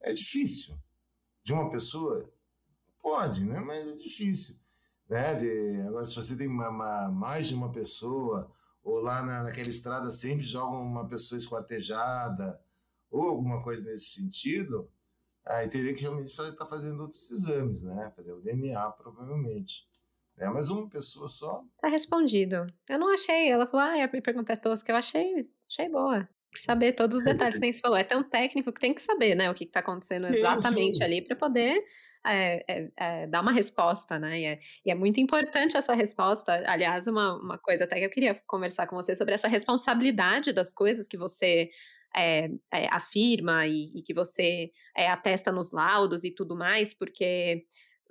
É 0.01 0.11
difícil 0.11 0.75
de 1.43 1.53
uma 1.53 1.69
pessoa? 1.69 2.29
Pode, 3.01 3.45
né? 3.45 3.59
Mas 3.59 3.87
é 3.87 3.95
difícil. 3.95 4.57
Né? 5.09 5.35
De, 5.35 5.81
agora, 5.87 6.05
se 6.05 6.15
você 6.15 6.35
tem 6.35 6.47
uma, 6.47 6.69
uma, 6.69 7.09
mais 7.09 7.47
de 7.47 7.55
uma 7.55 7.71
pessoa, 7.71 8.51
ou 8.83 8.99
lá 8.99 9.21
na, 9.21 9.43
naquela 9.43 9.69
estrada 9.69 10.09
sempre 10.09 10.45
jogam 10.45 10.81
uma 10.81 11.07
pessoa 11.07 11.37
esquartejada, 11.37 12.59
ou 13.11 13.29
alguma 13.29 13.61
coisa 13.61 13.83
nesse 13.83 14.05
sentido, 14.05 14.89
aí 15.45 15.67
teria 15.67 15.93
que 15.93 16.01
realmente 16.01 16.31
estar 16.31 16.51
tá 16.53 16.65
fazendo 16.65 17.01
outros 17.01 17.29
exames, 17.29 17.83
né? 17.83 18.11
Fazer 18.15 18.31
o 18.31 18.41
DNA, 18.41 18.89
provavelmente. 18.91 19.87
É, 20.37 20.47
mas 20.49 20.69
uma 20.69 20.89
pessoa 20.89 21.29
só. 21.29 21.63
Tá 21.79 21.87
respondido. 21.87 22.65
Eu 22.89 22.99
não 22.99 23.13
achei. 23.13 23.49
Ela 23.49 23.67
falou, 23.67 23.85
ah, 23.85 24.03
a 24.03 24.07
pergunta 24.07 24.53
é 24.53 24.55
tosca. 24.55 24.91
Eu 24.91 24.95
achei, 24.95 25.49
achei 25.69 25.89
boa 25.89 26.27
saber 26.55 26.93
todos 26.93 27.17
os 27.17 27.23
detalhes 27.23 27.55
que 27.55 27.61
nem 27.61 27.73
você 27.73 27.81
falou. 27.81 27.97
É 27.97 28.03
tão 28.03 28.23
técnico 28.23 28.71
que 28.71 28.79
tem 28.79 28.93
que 28.93 29.01
saber, 29.01 29.35
né, 29.35 29.49
o 29.49 29.53
que 29.53 29.63
está 29.63 29.79
acontecendo 29.79 30.27
exatamente 30.27 31.03
ali 31.03 31.21
para 31.21 31.35
poder 31.35 31.83
é, 32.25 32.63
é, 32.67 32.91
é, 32.95 33.27
dar 33.27 33.41
uma 33.41 33.51
resposta, 33.51 34.17
né? 34.17 34.39
E 34.39 34.45
é, 34.45 34.59
e 34.85 34.91
é, 34.91 34.95
muito 34.95 35.19
importante 35.19 35.75
essa 35.75 35.93
resposta. 35.93 36.63
Aliás, 36.65 37.07
uma, 37.07 37.35
uma 37.37 37.57
coisa 37.57 37.83
até 37.83 37.99
que 37.99 38.05
eu 38.05 38.09
queria 38.09 38.41
conversar 38.47 38.87
com 38.87 38.95
você 38.95 39.15
sobre 39.15 39.33
essa 39.33 39.47
responsabilidade 39.47 40.53
das 40.53 40.71
coisas 40.71 41.07
que 41.07 41.17
você 41.17 41.69
é, 42.15 42.49
é, 42.71 42.87
afirma 42.91 43.67
e, 43.67 43.91
e, 43.95 44.01
que 44.01 44.13
você 44.13 44.71
atesta 44.95 45.51
nos 45.51 45.73
laudos 45.73 46.23
e 46.23 46.33
tudo 46.33 46.55
mais, 46.55 46.97
porque 46.97 47.65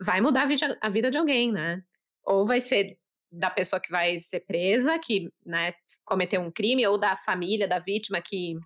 vai 0.04 0.20
mudar 0.20 0.42
a 0.42 0.46
vida, 0.46 0.78
a 0.80 0.88
vida 0.90 1.10
de 1.10 1.16
alguém, 1.16 1.50
né? 1.50 1.82
Ou 2.24 2.46
vai 2.46 2.60
ser 2.60 2.98
da 3.30 3.50
pessoa 3.50 3.80
que 3.80 3.90
vai 3.90 4.18
ser 4.18 4.40
presa, 4.40 4.98
que 4.98 5.32
né, 5.44 5.72
cometeu 6.04 6.40
um 6.40 6.50
crime, 6.50 6.86
ou 6.86 6.98
da 6.98 7.16
família 7.16 7.66
da 7.66 7.78
vítima 7.78 8.20
que 8.20 8.56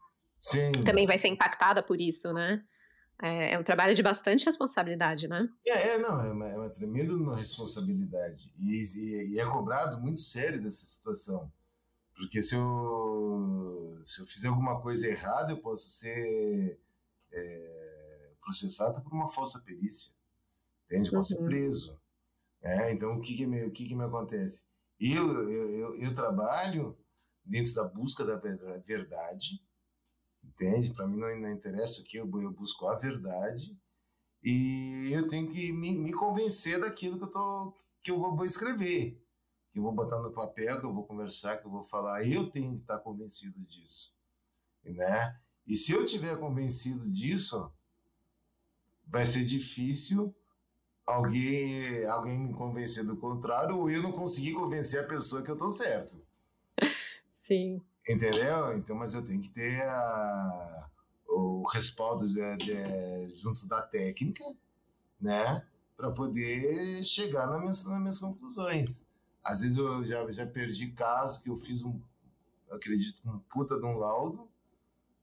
Sim. 0.43 0.73
também 0.85 1.07
vai 1.07 1.17
ser 1.19 1.29
impactada 1.29 1.83
por 1.83 2.01
isso, 2.01 2.33
né? 2.33 2.63
É, 3.23 3.55
é, 3.55 3.59
um 3.59 3.63
trabalho 3.63 3.95
de 3.95 4.03
bastante 4.03 4.45
responsabilidade, 4.45 5.27
né? 5.27 5.49
É, 5.67 5.89
é 5.91 5.99
não, 5.99 6.21
é 6.21 6.31
uma, 6.31 6.49
é 6.49 6.57
uma 6.57 6.69
tremenda 6.69 7.35
responsabilidade. 7.35 8.53
E, 8.59 8.83
e, 8.83 9.35
e, 9.35 9.41
é 9.41 9.47
cobrado 9.47 10.01
muito 10.01 10.21
sério 10.21 10.63
dessa 10.63 10.85
situação. 10.85 11.51
Porque 12.15 12.43
se 12.43 12.55
eu, 12.55 14.01
se 14.05 14.21
eu 14.21 14.27
fizer 14.27 14.49
alguma 14.49 14.81
coisa 14.81 15.07
errada, 15.07 15.53
eu 15.53 15.59
posso 15.59 15.89
ser 15.91 16.79
é, 17.33 18.31
processado 18.41 19.01
por 19.01 19.13
uma 19.13 19.29
falsa 19.31 19.61
perícia. 19.61 20.13
Entende? 20.85 21.11
Posso 21.11 21.35
uhum. 21.35 21.41
ser 21.41 21.47
preso. 21.47 21.99
É, 22.67 22.93
então, 22.93 23.17
o 23.17 23.21
que 23.21 23.37
que 23.37 23.47
me, 23.47 23.65
o 23.65 23.71
que 23.71 23.87
que 23.87 23.95
me 23.95 24.03
acontece? 24.03 24.65
Eu, 24.99 25.49
eu, 25.49 25.71
eu, 25.71 25.97
eu 26.01 26.15
trabalho 26.17 26.99
dentro 27.45 27.73
da 27.75 27.85
busca 27.85 28.25
da 28.25 28.35
verdade, 28.35 29.63
entende? 30.43 30.93
Para 30.93 31.07
mim 31.07 31.17
não, 31.17 31.41
não 31.41 31.53
interessa 31.53 32.01
o 32.01 32.05
que 32.05 32.17
eu, 32.17 32.29
eu 32.43 32.51
busco 32.51 32.89
a 32.89 32.97
verdade 32.97 33.79
e 34.43 35.11
eu 35.13 35.29
tenho 35.29 35.49
que 35.49 35.73
me, 35.73 35.97
me 35.97 36.13
convencer 36.13 36.81
daquilo 36.81 37.19
que 37.19 37.25
eu, 37.25 37.31
tô, 37.31 37.77
que 38.03 38.11
eu 38.11 38.19
vou, 38.19 38.35
vou 38.35 38.45
escrever, 38.45 39.25
que 39.71 39.79
eu 39.79 39.85
vou 39.85 39.93
botar 39.93 40.19
no 40.21 40.33
papel, 40.33 40.81
que 40.81 40.87
eu 40.87 40.93
vou 40.93 41.07
conversar, 41.07 41.59
que 41.59 41.67
eu 41.69 41.71
vou 41.71 41.85
falar. 41.85 42.27
Eu 42.27 42.51
tenho 42.51 42.75
que 42.75 42.81
estar 42.81 42.99
convencido 42.99 43.61
disso, 43.61 44.13
né? 44.85 45.41
E 45.65 45.77
se 45.77 45.93
eu 45.93 46.05
tiver 46.05 46.37
convencido 46.41 47.09
disso, 47.09 47.73
vai 49.07 49.25
ser 49.25 49.45
difícil 49.45 50.35
alguém, 51.07 52.05
alguém 52.07 52.39
me 52.39 52.53
convencer 52.53 53.05
do 53.05 53.17
contrário 53.17 53.79
ou 53.79 53.89
eu 53.89 54.03
não 54.03 54.13
conseguir 54.13 54.55
convencer 54.55 55.01
a 55.01 55.07
pessoa 55.07 55.43
que 55.43 55.51
eu 55.51 55.55
estou 55.55 55.71
certo. 55.71 56.15
Sim. 57.31 57.81
Entendeu? 58.09 58.77
Então, 58.77 58.97
mas 58.97 59.15
eu 59.15 59.25
tenho 59.25 59.41
que 59.41 59.49
ter 59.51 59.83
a, 59.83 60.89
o 61.29 61.65
respaldo 61.69 62.29
de, 62.29 62.57
de, 62.57 63.37
junto 63.37 63.67
da 63.67 63.83
técnica, 63.83 64.45
né? 65.21 65.65
Para 65.97 66.11
poder 66.11 67.03
chegar 67.05 67.47
nas 67.47 67.61
minhas, 67.61 67.85
nas 67.87 68.01
minhas 68.01 68.19
conclusões. 68.19 69.07
Às 69.43 69.61
vezes 69.61 69.77
eu 69.79 70.05
já, 70.05 70.31
já 70.33 70.47
perdi 70.47 70.91
casos 70.91 71.39
que 71.39 71.49
eu 71.49 71.57
fiz 71.57 71.83
um, 71.85 72.01
acredito, 72.71 73.19
um 73.25 73.39
puta 73.39 73.79
de 73.79 73.87
um 73.87 73.97
laudo, 73.97 74.49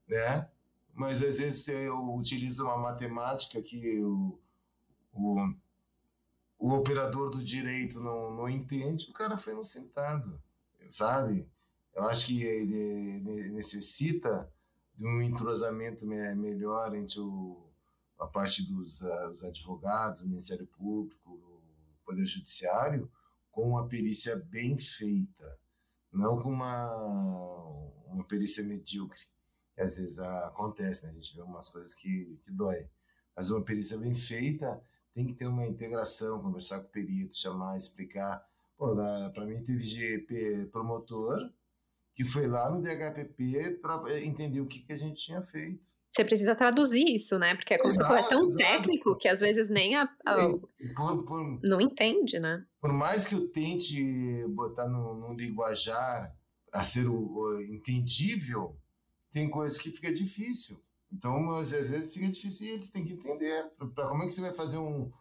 né? 0.08 0.48
Mas 0.94 1.22
às 1.22 1.38
vezes 1.38 1.68
eu 1.68 2.14
utilizo 2.14 2.64
uma 2.64 2.78
matemática 2.78 3.60
que 3.60 4.00
o, 4.02 4.38
o 5.12 5.54
o 6.64 6.72
operador 6.72 7.28
do 7.28 7.44
direito 7.44 8.00
não, 8.00 8.34
não 8.34 8.48
entende, 8.48 9.10
o 9.10 9.12
cara 9.12 9.36
foi 9.36 9.52
inocentado, 9.52 10.42
sabe? 10.88 11.46
Eu 11.94 12.04
acho 12.04 12.28
que 12.28 12.42
ele 12.42 13.20
necessita 13.50 14.50
de 14.94 15.06
um 15.06 15.20
entrosamento 15.20 16.06
melhor 16.06 16.94
entre 16.94 17.20
o, 17.20 17.70
a 18.18 18.26
parte 18.26 18.66
dos, 18.66 18.98
dos 18.98 19.44
advogados, 19.44 20.22
o 20.22 20.26
Ministério 20.26 20.66
Público, 20.68 21.32
o 21.32 21.62
Poder 22.02 22.24
Judiciário, 22.24 23.12
com 23.50 23.68
uma 23.68 23.86
perícia 23.86 24.34
bem 24.34 24.78
feita, 24.78 25.58
não 26.10 26.38
com 26.38 26.48
uma, 26.48 26.96
uma 28.06 28.24
perícia 28.24 28.64
medíocre. 28.64 29.20
Às 29.76 29.98
vezes 29.98 30.18
acontece, 30.18 31.04
né? 31.04 31.10
A 31.10 31.14
gente 31.14 31.36
vê 31.36 31.42
umas 31.42 31.68
coisas 31.68 31.94
que, 31.94 32.40
que 32.42 32.50
dói. 32.50 32.88
Mas 33.36 33.50
uma 33.50 33.62
perícia 33.62 33.98
bem 33.98 34.14
feita 34.14 34.82
tem 35.14 35.26
que 35.26 35.34
ter 35.34 35.46
uma 35.46 35.66
integração, 35.66 36.42
conversar 36.42 36.80
com 36.80 36.86
o 36.86 36.90
perito, 36.90 37.36
chamar, 37.36 37.76
explicar. 37.76 38.44
Para 38.76 39.46
mim, 39.46 39.62
teve 39.62 39.82
GP 39.82 40.68
promotor 40.72 41.50
que 42.14 42.24
foi 42.24 42.46
lá 42.46 42.70
no 42.70 42.80
DHPP 42.80 43.78
para 43.80 44.20
entender 44.20 44.60
o 44.60 44.66
que, 44.66 44.80
que 44.80 44.92
a 44.92 44.96
gente 44.96 45.20
tinha 45.24 45.42
feito 45.42 45.82
você 46.14 46.24
precisa 46.24 46.54
traduzir 46.54 47.04
isso, 47.12 47.40
né? 47.40 47.56
Porque, 47.56 47.76
como 47.76 47.92
exato, 47.92 48.08
você 48.08 48.14
falou, 48.14 48.24
é 48.24 48.28
tão 48.28 48.46
exato. 48.46 48.56
técnico 48.56 49.16
que 49.16 49.26
às 49.26 49.40
vezes 49.40 49.68
nem 49.68 49.96
a, 49.96 50.08
a 50.24 50.48
por, 50.94 51.24
por, 51.24 51.60
não 51.64 51.80
entende, 51.80 52.38
né? 52.38 52.64
Por 52.80 52.92
mais 52.92 53.26
que 53.26 53.34
eu 53.34 53.48
tente 53.48 54.46
botar 54.50 54.86
no, 54.86 55.14
no 55.16 55.34
linguajar 55.34 56.32
a 56.72 56.84
ser 56.84 57.08
o, 57.08 57.16
o, 57.16 57.60
entendível, 57.62 58.76
tem 59.32 59.50
coisas 59.50 59.76
que 59.76 59.90
fica 59.90 60.14
difícil. 60.14 60.80
Então, 61.12 61.50
às 61.56 61.70
vezes 61.70 62.12
fica 62.12 62.28
difícil 62.28 62.66
e 62.66 62.70
eles 62.70 62.90
têm 62.90 63.04
que 63.04 63.12
entender. 63.12 63.70
Para 63.94 64.08
como 64.08 64.22
é 64.22 64.26
que 64.26 64.32
você 64.32 64.40
vai 64.40 64.52
fazer 64.52 64.78
um, 64.78 65.12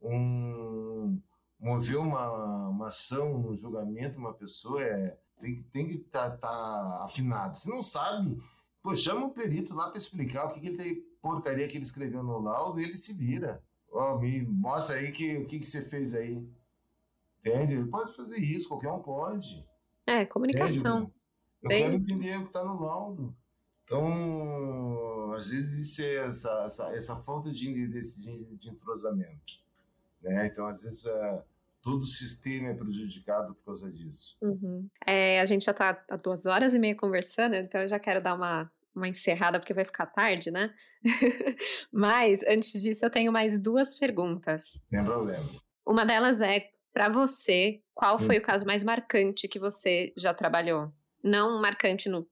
um 0.00 1.20
mover 1.60 1.98
uma, 1.98 2.68
uma 2.68 2.86
ação, 2.86 3.34
um 3.34 3.56
julgamento, 3.56 4.18
uma 4.18 4.32
pessoa 4.32 4.82
é 4.82 5.18
tem, 5.38 5.62
tem 5.72 5.88
que 5.88 5.94
estar 5.94 6.30
tá, 6.30 6.36
tá 6.38 7.04
afinado. 7.04 7.58
Se 7.58 7.68
não 7.68 7.82
sabe, 7.82 8.40
Pô, 8.82 8.96
chama 8.96 9.26
o 9.26 9.30
perito 9.30 9.74
lá 9.74 9.88
para 9.88 9.96
explicar 9.96 10.46
o 10.46 10.52
que, 10.52 10.60
que 10.60 10.68
ele 10.68 10.76
tem 10.76 11.02
porcaria 11.20 11.68
que 11.68 11.76
ele 11.76 11.84
escreveu 11.84 12.22
no 12.22 12.40
laudo 12.40 12.80
e 12.80 12.84
ele 12.84 12.96
se 12.96 13.12
vira. 13.12 13.62
Ó, 13.88 14.14
oh, 14.14 14.18
me 14.18 14.42
mostra 14.42 14.96
aí 14.96 15.12
que, 15.12 15.36
o 15.36 15.46
que, 15.46 15.60
que 15.60 15.66
você 15.66 15.82
fez 15.82 16.12
aí. 16.12 16.44
Entende? 17.38 17.74
Ele 17.74 17.86
pode 17.86 18.14
fazer 18.16 18.38
isso, 18.38 18.68
qualquer 18.68 18.90
um 18.90 19.00
pode. 19.00 19.64
É, 20.04 20.26
comunicação. 20.26 21.02
Entende? 21.02 21.12
Eu 21.62 21.68
Bem... 21.68 21.82
quero 21.82 21.94
entender 21.94 22.36
o 22.38 22.40
que 22.42 22.46
está 22.48 22.64
no 22.64 22.80
laudo. 22.80 23.36
Então, 23.84 24.02
às 25.34 25.50
vezes 25.50 25.90
isso 25.90 26.02
é 26.02 26.28
essa, 26.28 26.64
essa, 26.66 26.96
essa 26.96 27.16
falta 27.16 27.50
de, 27.50 27.88
de, 27.88 28.56
de 28.56 28.70
entrosamento. 28.70 29.60
Né? 30.22 30.46
Então, 30.46 30.66
às 30.66 30.82
vezes, 30.82 31.04
uh, 31.04 31.42
todo 31.82 32.02
o 32.02 32.06
sistema 32.06 32.68
é 32.68 32.74
prejudicado 32.74 33.54
por 33.54 33.64
causa 33.64 33.90
disso. 33.90 34.36
Uhum. 34.40 34.88
É, 35.06 35.40
a 35.40 35.44
gente 35.44 35.64
já 35.64 35.72
está 35.72 36.04
há 36.08 36.16
duas 36.16 36.46
horas 36.46 36.74
e 36.74 36.78
meia 36.78 36.94
conversando, 36.94 37.54
então 37.56 37.80
eu 37.80 37.88
já 37.88 37.98
quero 37.98 38.22
dar 38.22 38.34
uma, 38.34 38.70
uma 38.94 39.08
encerrada, 39.08 39.58
porque 39.58 39.74
vai 39.74 39.84
ficar 39.84 40.06
tarde, 40.06 40.50
né? 40.50 40.72
Mas, 41.92 42.42
antes 42.44 42.80
disso, 42.80 43.04
eu 43.04 43.10
tenho 43.10 43.32
mais 43.32 43.58
duas 43.58 43.98
perguntas. 43.98 44.80
Sem 44.88 45.04
problema. 45.04 45.50
Uma 45.84 46.06
delas 46.06 46.40
é, 46.40 46.70
para 46.92 47.08
você, 47.08 47.82
qual 47.92 48.18
foi 48.18 48.36
hum. 48.36 48.40
o 48.40 48.44
caso 48.44 48.64
mais 48.64 48.84
marcante 48.84 49.48
que 49.48 49.58
você 49.58 50.12
já 50.16 50.32
trabalhou? 50.32 50.92
Não 51.22 51.60
marcante 51.60 52.08
no 52.08 52.26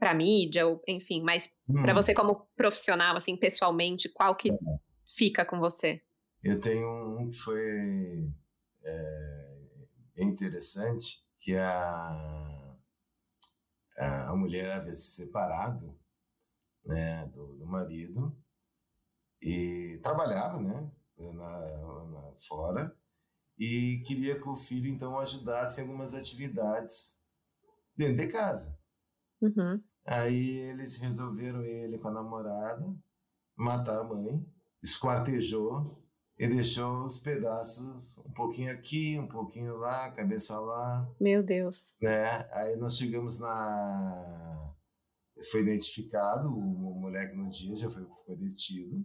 para 0.00 0.14
mídia, 0.14 0.66
ou, 0.66 0.82
enfim, 0.88 1.22
mas 1.22 1.54
hum. 1.68 1.82
para 1.82 1.92
você 1.92 2.14
como 2.14 2.48
profissional, 2.56 3.16
assim, 3.16 3.36
pessoalmente, 3.36 4.08
qual 4.08 4.34
que 4.34 4.50
é. 4.50 4.56
fica 5.06 5.44
com 5.44 5.60
você? 5.60 6.02
Eu 6.42 6.58
tenho 6.58 7.18
um 7.18 7.30
que 7.30 7.36
foi 7.36 8.32
é, 8.82 9.58
bem 10.14 10.28
interessante, 10.28 11.22
que 11.38 11.54
a, 11.54 12.76
a 13.98 14.34
mulher 14.34 14.72
havia 14.72 14.94
se 14.94 15.16
separado 15.16 15.94
né, 16.84 17.26
do, 17.26 17.58
do 17.58 17.66
marido 17.66 18.34
e 19.42 20.00
trabalhava 20.02 20.58
né, 20.60 20.90
na, 21.18 22.04
na, 22.06 22.32
fora 22.48 22.96
e 23.58 24.02
queria 24.06 24.40
que 24.40 24.48
o 24.48 24.56
filho 24.56 24.88
então 24.88 25.18
ajudasse 25.18 25.80
em 25.80 25.84
algumas 25.84 26.14
atividades 26.14 27.18
dentro 27.94 28.16
de 28.16 28.32
casa. 28.32 28.78
Uhum. 29.42 29.82
Aí 30.06 30.58
eles 30.58 30.96
resolveram 30.96 31.62
ele 31.62 31.98
com 31.98 32.08
a 32.08 32.12
namorada 32.12 32.84
matar 33.56 34.00
a 34.00 34.04
mãe, 34.04 34.44
esquartejou 34.82 36.02
e 36.38 36.48
deixou 36.48 37.06
os 37.06 37.18
pedaços 37.18 38.16
um 38.18 38.32
pouquinho 38.32 38.72
aqui, 38.72 39.18
um 39.18 39.28
pouquinho 39.28 39.76
lá, 39.76 40.10
cabeça 40.12 40.58
lá. 40.58 41.06
Meu 41.20 41.42
Deus. 41.42 41.94
Né? 42.00 42.48
Aí 42.52 42.76
nós 42.76 42.96
chegamos 42.96 43.38
na. 43.38 44.74
Foi 45.50 45.60
identificado, 45.60 46.48
o 46.48 47.00
moleque 47.00 47.34
no 47.36 47.50
dia 47.50 47.76
já 47.76 47.90
foi, 47.90 48.06
foi 48.24 48.36
detido. 48.36 49.04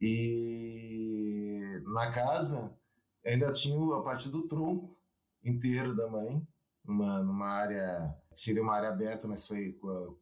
E 0.00 1.80
na 1.84 2.12
casa 2.12 2.76
ainda 3.24 3.50
tinha 3.50 3.76
a 3.96 4.02
parte 4.02 4.28
do 4.28 4.46
tronco 4.46 4.96
inteiro 5.44 5.94
da 5.96 6.08
mãe, 6.08 6.46
numa, 6.86 7.22
numa 7.22 7.48
área, 7.48 8.14
seria 8.34 8.62
uma 8.62 8.74
área 8.74 8.88
aberta, 8.88 9.26
mas 9.26 9.46
foi 9.46 9.72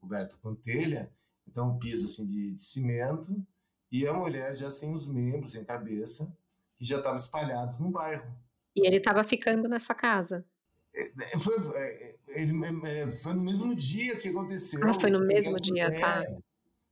coberta 0.01 0.37
com 0.43 0.55
telha. 0.55 1.11
Então, 1.47 1.71
um 1.71 1.79
piso 1.79 2.07
assim 2.07 2.27
de, 2.27 2.55
de 2.55 2.63
cimento 2.63 3.45
e 3.91 4.07
a 4.07 4.13
mulher 4.13 4.55
já 4.57 4.71
sem 4.71 4.93
os 4.93 5.07
membros, 5.07 5.53
sem 5.53 5.65
cabeça, 5.65 6.35
que 6.77 6.85
já 6.85 6.97
estavam 6.97 7.17
espalhados 7.17 7.79
no 7.79 7.91
bairro. 7.91 8.27
E 8.75 8.87
ele 8.87 8.97
estava 8.97 9.23
ficando 9.23 9.69
nessa 9.69 9.95
casa? 9.95 10.45
É, 10.93 11.35
é, 11.35 11.39
foi, 11.39 11.57
é, 11.77 12.17
ele, 12.29 12.53
foi 13.23 13.35
no 13.35 13.43
mesmo 13.43 13.75
dia 13.75 14.17
que 14.19 14.29
aconteceu. 14.29 14.81
Ah, 14.83 14.95
foi 14.95 15.11
no 15.11 15.21
mesmo 15.21 15.61
dia, 15.61 15.95
tá. 15.95 16.25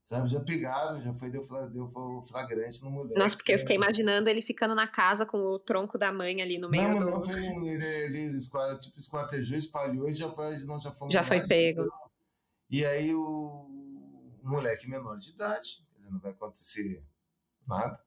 Sabe, 0.04 0.28
já 0.28 0.40
pegaram, 0.40 1.00
já 1.00 1.14
foi, 1.14 1.30
deu, 1.30 1.46
deu 1.70 1.90
flagrante 2.26 2.82
no 2.82 2.90
mulher. 2.90 3.16
Nossa, 3.16 3.36
porque 3.36 3.52
eu 3.52 3.58
fiquei 3.58 3.76
imaginando 3.76 4.28
ele 4.28 4.42
ficando 4.42 4.74
na 4.74 4.86
casa 4.86 5.24
com 5.24 5.38
o 5.38 5.58
tronco 5.58 5.96
da 5.96 6.12
mãe 6.12 6.42
ali 6.42 6.58
no 6.58 6.68
meio 6.68 6.88
não, 6.88 6.98
do... 6.98 7.10
Não, 7.12 7.22
foi 7.22 7.40
ele, 7.40 7.86
ele 7.86 8.40
tipo, 8.80 8.98
esquartejou, 8.98 9.56
espalhou 9.56 10.08
e 10.08 10.14
já 10.14 10.30
foi, 10.30 10.58
não, 10.64 10.78
já 10.80 10.92
foi 10.92 11.10
Já 11.10 11.22
foi 11.22 11.46
pego. 11.46 11.88
E 12.68 12.84
aí 12.84 13.14
o, 13.14 13.22
o 13.22 14.48
moleque 14.48 14.88
menor 14.88 15.18
de 15.18 15.30
idade, 15.30 15.86
não 16.10 16.18
vai 16.18 16.32
acontecer 16.32 17.02
nada. 17.66 17.98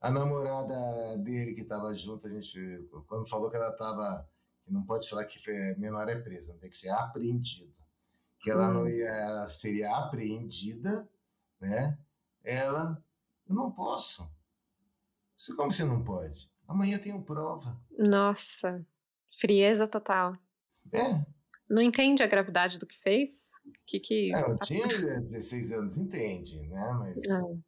A 0.00 0.10
namorada 0.10 1.16
dele 1.18 1.54
que 1.54 1.62
estava 1.62 1.94
junto, 1.94 2.26
a 2.26 2.30
gente, 2.30 2.88
quando 3.06 3.28
falou 3.28 3.48
que 3.48 3.56
ela 3.56 3.70
estava, 3.70 4.28
que 4.64 4.72
não 4.72 4.84
pode 4.84 5.08
falar 5.08 5.24
que 5.24 5.38
menor 5.78 6.08
é 6.08 6.16
presa, 6.16 6.56
tem 6.60 6.68
que 6.68 6.76
ser 6.76 6.90
apreendida, 6.90 7.72
que 8.40 8.50
ela 8.50 8.68
hum. 8.68 8.74
não 8.74 8.88
ia, 8.88 9.08
ela 9.08 9.46
seria 9.46 9.96
apreendida, 9.96 11.08
né? 11.60 11.98
Ela, 12.44 13.02
eu 13.48 13.54
não 13.54 13.70
posso. 13.70 14.30
Como 15.56 15.72
você 15.72 15.84
não 15.84 16.02
pode? 16.02 16.50
Amanhã 16.66 16.98
tenho 16.98 17.22
prova. 17.22 17.78
Nossa, 17.98 18.84
frieza 19.30 19.86
total. 19.86 20.36
É, 20.92 21.24
não 21.70 21.82
entende 21.82 22.22
a 22.22 22.26
gravidade 22.28 22.78
do 22.78 22.86
que 22.86 22.96
fez? 22.96 23.52
Que 23.84 23.98
que... 23.98 24.34
É, 24.34 24.38
ela 24.38 24.56
tinha 24.56 24.86
16 25.20 25.72
anos, 25.72 25.96
entende, 25.96 26.60
né? 26.68 26.92
Mas. 26.98 27.28
Não. 27.28 27.60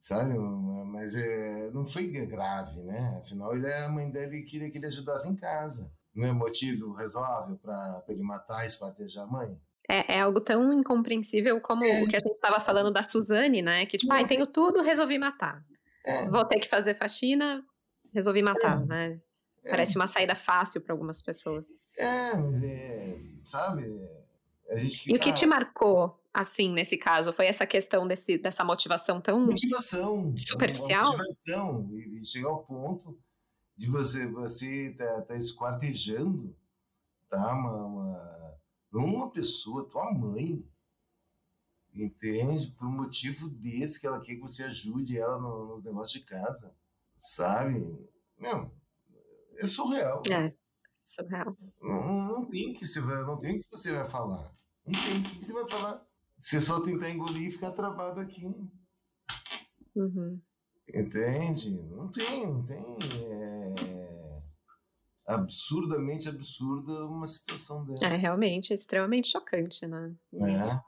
Sabe? 0.00 0.36
Mas 0.36 1.14
é, 1.14 1.70
não 1.70 1.86
foi 1.86 2.08
grave, 2.26 2.80
né? 2.82 3.20
Afinal, 3.22 3.54
ele, 3.54 3.72
a 3.72 3.88
mãe 3.88 4.10
dele 4.10 4.42
queria 4.42 4.68
que 4.68 4.78
ele 4.78 4.86
ajudasse 4.86 5.28
em 5.28 5.36
casa. 5.36 5.92
Não 6.12 6.26
é 6.26 6.32
motivo 6.32 6.92
razoável 6.92 7.56
para 7.56 8.04
ele 8.08 8.22
matar 8.22 8.64
e 8.64 8.66
espartejar 8.66 9.24
a 9.24 9.30
mãe? 9.30 9.56
É, 9.88 10.14
é, 10.14 10.20
algo 10.20 10.40
tão 10.40 10.72
incompreensível 10.72 11.60
como 11.60 11.84
é. 11.84 12.02
o 12.02 12.08
que 12.08 12.16
a 12.16 12.20
gente 12.20 12.34
estava 12.34 12.60
falando 12.60 12.92
da 12.92 13.02
Suzane, 13.02 13.60
né? 13.60 13.84
Que 13.86 13.98
tipo, 13.98 14.12
ah, 14.12 14.22
tenho 14.22 14.46
tudo, 14.46 14.80
resolvi 14.80 15.18
matar. 15.18 15.64
É. 16.04 16.28
Vou 16.28 16.44
ter 16.44 16.60
que 16.60 16.68
fazer 16.68 16.94
faxina, 16.94 17.64
resolvi 18.12 18.42
matar, 18.42 18.80
é. 18.82 18.86
né? 18.86 19.20
É. 19.64 19.70
Parece 19.70 19.96
uma 19.96 20.06
saída 20.06 20.34
fácil 20.34 20.80
para 20.80 20.92
algumas 20.92 21.22
pessoas. 21.22 21.80
É, 21.96 22.34
mas 22.34 22.62
é, 22.62 23.18
sabe? 23.44 23.84
A 24.70 24.76
gente 24.76 24.98
fica... 24.98 25.14
E 25.14 25.18
o 25.18 25.20
que 25.20 25.32
te 25.32 25.46
marcou, 25.46 26.20
assim, 26.32 26.72
nesse 26.72 26.96
caso? 26.96 27.32
Foi 27.32 27.46
essa 27.46 27.66
questão 27.66 28.06
desse, 28.06 28.38
dessa 28.38 28.64
motivação 28.64 29.20
tão 29.20 29.40
motivação, 29.40 30.34
superficial? 30.36 31.16
Motivação, 31.16 31.90
e 31.92 32.24
chegar 32.24 32.48
ao 32.48 32.64
ponto 32.64 33.18
de 33.76 33.88
você 33.88 34.26
você 34.26 34.94
tá, 34.96 35.22
tá 35.22 35.36
esquartejando, 35.36 36.54
tá? 37.28 37.52
Uma, 37.52 37.86
uma, 37.86 38.54
uma 38.98 39.30
pessoa, 39.30 39.88
tua 39.88 40.12
mãe, 40.12 40.64
entende? 41.94 42.70
Por 42.72 42.86
um 42.86 42.92
motivo 42.92 43.48
desse 43.48 44.00
que 44.00 44.06
ela 44.06 44.20
quer 44.20 44.34
que 44.34 44.40
você 44.40 44.64
ajude 44.64 45.18
ela 45.18 45.38
nos 45.38 45.68
no 45.68 45.82
negócios 45.82 46.12
de 46.12 46.26
casa, 46.26 46.74
sabe? 47.16 47.86
Meu, 48.38 48.70
é 49.56 49.66
surreal. 49.66 50.22
É, 50.30 50.54
surreal. 50.90 51.56
Não, 51.80 52.26
não 52.26 52.46
tem 52.46 52.74
que 52.74 52.86
você 52.86 53.00
vai, 53.00 53.22
não 53.22 53.38
tem 53.38 53.60
que 53.60 53.66
você 53.70 53.92
vai 53.92 54.08
falar. 54.08 54.54
Não 54.84 55.00
tem 55.00 55.20
o 55.20 55.22
que 55.22 55.44
você 55.44 55.52
vai 55.52 55.70
falar. 55.70 56.06
Você 56.38 56.60
só 56.60 56.80
tentar 56.80 57.10
engolir 57.10 57.48
e 57.48 57.52
ficar 57.52 57.70
travado 57.70 58.20
aqui. 58.20 58.44
Uhum. 59.94 60.40
Entende? 60.88 61.70
Não 61.70 62.08
tem, 62.08 62.46
não 62.46 62.64
tem. 62.64 62.84
É 63.14 63.51
absurdamente 65.34 66.28
absurda 66.28 67.06
uma 67.06 67.26
situação 67.26 67.84
dessa. 67.84 68.06
É 68.06 68.16
realmente 68.16 68.72
é 68.72 68.74
extremamente 68.74 69.28
chocante, 69.28 69.86
né? 69.86 70.14
É. 70.34 70.80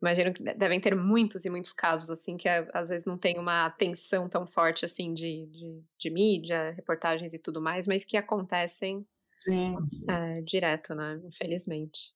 Imagino 0.00 0.32
que 0.32 0.42
devem 0.54 0.80
ter 0.80 0.96
muitos 0.96 1.44
e 1.44 1.50
muitos 1.50 1.74
casos, 1.74 2.08
assim, 2.08 2.36
que 2.38 2.48
às 2.48 2.88
vezes 2.88 3.04
não 3.04 3.18
tem 3.18 3.38
uma 3.38 3.66
atenção 3.66 4.28
tão 4.28 4.46
forte, 4.46 4.84
assim, 4.84 5.12
de, 5.12 5.46
de, 5.46 5.82
de 5.98 6.10
mídia, 6.10 6.70
reportagens 6.70 7.34
e 7.34 7.38
tudo 7.38 7.60
mais, 7.60 7.86
mas 7.86 8.04
que 8.04 8.16
acontecem 8.16 9.06
Sim. 9.40 9.76
é, 10.08 10.40
direto, 10.40 10.94
né? 10.94 11.20
Infelizmente. 11.24 12.14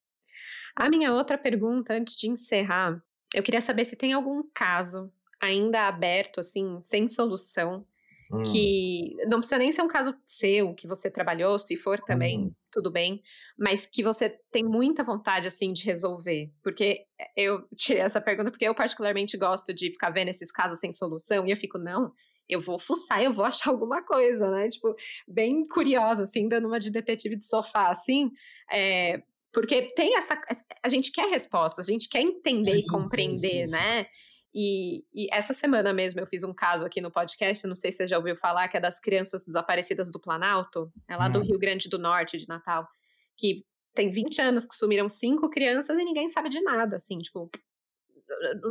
A 0.74 0.88
minha 0.88 1.12
outra 1.12 1.36
pergunta, 1.36 1.92
antes 1.92 2.16
de 2.16 2.28
encerrar, 2.28 3.02
eu 3.34 3.42
queria 3.42 3.60
saber 3.60 3.84
se 3.84 3.96
tem 3.96 4.14
algum 4.14 4.42
caso 4.54 5.12
ainda 5.40 5.86
aberto, 5.86 6.40
assim, 6.40 6.80
sem 6.80 7.06
solução, 7.06 7.86
Hum. 8.32 8.42
que 8.42 9.16
não 9.26 9.38
precisa 9.38 9.58
nem 9.58 9.70
ser 9.70 9.82
um 9.82 9.88
caso 9.88 10.14
seu, 10.26 10.74
que 10.74 10.86
você 10.86 11.10
trabalhou, 11.10 11.58
se 11.58 11.76
for 11.76 12.00
também, 12.00 12.46
hum. 12.46 12.52
tudo 12.70 12.90
bem, 12.90 13.22
mas 13.58 13.86
que 13.86 14.02
você 14.02 14.30
tem 14.50 14.64
muita 14.64 15.04
vontade, 15.04 15.46
assim, 15.46 15.72
de 15.72 15.84
resolver. 15.84 16.50
Porque 16.62 17.04
eu 17.36 17.66
tirei 17.76 18.02
essa 18.02 18.20
pergunta 18.20 18.50
porque 18.50 18.66
eu 18.66 18.74
particularmente 18.74 19.36
gosto 19.36 19.74
de 19.74 19.90
ficar 19.90 20.10
vendo 20.10 20.28
esses 20.28 20.50
casos 20.50 20.78
sem 20.78 20.92
solução, 20.92 21.46
e 21.46 21.50
eu 21.50 21.56
fico, 21.56 21.78
não, 21.78 22.12
eu 22.48 22.60
vou 22.60 22.78
fuçar, 22.78 23.22
eu 23.22 23.32
vou 23.32 23.44
achar 23.44 23.70
alguma 23.70 24.02
coisa, 24.02 24.50
né? 24.50 24.68
Tipo, 24.68 24.94
bem 25.28 25.66
curiosa, 25.66 26.24
assim, 26.24 26.48
dando 26.48 26.66
uma 26.66 26.80
de 26.80 26.90
detetive 26.90 27.36
de 27.36 27.46
sofá, 27.46 27.88
assim, 27.88 28.30
é, 28.72 29.22
porque 29.52 29.82
tem 29.94 30.16
essa. 30.16 30.38
A 30.82 30.88
gente 30.88 31.12
quer 31.12 31.28
respostas, 31.28 31.88
a 31.88 31.92
gente 31.92 32.08
quer 32.08 32.20
entender 32.20 32.72
sim, 32.72 32.78
e 32.78 32.86
compreender, 32.86 33.48
sim, 33.48 33.66
sim, 33.66 33.70
né? 33.70 34.06
E, 34.54 35.04
e, 35.12 35.26
essa 35.32 35.52
semana 35.52 35.92
mesmo 35.92 36.20
eu 36.20 36.26
fiz 36.26 36.44
um 36.44 36.54
caso 36.54 36.86
aqui 36.86 37.00
no 37.00 37.10
podcast, 37.10 37.66
não 37.66 37.74
sei 37.74 37.90
se 37.90 37.98
você 37.98 38.06
já 38.06 38.16
ouviu 38.16 38.36
falar, 38.36 38.68
que 38.68 38.76
é 38.76 38.80
das 38.80 39.00
crianças 39.00 39.44
desaparecidas 39.44 40.12
do 40.12 40.20
Planalto, 40.20 40.92
é 41.08 41.16
lá 41.16 41.26
hum. 41.26 41.32
do 41.32 41.40
Rio 41.40 41.58
Grande 41.58 41.88
do 41.88 41.98
Norte, 41.98 42.38
de 42.38 42.46
Natal, 42.46 42.88
que 43.36 43.64
tem 43.94 44.10
20 44.10 44.40
anos 44.40 44.66
que 44.66 44.74
sumiram 44.76 45.08
cinco 45.08 45.50
crianças 45.50 45.98
e 45.98 46.04
ninguém 46.04 46.28
sabe 46.28 46.48
de 46.48 46.60
nada, 46.60 46.94
assim, 46.94 47.18
tipo, 47.18 47.50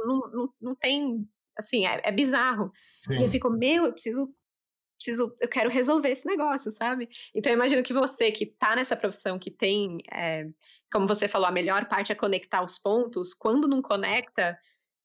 não, 0.06 0.20
não, 0.32 0.54
não 0.62 0.76
tem, 0.76 1.28
assim, 1.58 1.86
é, 1.86 2.02
é 2.06 2.12
bizarro. 2.12 2.72
Sim. 3.06 3.18
E 3.18 3.24
eu 3.24 3.30
fico, 3.30 3.50
meu, 3.50 3.86
eu 3.86 3.92
preciso, 3.92 4.34
preciso, 4.96 5.36
eu 5.42 5.50
quero 5.50 5.70
resolver 5.70 6.10
esse 6.10 6.26
negócio, 6.26 6.72
sabe? 6.72 7.10
Então 7.36 7.52
eu 7.52 7.56
imagino 7.56 7.84
que 7.84 7.94
você 7.94 8.32
que 8.32 8.46
tá 8.46 8.76
nessa 8.76 8.96
profissão, 8.96 9.38
que 9.38 9.52
tem, 9.52 9.98
é, 10.12 10.48
como 10.92 11.08
você 11.08 11.28
falou, 11.28 11.48
a 11.48 11.52
melhor 11.52 11.90
parte 11.90 12.12
é 12.12 12.16
conectar 12.16 12.64
os 12.64 12.78
pontos, 12.78 13.34
quando 13.34 13.68
não 13.68 13.82
conecta 13.82 14.58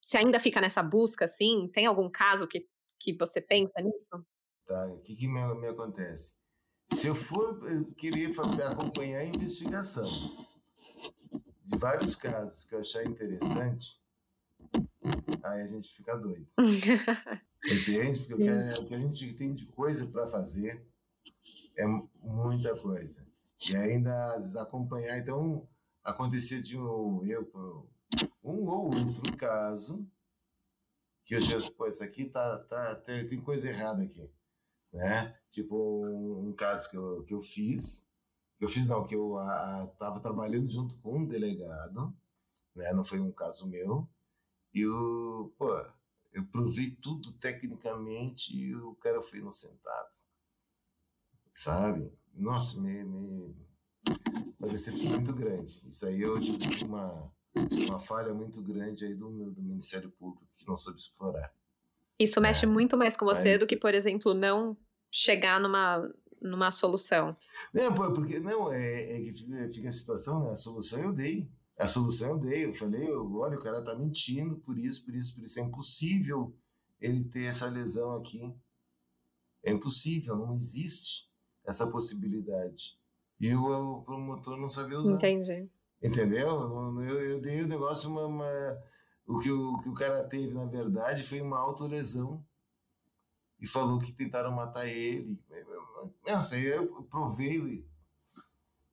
você 0.08 0.16
ainda 0.16 0.40
fica 0.40 0.58
nessa 0.58 0.82
busca, 0.82 1.26
assim? 1.26 1.68
Tem 1.68 1.84
algum 1.84 2.08
caso 2.08 2.48
que, 2.48 2.66
que 2.98 3.14
você 3.18 3.42
pensa 3.42 3.78
nisso? 3.82 4.24
Tá, 4.66 4.86
o 4.86 5.00
que, 5.00 5.14
que 5.14 5.28
me, 5.28 5.54
me 5.56 5.68
acontece? 5.68 6.34
Se 6.94 7.08
eu 7.08 7.14
for 7.14 7.70
eu 7.70 7.84
querer 7.92 8.34
acompanhar 8.70 9.18
a 9.18 9.26
investigação 9.26 10.08
de 11.62 11.76
vários 11.76 12.16
casos 12.16 12.64
que 12.64 12.74
eu 12.74 12.80
achar 12.80 13.04
interessante, 13.04 14.00
aí 15.42 15.60
a 15.60 15.66
gente 15.66 15.94
fica 15.94 16.16
doido. 16.16 16.48
Entende? 17.66 18.20
Porque 18.20 18.34
o 18.34 18.38
que, 18.38 18.48
a, 18.48 18.80
o 18.80 18.86
que 18.86 18.94
a 18.94 18.98
gente 18.98 19.34
tem 19.34 19.52
de 19.52 19.66
coisa 19.66 20.06
para 20.06 20.26
fazer 20.26 20.82
é 21.76 21.86
muita 22.22 22.74
coisa. 22.78 23.26
E 23.68 23.76
ainda 23.76 24.32
às 24.32 24.44
vezes 24.44 24.56
acompanhar, 24.56 25.18
então 25.18 25.68
acontecer 26.02 26.62
de 26.62 26.78
um 26.78 27.22
eu 27.26 27.44
um 28.50 28.68
ou 28.68 28.84
outro 28.86 29.36
caso 29.36 30.06
que 31.24 31.34
eu 31.34 31.40
já, 31.40 31.58
pô, 31.72 31.86
isso 31.86 32.02
aqui 32.02 32.24
tá, 32.24 32.58
tá, 32.60 32.94
tem, 32.96 33.28
tem 33.28 33.40
coisa 33.40 33.68
errada 33.68 34.02
aqui, 34.02 34.30
né? 34.90 35.38
Tipo, 35.50 35.76
um, 35.76 36.48
um, 36.48 36.52
caso 36.54 36.90
que 36.90 36.96
eu, 36.96 37.22
que 37.24 37.34
eu 37.34 37.42
fiz, 37.42 38.08
que 38.58 38.64
eu 38.64 38.68
fiz 38.70 38.86
não, 38.86 39.06
que 39.06 39.14
eu 39.14 39.38
a, 39.38 39.82
a, 39.82 39.86
tava 39.98 40.20
trabalhando 40.20 40.68
junto 40.70 40.96
com 40.98 41.18
um 41.18 41.26
delegado, 41.26 42.16
né? 42.74 42.92
Não 42.94 43.04
foi 43.04 43.20
um 43.20 43.30
caso 43.30 43.68
meu, 43.68 44.08
e 44.72 44.86
o, 44.86 45.52
pô, 45.58 45.70
eu 46.32 46.46
provei 46.46 46.92
tudo 46.92 47.32
tecnicamente 47.32 48.56
e 48.56 48.74
o 48.74 48.94
cara 48.94 49.22
foi 49.22 49.40
inocentado, 49.40 50.08
sabe? 51.52 52.10
Nossa, 52.32 52.80
me, 52.80 53.04
me... 53.04 53.56
uma 54.58 54.68
decepção 54.68 55.10
muito 55.10 55.34
grande. 55.34 55.86
Isso 55.90 56.06
aí 56.06 56.22
eu 56.22 56.40
tive 56.40 56.84
uma 56.84 57.30
uma 57.88 58.00
falha 58.00 58.32
muito 58.32 58.60
grande 58.62 59.04
aí 59.04 59.14
do, 59.14 59.50
do 59.50 59.62
Ministério 59.62 60.10
Público 60.10 60.46
que 60.54 60.66
não 60.66 60.76
soube 60.76 60.98
explorar. 60.98 61.52
Isso 62.18 62.40
mexe 62.40 62.66
é, 62.66 62.68
muito 62.68 62.96
mais 62.96 63.16
com 63.16 63.24
você 63.24 63.50
mas... 63.50 63.60
do 63.60 63.66
que, 63.66 63.76
por 63.76 63.94
exemplo, 63.94 64.34
não 64.34 64.76
chegar 65.10 65.60
numa, 65.60 66.12
numa 66.40 66.70
solução. 66.70 67.36
Não, 67.72 67.94
porque 68.12 68.40
não, 68.40 68.72
é, 68.72 69.18
é 69.18 69.22
que 69.22 69.32
fica, 69.72 69.88
a 69.88 69.92
situação, 69.92 70.44
né? 70.44 70.52
A 70.52 70.56
solução 70.56 71.00
eu 71.00 71.12
dei. 71.12 71.48
A 71.78 71.86
solução 71.86 72.30
eu 72.30 72.38
dei. 72.38 72.64
Eu 72.64 72.74
falei, 72.74 73.08
olha, 73.12 73.56
o 73.56 73.62
cara 73.62 73.84
tá 73.84 73.94
mentindo 73.94 74.56
por 74.56 74.78
isso, 74.78 75.04
por 75.04 75.14
isso, 75.14 75.34
por 75.34 75.44
isso. 75.44 75.60
É 75.60 75.62
impossível 75.62 76.56
ele 77.00 77.24
ter 77.24 77.44
essa 77.44 77.68
lesão 77.68 78.16
aqui. 78.16 78.52
É 79.62 79.72
impossível, 79.72 80.36
não 80.36 80.56
existe 80.56 81.28
essa 81.64 81.86
possibilidade. 81.86 82.98
E 83.40 83.54
o, 83.54 83.98
o 83.98 84.02
promotor 84.02 84.56
não 84.56 84.68
sabia 84.68 84.98
usar. 84.98 85.12
Entendi. 85.12 85.68
Entendeu? 86.02 86.48
Eu, 87.02 87.20
eu 87.22 87.40
dei 87.40 87.62
o 87.62 87.66
negócio 87.66 88.08
uma, 88.10 88.26
uma, 88.26 88.78
o, 89.26 89.38
que 89.38 89.50
o 89.50 89.78
que 89.80 89.88
o 89.88 89.94
cara 89.94 90.24
teve, 90.24 90.54
na 90.54 90.64
verdade, 90.64 91.24
foi 91.24 91.40
uma 91.40 91.58
autolesão. 91.58 92.44
E 93.60 93.66
falou 93.66 93.98
que 93.98 94.12
tentaram 94.12 94.52
matar 94.52 94.86
ele. 94.86 95.36
Nossa, 96.24 96.56
eu 96.56 97.02
provei. 97.10 97.84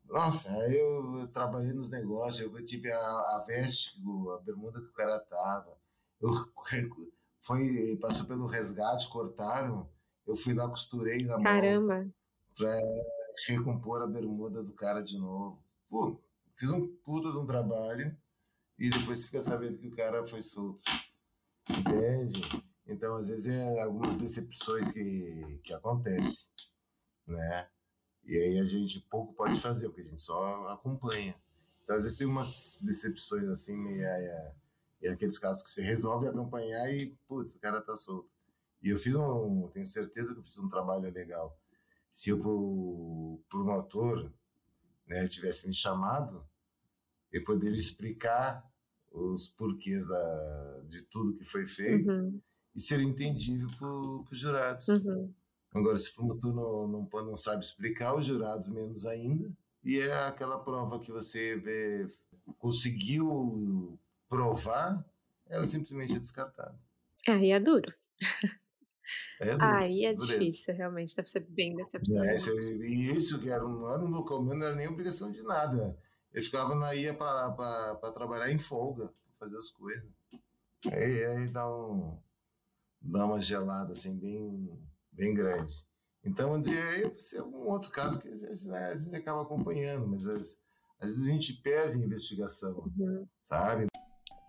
Nossa, 0.06 0.52
aí 0.52 0.76
eu 0.76 1.28
trabalhei 1.32 1.74
nos 1.74 1.90
negócios, 1.90 2.40
eu 2.42 2.66
tive 2.66 2.92
a, 2.92 3.00
a 3.00 3.44
veste, 3.46 4.02
a 4.36 4.38
bermuda 4.40 4.80
que 4.80 4.88
o 4.88 4.94
cara 4.94 5.20
tava. 5.20 5.78
Eu, 6.20 6.32
foi, 7.42 7.98
passou 8.02 8.26
pelo 8.26 8.48
resgate, 8.48 9.08
cortaram. 9.10 9.88
Eu 10.26 10.36
fui 10.36 10.56
lá, 10.56 10.68
costurei 10.68 11.24
na 11.24 11.42
Caramba. 11.42 12.00
mão. 12.00 12.14
Pra 12.58 12.76
recompor 13.48 14.02
a 14.02 14.08
bermuda 14.08 14.64
do 14.64 14.74
cara 14.74 15.02
de 15.04 15.18
novo. 15.20 15.62
Pô, 15.88 16.20
fiz 16.56 16.72
um 16.72 16.88
puta 17.04 17.32
de 17.32 17.38
um 17.38 17.46
trabalho 17.46 18.16
e 18.78 18.90
depois 18.90 19.26
fica 19.26 19.42
sabendo 19.42 19.78
que 19.78 19.88
o 19.88 19.96
cara 19.96 20.26
foi 20.26 20.42
solto. 20.42 20.82
Entende? 21.70 22.42
Então, 22.88 23.16
às 23.16 23.30
vezes, 23.30 23.48
é 23.48 23.82
algumas 23.82 24.18
decepções 24.18 24.92
que, 24.92 25.60
que 25.64 25.74
acontecem, 25.74 26.48
né? 27.26 27.68
E 28.24 28.38
aí 28.38 28.60
a 28.60 28.66
gente 28.66 29.02
pouco 29.10 29.34
pode 29.34 29.60
fazer, 29.60 29.88
porque 29.88 30.02
a 30.02 30.06
gente 30.06 30.22
só 30.22 30.68
acompanha. 30.70 31.36
Então, 31.84 31.96
às 31.96 32.04
vezes, 32.04 32.18
tem 32.18 32.28
umas 32.28 32.80
decepções 32.82 33.48
assim, 33.50 33.76
meio. 33.76 34.04
É, 34.04 34.54
é 35.04 35.10
aqueles 35.10 35.38
casos 35.38 35.64
que 35.64 35.72
você 35.72 35.82
resolve 35.82 36.28
acompanhar 36.28 36.92
e, 36.92 37.16
putz, 37.28 37.56
o 37.56 37.60
cara 37.60 37.82
tá 37.82 37.96
solto. 37.96 38.30
E 38.82 38.90
eu 38.90 39.00
fiz 39.00 39.16
um. 39.16 39.68
Tenho 39.70 39.86
certeza 39.86 40.34
que 40.34 40.40
eu 40.40 40.44
fiz 40.44 40.58
um 40.60 40.70
trabalho 40.70 41.12
legal. 41.12 41.58
Se 42.12 42.32
o 42.32 43.42
promotor 43.50 44.32
né, 45.08 45.28
tivesse 45.28 45.68
me 45.68 45.74
chamado, 45.74 46.44
eu 47.32 47.44
poderia 47.44 47.78
explicar 47.78 48.66
os 49.12 49.48
porquês 49.48 50.08
da, 50.08 50.82
de 50.88 51.02
tudo 51.04 51.34
que 51.34 51.46
foi 51.46 51.66
feito 51.66 52.10
uhum. 52.10 52.42
e 52.76 52.80
ser 52.80 53.00
entendível 53.00 53.70
para 53.78 53.88
os 53.88 54.40
jurados. 54.40 54.88
Uhum. 54.88 55.34
Agora, 55.74 55.98
se 55.98 56.12
o 56.12 56.16
promotor 56.16 56.54
não, 56.54 56.88
não, 56.88 57.26
não 57.26 57.36
sabe 57.36 57.64
explicar, 57.64 58.16
os 58.16 58.26
jurados 58.26 58.68
menos 58.68 59.06
ainda, 59.06 59.52
e 59.84 60.00
é 60.00 60.14
aquela 60.26 60.58
prova 60.58 61.00
que 61.00 61.12
você 61.12 61.56
vê, 61.58 62.08
conseguiu 62.58 64.00
provar, 64.28 65.06
ela 65.48 65.66
simplesmente 65.66 66.16
é 66.16 66.20
descartada. 66.20 66.78
Aí 67.28 67.52
é 67.52 67.60
duro. 67.60 67.94
É 69.40 69.52
duro, 69.52 69.66
Aí 69.66 70.06
é 70.06 70.14
dureza. 70.14 70.40
difícil, 70.40 70.74
realmente, 70.76 71.16
deve 71.16 71.30
ser 71.30 71.42
bem 71.42 71.76
decepcionante. 71.76 72.50
É, 72.50 72.88
e 72.88 73.12
isso 73.16 73.40
que 73.40 73.50
era, 73.50 73.64
não 73.64 73.92
era 73.92 74.04
um 74.04 74.10
local 74.10 74.42
meu, 74.42 74.56
não 74.56 74.66
era 74.66 74.76
nem 74.76 74.88
obrigação 74.88 75.32
de 75.32 75.42
nada. 75.44 75.98
Eu 76.34 76.42
ficava 76.42 76.76
na 76.76 76.94
ia 76.94 77.14
para 77.14 78.12
trabalhar 78.14 78.52
em 78.52 78.58
folga, 78.58 79.10
fazer 79.40 79.58
as 79.58 79.70
coisas. 79.72 80.10
Aí, 80.92 81.26
aí 81.26 81.48
dá, 81.48 81.68
um, 81.70 82.18
dá 83.02 83.26
uma 83.26 83.42
gelada 83.42 83.94
assim, 83.94 84.18
bem, 84.18 84.70
bem 85.12 85.34
grande. 85.34 85.74
Então, 86.24 86.60
esse 86.60 87.38
é 87.38 87.44
um 87.44 87.68
outro 87.68 87.92
caso 87.92 88.20
que 88.20 88.28
a 88.28 88.36
gente, 88.36 88.68
né, 88.68 88.88
a 88.88 88.96
gente 88.96 89.16
acaba 89.16 89.44
acompanhando, 89.44 90.08
mas 90.08 90.26
às, 90.26 90.58
às 91.00 91.12
vezes 91.12 91.28
a 91.28 91.32
gente 91.32 91.54
perde 91.62 92.02
a 92.02 92.06
investigação, 92.06 92.92
uhum. 92.98 93.28
sabe? 93.44 93.88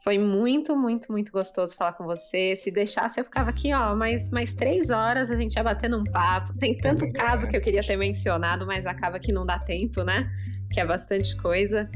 Foi 0.06 0.18
muito, 0.18 0.76
muito, 0.76 1.10
muito 1.10 1.32
gostoso 1.32 1.74
falar 1.74 1.94
com 1.94 2.04
você. 2.04 2.54
Se 2.54 2.70
deixasse, 2.70 3.18
eu 3.18 3.24
ficava 3.24 3.50
aqui, 3.50 3.74
ó, 3.74 3.96
mais, 3.96 4.30
mais 4.30 4.54
três 4.54 4.90
horas 4.90 5.32
a 5.32 5.36
gente 5.36 5.56
ia 5.56 5.64
batendo 5.64 5.98
um 5.98 6.04
papo. 6.04 6.56
Tem 6.56 6.78
tanto 6.78 7.12
caso 7.12 7.48
que 7.48 7.56
eu 7.56 7.60
queria 7.60 7.82
ter 7.82 7.96
mencionado, 7.96 8.64
mas 8.64 8.86
acaba 8.86 9.18
que 9.18 9.32
não 9.32 9.44
dá 9.44 9.58
tempo, 9.58 10.04
né? 10.04 10.32
Que 10.72 10.78
é 10.78 10.86
bastante 10.86 11.34
coisa. 11.36 11.90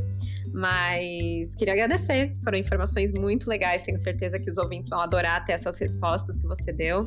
Mas 0.52 1.54
queria 1.54 1.72
agradecer. 1.72 2.36
Foram 2.42 2.58
informações 2.58 3.12
muito 3.12 3.48
legais. 3.48 3.84
Tenho 3.84 3.96
certeza 3.96 4.40
que 4.40 4.50
os 4.50 4.58
ouvintes 4.58 4.90
vão 4.90 4.98
adorar 4.98 5.44
ter 5.44 5.52
essas 5.52 5.78
respostas 5.78 6.36
que 6.36 6.46
você 6.48 6.72
deu. 6.72 7.06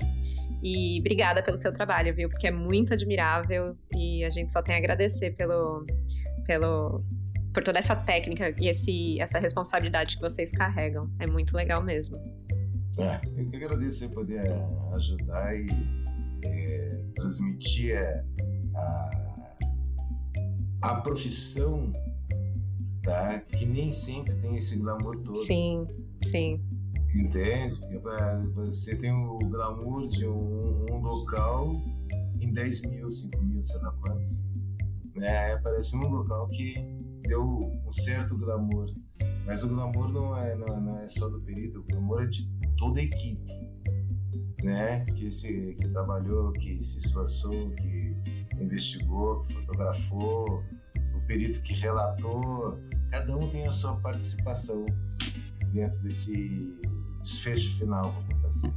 E 0.64 1.02
obrigada 1.02 1.44
pelo 1.44 1.58
seu 1.58 1.74
trabalho, 1.74 2.16
viu? 2.16 2.30
Porque 2.30 2.48
é 2.48 2.52
muito 2.52 2.94
admirável 2.94 3.76
e 3.94 4.24
a 4.24 4.30
gente 4.30 4.54
só 4.54 4.62
tem 4.62 4.74
a 4.74 4.78
agradecer 4.78 5.32
pelo, 5.32 5.86
pelo, 6.48 7.04
por 7.54 7.64
toda 7.64 7.78
essa 7.78 7.96
técnica 7.96 8.54
e 8.60 8.68
esse, 8.68 9.20
essa 9.22 9.40
responsabilidade 9.40 10.16
que 10.16 10.22
vocês 10.22 10.52
carregam. 10.52 11.10
É 11.20 11.28
muito 11.28 11.56
legal 11.56 11.84
mesmo. 11.84 12.18
É, 12.98 13.22
eu 13.38 13.50
que 13.50 13.56
agradeço 13.56 14.10
poder 14.10 14.42
ajudar 14.94 15.56
e 15.56 15.68
é, 16.44 17.04
transmitir 17.16 17.96
é, 17.96 18.24
a, 18.76 19.46
a 20.82 21.02
profissão 21.02 21.92
tá? 23.04 23.40
que 23.40 23.66
nem 23.66 23.92
sempre 23.92 24.34
tem 24.36 24.58
esse 24.58 24.78
glamour 24.78 25.16
todo. 25.24 25.44
Sim, 25.46 25.86
sim. 26.24 26.62
Entende? 27.16 27.80
Você 28.56 28.96
tem 28.96 29.12
o 29.12 29.38
glamour 29.38 30.08
de 30.08 30.26
um, 30.26 30.86
um 30.90 30.98
local 31.00 31.76
em 32.42 32.52
10 32.52 32.82
mil, 32.84 33.12
5 33.12 33.42
mil, 33.44 33.64
sei 33.64 33.80
lá 33.82 33.92
quantos. 34.02 34.44
Né? 35.16 35.56
Parece 35.58 35.96
um 35.96 36.08
local 36.08 36.48
que 36.50 36.74
deu 37.24 37.72
um 37.86 37.92
certo 37.92 38.38
glamour. 38.38 38.94
Mas 39.46 39.64
o 39.64 39.68
glamour 39.68 40.10
não 40.10 40.38
é, 40.38 40.56
não, 40.56 40.80
não 40.80 41.00
é 41.00 41.08
só 41.08 41.28
do 41.28 41.40
perito, 41.42 41.80
o 41.80 41.84
glamour 41.84 42.24
é 42.24 42.28
de 42.28 42.48
toda 42.78 43.00
a 43.00 43.04
equipe. 43.04 43.42
Né? 44.64 45.06
Que, 45.06 45.32
se, 45.32 45.76
que 45.80 45.90
trabalhou, 45.90 46.54
que 46.54 46.82
se 46.82 47.00
esforçou, 47.00 47.52
que 47.72 48.16
investigou, 48.60 49.44
que 49.44 49.54
fotografou, 49.54 50.64
o 51.14 51.28
perito 51.28 51.62
que 51.62 51.74
relatou. 51.74 52.80
Cada 53.12 53.36
um 53.36 53.50
tem 53.50 53.68
a 53.68 53.72
sua 53.72 53.96
participação 53.98 54.86
dentro 55.74 56.02
desse 56.04 56.74
desfecho 57.20 57.78
final, 57.78 58.12
vamos 58.12 58.28
botar 58.28 58.48
assim. 58.48 58.74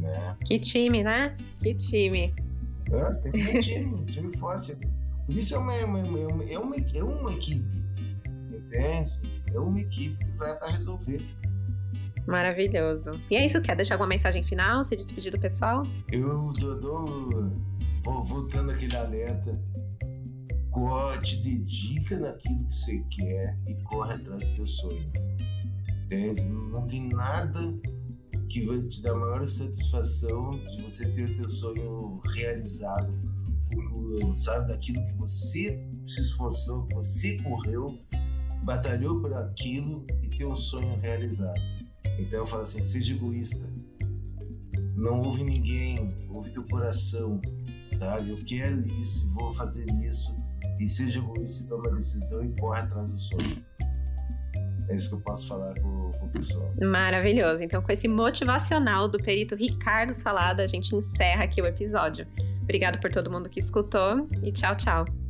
Né? 0.00 0.36
Que 0.44 0.58
time, 0.58 1.02
né? 1.02 1.36
Que 1.58 1.74
time. 1.74 2.34
É, 2.90 3.14
tem 3.14 3.56
um 3.56 3.60
time, 3.60 3.94
um 3.94 4.06
time 4.06 4.36
forte. 4.38 4.76
Isso 5.28 5.54
é 5.54 5.58
uma, 5.58 5.74
é 5.74 5.84
uma, 5.84 5.98
é 5.98 6.02
uma, 6.02 6.44
é 6.44 6.58
uma, 6.58 6.76
é 6.76 7.04
uma 7.04 7.32
equipe, 7.32 7.84
entende? 8.50 9.20
É 9.52 9.58
uma 9.58 9.80
equipe 9.80 10.24
que 10.24 10.38
vai 10.38 10.58
para 10.58 10.70
resolver. 10.70 11.22
Maravilhoso. 12.26 13.18
E 13.30 13.36
é 13.36 13.46
isso, 13.46 13.60
quer 13.62 13.76
deixar 13.76 13.94
alguma 13.94 14.08
mensagem 14.08 14.42
final, 14.42 14.84
se 14.84 14.96
despedir 14.96 15.32
do 15.32 15.38
pessoal? 15.38 15.82
Eu 16.12 16.52
dou, 16.58 16.78
dou 16.78 17.52
vou 18.04 18.24
voltando 18.24 18.70
aquele 18.70 18.96
alerta. 18.96 19.58
Te 21.24 21.42
dedica 21.42 22.16
naquilo 22.16 22.64
que 22.68 22.76
você 22.76 23.04
quer 23.10 23.58
e 23.66 23.74
corre 23.82 24.14
atrás 24.14 24.40
do 24.44 24.54
teu 24.54 24.66
sonho. 24.66 25.10
Entende? 26.04 26.44
Não 26.44 26.86
tem 26.86 27.08
nada 27.08 27.60
que 28.48 28.64
vai 28.64 28.80
te 28.82 29.02
dar 29.02 29.14
maior 29.14 29.44
satisfação 29.44 30.50
de 30.50 30.82
você 30.84 31.06
ter 31.10 31.24
o 31.24 31.36
teu 31.36 31.48
sonho 31.48 32.20
realizado, 32.32 33.12
sabe, 34.36 34.68
daquilo 34.68 35.04
que 35.04 35.12
você 35.14 35.78
se 36.06 36.20
esforçou, 36.20 36.86
que 36.86 36.94
você 36.94 37.36
correu, 37.42 37.98
batalhou 38.62 39.20
por 39.20 39.32
aquilo 39.34 40.06
e 40.22 40.28
ter 40.28 40.46
um 40.46 40.56
sonho 40.56 40.98
realizado. 41.00 41.60
Então 42.18 42.40
eu 42.40 42.46
falo 42.46 42.62
assim, 42.62 42.80
seja 42.80 43.14
egoísta. 43.14 43.68
Não 44.96 45.20
ouve 45.20 45.44
ninguém, 45.44 46.14
ouve 46.28 46.50
teu 46.50 46.64
coração, 46.64 47.40
sabe? 47.96 48.30
Eu 48.30 48.44
quero 48.44 48.86
isso, 49.00 49.32
vou 49.32 49.54
fazer 49.54 49.86
isso. 50.02 50.34
E 50.80 50.88
seja 50.88 51.18
egoísta 51.20 51.64
e 51.64 51.68
toma 51.68 51.88
a 51.88 51.94
decisão 51.94 52.44
e 52.44 52.52
corre 52.60 52.80
atrás 52.80 53.10
do 53.10 53.18
sonho. 53.18 53.64
É 54.88 54.94
isso 54.94 55.10
que 55.10 55.14
eu 55.16 55.20
posso 55.20 55.46
falar 55.46 55.74
com 55.80 56.10
o 56.22 56.28
pessoal. 56.32 56.72
Maravilhoso. 56.80 57.62
Então, 57.62 57.82
com 57.82 57.92
esse 57.92 58.08
motivacional 58.08 59.08
do 59.08 59.18
perito 59.18 59.54
Ricardo 59.54 60.12
Salada, 60.12 60.62
a 60.62 60.66
gente 60.66 60.94
encerra 60.94 61.44
aqui 61.44 61.60
o 61.60 61.66
episódio. 61.66 62.26
Obrigado 62.62 63.00
por 63.00 63.10
todo 63.10 63.30
mundo 63.30 63.48
que 63.48 63.58
escutou 63.58 64.28
e 64.42 64.52
tchau, 64.52 64.76
tchau. 64.76 65.27